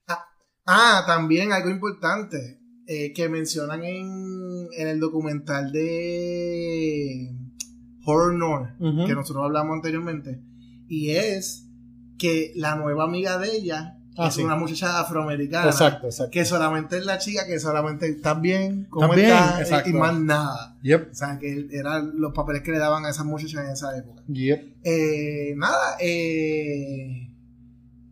Ah, 0.06 0.24
ah, 0.64 1.04
también 1.06 1.52
algo 1.52 1.68
importante 1.68 2.60
eh, 2.86 3.12
que 3.12 3.28
mencionan 3.28 3.82
en, 3.84 4.68
en 4.76 4.88
el 4.88 5.00
documental 5.00 5.72
de 5.72 7.30
Horror 8.04 8.74
Ujú. 8.78 9.06
que 9.06 9.14
nosotros 9.14 9.44
hablamos 9.44 9.74
anteriormente, 9.74 10.40
y 10.88 11.10
es 11.10 11.66
que 12.18 12.52
la 12.56 12.76
nueva 12.76 13.04
amiga 13.04 13.38
de 13.38 13.56
ella 13.56 13.98
Ah, 14.16 14.28
es 14.28 14.34
sí. 14.34 14.44
una 14.44 14.54
muchacha 14.54 15.00
afroamericana. 15.00 15.66
Exacto, 15.70 16.06
exacto. 16.06 16.30
Que 16.30 16.44
solamente 16.44 16.98
es 16.98 17.04
la 17.04 17.18
chica 17.18 17.46
que 17.48 17.58
solamente 17.58 18.06
está 18.08 18.34
bien, 18.34 18.86
cómo 18.88 19.12
Está 19.12 19.60
exacto. 19.60 19.90
y 19.90 19.92
más 19.92 20.16
nada. 20.16 20.76
Yep. 20.82 21.08
O 21.10 21.14
sea, 21.16 21.36
que 21.40 21.66
eran 21.72 22.12
los 22.20 22.32
papeles 22.32 22.62
que 22.62 22.70
le 22.70 22.78
daban 22.78 23.04
a 23.04 23.10
esas 23.10 23.26
muchachas 23.26 23.64
en 23.64 23.72
esa 23.72 23.98
época. 23.98 24.22
Yep. 24.28 24.76
Eh, 24.84 25.54
nada, 25.56 25.96
eh, 25.98 27.28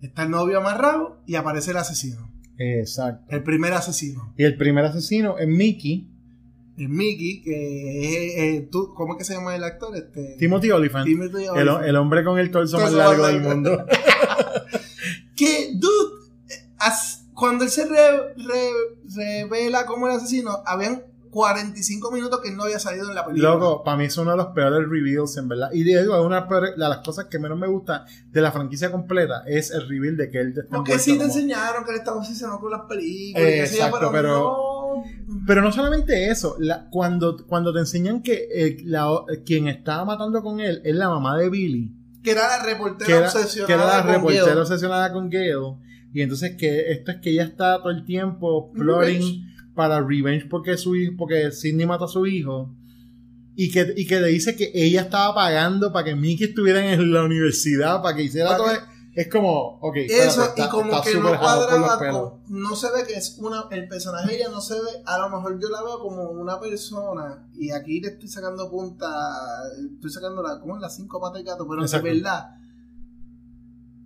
está 0.00 0.24
el 0.24 0.30
novio 0.30 0.58
amarrado 0.58 1.22
y 1.24 1.36
aparece 1.36 1.70
el 1.70 1.76
asesino. 1.76 2.31
Exacto. 2.80 3.24
El 3.34 3.42
primer 3.42 3.72
asesino. 3.72 4.32
Y 4.36 4.44
el 4.44 4.56
primer 4.56 4.84
asesino 4.84 5.38
es 5.38 5.46
Mickey, 5.48 6.08
El 6.78 6.88
Mickey, 6.88 7.42
que 7.42 8.56
es, 8.56 8.70
tú, 8.70 8.92
¿cómo 8.94 9.12
es 9.14 9.18
que 9.18 9.24
se 9.24 9.34
llama 9.34 9.54
el 9.54 9.62
actor? 9.64 9.94
Este, 9.96 10.36
Timothy 10.38 10.70
Olyphant. 10.70 11.06
Timothy 11.06 11.44
El, 11.44 11.50
Olyphant. 11.68 11.84
el 11.86 11.96
hombre 11.96 12.24
con 12.24 12.38
el 12.38 12.50
torso 12.50 12.78
más 12.80 12.92
largo 12.92 13.26
del 13.26 13.40
mundo. 13.40 13.84
Que, 15.36 15.70
dude, 15.74 16.30
as- 16.78 17.26
cuando 17.34 17.64
él 17.64 17.70
se 17.70 17.86
re- 17.86 18.34
re- 18.36 19.06
revela 19.16 19.86
como 19.86 20.06
el 20.06 20.16
asesino, 20.16 20.58
habían 20.66 21.02
45 21.32 22.10
minutos 22.12 22.40
que 22.42 22.50
no 22.52 22.64
había 22.64 22.78
salido 22.78 23.08
en 23.08 23.14
la 23.14 23.24
película. 23.24 23.54
Loco, 23.54 23.82
para 23.82 23.96
mí 23.96 24.04
es 24.04 24.16
uno 24.18 24.32
de 24.32 24.36
los 24.36 24.48
peores 24.48 24.86
reveals, 24.86 25.34
en 25.38 25.48
verdad. 25.48 25.70
Y 25.72 25.82
digo, 25.82 25.98
es 26.14 26.20
una 26.26 26.42
de 26.42 26.76
las 26.76 26.98
cosas 26.98 27.24
que 27.24 27.38
menos 27.38 27.58
me 27.58 27.66
gusta 27.66 28.04
de 28.30 28.40
la 28.42 28.52
franquicia 28.52 28.92
completa 28.92 29.42
es 29.46 29.70
el 29.70 29.88
reveal 29.88 30.18
de 30.18 30.30
que 30.30 30.40
él 30.40 30.48
está 30.54 30.76
Porque 30.76 30.98
sí 30.98 31.12
te 31.12 31.18
como- 31.24 31.32
enseñaron 31.32 31.84
que 31.86 31.92
él 31.92 31.96
estaba 31.96 32.18
obsesionado 32.18 32.60
con 32.60 32.70
las 32.70 32.82
películas. 32.82 33.48
Exacto, 33.72 34.10
pero- 34.12 34.28
no. 34.28 35.04
Pero 35.46 35.62
no 35.62 35.72
solamente 35.72 36.28
eso, 36.30 36.56
la- 36.58 36.90
cuando, 36.90 37.46
cuando 37.46 37.72
te 37.72 37.78
enseñan 37.78 38.22
que 38.22 38.48
eh, 38.52 38.76
la- 38.84 39.24
quien 39.46 39.68
estaba 39.68 40.04
matando 40.04 40.42
con 40.42 40.60
él 40.60 40.82
es 40.84 40.94
la 40.94 41.08
mamá 41.08 41.38
de 41.38 41.48
Billy, 41.48 41.96
Que 42.22 42.32
era 42.32 42.46
la 42.58 42.62
reportera 42.62 43.06
que 43.06 43.12
era, 43.16 43.26
obsesionada 43.26 43.66
que 43.66 43.72
era 43.72 43.86
la 43.86 44.02
con 44.02 44.12
reportera 44.12 44.46
Gale. 44.48 44.60
obsesionada 44.60 45.12
con 45.14 45.30
Gale, 45.30 45.76
y 46.12 46.20
entonces 46.20 46.56
que 46.58 46.92
esto 46.92 47.10
es 47.10 47.16
que 47.22 47.30
ella 47.30 47.44
está 47.44 47.78
todo 47.78 47.88
el 47.90 48.04
tiempo 48.04 48.70
plotting 48.72 49.48
para 49.74 50.00
revenge 50.00 50.46
porque 50.48 50.76
su 50.76 50.94
hijo, 50.96 51.14
porque 51.18 51.50
Sidney 51.52 51.86
mató 51.86 52.04
a 52.04 52.08
su 52.08 52.26
hijo. 52.26 52.74
Y 53.54 53.70
que, 53.70 53.92
y 53.96 54.06
que 54.06 54.18
le 54.20 54.28
dice 54.28 54.56
que 54.56 54.70
ella 54.74 55.02
estaba 55.02 55.34
pagando 55.34 55.92
para 55.92 56.06
que 56.06 56.14
Mickey 56.16 56.46
estuviera 56.48 56.92
en 56.92 57.12
la 57.12 57.22
universidad, 57.24 58.00
para 58.02 58.16
que 58.16 58.22
hiciera 58.24 58.56
todo. 58.56 58.66
que- 58.68 58.92
Es 59.14 59.28
como, 59.28 59.78
ok, 59.82 59.96
espérate, 59.98 60.26
Eso, 60.30 60.42
está- 60.42 60.64
y 60.64 60.68
como 60.70 60.90
está 60.94 61.02
que 61.02 61.14
no 61.18 61.28
por 61.28 61.38
cuadraba, 61.38 62.40
no 62.48 62.74
se 62.74 62.86
ve 62.92 63.04
que 63.06 63.12
es 63.12 63.36
una, 63.40 63.64
el 63.70 63.86
personaje 63.86 64.26
de 64.28 64.36
ella 64.36 64.48
no 64.50 64.62
se 64.62 64.72
ve, 64.72 64.88
a 65.04 65.18
lo 65.18 65.28
mejor 65.28 65.60
yo 65.60 65.68
la 65.68 65.82
veo 65.82 65.98
como 65.98 66.30
una 66.30 66.58
persona, 66.58 67.46
y 67.54 67.72
aquí 67.72 68.00
le 68.00 68.08
estoy 68.08 68.28
sacando 68.30 68.70
punta, 68.70 69.06
estoy 69.96 70.10
sacando 70.10 70.42
la, 70.42 70.58
como 70.60 70.78
las 70.78 70.96
cinco 70.96 71.20
patas 71.20 71.44
de 71.44 71.50
gato, 71.50 71.68
pero 71.68 71.82
de 71.82 71.88
verdad, 72.22 72.54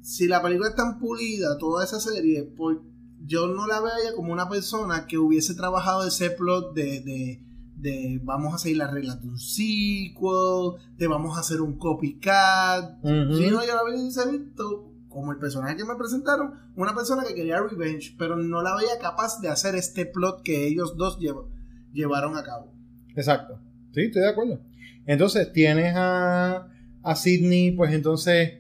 si 0.02 0.26
la 0.26 0.42
película 0.42 0.70
es 0.70 0.74
tan 0.74 0.98
pulida, 0.98 1.56
toda 1.58 1.84
esa 1.84 2.00
serie, 2.00 2.42
pues 2.56 2.78
yo 3.24 3.46
no 3.48 3.66
la 3.66 3.80
veo 3.80 3.92
a 3.92 4.00
ella 4.00 4.14
como 4.14 4.32
una 4.32 4.48
persona 4.48 5.06
que 5.06 5.18
hubiese 5.18 5.54
trabajado 5.54 6.06
ese 6.06 6.30
plot 6.30 6.74
de, 6.74 7.00
de, 7.00 7.42
de 7.76 8.20
vamos 8.22 8.54
a 8.54 8.58
seguir 8.58 8.76
las 8.78 8.92
reglas 8.92 9.20
de 9.22 9.28
un 9.28 9.38
sequel, 9.38 10.80
de 10.96 11.06
vamos 11.08 11.36
a 11.36 11.40
hacer 11.40 11.60
un 11.60 11.78
copycat, 11.78 12.98
Ujú. 13.02 13.36
si 13.36 13.50
no, 13.50 13.64
yo 13.66 13.74
la 13.74 13.84
hubiese 13.84 14.30
visto 14.30 14.92
como 15.08 15.32
el 15.32 15.38
personaje 15.38 15.76
que 15.76 15.84
me 15.84 15.96
presentaron, 15.96 16.52
una 16.76 16.94
persona 16.94 17.24
que 17.24 17.34
quería 17.34 17.58
revenge, 17.60 18.14
pero 18.18 18.36
no 18.36 18.60
la 18.62 18.76
veía 18.76 18.98
capaz 19.00 19.40
de 19.40 19.48
hacer 19.48 19.74
este 19.74 20.04
plot 20.04 20.42
que 20.42 20.66
ellos 20.68 20.96
dos 20.96 21.18
llev- 21.18 21.46
llevaron 21.92 22.36
a 22.36 22.42
cabo. 22.42 22.70
Exacto. 23.14 23.58
Sí, 23.94 24.02
estoy 24.02 24.20
de 24.22 24.28
acuerdo. 24.28 24.60
Entonces 25.06 25.50
tienes 25.54 25.94
a, 25.96 26.68
a 27.02 27.16
Sidney, 27.16 27.70
pues 27.70 27.94
entonces 27.94 28.58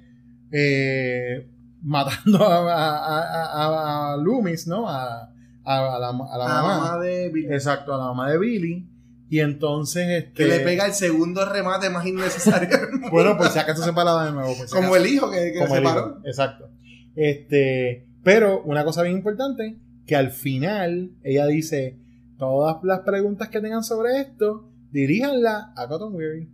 eh, 0.50 1.50
matando 1.82 2.44
a, 2.46 2.72
a, 2.72 3.44
a- 3.44 4.12
a 4.12 4.16
Loomis, 4.16 4.66
¿no? 4.66 4.88
A, 4.88 5.30
la, 5.64 5.96
a 5.96 5.98
la 5.98 6.12
mamá. 6.12 6.62
mamá 6.78 6.98
de 7.00 7.28
Billy. 7.30 7.52
Exacto, 7.52 7.94
a 7.94 7.98
la 7.98 8.04
mamá 8.04 8.30
de 8.30 8.38
Billy. 8.38 8.88
Y 9.28 9.40
entonces 9.40 10.06
este. 10.08 10.32
Que 10.34 10.46
le 10.46 10.60
pega 10.60 10.86
el 10.86 10.92
segundo 10.92 11.44
remate 11.44 11.90
más 11.90 12.06
innecesario. 12.06 12.68
Bueno, 13.10 13.36
pues 13.36 13.50
si 13.52 13.58
acaso 13.58 13.82
se 13.82 13.92
para 13.92 14.24
de 14.26 14.32
nuevo. 14.32 14.54
si 14.54 14.66
Como 14.74 14.94
el 14.96 15.06
hijo 15.06 15.30
que, 15.30 15.52
que 15.52 15.58
Como 15.60 15.74
se 15.74 15.80
paró. 15.82 16.20
Exacto. 16.24 16.70
Este, 17.16 18.06
pero 18.22 18.62
una 18.62 18.84
cosa 18.84 19.02
bien 19.02 19.16
importante, 19.16 19.76
que 20.06 20.16
al 20.16 20.30
final 20.30 21.12
ella 21.24 21.46
dice, 21.46 21.98
todas 22.38 22.76
las 22.82 23.00
preguntas 23.00 23.48
que 23.48 23.60
tengan 23.60 23.82
sobre 23.82 24.20
esto, 24.20 24.68
diríjanla 24.92 25.72
a 25.76 25.88
Cotton 25.88 26.14
Weary. 26.14 26.48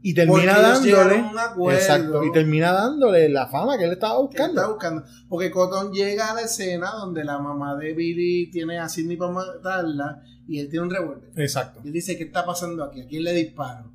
Y 0.00 0.14
termina 0.14 0.54
Porque 0.54 0.92
dándole. 0.92 1.22
un 1.22 1.38
acuerdo. 1.38 1.78
Exacto. 1.78 2.22
Y 2.24 2.30
termina 2.32 2.72
dándole 2.72 3.28
la 3.28 3.48
fama 3.48 3.76
que 3.76 3.84
él 3.84 3.92
estaba 3.92 4.18
buscando. 4.20 4.60
está 4.60 4.68
buscando. 4.72 5.04
Porque 5.28 5.50
Cotton 5.50 5.92
llega 5.92 6.30
a 6.30 6.34
la 6.34 6.42
escena 6.42 6.90
donde 6.92 7.24
la 7.24 7.38
mamá 7.38 7.74
de 7.76 7.94
Billy 7.94 8.48
tiene 8.50 8.78
a 8.78 8.88
Sidney 8.88 9.16
para 9.16 9.32
matarla 9.32 10.22
y 10.46 10.60
él 10.60 10.68
tiene 10.70 10.84
un 10.86 10.90
revólver. 10.90 11.30
Exacto. 11.36 11.80
Y 11.82 11.88
él 11.88 11.92
dice, 11.92 12.16
¿qué 12.16 12.24
está 12.24 12.46
pasando 12.46 12.84
aquí? 12.84 13.00
¿A 13.02 13.06
quién 13.08 13.24
le 13.24 13.32
disparo? 13.32 13.90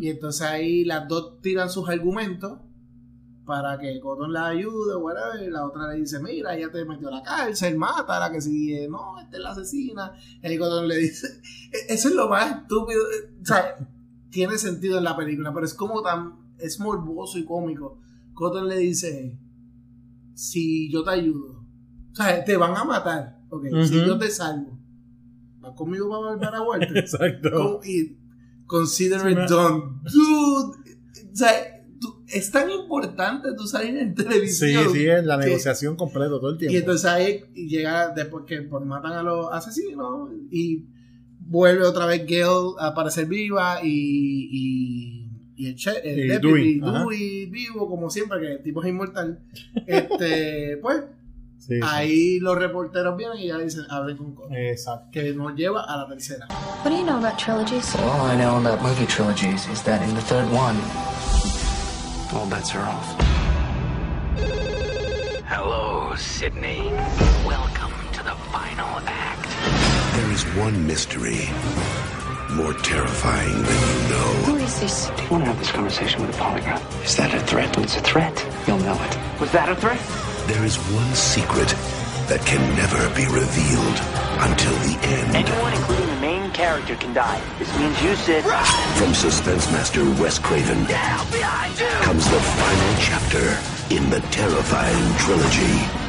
Y 0.00 0.08
entonces 0.10 0.42
ahí 0.42 0.84
las 0.84 1.06
dos 1.06 1.40
tiran 1.40 1.70
sus 1.70 1.88
argumentos 1.88 2.58
para 3.46 3.78
que 3.78 4.00
Cotton 4.00 4.32
la 4.32 4.48
ayude 4.48 4.94
o 4.94 4.98
whatever. 4.98 5.48
La 5.52 5.64
otra 5.64 5.86
le 5.92 6.00
dice, 6.00 6.18
mira, 6.18 6.56
ella 6.56 6.70
te 6.72 6.84
metió 6.84 7.06
a 7.06 7.12
la 7.12 7.22
cárcel, 7.22 7.76
mátala, 7.76 8.32
que 8.32 8.40
si 8.40 8.74
eh, 8.74 8.88
no, 8.90 9.20
esta 9.20 9.36
es 9.36 9.42
la 9.44 9.50
asesina. 9.52 10.12
Y 10.42 10.58
Cotton 10.58 10.88
le 10.88 10.96
dice, 10.96 11.28
"E- 11.72 11.94
eso 11.94 12.08
es 12.08 12.14
lo 12.16 12.28
más 12.28 12.50
estúpido. 12.62 13.00
eh, 13.12 13.30
O 13.40 13.46
sea, 13.46 13.76
tiene 14.30 14.58
sentido 14.58 14.98
en 14.98 15.04
la 15.04 15.16
película, 15.16 15.52
pero 15.54 15.66
es 15.66 15.74
como 15.74 16.02
tan, 16.02 16.34
es 16.58 16.78
morboso 16.80 17.38
y 17.38 17.44
cómico. 17.44 17.98
Cotton 18.34 18.68
le 18.68 18.78
dice, 18.78 19.38
si 20.34 20.90
yo 20.90 21.02
te 21.04 21.10
ayudo, 21.10 21.64
o 22.12 22.14
sea, 22.14 22.44
te 22.44 22.56
van 22.56 22.76
a 22.76 22.84
matar, 22.84 23.40
ok, 23.50 23.66
si 23.84 23.94
yo 24.04 24.18
te 24.18 24.30
salvo, 24.30 24.78
¿vas 25.60 25.72
conmigo 25.74 26.08
para 26.08 26.34
volver 26.34 26.54
a 26.54 26.62
Walter? 26.62 26.96
Exacto. 26.98 27.50
Como- 27.52 27.80
y 27.84 28.16
consider 28.66 29.20
Sí, 29.20 29.28
it 29.28 29.36
me- 29.36 29.46
done. 29.46 29.82
Dude, 30.12 30.76
o 31.32 31.36
sea, 31.36 31.50
tú- 32.00 32.22
es 32.28 32.50
tan 32.50 32.70
importante 32.70 33.48
tú 33.56 33.66
salir 33.66 33.96
en 33.96 34.08
Sí, 34.16 34.22
televisión. 34.24 34.92
sí, 34.92 35.06
es 35.06 35.24
la 35.24 35.38
que- 35.38 35.46
negociación 35.46 35.96
completa 35.96 36.28
todo 36.30 36.50
el 36.50 36.58
tiempo. 36.58 36.74
Y 36.74 36.78
entonces 36.78 37.06
ahí 37.06 37.40
llega 37.54 38.08
después 38.10 38.44
que 38.46 38.62
pues, 38.62 38.84
matan 38.84 39.12
a 39.12 39.22
los 39.22 39.50
asesinos 39.52 40.30
y 40.50 40.84
vuelve 41.48 41.84
otra 41.86 42.06
vez 42.06 42.26
Gale 42.26 42.74
a 42.78 42.88
aparecer 42.88 43.26
viva 43.26 43.80
y, 43.82 44.48
y, 44.50 45.30
y 45.56 45.68
el, 45.68 45.76
che- 45.76 46.00
el 46.04 46.18
Y 46.18 46.28
deputy 46.28 46.80
Dewey, 46.80 47.46
vivo 47.46 47.88
como 47.88 48.10
siempre 48.10 48.40
que 48.40 48.52
el 48.52 48.62
tipo 48.62 48.82
es 48.82 48.88
inmortal. 48.88 49.38
Este, 49.86 50.76
pues 50.82 51.04
Sí, 51.58 51.74
sí. 51.74 51.80
ahí 51.82 52.38
los 52.38 52.56
reporteros 52.56 53.16
vienen 53.16 53.38
y 53.40 53.48
ya 53.48 53.58
dicen 53.58 53.84
hablen 53.90 54.16
con 54.16 54.34
Cotton. 54.36 54.54
Exacto. 54.54 55.08
Que 55.10 55.32
nos 55.34 55.54
lleva 55.56 55.82
a 55.82 55.96
la 55.96 56.06
tercera. 56.06 56.46
What 56.84 56.90
do 56.92 56.96
you 56.96 57.02
know 57.04 57.16
about 57.18 57.38
trilogies? 57.38 57.92
All 57.96 58.30
I 58.30 58.36
know 58.36 58.56
about 58.58 58.80
movie 58.82 59.06
trilogies 59.06 59.66
is 59.72 59.82
that 59.82 60.00
in 60.06 60.14
the 60.14 60.20
third 60.20 60.46
one, 60.52 60.76
all 62.32 62.46
bets 62.48 62.72
are 62.76 62.84
off. 62.86 63.16
Hello, 65.48 66.14
Sydney. 66.16 66.92
Is 70.36 70.44
one 70.54 70.86
mystery 70.86 71.48
more 72.52 72.74
terrifying 72.74 73.54
than 73.54 73.80
you 73.88 74.08
know. 74.10 74.30
Who 74.44 74.56
is 74.56 74.80
this? 74.80 75.08
Do 75.16 75.22
you 75.22 75.30
want 75.30 75.44
to 75.44 75.50
have 75.50 75.58
this 75.58 75.72
conversation 75.72 76.20
with 76.20 76.36
a 76.36 76.38
polygraph? 76.38 77.04
Is 77.06 77.16
that 77.16 77.32
a 77.32 77.40
threat? 77.40 77.74
When 77.74 77.84
it's 77.84 77.96
a 77.96 78.00
threat, 78.00 78.36
you'll 78.66 78.78
know 78.80 79.00
it. 79.02 79.40
Was 79.40 79.50
that 79.52 79.70
a 79.70 79.76
threat? 79.76 79.98
There 80.46 80.62
is 80.62 80.76
one 80.92 81.14
secret 81.14 81.68
that 82.28 82.44
can 82.44 82.60
never 82.76 83.00
be 83.16 83.24
revealed 83.32 83.98
until 84.44 84.76
the 84.84 84.94
end. 85.08 85.36
Anyone, 85.36 85.72
including 85.72 86.06
the 86.06 86.20
main 86.20 86.50
character, 86.52 86.96
can 86.96 87.14
die. 87.14 87.40
This 87.58 87.72
means 87.78 87.96
you, 88.02 88.14
Sid. 88.16 88.44
From 89.00 89.14
suspense 89.14 89.72
master 89.72 90.04
Wes 90.20 90.38
Craven 90.38 90.84
comes 92.04 92.24
the 92.28 92.40
final 92.60 92.92
chapter 93.00 93.44
in 93.88 94.10
the 94.10 94.20
terrifying 94.28 95.06
trilogy. 95.16 96.05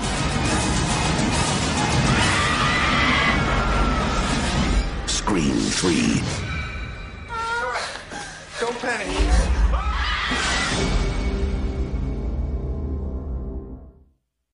Scream 5.71 6.21
3. 6.21 6.23
Don't 8.59 8.77
panic. 8.79 10.37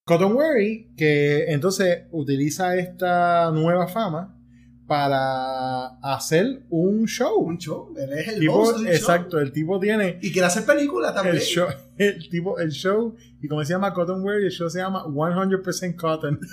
Cotton 0.05 0.33
Weary, 0.35 0.93
que 0.97 1.45
entonces 1.51 2.03
utiliza 2.11 2.75
esta 2.75 3.51
nueva 3.51 3.87
fama 3.87 4.37
para 4.85 5.87
hacer 6.01 6.63
un 6.69 7.05
show. 7.07 7.39
Un 7.39 7.57
show. 7.57 7.93
Él 7.97 8.11
es 8.11 8.27
el 8.27 8.39
Tipo- 8.41 8.53
host 8.53 8.77
del 8.79 8.85
show. 8.87 8.93
exacto, 8.95 9.39
el 9.39 9.53
tipo 9.53 9.79
tiene 9.79 10.19
Y 10.21 10.31
quiere 10.33 10.47
hacer 10.47 10.65
película 10.65 11.13
también. 11.13 11.37
el 11.37 11.41
show, 11.41 11.67
el 11.97 12.29
tipo, 12.29 12.59
el 12.59 12.71
show, 12.71 13.15
y 13.41 13.47
como 13.47 13.63
se 13.63 13.73
llama 13.73 13.93
Cotton 13.93 14.21
Weary, 14.23 14.45
el 14.45 14.51
show 14.51 14.69
se 14.69 14.79
llama 14.79 15.05
100% 15.05 15.95
Cotton. 15.95 16.39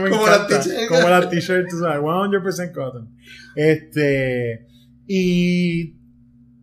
Me 0.00 0.10
Como 0.10 0.26
la 0.26 0.34
encanta, 0.36 0.60
t-shirt. 0.60 0.88
Como 0.88 1.08
la 1.08 1.28
t-shirt, 1.30 1.68
tú 1.70 1.78
sabes, 1.78 2.00
100% 2.00 2.72
Cotton. 2.72 3.16
Este, 3.54 4.66
y 5.06 5.96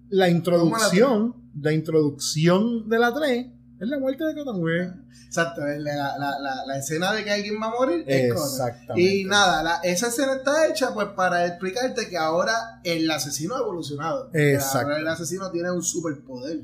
la 0.10 0.30
introducción, 0.30 1.36
la 1.60 1.72
introducción 1.74 2.88
de 2.90 3.00
la 3.00 3.14
3 3.14 3.48
es 3.80 3.88
la 3.88 4.00
muerte 4.00 4.24
de 4.26 4.36
Cotton 4.36 4.62
Weary. 4.62 4.90
Exacto, 5.26 5.62
la, 5.62 5.76
la, 5.80 6.18
la, 6.40 6.66
la 6.68 6.78
escena 6.78 7.12
de 7.12 7.24
que 7.24 7.32
alguien 7.32 7.56
va 7.60 7.68
a 7.68 7.72
morir 7.72 8.04
es. 8.08 8.32
Exactamente. 8.32 9.02
Y 9.02 9.26
nada, 9.26 9.64
la- 9.64 9.78
esa 9.84 10.08
escena 10.10 10.36
está 10.36 10.68
hecha 10.68 10.94
pues 10.94 11.08
para 11.16 11.48
explicarte 11.48 12.08
que 12.08 12.18
ahora 12.18 12.54
el 12.84 13.10
asesino 13.10 13.56
ha 13.56 13.60
evolucionado. 13.62 14.30
Exacto. 14.34 14.90
Ahora 14.90 15.00
el 15.00 15.08
asesino 15.08 15.50
tiene 15.50 15.72
un 15.72 15.82
superpoder. 15.82 16.62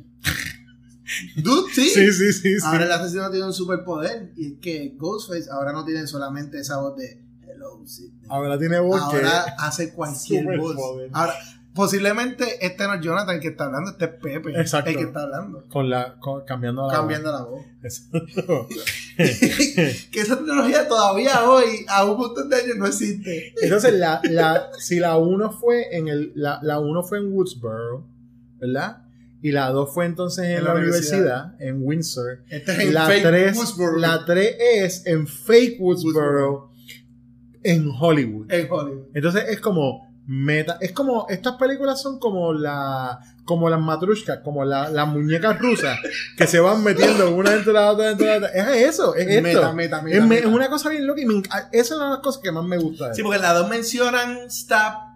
Dude, 1.37 1.73
sí. 1.73 1.89
Sí, 1.89 2.33
sí. 2.33 2.55
Ahora 2.63 2.85
el 2.85 2.91
asesino 2.91 3.29
tiene 3.31 3.45
un 3.45 3.53
superpoder. 3.53 4.31
Y 4.35 4.53
es 4.53 4.59
que 4.61 4.93
Ghostface 4.97 5.49
ahora 5.51 5.71
no 5.71 5.85
tiene 5.85 6.05
solamente 6.07 6.59
esa 6.59 6.77
voz 6.79 6.95
de 6.97 7.21
Hello, 7.47 7.81
Sidney. 7.85 8.27
Ahora 8.29 8.57
tiene 8.57 8.79
voz 8.79 9.01
Ahora 9.01 9.19
que 9.45 9.51
hace 9.59 9.93
cualquier 9.93 10.57
voz. 10.57 10.75
Ahora, 11.13 11.33
posiblemente 11.73 12.65
este 12.65 12.85
no 12.85 12.95
es 12.95 13.01
Jonathan 13.01 13.35
el 13.35 13.41
que 13.41 13.49
está 13.49 13.65
hablando, 13.65 13.91
este 13.91 14.05
es 14.05 14.11
Pepe 14.11 14.59
Exacto. 14.59 14.89
el 14.89 14.97
que 14.97 15.03
está 15.03 15.23
hablando. 15.23 15.65
con 15.69 15.89
la 15.89 16.15
con- 16.19 16.43
cambiando 16.45 16.85
la 16.87 16.93
Cambiando 16.93 17.31
la 17.31 17.43
voz. 17.43 17.65
Exacto. 17.83 18.67
que 19.17 20.19
esa 20.21 20.37
tecnología 20.37 20.87
todavía 20.87 21.49
hoy, 21.49 21.85
a 21.87 22.05
un 22.05 22.17
montón 22.17 22.49
de 22.49 22.55
años, 22.57 22.77
no 22.77 22.85
existe. 22.85 23.53
Entonces, 23.61 23.93
la, 23.93 24.21
la, 24.23 24.69
si 24.79 24.99
la 24.99 25.17
1 25.17 25.51
fue 25.53 25.95
en 25.95 26.07
el, 26.07 26.31
la, 26.35 26.59
la 26.61 26.79
uno 26.79 27.03
fue 27.03 27.19
en 27.19 27.31
Woodsboro, 27.33 28.05
¿verdad? 28.59 29.03
Y 29.41 29.51
la 29.51 29.69
2 29.69 29.93
fue 29.93 30.05
entonces 30.05 30.45
en, 30.45 30.57
En 30.57 30.63
la 30.65 30.73
la 30.73 30.79
universidad, 30.81 31.55
en 31.61 31.77
Windsor. 31.81 32.43
Este 32.49 32.71
es 32.73 32.79
en 32.79 32.93
la 32.93 33.05
fake 33.05 33.23
3 33.23 33.57
Woodsboro. 33.57 33.97
la 33.97 34.25
3 34.25 34.55
es 34.59 35.05
en 35.05 35.27
fake 35.27 35.77
Woodsboro, 35.79 36.71
en 37.63 37.89
Hollywood. 37.99 38.51
En 38.51 38.67
Hollywood. 38.69 39.07
Entonces 39.13 39.45
es 39.49 39.59
como 39.59 40.07
meta, 40.27 40.77
es 40.81 40.91
como 40.91 41.25
estas 41.29 41.55
películas 41.55 42.01
son 42.01 42.19
como 42.19 42.53
la 42.53 43.19
como 43.45 43.67
las 43.67 43.79
matrushkas, 43.81 44.39
como 44.43 44.63
la- 44.63 44.89
las 44.91 45.07
muñecas 45.07 45.57
rusas 45.59 45.97
que 46.37 46.45
se 46.45 46.59
van 46.59 46.83
metiendo 46.83 47.33
una 47.33 47.49
dentro 47.49 47.73
de 47.73 47.79
la 47.79 47.91
otra 47.91 48.07
dentro 48.09 48.27
de 48.27 48.39
la 48.41 48.47
otra. 48.47 48.75
Es 48.77 48.89
eso, 48.93 49.15
es 49.15 49.25
esto. 49.27 49.41
Meta, 49.41 49.73
meta, 49.73 50.01
meta, 50.03 50.35
es, 50.35 50.45
una 50.45 50.69
cosa 50.69 50.89
bien 50.89 51.07
loca 51.07 51.19
y 51.21 51.25
me 51.25 51.33
enca- 51.33 51.67
esa 51.71 51.81
es 51.81 51.91
una 51.93 52.05
de 52.05 52.11
las 52.11 52.19
cosas 52.19 52.41
que 52.43 52.51
más 52.51 52.63
me 52.63 52.77
gusta. 52.77 53.07
de 53.09 53.15
Sí, 53.15 53.23
porque 53.23 53.39
las 53.39 53.55
dos 53.55 53.67
mencionan 53.69 54.37
Stop. 54.49 55.08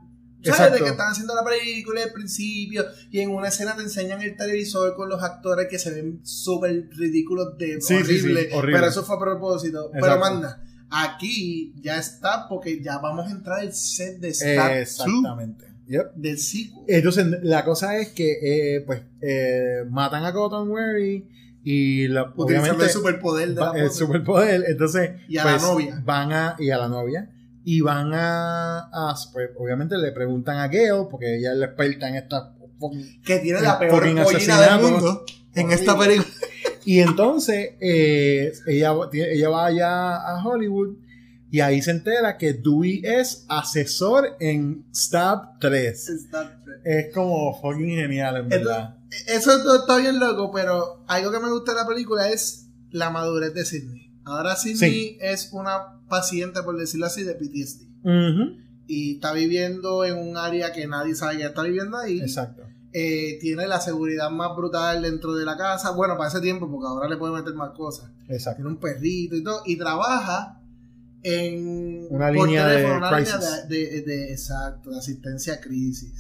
¿Sabes? 0.44 0.60
Exacto. 0.60 0.74
De 0.74 0.84
que 0.84 0.90
están 0.90 1.12
haciendo 1.12 1.36
la 1.36 1.44
película 1.44 2.04
al 2.04 2.12
principio 2.12 2.86
y 3.10 3.20
en 3.20 3.30
una 3.30 3.48
escena 3.48 3.76
te 3.76 3.82
enseñan 3.82 4.22
el 4.22 4.36
televisor 4.36 4.96
con 4.96 5.10
los 5.10 5.24
actores 5.24 5.68
que 5.70 5.80
se 5.80 5.92
ven 5.92 6.20
súper 6.24 6.90
ridículos 6.92 7.58
de 7.58 7.80
Sí, 7.82 7.96
sí, 7.98 8.04
sí, 8.04 8.20
horrible, 8.20 8.50
horrible. 8.54 8.78
Pero 8.78 8.88
eso 8.88 9.04
fue 9.04 9.16
a 9.16 9.20
propósito. 9.20 9.90
Pero 9.94 10.20
manda, 10.20 10.64
aquí 10.90 11.74
ya 11.82 11.98
está 11.98 12.48
porque 12.48 12.82
ya 12.82 13.00
vamos 13.00 13.28
a 13.28 13.32
entrar 13.32 13.60
al 13.60 13.74
set 13.74 14.20
de 14.20 14.30
2 14.30 14.42
Exactamente. 14.42 15.74
Yep. 15.88 16.14
del 16.16 16.38
sequel. 16.38 16.84
Entonces, 16.88 17.26
la 17.42 17.66
cosa 17.66 17.98
es 17.98 18.10
que, 18.10 18.38
eh, 18.42 18.82
pues, 18.86 19.02
eh, 19.22 19.84
matan 19.90 20.24
a 20.24 20.32
Cotton 20.32 20.70
Weary 20.70 21.28
y 21.64 22.08
la, 22.08 22.34
obviamente 22.36 22.86
el 22.86 22.90
superpoder 22.90 23.50
de 23.50 23.56
la 23.56 23.72
el 23.76 23.92
superpoder. 23.92 24.64
Entonces, 24.68 25.12
Y 25.28 25.38
a 25.38 25.46
la 25.46 25.52
pues, 25.52 25.64
novia. 25.64 26.02
Van 26.06 26.32
a, 26.32 26.56
y 26.60 26.70
a 26.70 26.78
la 26.78 26.88
novia. 26.88 27.30
Y 27.66 27.82
van 27.82 28.14
a, 28.14 28.80
a- 28.92 29.16
pues, 29.32 29.52
obviamente 29.58 29.98
le 29.98 30.12
preguntan 30.12 30.58
a 30.58 30.68
Gail, 30.68 31.08
porque 31.10 31.38
ella 31.38 31.52
es 31.54 31.58
la 31.58 31.66
experta 31.68 32.10
en 32.10 32.16
esta 32.16 32.54
Que 33.26 33.40
tiene 33.40 33.60
en 33.60 33.64
la 33.66 33.80
peor 33.80 34.02
pollina 34.24 34.62
del 34.62 34.82
mundo 34.82 35.26
en 35.56 35.72
esta 35.72 35.98
película. 35.98 36.28
Y 36.86 37.00
entonces 37.00 37.76
eh, 37.80 38.52
ella, 38.68 38.92
ella 39.14 39.50
va 39.50 39.68
allá 39.68 40.16
a 40.18 40.44
Hollywood 40.46 40.98
y 41.50 41.62
ahí 41.62 41.82
se 41.82 41.92
entera 41.92 42.38
que 42.38 42.52
Dewey 42.52 43.00
es 43.06 43.46
asesor 43.48 44.36
en 44.42 44.84
Stab 44.94 45.60
3. 45.62 46.10
Stop. 46.10 46.46
Es 46.84 47.14
como 47.14 47.58
fucking 47.62 47.88
genial, 47.96 48.36
en 48.36 48.50
verdad. 48.50 48.98
Eso 49.28 49.64
todo 49.64 49.80
está 49.80 49.96
bien 49.96 50.20
loco, 50.20 50.52
pero 50.54 51.06
algo 51.08 51.32
que 51.32 51.40
me 51.40 51.50
gusta 51.52 51.72
de 51.74 51.78
la 51.84 51.88
película 51.88 52.28
es 52.30 52.68
la 52.92 53.10
madurez 53.12 53.54
de 53.54 53.64
Sidney. 53.64 54.12
Ahora 54.26 54.58
Sidney 54.58 54.78
Sí. 54.78 55.18
es 55.22 55.50
una 55.54 56.02
paciente, 56.18 56.62
por 56.64 56.78
decirlo 56.78 57.06
así, 57.08 57.24
de 57.24 57.34
PTSD. 57.36 57.82
Y 58.88 59.16
está 59.16 59.34
viviendo 59.34 60.04
en 60.06 60.18
un 60.18 60.38
área 60.38 60.72
que 60.74 60.86
nadie 60.88 61.16
sabe 61.16 61.38
que 61.38 61.46
está 61.46 61.64
viviendo 61.64 61.98
ahí. 61.98 62.20
Exacto. 62.22 62.64
Eh, 62.92 63.40
tiene 63.42 63.66
la 63.66 63.80
seguridad 63.82 64.30
más 64.30 64.56
brutal 64.56 65.02
dentro 65.02 65.34
de 65.34 65.46
la 65.46 65.58
casa. 65.58 65.92
Bueno, 65.92 66.16
para 66.18 66.30
ese 66.30 66.42
tiempo, 66.42 66.70
porque 66.70 66.86
ahora 66.88 67.08
le 67.10 67.18
puede 67.18 67.34
meter 67.34 67.54
más 67.56 67.72
cosas. 67.72 68.12
Exacto. 68.28 68.58
Tiene 68.58 68.70
un 68.72 68.78
perrito 68.80 69.36
y 69.36 69.44
todo. 69.44 69.62
Y 69.66 69.78
trabaja 69.78 70.60
en 71.24 72.08
Una 72.10 72.30
línea 72.30 72.68
de 72.68 72.76
teléfono, 72.76 72.98
una 72.98 73.18
línea 73.20 73.34
crisis. 73.38 73.68
de, 73.70 73.78
de- 73.78 74.02
de- 74.02 74.32
exacto, 74.34 74.92
de 74.92 74.98
asistencia 74.98 75.54
a 75.56 75.60
crisis. 75.62 76.14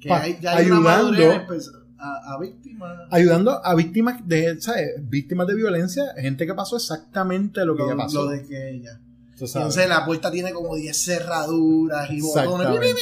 Que 0.00 0.12
hay, 0.12 0.38
ya 0.40 0.56
hay 0.56 0.66
una 0.70 0.80
madurez 0.80 1.20
ayudando, 1.20 1.46
pues, 1.46 1.70
a, 1.98 2.32
a 2.34 2.40
víctimas. 2.40 2.98
ayudando 3.10 3.64
a 3.64 3.74
víctimas 3.74 4.26
de, 4.26 4.60
¿sabes? 4.60 4.88
Víctimas 5.08 5.46
de 5.46 5.54
violencia, 5.54 6.04
gente 6.16 6.46
que 6.46 6.54
pasó 6.54 6.76
exactamente 6.76 7.64
lo 7.66 7.76
que 7.76 7.82
lo, 7.82 7.90
ya 7.90 7.96
pasó. 7.96 8.24
lo 8.24 8.30
de 8.30 8.44
que 8.46 8.70
ella. 8.70 8.98
Entonces 9.42 9.88
la 9.88 10.04
puerta 10.04 10.30
tiene 10.30 10.52
como 10.52 10.76
10 10.76 10.96
cerraduras 10.96 12.10
y 12.10 12.20
botones 12.20 12.96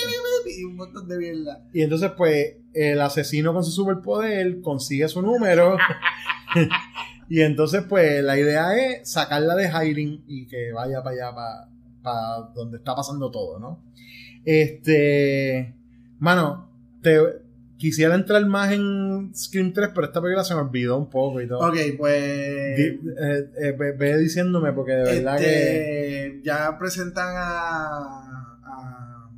y 0.59 0.65
un 0.65 0.77
montón 0.77 1.09
de 1.09 1.19
mierda. 1.19 1.65
Y 1.73 1.83
entonces, 1.83 2.13
pues, 2.17 2.57
el 2.73 3.01
asesino 3.01 3.53
con 3.53 3.65
su 3.65 3.71
superpoder 3.71 4.61
consigue 4.61 5.09
su 5.09 5.23
número. 5.23 5.77
y 7.29 7.43
entonces, 7.43 7.85
pues, 7.89 8.23
la 8.25 8.39
idea 8.39 8.77
es 8.77 9.11
sacarla 9.11 9.55
de 9.55 9.71
hiding 9.71 10.25
y 10.27 10.47
que 10.47 10.73
vaya 10.73 11.03
para 11.03 11.15
allá, 11.15 11.35
para, 11.35 11.69
para 12.03 12.51
donde 12.55 12.79
está 12.79 12.95
pasando 12.95 13.31
todo, 13.31 13.59
¿no? 13.59 13.83
Este. 14.45 15.75
Mano, 16.19 16.71
te 17.03 17.40
quisiera 17.81 18.15
entrar 18.15 18.45
más 18.47 18.71
en 18.73 19.33
Scream 19.35 19.73
3, 19.73 19.91
pero 19.95 20.07
esta 20.07 20.21
película 20.21 20.45
se 20.45 20.55
me 20.55 20.61
olvidó 20.61 20.97
un 20.99 21.09
poco 21.11 21.41
y 21.41 21.49
todo. 21.49 21.59
Ok, 21.67 21.77
pues. 21.99 22.77
Di- 22.77 23.01
eh, 23.19 23.51
eh, 23.61 23.73
ve, 23.77 23.93
ve 23.93 24.19
diciéndome, 24.19 24.73
porque 24.73 24.93
de 24.93 25.03
verdad 25.03 25.39
que. 25.39 26.27
este, 26.27 26.41
Ya 26.45 26.79
presentan 26.79 27.35
a. 27.37 28.59
a. 28.65 29.31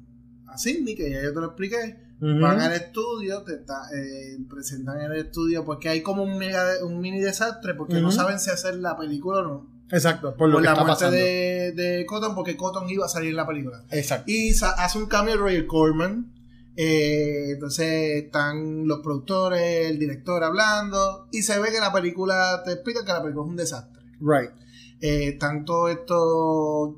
a 0.48 0.58
Sidney, 0.58 0.94
que 0.94 1.10
ya 1.10 1.22
yo 1.22 1.32
te 1.32 1.40
lo 1.40 1.46
expliqué. 1.46 1.96
Van 2.20 2.60
al 2.60 2.72
estudio, 2.72 3.42
te 3.42 3.54
eh, 3.54 4.38
presentan 4.48 5.00
en 5.00 5.10
el 5.10 5.18
estudio 5.18 5.64
porque 5.64 5.88
hay 5.88 6.02
como 6.02 6.22
un 6.22 6.38
mega 6.38 6.64
un 6.84 7.00
mini 7.00 7.20
desastre 7.20 7.74
porque 7.74 8.00
no 8.00 8.12
saben 8.12 8.38
si 8.38 8.50
hacer 8.50 8.76
la 8.76 8.96
película 8.96 9.40
o 9.40 9.42
no. 9.42 9.66
Exacto, 9.90 10.34
por 10.36 10.48
lo 10.48 10.54
Por 10.54 10.62
que 10.62 10.66
la 10.66 10.72
está 10.72 10.84
muerte 10.84 11.04
pasando. 11.04 11.16
de, 11.16 11.72
de 11.72 12.06
Cotton, 12.06 12.34
porque 12.36 12.56
Cotton 12.56 12.88
iba 12.88 13.06
a 13.06 13.08
salir 13.08 13.30
en 13.30 13.36
la 13.36 13.46
película. 13.46 13.82
Exacto. 13.90 14.30
Y 14.30 14.50
hace 14.52 14.98
un 14.98 15.06
cambio 15.06 15.36
Roger 15.36 15.66
Corman. 15.66 16.32
Eh, 16.76 17.50
entonces 17.50 18.24
están 18.24 18.86
los 18.88 19.00
productores, 19.00 19.90
el 19.90 19.98
director 19.98 20.42
hablando. 20.42 21.28
Y 21.32 21.42
se 21.42 21.58
ve 21.58 21.70
que 21.70 21.80
la 21.80 21.92
película, 21.92 22.62
te 22.64 22.72
explica 22.72 23.04
que 23.04 23.12
la 23.12 23.22
película 23.22 23.44
es 23.44 23.50
un 23.50 23.56
desastre. 23.56 24.02
Right. 24.20 24.50
Eh, 25.00 25.28
están 25.28 25.64
todos 25.64 25.90
estos. 25.90 26.94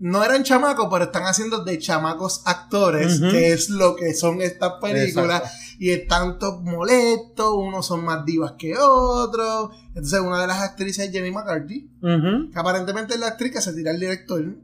No 0.00 0.22
eran 0.22 0.44
chamacos, 0.44 0.86
pero 0.92 1.06
están 1.06 1.24
haciendo 1.24 1.64
de 1.64 1.76
chamacos 1.78 2.42
actores, 2.44 3.20
que 3.20 3.52
es 3.52 3.68
lo 3.68 3.96
que 3.96 4.14
son 4.14 4.40
estas 4.42 4.74
películas. 4.80 5.42
Exacto. 5.42 5.74
Y 5.80 5.90
están 5.90 6.38
todos 6.38 6.62
molestos, 6.62 7.52
unos 7.56 7.84
son 7.84 8.04
más 8.04 8.24
divas 8.24 8.52
que 8.56 8.76
otros. 8.76 9.70
Entonces, 9.88 10.20
una 10.20 10.40
de 10.40 10.46
las 10.46 10.62
actrices 10.62 11.06
es 11.06 11.12
Jenny 11.12 11.32
McCarthy, 11.32 11.90
que 12.00 12.58
aparentemente 12.58 13.14
es 13.14 13.20
la 13.20 13.26
actriz 13.26 13.52
que 13.52 13.60
se 13.60 13.72
tira 13.72 13.90
el 13.90 13.98
director. 13.98 14.56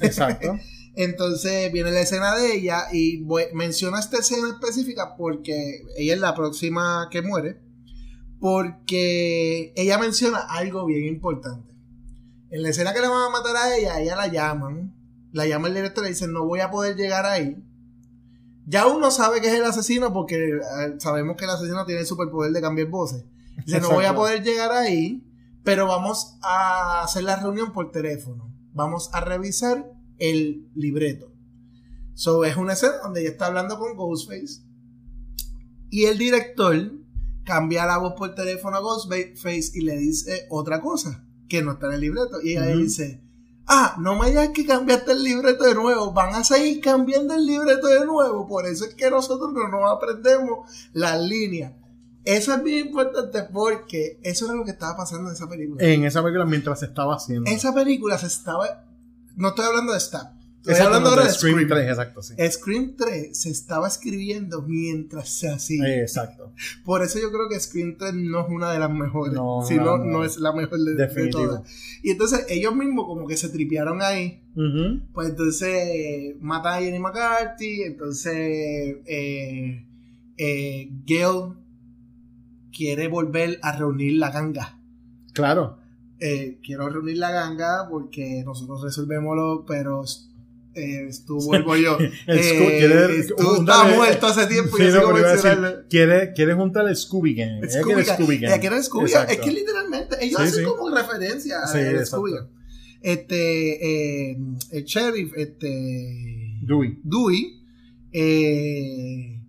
Exacto. 0.00 0.56
Entonces 0.96 1.70
viene 1.72 1.92
la 1.92 2.00
escena 2.00 2.34
de 2.34 2.54
ella 2.56 2.84
y 2.90 3.22
voy- 3.22 3.44
menciona 3.52 4.00
esta 4.00 4.18
escena 4.18 4.48
específica 4.48 5.14
porque 5.16 5.82
ella 5.96 6.14
es 6.14 6.20
la 6.20 6.34
próxima 6.34 7.08
que 7.10 7.20
muere. 7.22 7.60
Porque 8.40 9.72
ella 9.76 9.98
menciona 9.98 10.38
algo 10.38 10.86
bien 10.86 11.04
importante. 11.04 11.74
En 12.50 12.62
la 12.62 12.68
escena 12.70 12.94
que 12.94 13.00
le 13.00 13.08
van 13.08 13.22
a 13.24 13.30
matar 13.30 13.56
a 13.56 13.76
ella, 13.76 14.00
ella 14.00 14.16
la 14.16 14.28
llaman. 14.28 14.94
La 15.32 15.46
llama 15.46 15.68
el 15.68 15.74
director 15.74 16.04
y 16.04 16.06
le 16.06 16.14
dice: 16.14 16.28
No 16.28 16.44
voy 16.46 16.60
a 16.60 16.70
poder 16.70 16.96
llegar 16.96 17.26
ahí. 17.26 17.56
Ya 18.66 18.86
uno 18.86 19.10
sabe 19.10 19.40
que 19.40 19.48
es 19.48 19.54
el 19.54 19.64
asesino 19.64 20.12
porque 20.12 20.36
eh, 20.36 20.60
sabemos 20.98 21.36
que 21.36 21.44
el 21.44 21.50
asesino 21.50 21.84
tiene 21.84 22.00
el 22.02 22.06
superpoder 22.06 22.52
de 22.52 22.60
cambiar 22.60 22.88
voces. 22.88 23.24
Dice: 23.64 23.80
No 23.80 23.90
voy 23.90 24.04
a 24.04 24.14
poder 24.14 24.42
llegar 24.42 24.72
ahí, 24.72 25.26
pero 25.64 25.86
vamos 25.86 26.38
a 26.42 27.02
hacer 27.02 27.24
la 27.24 27.36
reunión 27.36 27.72
por 27.72 27.90
teléfono. 27.90 28.50
Vamos 28.72 29.10
a 29.12 29.20
revisar 29.20 29.90
el 30.18 30.68
libreto. 30.74 31.32
So 32.14 32.44
es 32.44 32.56
una 32.56 32.72
escena 32.72 32.94
donde 33.02 33.20
ella 33.20 33.30
está 33.30 33.46
hablando 33.46 33.78
con 33.78 33.96
Ghostface 33.96 34.62
y 35.90 36.06
el 36.06 36.18
director 36.18 36.92
cambia 37.44 37.86
la 37.86 37.98
voz 37.98 38.14
por 38.14 38.34
teléfono 38.34 38.76
a 38.76 38.80
Ghostface 38.80 39.70
y 39.74 39.82
le 39.82 39.96
dice 39.96 40.46
otra 40.50 40.80
cosa 40.80 41.24
que 41.48 41.62
no 41.62 41.72
está 41.72 41.86
en 41.86 41.92
el 41.94 42.00
libreto. 42.00 42.40
Y 42.42 42.52
ella 42.52 42.66
le 42.66 42.76
dice, 42.76 43.20
ah, 43.66 43.96
no 43.98 44.18
me 44.18 44.28
digas 44.28 44.50
que 44.50 44.66
cambiaste 44.66 45.12
el 45.12 45.22
libreto 45.22 45.64
de 45.64 45.74
nuevo, 45.74 46.12
van 46.12 46.34
a 46.34 46.44
seguir 46.44 46.80
cambiando 46.80 47.34
el 47.34 47.46
libreto 47.46 47.86
de 47.86 48.04
nuevo, 48.04 48.46
por 48.46 48.66
eso 48.66 48.84
es 48.84 48.94
que 48.94 49.10
nosotros 49.10 49.52
no 49.52 49.68
nos 49.68 49.90
aprendemos 49.90 50.70
las 50.92 51.20
líneas. 51.20 51.72
Eso 52.24 52.52
es 52.52 52.62
bien 52.64 52.88
importante 52.88 53.44
porque 53.44 54.18
eso 54.24 54.46
era 54.46 54.54
lo 54.54 54.64
que 54.64 54.72
estaba 54.72 54.96
pasando 54.96 55.28
en 55.28 55.36
esa 55.36 55.48
película. 55.48 55.84
En 55.84 56.04
esa 56.04 56.22
película 56.22 56.44
mientras 56.44 56.80
se 56.80 56.86
estaba 56.86 57.14
haciendo. 57.14 57.48
Esa 57.48 57.72
película 57.72 58.18
se 58.18 58.26
estaba... 58.26 58.85
No 59.36 59.48
estoy 59.48 59.66
hablando 59.66 59.92
de 59.92 60.00
Stab. 60.00 60.36
Estoy 60.66 60.80
Exacto, 60.80 60.96
hablando 60.96 61.10
no, 61.14 61.22
de 61.22 61.28
de 61.28 61.32
Scream 61.34 61.54
Scream. 61.54 61.68
3, 61.68 61.88
exacto, 61.90 62.22
sí. 62.22 62.34
Scream 62.50 62.96
3 62.96 63.38
se 63.40 63.50
estaba 63.50 63.86
escribiendo 63.86 64.62
mientras 64.62 65.28
se 65.28 65.48
hacía. 65.48 65.86
Eh, 65.86 66.00
exacto. 66.00 66.52
Por 66.84 67.02
eso 67.02 67.20
yo 67.20 67.30
creo 67.30 67.48
que 67.48 67.60
Scream 67.60 67.96
3 67.96 68.14
no 68.14 68.40
es 68.40 68.46
una 68.48 68.72
de 68.72 68.80
las 68.80 68.90
mejores. 68.90 69.34
No, 69.34 69.62
si 69.64 69.76
no, 69.76 69.98
no, 69.98 70.24
es 70.24 70.38
la 70.38 70.52
mejor 70.52 70.80
de, 70.80 70.94
de 70.94 71.28
todas. 71.28 71.62
Y 72.02 72.10
entonces 72.10 72.46
ellos 72.48 72.74
mismos 72.74 73.06
como 73.06 73.28
que 73.28 73.36
se 73.36 73.48
tripearon 73.48 74.02
ahí. 74.02 74.42
Ujú. 74.56 75.02
Pues 75.12 75.28
entonces 75.28 75.68
eh, 75.68 76.36
matan 76.40 76.74
a 76.74 76.80
Jenny 76.80 76.98
McCarthy. 76.98 77.82
Entonces 77.82 78.34
eh, 78.34 79.86
eh, 80.36 80.90
Gail 81.06 81.54
quiere 82.76 83.06
volver 83.06 83.60
a 83.62 83.70
reunir 83.70 84.14
la 84.14 84.32
ganga. 84.32 84.80
Claro. 85.32 85.78
Eh, 86.20 86.58
quiero 86.64 86.88
reunir 86.88 87.18
la 87.18 87.30
ganga 87.30 87.86
porque 87.90 88.42
nosotros 88.44 88.82
resolvemos 88.82 89.36
lo, 89.36 89.64
pero 89.66 90.02
eh, 90.74 91.10
tú 91.26 91.38
vuelvo 91.44 91.76
yo. 91.76 91.98
El 91.98 92.12
Eh, 92.26 93.26
juntar 93.36 93.76
estás 93.76 93.90
el- 93.90 93.96
muerto 93.96 94.26
hace 94.26 94.46
tiempo 94.46 94.76
y 94.78 94.80
Sí, 94.82 94.86
no, 94.88 95.00
sigo 95.00 95.12
mencionarlo. 95.12 95.88
quiere, 95.90 96.32
quiere 96.32 96.54
juntar 96.54 96.88
el 96.88 96.96
Scooby 96.96 97.34
Gang. 97.34 97.64
Ella 97.64 97.82
quiere. 97.82 98.04
Scooby 98.04 98.38
Gang. 98.38 98.50
Ella 98.52 98.60
quiere 98.60 98.82
Scooby 98.82 99.10
Gang. 99.10 99.30
Es 99.30 99.38
que 99.38 99.50
literalmente 99.52 100.16
ellos 100.20 100.40
Sí, 100.40 100.46
hacen 100.48 100.60
sí. 100.60 100.70
como 100.70 100.94
referencia 100.94 101.58
a 101.60 101.64
exacto. 101.80 102.04
Scooby 102.06 102.32
Gang. 102.32 102.46
Este, 103.02 104.30
eh, 104.32 104.36
el 104.72 104.84
sheriff, 104.84 105.32
este, 105.36 106.58
Dewey. 106.62 106.98
Dewey, 107.04 107.62
eh, 108.12 109.40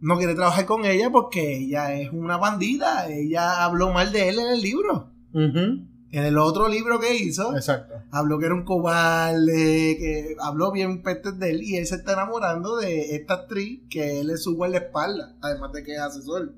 no 0.00 0.18
quiere 0.18 0.34
trabajar 0.34 0.66
con 0.66 0.84
ella 0.84 1.10
porque 1.10 1.56
ella 1.58 1.98
es 2.00 2.10
una 2.12 2.36
bandida. 2.36 3.08
Ella 3.08 3.64
habló 3.64 3.92
mal 3.92 4.12
de 4.12 4.28
él 4.28 4.38
en 4.38 4.46
el 4.48 4.60
libro. 4.60 5.10
En 5.32 6.24
el 6.24 6.38
otro 6.38 6.68
libro 6.68 6.98
que 7.00 7.14
hizo, 7.16 7.54
Exacto. 7.56 7.94
habló 8.10 8.38
que 8.38 8.46
era 8.46 8.54
un 8.54 8.64
cobarde, 8.64 9.96
que 9.98 10.36
habló 10.40 10.72
bien 10.72 11.02
pestes 11.02 11.38
de 11.38 11.50
él 11.50 11.62
y 11.62 11.76
él 11.76 11.86
se 11.86 11.96
está 11.96 12.12
enamorando 12.12 12.76
de 12.76 13.16
esta 13.16 13.34
actriz 13.34 13.80
que 13.90 14.20
él 14.20 14.30
es 14.30 14.42
su 14.42 14.54
guardaespaldas, 14.56 15.32
además 15.40 15.72
de 15.72 15.82
que 15.82 15.94
es 15.94 16.00
asesor. 16.00 16.54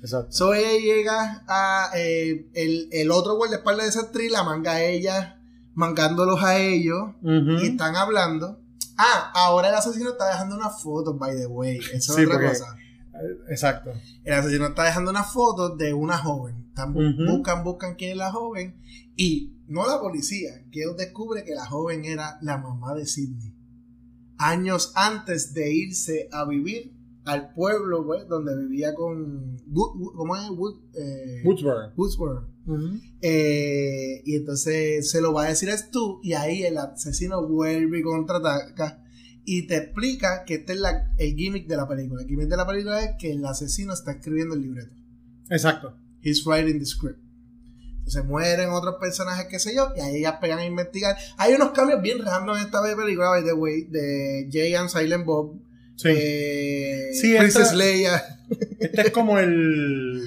Exacto. 0.00 0.28
So 0.30 0.54
ella 0.54 0.78
llega 0.80 1.42
a 1.48 1.90
eh, 1.96 2.46
el, 2.54 2.88
el 2.92 3.10
otro 3.10 3.34
guardaespaldas 3.36 3.86
de 3.86 3.90
esa 3.90 4.00
actriz, 4.02 4.30
la 4.30 4.44
manga 4.44 4.72
a 4.72 4.82
ella, 4.82 5.40
mangándolos 5.74 6.42
a 6.42 6.56
ellos, 6.58 7.10
y 7.22 7.66
están 7.66 7.96
hablando. 7.96 8.60
Ah, 8.96 9.30
ahora 9.34 9.68
el 9.68 9.74
asesino 9.74 10.10
está 10.10 10.28
dejando 10.28 10.56
una 10.56 10.70
foto, 10.70 11.12
by 11.14 11.36
the 11.36 11.46
way. 11.46 11.78
Eso 11.92 12.14
Sí, 12.14 12.22
es 12.22 12.28
otra 12.28 12.48
cosa. 12.48 12.76
Exacto. 13.48 13.90
El 14.24 14.32
asesino 14.34 14.66
está 14.66 14.84
dejando 14.84 15.10
una 15.10 15.24
foto 15.24 15.76
de 15.76 15.92
una 15.94 16.18
joven. 16.18 16.66
Están. 16.68 16.94
Buscan, 17.26 17.64
buscan 17.64 17.94
quién 17.96 18.12
es 18.12 18.16
la 18.16 18.30
joven. 18.32 18.76
Y 19.16 19.56
no 19.66 19.86
la 19.86 20.00
policía, 20.00 20.64
que 20.70 20.82
descubre 20.96 21.44
que 21.44 21.54
la 21.54 21.66
joven 21.66 22.04
era 22.04 22.38
la 22.42 22.58
mamá 22.58 22.94
de 22.94 23.06
Sidney. 23.06 23.54
Años 24.38 24.92
antes 24.94 25.54
de 25.54 25.72
irse 25.74 26.28
a 26.30 26.44
vivir 26.46 26.92
al 27.24 27.52
pueblo 27.54 28.04
pues, 28.06 28.28
donde 28.28 28.54
vivía 28.56 28.94
con. 28.94 29.56
Wood- 29.68 29.96
Wood- 29.96 30.12
¿Cómo 30.14 30.36
es? 30.36 30.48
Wood, 30.50 30.74
eh, 30.94 31.42
Woodsboro. 31.44 31.92
Woodsboro. 31.96 32.48
Ujú. 32.66 33.00
Eh, 33.22 34.22
y 34.24 34.36
entonces 34.36 35.10
se 35.10 35.20
lo 35.20 35.32
va 35.32 35.44
a 35.44 35.48
decir 35.48 35.70
a 35.70 35.90
tú 35.90 36.20
y 36.22 36.34
ahí 36.34 36.62
el 36.64 36.76
asesino 36.78 37.46
vuelve 37.48 38.00
y 38.00 38.02
contraataca 38.02 39.02
y 39.46 39.66
te 39.68 39.76
explica 39.76 40.44
que 40.44 40.56
este 40.56 40.74
es 40.74 40.80
la- 40.80 41.12
el 41.16 41.34
gimmick 41.34 41.66
de 41.66 41.76
la 41.76 41.88
película. 41.88 42.20
El 42.22 42.28
gimmick 42.28 42.48
de 42.48 42.56
la 42.56 42.66
película 42.66 43.02
es 43.02 43.12
que 43.18 43.30
el 43.30 43.44
asesino 43.46 43.94
está 43.94 44.10
escribiendo 44.12 44.54
el 44.54 44.60
libreto. 44.60 44.92
Exacto. 45.48 45.96
He's 46.20 46.44
writing 46.44 46.78
the 46.78 46.84
script. 46.86 47.20
Entonces 47.98 48.24
mueren 48.24 48.70
otros 48.70 48.96
personajes, 49.00 49.46
qué 49.48 49.58
sé 49.58 49.74
yo, 49.74 49.92
y 49.96 50.00
ahí 50.00 50.16
ellas 50.18 50.34
pegan 50.40 50.58
a 50.58 50.64
investigar. 50.66 51.16
Hay 51.38 51.54
unos 51.54 51.70
cambios 51.70 52.02
bien 52.02 52.18
random 52.24 52.56
en 52.56 52.64
esta 52.64 52.80
película, 52.82 53.30
by 53.30 53.44
the 53.44 53.52
way, 53.52 53.82
de 53.84 54.48
Jay 54.52 54.74
and 54.74 54.88
Silent 54.88 55.24
Bob. 55.24 55.60
Sí. 55.96 56.08
eh, 56.10 57.08
Sí, 57.14 57.34
Princess 57.38 57.62
esta- 57.62 57.74
Leia. 57.74 58.22
Este 58.78 59.00
es 59.00 59.10
como 59.10 59.38
el. 59.38 60.22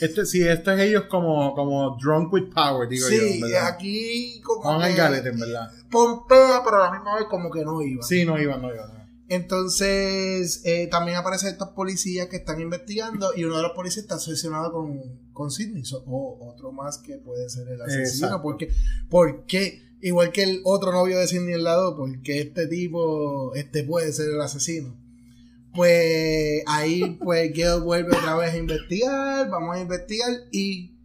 Este, 0.00 0.26
sí, 0.26 0.42
este 0.46 0.74
es 0.74 0.80
ellos 0.80 1.04
como, 1.10 1.54
como 1.54 1.96
Drunk 2.02 2.32
with 2.32 2.52
Power, 2.54 2.88
digo 2.88 3.08
yo. 3.08 3.16
Sí, 3.16 3.42
aquí 3.54 4.40
como 4.42 4.62
Van 4.62 4.82
al 4.82 4.90
que 4.90 4.96
garete, 4.96 5.28
en 5.28 5.40
verdad. 5.40 5.70
pompea, 5.90 6.62
pero 6.64 6.82
a 6.82 6.86
la 6.86 6.92
misma 6.92 7.16
vez 7.16 7.24
como 7.28 7.50
que 7.50 7.64
no 7.64 7.82
iba. 7.82 8.02
Sí, 8.02 8.24
no 8.24 8.40
iban, 8.40 8.62
no 8.62 8.72
iban. 8.72 8.94
no. 8.94 9.00
Entonces, 9.30 10.60
eh, 10.64 10.88
también 10.88 11.16
aparecen 11.16 11.50
estos 11.50 11.68
policías 11.68 12.26
que 12.26 12.36
están 12.36 12.60
investigando 12.60 13.30
y 13.36 13.44
uno 13.44 13.58
de 13.58 13.62
los 13.62 13.72
policías 13.72 14.02
está 14.02 14.16
obsesionado 14.16 14.72
con, 14.72 15.02
con 15.32 15.52
Sidney. 15.52 15.84
O 16.06 16.52
otro 16.52 16.72
más 16.72 16.98
que 16.98 17.18
puede 17.18 17.48
ser 17.48 17.68
el 17.68 17.80
asesino. 17.80 18.26
Exacto. 18.26 18.42
Porque, 18.42 18.70
porque, 19.08 19.82
igual 20.00 20.32
que 20.32 20.42
el 20.42 20.62
otro 20.64 20.90
novio 20.90 21.16
de 21.16 21.28
Sidney 21.28 21.54
al 21.54 21.62
lado, 21.62 21.96
porque 21.96 22.40
este 22.40 22.66
tipo 22.66 23.54
este 23.54 23.84
puede 23.84 24.12
ser 24.12 24.30
el 24.30 24.40
asesino. 24.40 24.96
Pues 25.74 26.62
ahí, 26.66 27.18
pues 27.22 27.52
Gail 27.54 27.80
vuelve 27.82 28.16
otra 28.16 28.36
vez 28.36 28.54
a 28.54 28.56
investigar. 28.56 29.48
Vamos 29.48 29.76
a 29.76 29.80
investigar 29.80 30.30
y 30.50 30.96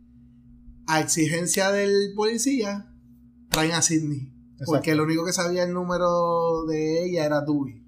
a 0.88 1.02
exigencia 1.02 1.72
del 1.72 2.14
policía, 2.16 2.92
traen 3.50 3.72
a 3.72 3.82
Sidney. 3.82 4.32
Porque 4.66 4.92
el 4.92 5.02
único 5.02 5.26
que 5.26 5.34
sabía 5.34 5.64
el 5.64 5.74
número 5.74 6.66
de 6.68 7.06
ella 7.06 7.26
era 7.26 7.42
Dewey 7.42 7.84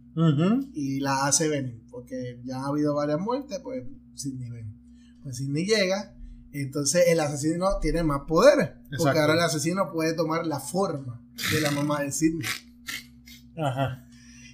y 0.73 0.99
la 0.99 1.27
hace 1.27 1.47
venir, 1.47 1.83
porque 1.91 2.41
ya 2.43 2.57
ha 2.57 2.67
habido 2.67 2.95
varias 2.95 3.19
muertes, 3.19 3.59
pues 3.63 3.83
Sidney 4.15 4.49
ven. 4.49 4.75
Pues 5.23 5.37
Sidney 5.37 5.65
llega, 5.65 6.17
entonces 6.51 7.05
el 7.07 7.19
asesino 7.19 7.79
tiene 7.79 8.03
más 8.03 8.21
poderes, 8.27 8.71
porque 8.97 9.19
ahora 9.19 9.33
el 9.33 9.41
asesino 9.41 9.91
puede 9.91 10.13
tomar 10.13 10.45
la 10.45 10.59
forma 10.59 11.21
de 11.53 11.61
la 11.61 11.71
mamá 11.71 12.01
de 12.01 12.11
Sidney. 12.11 12.47
Ajá. 13.55 14.06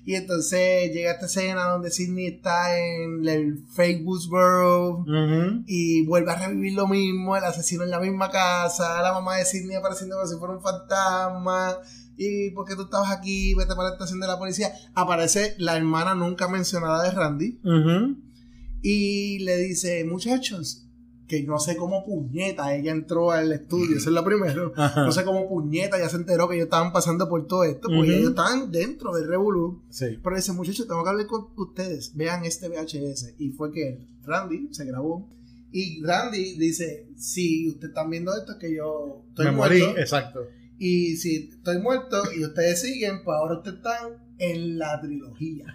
Y 0.06 0.16
entonces 0.16 0.92
llega 0.92 1.12
esta 1.14 1.28
escena 1.28 1.64
donde 1.66 1.90
Sidney 1.90 2.28
está 2.28 2.78
en 2.78 3.26
el 3.28 3.64
fake 3.74 4.06
Woodsboro 4.06 4.98
Ujú. 5.00 5.64
y 5.66 6.06
vuelve 6.06 6.32
a 6.32 6.36
revivir 6.48 6.74
lo 6.74 6.88
mismo, 6.88 7.38
el 7.38 7.44
asesino 7.46 7.84
en 7.84 7.90
la 7.90 8.00
misma 8.02 8.30
casa, 8.30 9.02
la 9.02 9.14
mamá 9.14 9.38
de 9.38 9.46
Sidney 9.46 9.76
apareciendo 9.78 10.16
como 10.18 10.28
si 10.28 10.38
fuera 10.38 10.54
un 10.56 10.62
fantasma. 10.62 11.78
Y 12.18 12.52
porque 12.52 12.76
tú 12.76 12.84
estabas 12.84 13.12
aquí, 13.12 13.54
vete 13.56 13.74
para 13.76 13.88
la 13.90 13.94
estación 13.94 14.20
de 14.20 14.28
la 14.28 14.38
policía. 14.38 14.72
Aparece 14.94 15.56
la 15.58 15.78
hermana 15.78 16.14
nunca 16.16 16.48
mencionada 16.48 17.02
de 17.04 17.12
Randy 17.12 17.60
Ujú. 17.64 18.18
y 18.82 19.40
le 19.40 19.58
dice, 19.58 20.04
muchachos, 20.04 20.86
que 21.28 21.44
no 21.44 21.58
sé 21.60 21.78
cómo 21.78 22.06
puñeta 22.06 22.76
ella 22.76 22.92
entró 22.92 23.32
al 23.32 23.52
estudio, 23.52 23.98
esa 23.98 24.10
es 24.10 24.14
la 24.14 24.24
primera. 24.26 24.72
Ajá. 24.76 25.06
No 25.06 25.12
sé 25.12 25.24
cómo 25.24 25.48
puñeta 25.48 25.98
ya 25.98 26.10
se 26.10 26.18
enteró 26.18 26.48
que 26.50 26.56
ellos 26.56 26.66
estaban 26.66 26.92
pasando 26.92 27.30
por 27.30 27.48
todo 27.48 27.64
esto, 27.64 27.88
porque 27.88 28.18
ellos 28.18 28.32
estaban 28.32 28.72
dentro 28.72 29.14
del 29.16 29.28
Revolú. 29.28 29.82
Sí. 29.90 30.20
Pero 30.22 30.36
dice, 30.36 30.52
muchachos, 30.52 30.88
tengo 30.88 31.04
que 31.04 31.10
hablar 31.10 31.28
con 31.28 31.48
ustedes. 31.56 32.16
Vean 32.16 32.44
este 32.46 32.68
VHS. 32.70 33.36
Y 33.40 33.50
fue 33.52 33.72
que 33.72 34.06
Randy 34.26 34.70
se 34.72 34.86
grabó. 34.86 35.30
Y 35.72 36.04
Randy 36.04 36.58
dice, 36.58 37.08
si 37.18 37.70
ustedes 37.70 37.90
están 37.90 38.10
viendo 38.10 38.32
esto, 38.38 38.52
es 38.52 38.58
que 38.60 38.76
yo 38.76 39.24
estoy 39.30 39.46
Me 39.46 39.52
morí, 39.54 39.80
muerto. 39.82 40.00
exacto. 40.00 40.40
Y 40.78 41.16
si 41.18 41.50
estoy 41.52 41.80
muerto 41.80 42.22
y 42.38 42.44
ustedes 42.44 42.82
siguen, 42.82 43.24
pues 43.24 43.36
ahora 43.36 43.56
ustedes 43.58 43.78
están 43.78 44.10
en 44.38 44.78
la 44.78 45.00
trilogía. 45.02 45.66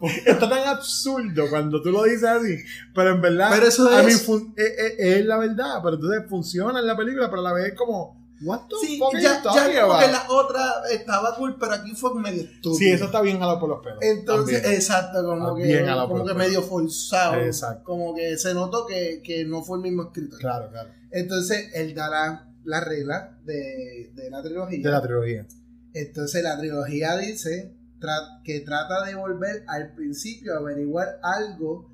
Está 0.26 0.48
tan 0.48 0.66
absurdo 0.68 1.48
cuando 1.50 1.80
tú 1.82 1.90
lo 1.90 2.04
dices 2.04 2.24
así, 2.24 2.56
pero 2.94 3.10
en 3.14 3.20
verdad, 3.20 3.50
Pero 3.52 3.66
eso 3.66 3.88
a 3.88 4.00
es- 4.00 4.06
mí 4.06 4.12
fun- 4.12 4.54
es, 4.56 4.64
es- 4.78 4.94
es 4.98 5.24
la 5.26 5.38
verdad, 5.38 5.80
pero 5.82 5.96
entonces 5.96 6.22
funciona 6.28 6.78
en 6.80 6.86
la 6.86 6.96
película, 6.96 7.28
pero 7.30 7.40
a 7.40 7.44
la 7.44 7.52
vez 7.52 7.66
es 7.72 7.74
como, 7.74 8.16
what 8.42 8.60
the 8.68 8.74
Sí, 8.86 8.98
fuck 8.98 9.14
ya, 9.14 9.42
ya 9.42 9.82
como 9.82 9.98
que 9.98 10.08
la 10.12 10.24
otra 10.30 10.60
estaba 10.92 11.34
cool, 11.36 11.56
pero 11.58 11.72
aquí 11.72 11.92
fue 11.96 12.14
medio 12.14 12.42
estúpido. 12.42 12.74
Sí, 12.74 12.90
eso 12.92 13.06
está 13.06 13.20
bien 13.20 13.38
jalado 13.40 13.58
por 13.58 13.68
los 13.68 13.80
pelos. 13.82 13.98
Entonces, 14.00 14.60
También. 14.62 14.80
exacto, 14.80 15.24
como 15.24 15.56
que, 15.56 15.84
como 16.08 16.24
que 16.24 16.34
medio 16.34 16.62
forzado. 16.62 17.34
Exacto. 17.40 17.82
Como 17.84 18.14
que 18.14 18.36
se 18.38 18.54
notó 18.54 18.86
que, 18.86 19.20
que 19.24 19.44
no 19.44 19.62
fue 19.64 19.78
el 19.78 19.82
mismo 19.82 20.04
escritor. 20.04 20.38
Claro, 20.38 20.68
claro. 20.70 20.90
Entonces, 21.10 21.70
él 21.74 21.94
da 21.94 22.08
la, 22.08 22.48
la 22.64 22.80
regla 22.80 23.38
de, 23.44 24.10
de 24.14 24.30
la 24.30 24.40
trilogía. 24.42 24.84
De 24.84 24.90
la 24.90 25.02
trilogía. 25.02 25.46
Entonces, 25.94 26.42
la 26.44 26.56
trilogía 26.58 27.16
dice 27.16 27.74
tra- 28.00 28.42
que 28.44 28.60
trata 28.60 29.04
de 29.04 29.14
volver 29.14 29.64
al 29.68 29.94
principio 29.94 30.54
a 30.54 30.58
averiguar 30.58 31.18
algo 31.22 31.90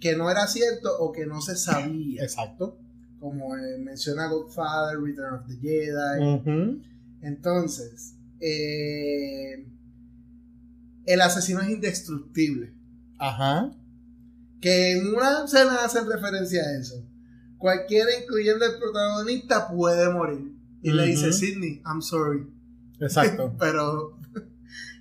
que 0.00 0.16
no 0.16 0.30
era 0.30 0.46
cierto 0.46 0.96
o 0.98 1.12
que 1.12 1.26
no 1.26 1.40
se 1.40 1.56
sabía. 1.56 2.22
Exacto. 2.22 2.78
Como 3.18 3.56
eh, 3.56 3.78
menciona 3.78 4.28
Godfather, 4.28 5.00
Return 5.00 5.34
of 5.34 5.46
the 5.48 5.56
Jedi. 5.56 6.80
Entonces, 7.20 8.14
eh, 8.40 9.66
el 11.04 11.20
asesino 11.20 11.60
es 11.60 11.70
indestructible. 11.70 12.72
Ajá. 13.18 13.72
Que 14.60 14.92
en 14.92 15.08
una 15.08 15.44
escena 15.44 15.84
hacen 15.84 16.06
referencia 16.08 16.62
a 16.62 16.78
eso. 16.78 17.04
Cualquiera, 17.58 18.08
incluyendo 18.22 18.64
el 18.64 18.78
protagonista, 18.78 19.68
puede 19.68 20.12
morir. 20.12 20.52
Y 20.82 20.92
le 20.92 21.06
dice. 21.06 21.32
Sidney, 21.32 21.82
I'm 21.84 22.02
sorry. 22.02 22.46
Exacto. 23.00 23.52
Pero 23.58 24.16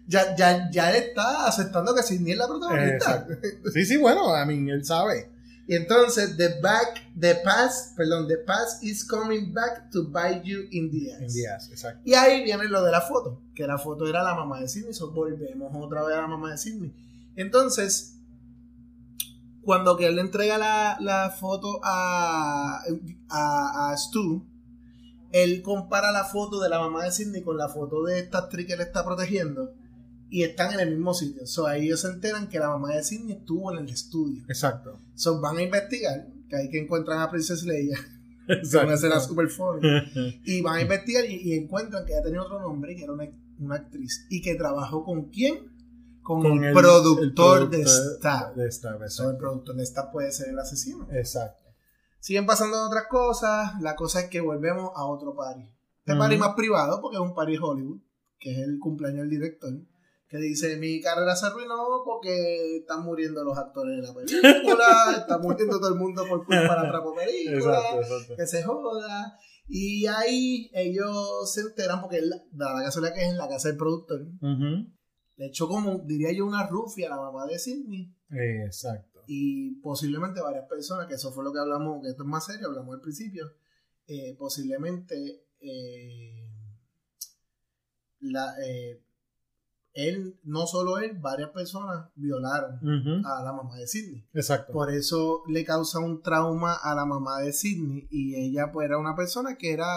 ya, 0.07 0.35
ya, 0.35 0.69
ya 0.71 0.89
él 0.91 1.03
está 1.03 1.47
aceptando 1.47 1.93
que 1.93 2.03
Sidney 2.03 2.31
es 2.31 2.37
la 2.37 2.47
protagonista. 2.47 2.95
Exacto. 2.95 3.33
Sí, 3.73 3.85
sí, 3.85 3.97
bueno, 3.97 4.33
a 4.33 4.45
mí 4.45 4.69
él 4.69 4.85
sabe. 4.85 5.31
Y 5.69 5.75
entonces, 5.75 6.37
the 6.37 6.61
back, 6.61 7.11
the 7.19 7.35
past, 7.43 7.97
perdón, 7.97 8.25
the 8.29 8.37
past 8.37 8.81
is 8.81 9.03
coming 9.03 9.53
back 9.53 9.91
to 9.91 10.05
bite 10.05 10.43
you 10.45 10.61
in 10.71 10.89
the 10.89 11.13
ass. 11.13 11.21
En 11.21 11.27
días, 11.27 11.69
exacto. 11.69 12.01
Y 12.05 12.13
ahí 12.13 12.45
viene 12.45 12.69
lo 12.69 12.81
de 12.83 12.91
la 12.91 13.01
foto, 13.01 13.41
que 13.53 13.67
la 13.67 13.77
foto 13.77 14.07
era 14.07 14.23
la 14.23 14.33
mamá 14.33 14.61
de 14.61 14.69
Sidney, 14.69 14.93
so 14.93 15.11
volvemos 15.11 15.69
otra 15.75 16.03
vez 16.05 16.15
a 16.15 16.21
la 16.21 16.27
mamá 16.27 16.51
de 16.51 16.57
Sidney. 16.57 16.93
Entonces, 17.35 18.13
cuando 19.61 19.97
que 19.97 20.07
él 20.07 20.15
le 20.15 20.21
entrega 20.21 20.57
la, 20.57 20.97
la 21.01 21.31
foto 21.31 21.81
a, 21.83 22.81
a, 23.27 23.91
a 23.91 23.97
Stu, 23.97 24.47
él 25.33 25.61
compara 25.61 26.13
la 26.13 26.23
foto 26.23 26.61
de 26.61 26.69
la 26.69 26.79
mamá 26.79 27.03
de 27.03 27.11
Sidney 27.11 27.43
con 27.43 27.57
la 27.57 27.67
foto 27.67 28.03
de 28.05 28.19
esta 28.19 28.37
actriz 28.37 28.67
que 28.67 28.77
le 28.77 28.83
está 28.83 29.03
protegiendo 29.03 29.73
y 30.29 30.43
están 30.43 30.73
en 30.73 30.79
el 30.81 30.89
mismo 30.91 31.13
sitio. 31.13 31.45
So, 31.47 31.67
ahí 31.67 31.85
ellos 31.85 32.01
se 32.01 32.07
enteran 32.09 32.47
que 32.49 32.59
la 32.59 32.69
mamá 32.69 32.93
de 32.95 33.03
Sidney 33.03 33.33
estuvo 33.37 33.71
en 33.71 33.79
el 33.79 33.89
estudio. 33.89 34.43
Exacto. 34.47 34.99
So, 35.15 35.39
van 35.39 35.57
a 35.57 35.61
investigar, 35.63 36.27
que 36.49 36.55
ahí 36.55 36.69
que 36.69 36.79
encuentran 36.79 37.19
a 37.21 37.29
Princess 37.31 37.63
Leia. 37.63 37.97
Exacto. 38.47 38.87
Una 38.87 38.95
escena 38.95 39.19
super 39.19 39.47
funny. 39.49 39.81
y 40.45 40.61
van 40.61 40.75
a 40.75 40.81
investigar 40.81 41.25
y, 41.25 41.35
y 41.35 41.53
encuentran 41.53 42.05
que 42.05 42.13
ella 42.13 42.23
tenía 42.23 42.41
otro 42.41 42.59
nombre, 42.61 42.95
que 42.95 43.03
era 43.03 43.13
una, 43.13 43.25
una 43.59 43.75
actriz. 43.75 44.25
Y 44.29 44.41
que 44.41 44.55
trabajó 44.55 45.03
con 45.03 45.29
quién? 45.29 45.75
Con, 46.21 46.41
Con 46.41 46.57
el, 46.63 46.69
el- 46.69 46.73
productor 46.73 47.63
el 47.63 47.69
de 47.71 47.83
productor 47.83 48.17
Stab. 48.17 48.55
de 48.55 48.71
Stab, 48.71 49.09
So, 49.09 49.29
el 49.29 49.37
productor 49.37 49.75
de 49.77 49.85
Stab 49.85 50.11
puede 50.11 50.31
ser 50.33 50.49
el 50.49 50.59
asesino. 50.59 51.07
Exacto. 51.11 51.65
Siguen 52.19 52.45
pasando 52.45 52.85
otras 52.85 53.05
cosas. 53.09 53.79
La 53.81 53.95
cosa 53.95 54.21
es 54.21 54.25
que 54.29 54.41
volvemos 54.41 54.91
a 54.95 55.05
otro 55.05 55.35
party. 55.35 55.61
Este 55.99 56.11
Ujú. 56.11 56.19
party 56.19 56.37
más 56.37 56.53
privado, 56.55 56.99
porque 57.01 57.15
es 57.15 57.21
un 57.21 57.33
party 57.33 57.57
Hollywood, 57.57 57.99
que 58.39 58.51
es 58.51 58.57
el 58.59 58.77
cumpleaños 58.79 59.21
del 59.21 59.29
director. 59.29 59.71
Que 60.27 60.37
dice: 60.37 60.77
Mi 60.77 61.01
carrera 61.01 61.35
se 61.35 61.45
arruinó 61.45 62.03
porque 62.03 62.77
están 62.77 63.03
muriendo 63.03 63.43
los 63.43 63.57
actores 63.57 63.95
de 63.95 64.07
la 64.07 64.13
película, 64.13 65.15
está 65.17 65.37
muriendo 65.37 65.79
todo 65.79 65.89
el 65.89 65.99
mundo 65.99 66.25
por 66.27 66.45
culpa 66.45 66.61
de 66.61 66.67
la 66.67 66.89
trapo 66.89 67.15
película 67.15 67.77
Exacto, 67.77 68.01
exacto. 68.01 68.35
que 68.35 68.47
se 68.47 68.63
joda. 68.63 69.37
Y 69.69 70.05
ahí 70.05 70.69
ellos 70.73 71.51
se 71.53 71.61
enteran, 71.61 72.01
porque 72.01 72.21
la, 72.21 72.37
la 72.53 72.83
casualidad 72.83 73.13
que 73.13 73.23
es 73.23 73.29
en 73.29 73.37
la 73.37 73.49
casa 73.49 73.67
del 73.67 73.77
productor, 73.77 74.25
le 75.37 75.45
echó 75.45 75.67
como, 75.67 75.99
diría 75.99 76.31
yo, 76.31 76.45
una 76.45 76.65
rufia 76.67 77.07
a 77.07 77.15
la 77.15 77.21
mamá 77.21 77.45
de 77.45 77.59
Sidney. 77.59 78.13
Exacto. 78.65 79.23
Y 79.27 79.79
posiblemente 79.81 80.41
varias 80.41 80.67
personas, 80.67 81.07
que 81.07 81.15
eso 81.15 81.31
fue 81.33 81.43
lo 81.43 81.51
que 81.51 81.59
hablamos, 81.59 82.01
que 82.01 82.09
esto 82.09 82.23
es 82.23 82.29
más 82.29 82.45
serio, 82.45 82.67
hablamos 82.67 82.95
al 82.95 83.01
principio, 83.01 83.45
eh, 84.07 84.35
posiblemente 84.37 85.47
eh, 85.59 86.49
la, 88.19 88.55
eh, 88.65 89.03
él, 89.97 90.39
no 90.43 90.67
solo 90.67 90.99
él, 90.99 91.17
varias 91.19 91.49
personas 91.49 92.07
violaron 92.15 92.79
a 93.25 93.43
la 93.43 93.51
mamá 93.53 93.75
de 93.77 93.87
Sidney. 93.87 94.25
Exacto. 94.33 94.71
Por 94.71 94.91
eso 94.93 95.43
le 95.47 95.65
causa 95.65 95.99
un 95.99 96.21
trauma 96.21 96.73
a 96.75 96.93
la 96.95 97.05
mamá 97.05 97.39
de 97.39 97.51
Sidney 97.53 98.07
y 98.11 98.35
ella 98.35 98.71
pues 98.71 98.85
era 98.85 98.97
una 98.97 99.15
persona 99.15 99.57
que 99.57 99.71
era 99.73 99.87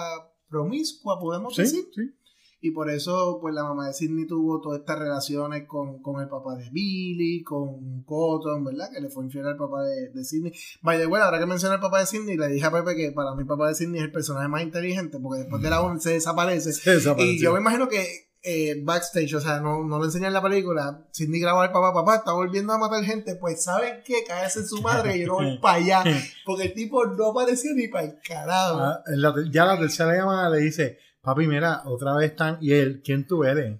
promiscua, 0.49 1.19
podemos 1.21 1.55
Sí, 1.55 1.63
decir. 1.63 1.85
sí. 1.95 2.15
Y 2.63 2.73
por 2.73 2.91
eso 2.91 3.39
pues 3.41 3.55
la 3.55 3.65
mamá 3.65 3.87
de 3.87 3.95
Sidney 3.95 4.27
tuvo 4.27 4.61
todas 4.61 4.81
estas 4.81 4.99
relaciones 4.99 5.67
con, 5.67 6.03
con 6.03 6.21
el 6.21 6.29
papá 6.29 6.57
de 6.57 6.69
Billy, 6.71 7.43
con 7.43 8.03
Cotton, 8.03 8.65
¿verdad? 8.65 8.91
Que 8.93 9.01
le 9.01 9.09
fue 9.09 9.25
infiel 9.25 9.47
al 9.47 9.57
papá 9.57 9.83
de, 9.85 10.11
de 10.11 10.25
Sidney. 10.25 10.53
Vaya, 10.83 11.07
bueno, 11.09 11.25
ahora 11.25 11.39
que 11.39 11.47
menciona 11.47 11.77
el 11.77 11.81
papá 11.81 12.01
de 12.01 12.07
Sidney, 12.07 12.37
le 12.37 12.49
dije 12.49 12.67
a 12.67 12.71
Pepe 12.71 12.95
que 12.97 13.13
para 13.13 13.35
mí 13.35 13.43
el 13.43 13.47
papá 13.47 13.69
de 13.69 13.75
Sidney 13.75 13.99
es 14.01 14.05
el 14.05 14.13
personaje 14.13 14.49
más 14.49 14.63
inteligente 14.63 15.19
porque 15.19 15.41
después 15.41 15.63
de 15.63 15.71
la 15.71 15.81
1 15.83 16.01
se 16.01 16.11
desaparece. 16.11 16.73
Se 16.75 16.91
desapareció. 16.91 17.33
Y 17.33 17.39
yo 17.41 17.53
me 17.55 17.61
imagino 17.61 17.89
que 17.89 18.30
eh, 18.43 18.81
backstage, 18.83 19.35
o 19.35 19.41
sea, 19.41 19.61
no, 19.61 19.85
no 19.85 19.99
lo 19.99 20.05
enseñan 20.05 20.29
en 20.29 20.35
la 20.35 20.43
película. 20.43 21.07
Sidney 21.11 21.41
graba 21.41 21.65
al 21.65 21.73
papá, 21.73 21.93
papá, 21.93 22.17
está 22.17 22.33
volviendo 22.33 22.73
a 22.73 22.79
matar 22.79 23.05
gente. 23.05 23.37
Pues, 23.37 23.63
¿saben 23.65 24.03
qué? 24.05 24.25
Cállese 24.27 24.61
en 24.61 24.67
su 24.67 24.81
madre 24.81 25.17
y 25.17 25.21
yo 25.21 25.27
no 25.27 25.35
voy 25.35 25.59
para 25.59 25.77
allá. 25.77 26.05
Porque 26.47 26.65
el 26.65 26.75
tipo 26.75 27.05
no 27.05 27.31
apareció 27.31 27.73
ni 27.75 27.89
para 27.89 28.07
el 28.07 28.19
carajo. 28.27 28.79
Ah, 28.79 29.03
la 29.09 29.35
ya 29.51 29.65
la 29.67 29.79
tercera 29.79 30.15
llamada 30.17 30.49
le 30.49 30.59
dice, 30.59 30.99
papi, 31.21 31.47
mira, 31.47 31.83
otra 31.85 32.15
vez 32.17 32.31
están, 32.31 32.57
y 32.63 32.73
él, 32.73 33.03
¿quién 33.05 33.27
tú 33.27 33.45
eres? 33.45 33.79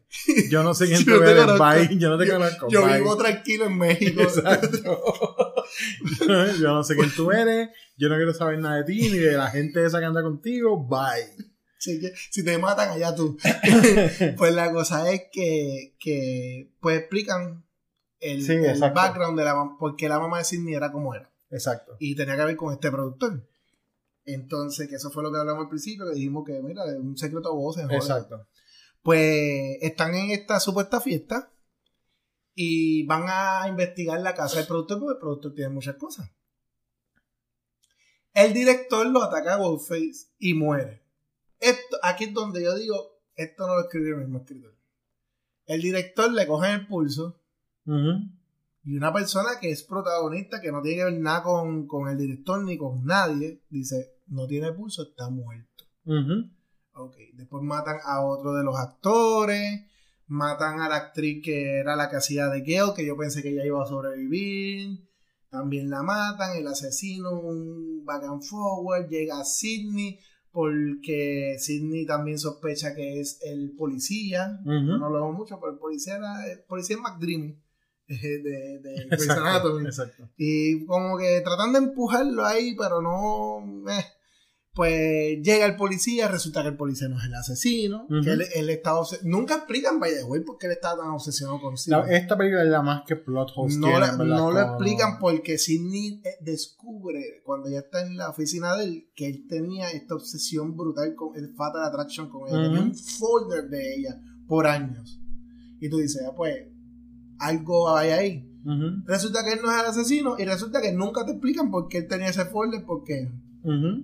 Yo 0.51 0.63
no 0.63 0.75
sé 0.75 0.87
quién 0.87 0.99
Yo 1.05 1.19
tú 1.19 1.23
eres, 1.25 1.47
bye, 1.59 1.99
yo 1.99 2.11
no 2.11 2.19
te 2.19 2.31
conozco, 2.31 2.69
Yo 2.69 2.85
bye. 2.85 2.99
vivo 2.99 3.17
tranquilo 3.17 3.65
en 3.65 3.79
México. 3.79 4.21
Exacto. 4.25 4.99
yo 6.61 6.69
no 6.75 6.85
sé 6.85 6.97
quién 6.97 7.11
tú 7.15 7.31
eres, 7.33 7.71
yo 7.97 8.09
no 8.09 8.17
quiero 8.17 8.35
saber 8.35 8.59
nada 8.59 8.77
de 8.77 8.85
ti, 8.85 9.11
ni 9.11 9.19
de 9.19 9.33
la 9.33 9.51
gente 9.51 9.85
esa 9.85 10.01
que 10.01 10.05
anda 10.05 10.23
contigo, 10.23 10.87
bye. 10.87 11.50
Si 11.81 12.45
te 12.45 12.59
matan 12.59 12.91
allá 12.91 13.15
tú. 13.15 13.37
pues 14.37 14.55
la 14.55 14.71
cosa 14.73 15.11
es 15.11 15.23
que, 15.33 15.95
que 15.99 16.71
pues 16.81 16.99
explican 17.01 17.65
el, 18.21 18.45
Sí, 18.45 18.53
el 18.53 18.79
background 18.81 19.39
de 19.39 19.45
la 19.45 19.55
mam- 19.55 19.79
por 19.79 19.97
qué 19.97 20.09
la 20.09 20.19
mamá 20.19 20.39
de 20.39 20.45
Sidney 20.45 20.75
era 20.75 20.93
como 20.93 21.15
era. 21.15 21.33
Exacto. 21.51 21.97
Y 21.99 22.15
tenía 22.15 22.37
que 22.37 22.45
ver 22.45 22.57
con 22.57 22.73
este 22.73 22.91
productor. 22.91 23.49
Entonces, 24.27 24.89
que 24.89 24.97
eso 24.97 25.11
fue 25.11 25.23
lo 25.23 25.33
que 25.33 25.39
hablamos 25.39 25.65
al 25.65 25.69
principio, 25.71 26.05
que 26.07 26.15
dijimos 26.15 26.45
que, 26.47 26.61
mira, 26.63 26.85
es 26.85 26.97
un 26.97 27.17
secreto 27.17 27.49
a 27.49 27.55
voces. 27.55 27.85
joder. 27.85 27.97
Exacto. 27.99 28.47
Pues 29.03 29.79
están 29.81 30.15
en 30.15 30.31
esta 30.33 30.61
supuesta 30.61 31.01
fiesta 31.01 31.51
y 32.55 33.05
van 33.07 33.25
a 33.27 33.67
investigar 33.69 34.21
la 34.21 34.35
casa 34.35 34.59
del 34.59 34.67
productor 34.67 34.99
porque 35.01 35.15
el 35.15 35.19
productor 35.19 35.55
tiene 35.55 35.71
muchas 35.71 35.97
cosas. 35.97 36.31
El 38.35 38.53
director 38.53 39.07
lo 39.07 39.23
ataca 39.23 39.55
a 39.55 39.57
Ghostface 39.57 40.29
y 40.39 40.55
muere. 40.55 41.03
Esto, 41.61 41.99
aquí 42.03 42.25
es 42.25 42.35
donde 42.35 42.63
yo 42.63 42.75
digo, 42.75 42.97
esto 43.37 43.67
no 43.67 43.75
lo 43.75 43.83
escribió 43.83 44.15
el 44.15 44.23
mismo 44.23 44.39
escritor. 44.39 44.75
El 45.67 45.83
director 45.83 46.33
le 46.33 46.47
coge 46.47 46.73
el 46.73 46.87
pulso 46.87 47.41
y 48.83 48.97
una 48.97 49.13
persona 49.13 49.51
que 49.61 49.71
es 49.71 49.83
protagonista, 49.83 50.61
que 50.61 50.73
no 50.73 50.81
tiene 50.81 50.99
que 50.99 51.05
ver 51.05 51.21
nada 51.21 51.43
con, 51.43 51.87
con 51.87 52.09
el 52.09 52.17
director 52.17 52.63
ni 52.65 52.79
con 52.79 53.05
nadie, 53.05 53.63
dice, 53.69 54.15
no 54.27 54.47
tiene 54.47 54.73
pulso, 54.73 55.03
está 55.03 55.29
muerto. 55.29 55.85
Ok, 56.93 57.17
después 57.35 57.63
matan 57.63 57.99
a 58.05 58.25
otro 58.25 58.55
de 58.55 58.65
los 58.65 58.77
actores, 58.77 59.87
matan 60.27 60.81
a 60.81 60.89
la 60.89 60.97
actriz 60.97 61.43
que 61.45 61.79
era 61.79 61.97
la 61.97 62.09
que 62.09 62.17
hacía 62.17 62.49
de 62.49 62.61
Gale, 62.61 62.95
que 62.95 63.07
yo 63.07 63.17
pensé 63.17 63.43
que 63.43 63.51
ella 63.51 63.67
iba 63.67 63.83
a 63.83 63.87
sobrevivir, 63.87 65.09
también 65.51 65.91
la 65.91 66.03
matan, 66.03 66.57
el 66.57 66.67
asesino, 66.67 67.33
un 67.33 68.05
back 68.05 68.25
and 68.25 68.43
forward, 68.43 69.09
llega 69.09 69.41
a 69.41 69.45
Sidney, 69.45 70.19
porque 70.53 71.57
Sidney 71.59 72.07
también 72.07 72.39
sospecha 72.39 72.95
que 72.95 73.21
es 73.21 73.41
el 73.43 73.73
policía, 73.77 74.61
no 74.65 74.99
lo 74.99 75.13
vemos 75.13 75.37
mucho, 75.37 75.59
pero 75.61 75.73
el 75.73 75.79
policía 75.79 76.17
era 76.17 76.47
el 76.51 76.61
policía 76.61 76.97
es 76.97 77.03
McDreamy, 77.03 77.57
de, 78.09 78.79
de 78.81 79.09
exacto. 79.87 80.29
Y 80.37 80.85
como 80.87 81.17
que 81.19 81.41
tratan 81.43 81.73
de 81.73 81.79
empujarlo 81.79 82.45
ahí, 82.45 82.75
pero 82.77 83.01
no. 83.01 83.91
eh. 83.91 84.05
Pues 84.73 85.39
llega 85.43 85.67
el 85.67 85.75
policía, 85.75 86.29
resulta 86.29 86.63
que 86.63 86.69
el 86.69 86.77
policía 86.77 87.09
no 87.09 87.19
es 87.19 87.25
el 87.25 87.35
asesino. 87.35 88.07
Que 88.23 88.31
él, 88.31 88.45
él 88.55 88.71
está 88.71 88.93
Nunca 89.25 89.57
explican, 89.57 89.99
by 89.99 90.13
the 90.15 90.23
way, 90.25 90.43
por 90.43 90.59
qué 90.59 90.67
él 90.69 90.73
está 90.75 90.97
tan 90.97 91.09
obsesionado 91.09 91.61
con 91.61 91.73
La- 91.73 91.77
Sidney. 91.77 92.03
esta 92.17 92.39
película 92.39 92.63
es 92.63 92.69
la 92.69 92.81
más 92.81 93.03
que 93.07 93.17
plot 93.17 93.51
holes 93.57 93.77
No, 93.79 93.99
no 94.25 94.51
lo 94.53 94.61
explican 94.61 95.19
porque 95.19 95.59
Sidney 95.59 96.21
eh, 96.25 96.37
descubre 96.41 97.43
cuando 97.45 97.69
ya 97.69 97.81
está 97.81 98.03
en 98.07 98.17
la 98.17 98.31
oficina 98.31 98.77
de 98.77 98.85
él 98.85 99.11
que 99.17 99.27
él 99.27 99.47
tenía 99.49 99.91
esta 99.91 100.15
obsesión 100.15 100.77
brutal 100.77 101.15
con 101.17 101.35
el 101.37 101.53
Fatal 101.55 101.83
Attraction 101.83 102.29
con 102.31 102.49
ella. 102.49 102.63
Tenía 102.63 102.81
un 102.81 102.95
folder 102.95 103.69
de 103.69 103.97
ella 103.97 104.21
por 104.47 104.67
años. 104.69 105.21
Y 105.81 105.89
tú 105.91 105.97
dices, 105.99 106.23
ah, 106.29 106.33
pues, 106.37 106.55
algo 107.39 107.97
hay 107.97 108.11
ahí. 108.11 108.47
Resulta 109.07 109.43
que 109.45 109.55
él 109.55 109.61
no 109.63 109.73
es 109.75 109.81
el 109.81 109.87
asesino 109.87 110.37
y 110.39 110.45
resulta 110.45 110.81
que 110.81 110.93
nunca 110.93 111.25
te 111.25 111.33
explican 111.33 111.71
por 111.71 111.89
qué 111.89 111.99
él 111.99 112.07
tenía 112.09 112.29
ese 112.29 112.45
folder, 112.45 112.85
porque 112.87 113.33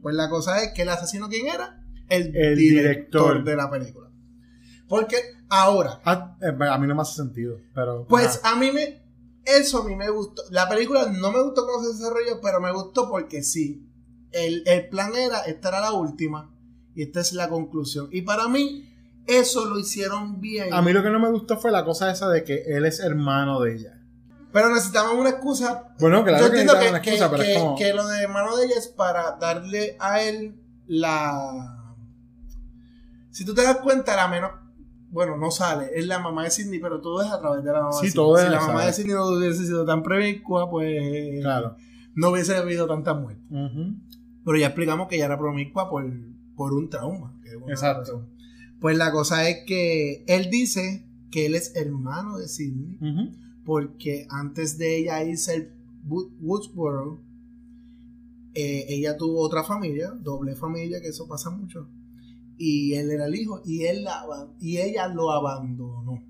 Pues 0.02 0.14
la 0.14 0.28
cosa 0.28 0.62
es 0.62 0.72
que 0.72 0.82
el 0.82 0.88
asesino 0.88 1.28
quién 1.28 1.46
era? 1.48 1.82
El, 2.08 2.34
El 2.36 2.56
director, 2.56 3.34
director. 3.34 3.44
de 3.44 3.56
la 3.56 3.70
película. 3.70 4.08
Porque 4.88 5.16
ahora, 5.48 6.00
Ah, 6.04 6.36
eh, 6.40 6.52
a 6.68 6.78
mí 6.78 6.86
no 6.86 6.94
me 6.94 7.02
hace 7.02 7.16
sentido, 7.16 7.58
pero... 7.74 8.06
pues 8.08 8.40
a 8.44 8.54
mí 8.56 8.70
me 8.70 9.02
eso 9.44 9.82
a 9.82 9.84
mí 9.84 9.94
me 9.94 10.10
gustó. 10.10 10.42
La 10.50 10.68
película 10.68 11.06
no 11.10 11.30
me 11.32 11.40
gustó 11.42 11.66
cómo 11.66 11.82
se 11.84 11.92
desarrolló, 11.92 12.40
pero 12.42 12.60
me 12.60 12.72
gustó 12.72 13.08
porque 13.08 13.42
sí. 13.42 13.88
El, 14.32 14.62
el 14.66 14.88
plan 14.88 15.14
era, 15.14 15.40
esta 15.42 15.68
era 15.68 15.80
la 15.80 15.92
última 15.92 16.50
y 16.94 17.02
esta 17.02 17.20
es 17.20 17.32
la 17.32 17.48
conclusión. 17.48 18.08
Y 18.10 18.22
para 18.22 18.48
mí 18.48 18.92
eso 19.26 19.64
lo 19.66 19.78
hicieron 19.78 20.40
bien. 20.40 20.74
A 20.74 20.82
mí 20.82 20.92
lo 20.92 21.02
que 21.02 21.10
no 21.10 21.20
me 21.20 21.30
gustó 21.30 21.58
fue 21.58 21.70
la 21.70 21.84
cosa 21.84 22.10
esa 22.10 22.28
de 22.28 22.42
que 22.44 22.62
él 22.66 22.84
es 22.86 22.98
hermano 23.00 23.60
de 23.60 23.74
ella. 23.76 23.95
Pero 24.56 24.70
necesitaban 24.70 25.18
una 25.18 25.28
excusa 25.28 25.94
Bueno, 26.00 26.24
claro 26.24 26.46
Yo 26.46 26.50
que 26.50 26.60
entiendo 26.60 26.80
que, 26.82 26.88
una 26.88 26.98
excusa, 26.98 27.24
que- 27.30 27.36
pero 27.36 27.42
es 27.42 27.58
como... 27.58 27.76
que 27.76 27.92
lo 27.92 28.06
de 28.08 28.22
hermano 28.22 28.56
de 28.56 28.64
ella 28.64 28.74
es 28.78 28.88
para 28.88 29.36
darle 29.38 29.96
a 30.00 30.22
él 30.22 30.56
la. 30.86 31.94
Si 33.30 33.44
tú 33.44 33.54
te 33.54 33.62
das 33.62 33.76
cuenta, 33.78 34.16
la 34.16 34.28
menos. 34.28 34.50
bueno, 35.10 35.36
no 35.36 35.50
sale, 35.50 35.90
es 35.94 36.06
la 36.06 36.18
mamá 36.20 36.44
de 36.44 36.50
Sidney, 36.50 36.78
pero 36.78 37.00
todo 37.02 37.22
es 37.22 37.30
a 37.30 37.38
través 37.38 37.62
de 37.64 37.70
la 37.72 37.80
mamá 37.80 37.92
Sí, 37.92 38.06
de 38.06 38.10
Sidney. 38.12 38.24
todo 38.24 38.36
es 38.38 38.44
Si 38.44 38.50
la 38.50 38.60
mamá 38.60 38.72
través. 38.72 38.86
de 38.86 39.02
Sidney 39.02 39.14
no 39.16 39.26
hubiese 39.28 39.64
sido 39.66 39.84
tan 39.84 40.02
promiscua, 40.02 40.70
pues 40.70 41.40
Claro. 41.42 41.76
no 42.14 42.30
hubiese 42.30 42.56
habido 42.56 42.86
tanta 42.86 43.12
muerte. 43.14 43.42
Ujú. 43.50 43.94
Pero 44.44 44.56
ya 44.58 44.66
explicamos 44.68 45.08
que 45.08 45.16
ella 45.16 45.26
era 45.26 45.38
promiscua 45.38 45.90
por, 45.90 46.04
por 46.54 46.72
un 46.72 46.88
trauma. 46.88 47.38
Exacto. 47.68 48.26
Pues 48.80 48.96
la 48.96 49.10
cosa 49.12 49.48
es 49.48 49.58
que 49.66 50.24
él 50.28 50.48
dice 50.50 51.06
que 51.30 51.46
él 51.46 51.54
es 51.54 51.74
hermano 51.76 52.38
de 52.38 52.48
Sidney, 52.48 52.96
Ujú. 53.00 53.36
Porque 53.66 54.26
antes 54.30 54.78
de 54.78 54.96
ella 54.96 55.22
irse 55.24 55.52
al 55.52 55.72
Wood- 56.08 56.32
Woodsboro, 56.40 57.20
eh, 58.54 58.86
ella 58.88 59.16
tuvo 59.18 59.40
otra 59.40 59.64
familia, 59.64 60.12
doble 60.12 60.54
familia, 60.54 61.02
que 61.02 61.08
eso 61.08 61.28
pasa 61.28 61.50
mucho. 61.50 61.90
Y 62.56 62.94
él 62.94 63.10
era 63.10 63.26
el 63.26 63.34
hijo, 63.34 63.60
y, 63.66 63.84
él 63.84 64.06
y 64.60 64.78
ella 64.78 65.08
lo 65.08 65.30
abandonó. 65.32 66.22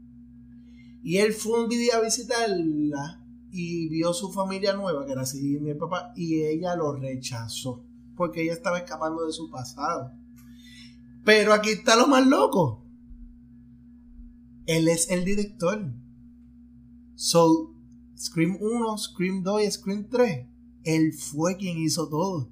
Y 1.05 1.19
él 1.19 1.33
fue 1.35 1.63
un 1.63 1.69
día 1.69 1.99
a 1.99 2.01
visitarla 2.01 3.23
y 3.53 3.89
vio 3.89 4.13
su 4.13 4.33
familia 4.33 4.73
nueva, 4.73 5.07
que 5.07 5.13
era 5.13 5.21
así 5.23 5.59
mi 5.61 5.75
papá, 5.75 6.13
y 6.17 6.43
ella 6.43 6.75
lo 6.75 6.97
rechazó, 6.97 7.85
porque 8.17 8.43
ella 8.43 8.55
estaba 8.55 8.79
escapando 8.79 9.25
de 9.25 9.33
su 9.33 9.51
pasado. 9.51 10.13
Pero 11.25 11.53
aquí 11.53 11.71
está 11.71 11.95
lo 11.97 12.07
más 12.09 12.27
loco. 12.27 12.83
Él 14.67 14.89
es 14.89 15.11
el 15.11 15.25
director. 15.25 15.93
So, 17.17 17.73
Scream 18.17 18.57
1, 18.61 18.99
Scream 18.99 19.43
2 19.43 19.63
y 19.63 19.71
Scream 19.71 20.07
3, 20.09 20.47
él 20.85 21.13
fue 21.13 21.57
quien 21.57 21.79
hizo 21.79 22.09
todo. 22.09 22.49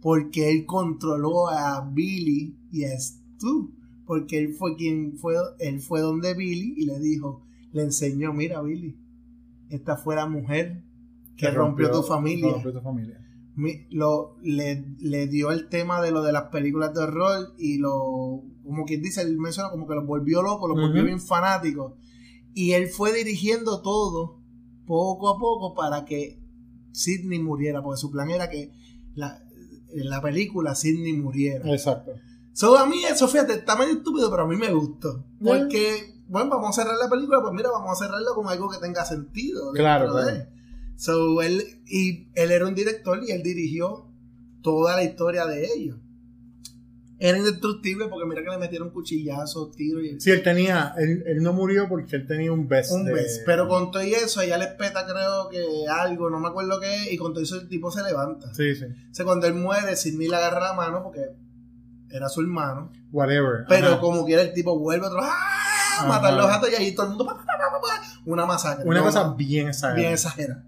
Porque 0.00 0.50
él 0.50 0.66
controló 0.66 1.48
a 1.48 1.80
Billy 1.92 2.56
y 2.70 2.84
a 2.84 2.98
Stu. 2.98 3.72
Porque 4.06 4.38
él 4.38 4.54
fue 4.54 4.76
quien 4.76 5.16
fue, 5.18 5.34
él 5.58 5.80
fue 5.80 6.00
donde 6.00 6.34
Billy 6.34 6.74
y 6.76 6.84
le 6.86 6.98
dijo, 6.98 7.42
le 7.72 7.82
enseñó, 7.82 8.32
mira 8.32 8.60
Billy, 8.62 8.96
esta 9.70 9.96
fue 9.96 10.16
la 10.16 10.26
mujer 10.26 10.82
que 11.36 11.46
rompió, 11.50 11.86
tu 11.90 12.02
familia. 12.08 12.46
rompió 12.52 12.72
tu 12.72 12.80
familia. 12.80 13.18
Mi- 13.54 13.86
lo, 13.90 14.36
le, 14.42 14.84
le 14.98 15.26
dio 15.28 15.50
el 15.52 15.68
tema 15.68 16.00
de 16.02 16.10
lo 16.10 16.22
de 16.22 16.32
las 16.32 16.44
películas 16.44 16.92
de 16.94 17.00
horror 17.00 17.54
y 17.58 17.78
lo, 17.78 18.42
como 18.64 18.84
quien 18.84 19.02
dice, 19.02 19.22
él 19.22 19.38
menciona 19.38 19.70
como 19.70 19.86
que 19.86 19.94
lo 19.94 20.04
volvió 20.04 20.42
loco, 20.42 20.66
lo 20.68 20.74
volvió 20.74 21.02
bien 21.04 21.20
fanático. 21.20 21.96
Y 22.54 22.72
él 22.72 22.88
fue 22.88 23.12
dirigiendo 23.12 23.82
todo 23.82 24.40
poco 24.86 25.28
a 25.28 25.38
poco 25.38 25.74
para 25.74 26.04
que 26.04 26.38
Sidney 26.92 27.38
muriera, 27.38 27.82
porque 27.82 28.00
su 28.00 28.10
plan 28.10 28.30
era 28.30 28.48
que 28.50 28.72
la, 29.14 29.42
en 29.90 30.08
la 30.08 30.20
película 30.20 30.74
Sidney 30.74 31.14
muriera. 31.14 31.70
Exacto. 31.70 32.12
So, 32.52 32.76
a 32.76 32.86
mí 32.86 33.02
eso, 33.04 33.28
fíjate, 33.28 33.54
está 33.54 33.76
medio 33.76 33.94
estúpido, 33.94 34.30
pero 34.30 34.42
a 34.42 34.46
mí 34.46 34.56
me 34.56 34.72
gustó. 34.72 35.24
Porque, 35.42 36.14
bueno, 36.28 36.50
vamos 36.50 36.78
a 36.78 36.82
cerrar 36.82 36.98
la 36.98 37.08
película, 37.08 37.40
pues 37.40 37.54
mira, 37.54 37.70
vamos 37.70 37.90
a 37.92 38.04
cerrarla 38.04 38.30
con 38.34 38.48
algo 38.48 38.68
que 38.68 38.78
tenga 38.78 39.04
sentido. 39.04 39.72
Claro, 39.72 40.12
dentro 40.14 40.24
de. 40.24 40.32
claro. 40.32 40.50
So, 40.96 41.42
él, 41.42 41.82
y 41.86 42.28
él 42.34 42.50
era 42.50 42.66
un 42.66 42.74
director 42.74 43.20
y 43.26 43.32
él 43.32 43.42
dirigió 43.42 44.06
toda 44.62 44.96
la 44.96 45.02
historia 45.02 45.46
de 45.46 45.66
ellos. 45.74 45.98
Era 47.24 47.38
indestructible 47.38 48.06
porque 48.08 48.26
mira 48.28 48.42
que 48.42 48.50
le 48.50 48.58
metieron 48.58 48.90
cuchillazos, 48.90 49.70
tiros 49.76 50.02
y 50.02 50.20
Sí, 50.20 50.30
él 50.32 50.42
tenía, 50.42 50.92
él, 50.98 51.22
él 51.24 51.40
no 51.42 51.52
murió 51.52 51.88
porque 51.88 52.16
él 52.16 52.26
tenía 52.26 52.50
un 52.52 52.66
best. 52.66 52.90
un 52.90 53.04
de- 53.04 53.12
mes. 53.12 53.42
Pero 53.46 53.68
con 53.68 53.92
todo 53.92 54.02
y 54.02 54.12
eso, 54.12 54.40
ella 54.40 54.58
le 54.58 54.66
peta, 54.66 55.06
creo 55.06 55.48
que 55.48 55.64
algo, 55.88 56.30
no 56.30 56.40
me 56.40 56.48
acuerdo 56.48 56.80
qué, 56.80 56.92
es, 57.04 57.12
y 57.12 57.16
con 57.16 57.32
todo 57.32 57.42
eso 57.44 57.60
el 57.60 57.68
tipo 57.68 57.92
se 57.92 58.02
levanta. 58.02 58.52
Sí, 58.54 58.74
sí. 58.74 58.86
O 58.86 59.14
sea, 59.14 59.24
cuando 59.24 59.46
él 59.46 59.54
muere, 59.54 59.94
Sidney 59.94 60.26
le 60.26 60.34
agarra 60.34 60.60
la 60.60 60.72
mano 60.72 61.02
porque 61.04 61.20
era 62.10 62.28
su 62.28 62.40
hermano. 62.40 62.90
Whatever. 63.12 63.66
Pero 63.68 63.86
Ajá. 63.88 64.00
como 64.00 64.24
quiera, 64.24 64.42
el 64.42 64.52
tipo 64.52 64.76
vuelve 64.78 65.06
otro 65.06 65.20
¡ah! 65.22 66.06
matar 66.08 66.34
los 66.34 66.46
gatos 66.48 66.70
y 66.72 66.74
ahí 66.74 66.92
todo 66.92 67.06
el 67.06 67.10
mundo 67.10 67.38
una 68.24 68.46
masacre. 68.46 68.84
Una 68.84 68.98
No, 69.00 69.04
cosa 69.06 69.34
bien 69.34 69.68
exagerada. 69.68 70.00
bien 70.00 70.12
exagerada. 70.12 70.64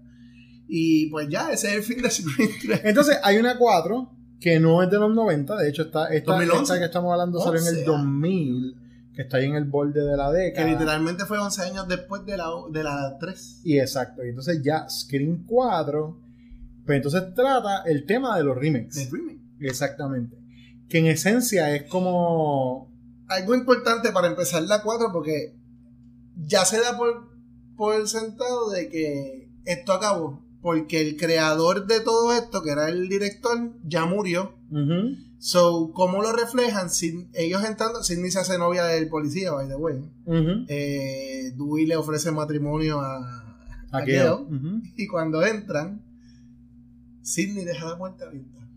Y 0.67 1.07
pues 1.09 1.27
ya, 1.29 1.51
ese 1.51 1.67
es 1.67 1.73
el 1.75 1.83
fin 1.83 2.01
de 2.01 2.09
Scream 2.09 2.49
3. 2.61 2.81
Entonces, 2.85 3.17
hay 3.23 3.37
una 3.37 3.57
4 3.57 4.09
que 4.39 4.59
no 4.59 4.83
es 4.83 4.89
de 4.89 4.97
los 4.99 5.13
90, 5.13 5.55
de 5.57 5.69
hecho, 5.69 5.83
está, 5.83 6.07
esta, 6.07 6.33
2011. 6.33 6.61
esta 6.63 6.79
que 6.79 6.85
estamos 6.85 7.11
hablando 7.11 7.39
salió 7.39 7.61
en 7.61 7.67
el 7.67 7.75
11, 7.77 7.85
2000, 7.85 8.75
que 9.15 9.21
está 9.21 9.37
ahí 9.37 9.45
en 9.45 9.55
el 9.55 9.65
borde 9.65 10.01
de 10.01 10.17
la 10.17 10.31
Que 10.31 10.37
década. 10.37 10.67
literalmente 10.67 11.25
fue 11.25 11.39
11 11.39 11.61
años 11.63 11.87
después 11.87 12.25
de 12.25 12.37
la, 12.37 12.49
de 12.71 12.83
la 12.83 13.17
3. 13.19 13.61
Y 13.63 13.79
exacto, 13.79 14.25
y 14.25 14.29
entonces 14.29 14.61
ya 14.61 14.87
Scream 14.89 15.45
4, 15.47 16.19
pues 16.85 16.97
entonces 16.97 17.33
trata 17.33 17.83
el 17.85 18.05
tema 18.05 18.37
de 18.37 18.43
los 18.43 18.57
remakes. 18.57 18.95
Del 18.95 19.11
remake. 19.11 19.39
Exactamente. 19.61 20.37
Que 20.89 20.99
en 20.99 21.07
esencia 21.07 21.75
es 21.75 21.83
como... 21.83 22.91
Algo 23.27 23.55
importante 23.55 24.11
para 24.11 24.27
empezar 24.27 24.61
la 24.63 24.83
4 24.83 25.11
porque 25.11 25.55
ya 26.45 26.63
se 26.65 26.79
da 26.79 26.95
por, 26.95 27.29
por 27.75 28.07
sentado 28.07 28.69
de 28.69 28.89
que 28.89 29.49
esto 29.65 29.93
acabó. 29.93 30.44
Porque 30.65 30.99
el 30.99 31.15
creador 31.15 31.85
de 31.85 31.99
todo 31.99 32.33
esto, 32.33 32.63
que 32.63 32.71
era 32.71 32.89
el 32.89 33.07
director, 33.07 33.71
ya 33.83 34.05
murió. 34.07 34.55
ujú, 34.71 35.15
So, 35.37 35.91
¿cómo 35.93 36.23
lo 36.23 36.31
reflejan? 36.31 36.89
Sin, 36.89 37.29
ellos 37.35 37.63
entrando, 37.63 38.01
Sidney 38.03 38.31
se 38.31 38.39
hace 38.39 38.57
novia 38.57 38.83
del 38.85 39.07
policía, 39.07 39.51
by 39.51 39.67
the 39.67 39.75
way. 39.75 39.97
ujú, 40.25 40.65
Eh, 40.67 41.51
Dewey 41.55 41.85
le 41.85 41.95
ofrece 41.97 42.31
matrimonio 42.31 42.99
a, 42.99 43.19
a 43.91 43.99
Gale. 43.99 44.31
ujú. 44.31 44.81
Y 44.97 45.05
cuando 45.05 45.45
entran, 45.45 46.01
Sidney 47.21 47.63
deja 47.63 47.85
la 47.85 47.97
puerta 47.99 48.25
abierta. 48.25 48.67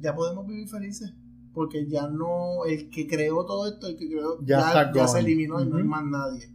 Ya 0.00 0.14
podemos 0.14 0.46
vivir 0.46 0.68
felices. 0.68 1.12
Porque 1.52 1.88
ya 1.88 2.06
no, 2.06 2.64
el 2.64 2.90
que 2.90 3.08
creó 3.08 3.44
todo 3.44 3.66
esto, 3.68 3.88
el 3.88 3.96
que 3.96 4.06
creó, 4.08 4.38
Ya 4.44 4.60
ya, 4.72 4.92
ya 4.94 5.08
se 5.08 5.18
eliminó 5.18 5.60
y 5.60 5.66
no 5.66 5.78
hay 5.78 5.82
más 5.84 6.04
nadie. 6.04 6.48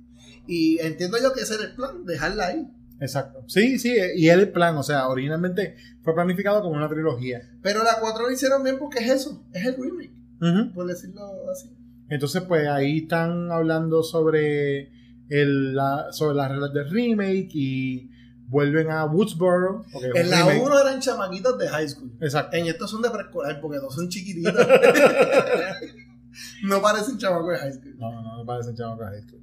Y 0.48 0.80
entiendo 0.80 1.18
yo 1.22 1.34
que 1.34 1.42
ese 1.42 1.56
era 1.56 1.66
el 1.66 1.76
plan, 1.76 2.06
dejarla 2.06 2.48
ahí. 2.48 2.66
Exacto. 3.04 3.44
Sí, 3.48 3.78
sí, 3.80 3.94
y 4.16 4.30
el 4.30 4.50
plan, 4.52 4.78
o 4.78 4.84
sea, 4.84 5.08
originalmente 5.10 5.76
fue 6.04 6.16
planificado 6.16 6.62
como 6.62 6.76
una 6.76 6.88
trilogía. 6.88 7.42
Pero 7.62 7.84
la 7.84 7.98
4 8.00 8.24
lo 8.24 8.32
hicieron 8.32 8.64
bien 8.64 8.78
porque 8.80 9.00
es 9.00 9.10
eso, 9.12 9.44
es 9.52 9.66
el 9.66 9.76
remake, 9.76 10.14
Ujú. 10.42 10.74
por 10.74 10.88
decirlo 10.88 11.22
así. 11.52 11.70
Entonces, 12.10 12.42
pues 12.44 12.68
ahí 12.68 13.00
están 13.00 13.52
hablando 13.52 14.04
sobre, 14.04 14.90
el, 15.30 15.76
la, 15.76 16.08
sobre 16.12 16.36
las 16.36 16.50
reglas 16.52 16.74
del 16.74 16.90
remake 16.90 17.50
y 17.54 18.10
vuelven 18.48 18.90
a 18.90 19.04
Woodsboro. 19.06 19.84
En 20.16 20.30
la 20.30 20.46
remake. 20.46 20.64
1 20.64 20.80
eran 20.80 21.00
chamaquitos 21.02 21.58
de 21.58 21.68
high 21.68 21.90
school. 21.90 22.14
Exacto. 22.22 22.56
En 22.56 22.68
estos 22.68 22.90
son 22.90 23.02
de 23.02 23.10
preescolar 23.10 23.60
porque 23.60 23.80
dos 23.80 23.94
son 23.96 24.08
chiquititos. 24.08 24.54
no 26.64 26.82
parecen 26.82 27.18
chamacos 27.18 27.50
de 27.52 27.58
high 27.58 27.74
school. 27.74 27.96
No, 27.98 28.22
no 28.22 28.40
me 28.40 28.46
parece 28.46 28.74
chamaco 28.74 29.04
high 29.04 29.22
school. 29.22 29.42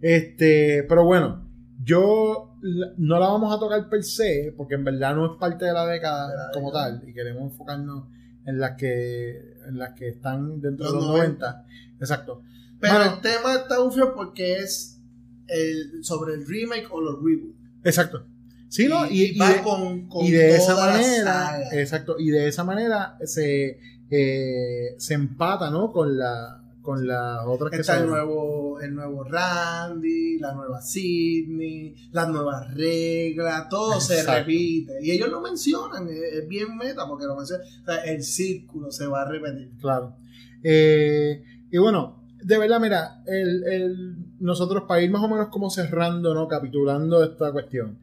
Este, 0.00 0.84
pero 0.88 1.04
bueno, 1.04 1.48
yo 1.82 2.47
no 2.62 3.18
la 3.18 3.28
vamos 3.28 3.54
a 3.54 3.58
tocar 3.58 3.88
per 3.88 4.02
se, 4.04 4.52
porque 4.56 4.74
en 4.74 4.84
verdad 4.84 5.14
no 5.14 5.32
es 5.32 5.38
parte 5.38 5.64
de 5.64 5.72
la 5.72 5.86
década 5.86 6.28
De 6.28 6.36
la 6.36 6.50
como 6.52 6.68
década. 6.68 6.98
tal, 7.00 7.08
y 7.08 7.12
queremos 7.14 7.42
enfocarnos 7.52 8.04
en 8.44 8.58
las 8.58 8.76
que, 8.76 9.54
en 9.66 9.78
las 9.78 9.94
que 9.94 10.08
están 10.08 10.60
dentro 10.60 10.84
Los 10.86 10.94
de 10.94 10.98
los 11.00 11.06
90. 11.08 11.46
90. 11.46 11.66
Exacto. 12.00 12.42
Pero 12.80 13.02
el 13.02 13.20
tema 13.20 13.54
está 13.54 13.80
ufio 13.80 14.14
porque 14.14 14.56
es 14.58 15.00
el, 15.48 16.04
sobre 16.04 16.34
el 16.34 16.46
remake 16.46 16.86
o 16.90 17.00
los 17.00 17.16
reboots. 17.22 17.56
exacto. 17.84 18.24
Sí, 18.68 18.86
¿no? 18.86 19.06
Y, 19.10 19.34
y 19.34 19.38
va 19.38 19.50
de, 19.50 19.62
con, 19.62 20.08
con 20.08 20.26
y 20.26 20.30
de 20.30 20.56
esa 20.56 20.76
manera, 20.76 21.62
exacto, 21.72 22.16
y 22.18 22.28
de 22.28 22.48
esa 22.48 22.64
manera 22.64 23.16
se, 23.24 23.80
eh, 24.10 24.94
se 24.98 25.14
empata, 25.14 25.70
¿no? 25.70 25.90
Con 25.90 26.18
la, 26.18 26.62
con 26.88 27.06
las 27.06 27.40
otras 27.46 27.70
que 27.70 27.80
Está 27.82 28.00
el 28.00 28.06
nuevo, 28.08 28.80
el 28.80 28.94
nuevo 28.94 29.22
Randy, 29.24 30.38
la 30.38 30.54
nueva 30.54 30.80
Sidney, 30.80 31.94
las 32.12 32.30
nuevas 32.30 32.72
reglas, 32.74 33.68
todo 33.68 34.00
se 34.00 34.22
repite. 34.22 34.94
Y 35.02 35.10
ellos 35.10 35.28
lo 35.28 35.42
mencionan, 35.42 36.08
es, 36.08 36.18
es 36.32 36.48
bien 36.48 36.78
meta 36.78 37.06
porque 37.06 37.26
lo 37.26 37.36
mencionan. 37.36 37.66
O 37.66 37.84
sea, 37.84 37.96
el 38.04 38.22
círculo 38.22 38.90
se 38.90 39.06
va 39.06 39.20
a 39.20 39.28
repetir. 39.28 39.70
Claro. 39.78 40.16
Eh, 40.62 41.44
y 41.70 41.76
bueno, 41.76 42.24
de 42.42 42.56
verdad, 42.56 42.80
mira, 42.80 43.22
el, 43.26 43.64
el- 43.64 44.16
nosotros 44.40 44.84
para 44.88 45.02
ir 45.02 45.10
más 45.10 45.22
o 45.22 45.28
menos 45.28 45.48
como 45.48 45.68
cerrando, 45.68 46.32
¿no? 46.32 46.48
Capitulando 46.48 47.22
esta 47.22 47.52
cuestión. 47.52 47.98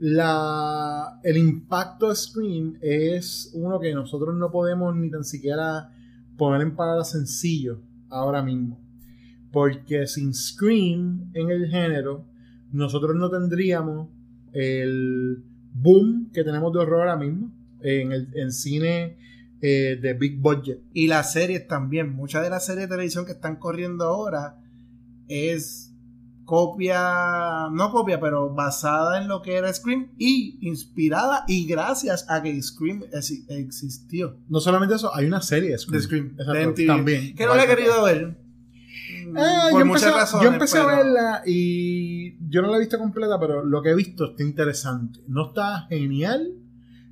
La, 0.00 1.18
el 1.22 1.38
impacto 1.38 2.10
de 2.10 2.14
Scream 2.16 2.76
es 2.82 3.50
uno 3.54 3.80
que 3.80 3.94
nosotros 3.94 4.34
no 4.36 4.50
podemos 4.50 4.94
ni 4.94 5.10
tan 5.10 5.24
siquiera 5.24 5.90
poner 6.36 6.60
en 6.60 6.76
palabras 6.76 7.10
sencillo 7.10 7.80
ahora 8.10 8.42
mismo. 8.42 8.80
Porque 9.52 10.06
sin 10.06 10.34
Scream 10.34 11.30
en 11.34 11.50
el 11.50 11.68
género, 11.68 12.26
nosotros 12.72 13.16
no 13.16 13.30
tendríamos 13.30 14.08
el 14.52 15.42
boom 15.72 16.30
que 16.32 16.44
tenemos 16.44 16.72
de 16.72 16.80
horror 16.80 17.00
ahora 17.00 17.16
mismo 17.16 17.52
en, 17.80 18.12
el, 18.12 18.28
en 18.34 18.52
cine 18.52 19.16
eh, 19.60 19.98
de 20.00 20.14
big 20.14 20.40
budget. 20.40 20.80
Y 20.92 21.06
las 21.06 21.32
series 21.32 21.66
también. 21.66 22.14
Muchas 22.14 22.42
de 22.42 22.50
las 22.50 22.66
series 22.66 22.88
de 22.88 22.94
televisión 22.94 23.26
que 23.26 23.32
están 23.32 23.56
corriendo 23.56 24.04
ahora 24.04 24.60
es 25.28 25.87
copia, 26.48 27.68
no 27.70 27.90
copia, 27.92 28.18
pero 28.18 28.48
basada 28.54 29.20
en 29.20 29.28
lo 29.28 29.42
que 29.42 29.54
era 29.56 29.70
Scream 29.70 30.12
y 30.16 30.58
inspirada 30.66 31.44
y 31.46 31.66
gracias 31.66 32.24
a 32.30 32.42
que 32.42 32.60
Scream 32.62 33.04
ex- 33.12 33.44
existió. 33.48 34.38
No 34.48 34.58
solamente 34.58 34.94
eso, 34.94 35.14
hay 35.14 35.26
una 35.26 35.42
serie 35.42 35.70
de 35.72 35.78
Scream. 35.78 35.92
De 36.00 36.02
Scream, 36.06 36.26
Exacto, 36.38 36.72
de 36.72 36.86
también. 36.86 37.34
Que 37.36 37.44
no 37.44 37.54
la 37.54 37.64
he 37.64 37.66
querido 37.66 38.02
ver. 38.02 38.38
Ah, 39.36 39.68
por 39.70 39.80
yo 39.80 39.86
muchas 39.86 40.04
empecé, 40.04 40.18
razones. 40.20 40.44
yo 40.48 40.52
empecé 40.54 40.78
a 40.78 40.86
verla 40.86 41.42
y 41.46 42.48
yo 42.48 42.62
no 42.62 42.68
la 42.70 42.76
he 42.78 42.80
visto 42.80 42.98
completa, 42.98 43.38
pero 43.38 43.62
lo 43.62 43.82
que 43.82 43.90
he 43.90 43.94
visto 43.94 44.30
está 44.30 44.42
interesante. 44.42 45.20
No 45.28 45.48
está 45.48 45.82
genial 45.90 46.54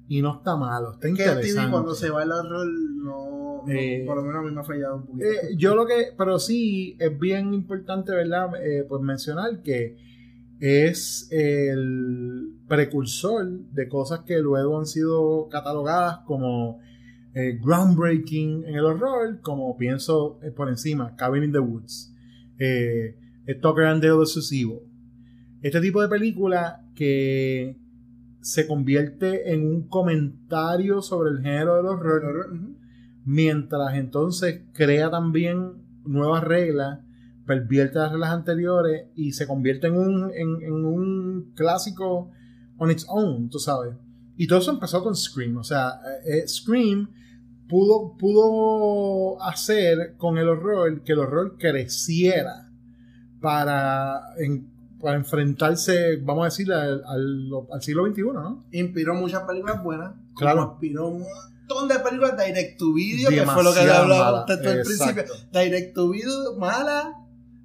y 0.08 0.22
no 0.22 0.36
está 0.36 0.56
malo. 0.56 0.92
Está 0.94 1.02
Que 1.02 1.08
interesante. 1.10 1.52
TV 1.52 1.70
cuando 1.70 1.94
se 1.94 2.08
va 2.08 2.22
el 2.22 2.32
horror 2.32 2.66
no- 2.66 3.45
Eh, 3.68 4.04
por 4.06 4.16
lo 4.16 4.22
menos 4.22 4.38
a 4.38 4.42
mí 4.42 4.54
me 4.54 4.60
ha 4.60 4.64
fallado 4.64 4.96
un 4.96 5.06
poquito. 5.06 5.26
Eh, 5.26 5.56
yo 5.56 5.74
lo 5.74 5.86
que, 5.86 6.12
pero 6.16 6.38
sí 6.38 6.96
es 6.98 7.18
bien 7.18 7.54
importante, 7.54 8.12
¿verdad? 8.12 8.50
Eh, 8.62 8.84
pues 8.88 9.02
mencionar 9.02 9.62
que 9.62 9.96
es 10.60 11.28
el 11.30 12.54
precursor 12.68 13.46
de 13.72 13.88
cosas 13.88 14.20
que 14.20 14.38
luego 14.38 14.78
han 14.78 14.86
sido 14.86 15.48
catalogadas 15.48 16.18
como 16.26 16.80
groundbreaking 17.34 18.64
en 18.64 18.74
el 18.74 18.84
horror, 18.86 19.40
como 19.42 19.76
pienso 19.76 20.40
por 20.56 20.70
encima, 20.70 21.14
Cabin 21.16 21.44
in 21.44 21.52
the 21.52 21.58
Woods, 21.58 22.14
Tucker 23.60 23.84
and 23.84 24.02
Dale 24.02 24.16
vs. 24.16 24.50
Evil. 24.52 24.80
Este 25.60 25.80
tipo 25.82 26.00
de 26.00 26.08
película 26.08 26.82
que 26.94 27.76
se 28.40 28.66
convierte 28.66 29.52
en 29.52 29.66
un 29.66 29.88
comentario 29.88 31.02
sobre 31.02 31.30
el 31.30 31.42
género 31.42 31.76
del 31.76 31.86
horror. 31.86 32.58
Mientras 33.26 33.94
entonces 33.96 34.62
crea 34.72 35.10
también 35.10 35.72
nuevas 36.06 36.42
reglas, 36.42 37.00
pervierte 37.44 37.98
las 37.98 38.10
reglas 38.12 38.30
anteriores 38.30 39.08
y 39.14 39.32
se 39.32 39.46
convierte 39.46 39.88
en 39.88 39.96
un, 39.98 40.30
en, 40.34 40.62
en 40.62 40.72
un 40.84 41.52
clásico 41.54 42.30
on 42.78 42.90
its 42.90 43.04
own, 43.08 43.50
tú 43.50 43.58
sabes. 43.58 43.94
Y 44.36 44.46
todo 44.46 44.58
eso 44.60 44.70
empezó 44.70 45.02
con 45.02 45.14
Scream, 45.14 45.56
o 45.58 45.64
sea, 45.64 46.00
eh, 46.26 46.38
eh, 46.44 46.48
Scream 46.48 47.08
pudo, 47.68 48.16
pudo 48.16 49.42
hacer 49.42 50.14
con 50.16 50.38
el 50.38 50.48
horror 50.48 51.02
que 51.02 51.12
el 51.12 51.18
horror 51.20 51.56
creciera 51.58 52.70
para, 53.40 54.20
en- 54.38 54.68
para 55.00 55.16
enfrentarse, 55.16 56.16
vamos 56.22 56.42
a 56.42 56.44
decir, 56.46 56.72
al, 56.72 57.02
al- 57.06 57.50
al 57.72 57.82
siglo 57.82 58.06
XXI, 58.06 58.22
¿no? 58.34 58.64
Inspiró 58.72 59.14
muchas 59.14 59.42
películas 59.44 59.82
buenas. 59.82 60.14
Claro. 60.36 60.70
Inspiró 60.72 61.10
montón 61.68 61.88
de 61.88 61.98
películas 62.00 62.36
direct 62.36 62.78
to 62.78 62.92
video, 62.92 63.30
que 63.30 63.44
fue 63.54 63.64
lo 63.64 63.72
que 63.74 63.80
hablaba 63.80 64.06
mala, 64.24 64.40
usted 64.40 64.54
al 64.54 64.82
principio. 64.84 65.24
Direct 65.52 65.94
to 65.94 66.08
video, 66.10 66.56
malas, 66.58 67.06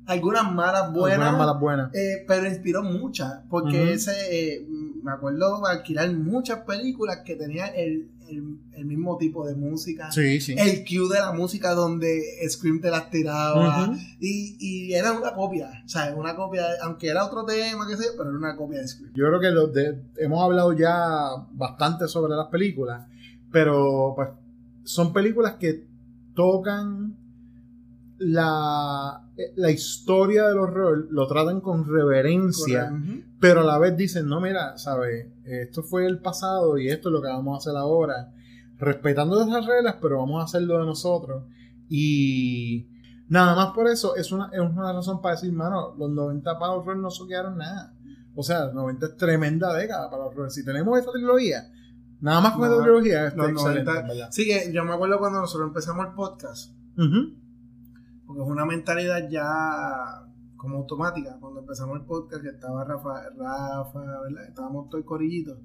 algunas 0.06 0.52
malas 0.52 0.91
buenas. 0.91 1.19
Algunas 1.19 1.38
malas 1.40 1.60
buenas. 1.60 1.95
eh, 1.95 2.23
pero 2.28 2.48
inspiró 2.48 2.84
muchas. 2.84 3.41
Porque 3.49 3.94
ese, 3.94 4.53
eh, 4.56 4.68
me 5.03 5.11
acuerdo 5.11 5.65
alquilar 5.65 6.11
muchas 6.14 6.60
películas 6.61 7.19
que 7.26 7.36
tenían 7.36 7.69
el, 7.76 8.10
el- 8.30 8.57
el 8.73 8.86
mismo 8.86 9.18
tipo 9.18 9.45
de 9.45 9.56
música. 9.56 10.10
Sí, 10.11 10.40
sí. 10.40 10.56
El 10.57 10.84
cue 10.86 11.14
de 11.14 11.19
la 11.19 11.34
música 11.34 11.72
donde 11.73 12.22
Scream 12.49 12.80
te 12.82 12.90
las 12.90 13.10
tiraba. 13.10 13.94
Y, 14.19 14.56
y 14.60 14.94
era 14.94 15.11
una 15.11 15.34
copia. 15.34 15.69
O 15.86 15.90
sea, 15.90 16.14
una 16.15 16.36
copia, 16.36 16.64
aunque 16.82 17.07
era 17.10 17.26
otro 17.26 17.44
tema, 17.45 17.86
que 17.88 17.98
sé, 17.98 18.06
pero 18.18 18.30
era 18.30 18.38
una 18.38 18.56
copia 18.56 18.80
de 18.80 18.88
Scream. 18.88 19.11
Yo 19.14 19.28
creo 19.28 19.40
que 19.40 19.52
lo 19.52 19.68
de- 19.68 20.02
hemos 20.18 20.41
hablado 20.44 20.72
ya 20.73 21.30
bastante 21.52 22.07
sobre 22.07 22.34
las 22.36 22.48
películas, 22.48 23.06
pero 23.52 24.14
pues 24.15 24.30
son 24.84 25.14
películas 25.14 25.56
que 25.56 25.86
tocan 26.34 27.18
la, 28.18 29.28
la 29.56 29.72
historia 29.72 30.48
del 30.48 30.60
horror, 30.60 31.07
lo 31.10 31.28
tratan 31.28 31.61
con 31.61 31.88
reverencia, 31.88 32.90
Correcto. 32.90 33.28
Pero 33.40 33.61
a 33.61 33.64
la 33.64 33.80
vez 33.80 33.98
dicen, 33.98 34.28
no, 34.28 34.40
mira, 34.40 34.78
¿sabes? 34.78 35.28
Esto 35.45 35.82
fue 35.82 36.06
el 36.06 36.19
pasado 36.19 36.78
y 36.78 36.90
esto 36.90 37.10
es 37.10 37.14
lo 37.14 37.22
que 37.22 37.28
vamos 37.28 37.56
a 37.56 37.57
hacer 37.57 37.76
ahora, 37.76 38.32
respetando 38.78 39.41
esas 39.41 39.65
reglas, 39.65 39.95
pero 39.99 40.19
vamos 40.19 40.41
a 40.41 40.45
hacerlo 40.45 40.78
de 40.78 40.86
nosotros. 40.86 41.45
Y 41.90 42.88
nada 43.28 43.56
más 43.56 43.73
por 43.73 43.88
eso 43.88 44.15
es 44.15 44.32
una, 44.32 44.52
es 44.53 44.60
una 44.60 44.94
razón 44.94 45.22
para 45.22 45.36
decir, 45.36 45.52
mano, 45.52 45.95
los 45.98 46.11
90 46.11 46.60
para 46.60 46.73
el 46.73 46.80
horror 46.80 46.98
no 46.98 47.10
soquearon 47.10 47.57
nada. 47.57 47.94
O 48.36 48.44
sea, 48.44 48.65
los 48.65 48.76
90 48.76 49.06
es 49.07 49.18
tremenda 49.18 49.73
década 49.73 50.10
para 50.11 50.23
el 50.23 50.30
horror. 50.30 50.52
Si 50.52 50.64
tenemos 50.64 50.99
esta 50.99 51.11
trilogía, 51.11 51.72
nada 52.22 52.41
más 52.41 52.53
con 52.53 52.64
esta 52.69 52.81
trilogía, 52.84 53.27
está 53.27 53.38
los 53.38 53.52
excelente, 53.52 53.84
90. 53.91 54.02
en 54.02 54.07
verdad. 54.07 54.31
Sí, 54.31 54.45
que 54.45 54.72
yo 54.72 54.85
me 54.85 54.93
acuerdo 54.93 55.19
cuando 55.19 55.41
nosotros 55.41 55.68
empezamos 55.68 56.07
el 56.07 56.14
podcast, 56.14 56.73
porque 58.26 58.41
es 58.41 58.48
una 58.48 58.65
mentalidad 58.65 59.30
ya 59.30 60.23
como 60.56 60.77
automática. 60.77 61.38
Cuando 61.39 61.61
empezamos 61.61 61.99
el 61.99 62.06
podcast, 62.06 62.43
que 62.43 62.49
estaba 62.49 62.84
Rafa, 62.85 63.23
Rafa 63.38 63.99
¿verdad? 64.22 64.48
Estábamos 64.48 64.89
todo 64.89 64.99
el 64.99 65.06
corillito. 65.06 65.60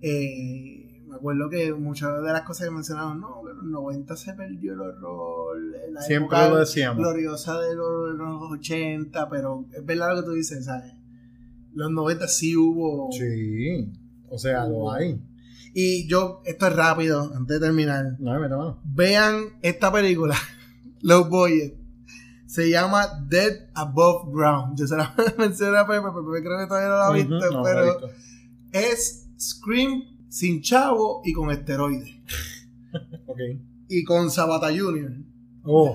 Eh, 0.00 1.02
me 1.08 1.16
acuerdo 1.16 1.48
que 1.50 1.72
muchas 1.74 2.22
de 2.22 2.32
las 2.32 2.42
cosas 2.42 2.68
que 2.68 2.74
mencionaban, 2.74 3.18
no, 3.20 3.42
que 3.44 3.50
en 3.50 3.56
los 3.56 3.64
90 3.66 4.16
se 4.16 4.34
perdió 4.34 4.74
el 4.74 4.80
horror, 4.80 5.56
la 5.90 6.02
Siempre 6.02 6.38
época 6.38 6.48
lo 6.50 6.56
decíamos. 6.58 6.98
gloriosa 6.98 7.58
de 7.60 7.74
los, 7.74 8.14
los 8.14 8.42
80, 8.52 9.28
pero 9.28 9.64
es 9.72 9.84
verdad 9.84 10.14
lo 10.14 10.20
que 10.20 10.26
tú 10.26 10.32
dices, 10.34 10.64
¿sabes? 10.66 10.92
Los 11.74 11.90
90 11.90 12.28
sí 12.28 12.56
hubo. 12.56 13.10
Sí, 13.12 13.90
o 14.28 14.38
sea, 14.38 14.66
lo 14.66 14.92
hay. 14.92 15.20
Y 15.80 16.08
yo, 16.08 16.42
esto 16.44 16.66
es 16.66 16.74
rápido, 16.74 17.32
antes 17.36 17.60
de 17.60 17.64
terminar. 17.64 18.16
No, 18.18 18.32
mete 18.40 18.56
mano. 18.56 18.80
Vean 18.82 19.60
esta 19.62 19.92
película, 19.92 20.34
Los 21.02 21.30
Boys. 21.30 21.72
Se 22.46 22.68
llama 22.68 23.06
Dead 23.28 23.70
Above 23.74 24.28
Ground. 24.32 24.76
Yo 24.76 24.88
se 24.88 24.96
la 24.96 25.14
mencioné 25.38 25.78
a 25.78 25.86
Pepe, 25.86 26.00
Pepe 26.00 26.42
creo 26.42 26.58
que 26.58 26.66
todavía 26.66 26.88
no 26.88 26.96
la 26.96 27.06
ha 27.06 27.12
visto, 27.12 27.50
no, 27.52 27.62
pero 27.62 27.84
visto. 27.84 28.10
es 28.72 29.28
Scream 29.38 30.02
sin 30.28 30.62
chavo 30.62 31.22
y 31.24 31.32
con 31.32 31.52
esteroides. 31.52 32.12
Ok. 33.28 33.38
Y 33.88 34.02
con 34.02 34.32
Sabata 34.32 34.76
Jr. 34.76 35.12
Oh. 35.62 35.94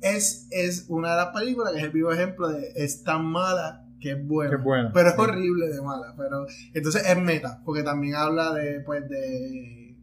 Es, 0.00 0.48
es 0.50 0.86
una 0.88 1.10
de 1.10 1.16
las 1.16 1.28
películas 1.28 1.72
que 1.74 1.78
es 1.78 1.84
el 1.84 1.90
vivo 1.92 2.10
ejemplo 2.10 2.48
de 2.48 2.72
es 2.74 3.04
tan 3.04 3.24
mala 3.24 3.83
que 4.04 4.12
es 4.12 4.26
buena. 4.26 4.56
Buena, 4.58 4.92
Pero 4.92 5.08
es 5.08 5.14
sí. 5.14 5.20
horrible 5.20 5.68
de 5.68 5.80
mala. 5.82 6.14
Pero 6.16 6.46
entonces 6.74 7.02
es 7.08 7.18
meta, 7.20 7.60
porque 7.64 7.82
también 7.82 8.14
habla 8.14 8.52
de 8.52 8.80
pues 8.80 9.08
de 9.08 9.96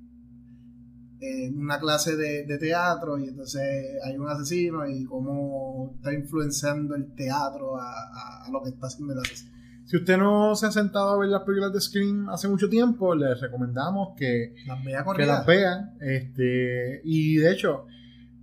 eh, 1.21 1.51
una 1.55 1.79
clase 1.79 2.15
de, 2.17 2.45
de 2.45 2.57
teatro 2.57 3.19
y 3.19 3.27
entonces 3.27 3.61
hay 4.03 4.17
un 4.17 4.27
asesino 4.27 4.87
y 4.87 5.05
cómo 5.05 5.93
está 5.97 6.13
influenciando 6.13 6.95
el 6.95 7.13
teatro 7.13 7.77
a, 7.79 7.91
a- 7.91 8.45
a 8.45 8.51
lo 8.51 8.63
que 8.63 8.69
está 8.69 8.87
haciendo 8.87 9.13
el 9.13 9.19
asesino. 9.19 9.51
Si 9.85 9.97
usted 9.97 10.17
no 10.17 10.55
se 10.55 10.65
ha 10.67 10.71
sentado 10.71 11.09
a 11.11 11.17
ver 11.19 11.29
las 11.29 11.41
películas 11.43 11.73
de 11.73 11.81
Scream 11.81 12.29
hace 12.29 12.47
mucho 12.47 12.69
tiempo, 12.69 13.13
les 13.13 13.39
recomendamos 13.41 14.15
que, 14.17 14.55
Las 14.65 15.15
que 15.15 15.25
las 15.25 15.45
vea. 15.45 15.93
Este, 15.99 17.01
y 17.03 17.35
de 17.37 17.51
hecho, 17.51 17.85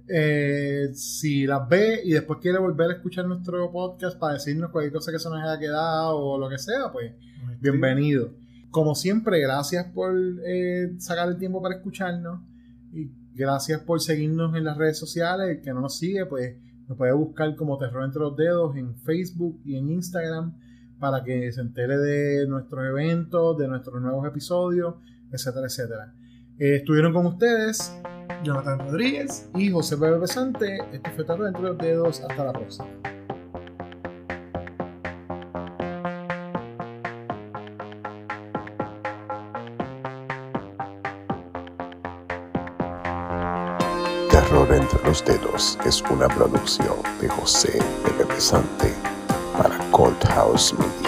eh, 0.09 0.91
si 0.95 1.47
las 1.47 1.69
ve 1.69 2.01
y 2.05 2.13
después 2.13 2.39
quiere 2.41 2.59
volver 2.59 2.91
a 2.91 2.95
escuchar 2.95 3.27
nuestro 3.27 3.71
podcast 3.71 4.19
para 4.19 4.35
decirnos 4.35 4.71
cualquier 4.71 4.93
cosa 4.93 5.13
que 5.13 5.19
se 5.19 5.29
nos 5.29 5.41
haya 5.43 5.59
quedado 5.59 6.17
o 6.17 6.39
lo 6.39 6.49
que 6.49 6.59
sea, 6.59 6.91
pues 6.93 7.13
bienvenido. 7.61 8.31
Como 8.71 8.95
siempre, 8.95 9.41
gracias 9.41 9.87
por 9.93 10.15
eh, 10.45 10.95
sacar 10.99 11.29
el 11.29 11.39
tiempo 11.39 11.61
para 11.61 11.77
escucharnos 11.77 12.41
y 12.93 13.11
gracias 13.35 13.81
por 13.81 14.01
seguirnos 14.01 14.55
en 14.57 14.65
las 14.65 14.77
redes 14.77 14.99
sociales. 14.99 15.49
El 15.49 15.61
que 15.63 15.73
no 15.73 15.81
nos 15.81 15.99
sigue, 15.99 16.25
pues 16.27 16.57
nos 16.89 16.97
puede 16.97 17.13
buscar 17.13 17.55
como 17.57 17.77
Terror 17.77 18.05
entre 18.05 18.21
los 18.21 18.37
dedos 18.37 18.77
en 18.77 18.97
Facebook 18.97 19.61
y 19.65 19.77
en 19.77 19.91
Instagram 19.91 20.55
para 20.99 21.23
que 21.23 21.53
se 21.53 21.61
entere 21.61 21.99
de 21.99 22.47
nuestros 22.47 22.85
eventos, 22.85 23.59
de 23.59 23.69
nuestros 23.69 24.01
nuevos 24.01 24.27
episodios, 24.27 24.95
etcétera, 25.31 25.67
etcétera. 25.67 26.15
Eh, 26.59 26.77
estuvieron 26.77 27.13
con 27.13 27.27
ustedes 27.27 27.93
Jonathan 28.43 28.79
Rodríguez 28.79 29.49
y 29.55 29.71
José 29.71 29.97
Pepe 29.97 30.19
Pesante. 30.21 30.79
Este 30.93 31.11
fue 31.11 31.25
Terror 31.25 31.49
entre 31.49 31.63
los 31.63 31.79
dedos. 31.79 32.21
Hasta 32.21 32.45
la 32.45 32.53
próxima. 32.53 32.89
Terror 44.31 44.69
entre 44.73 45.05
los 45.05 45.25
dedos 45.25 45.79
es 45.85 46.03
una 46.11 46.29
producción 46.29 46.97
de 47.21 47.29
José 47.29 47.79
Pepe 48.05 48.25
Pesante 48.27 48.95
para 49.57 49.79
Cold 49.91 50.23
House 50.29 50.75
Media. 50.79 51.08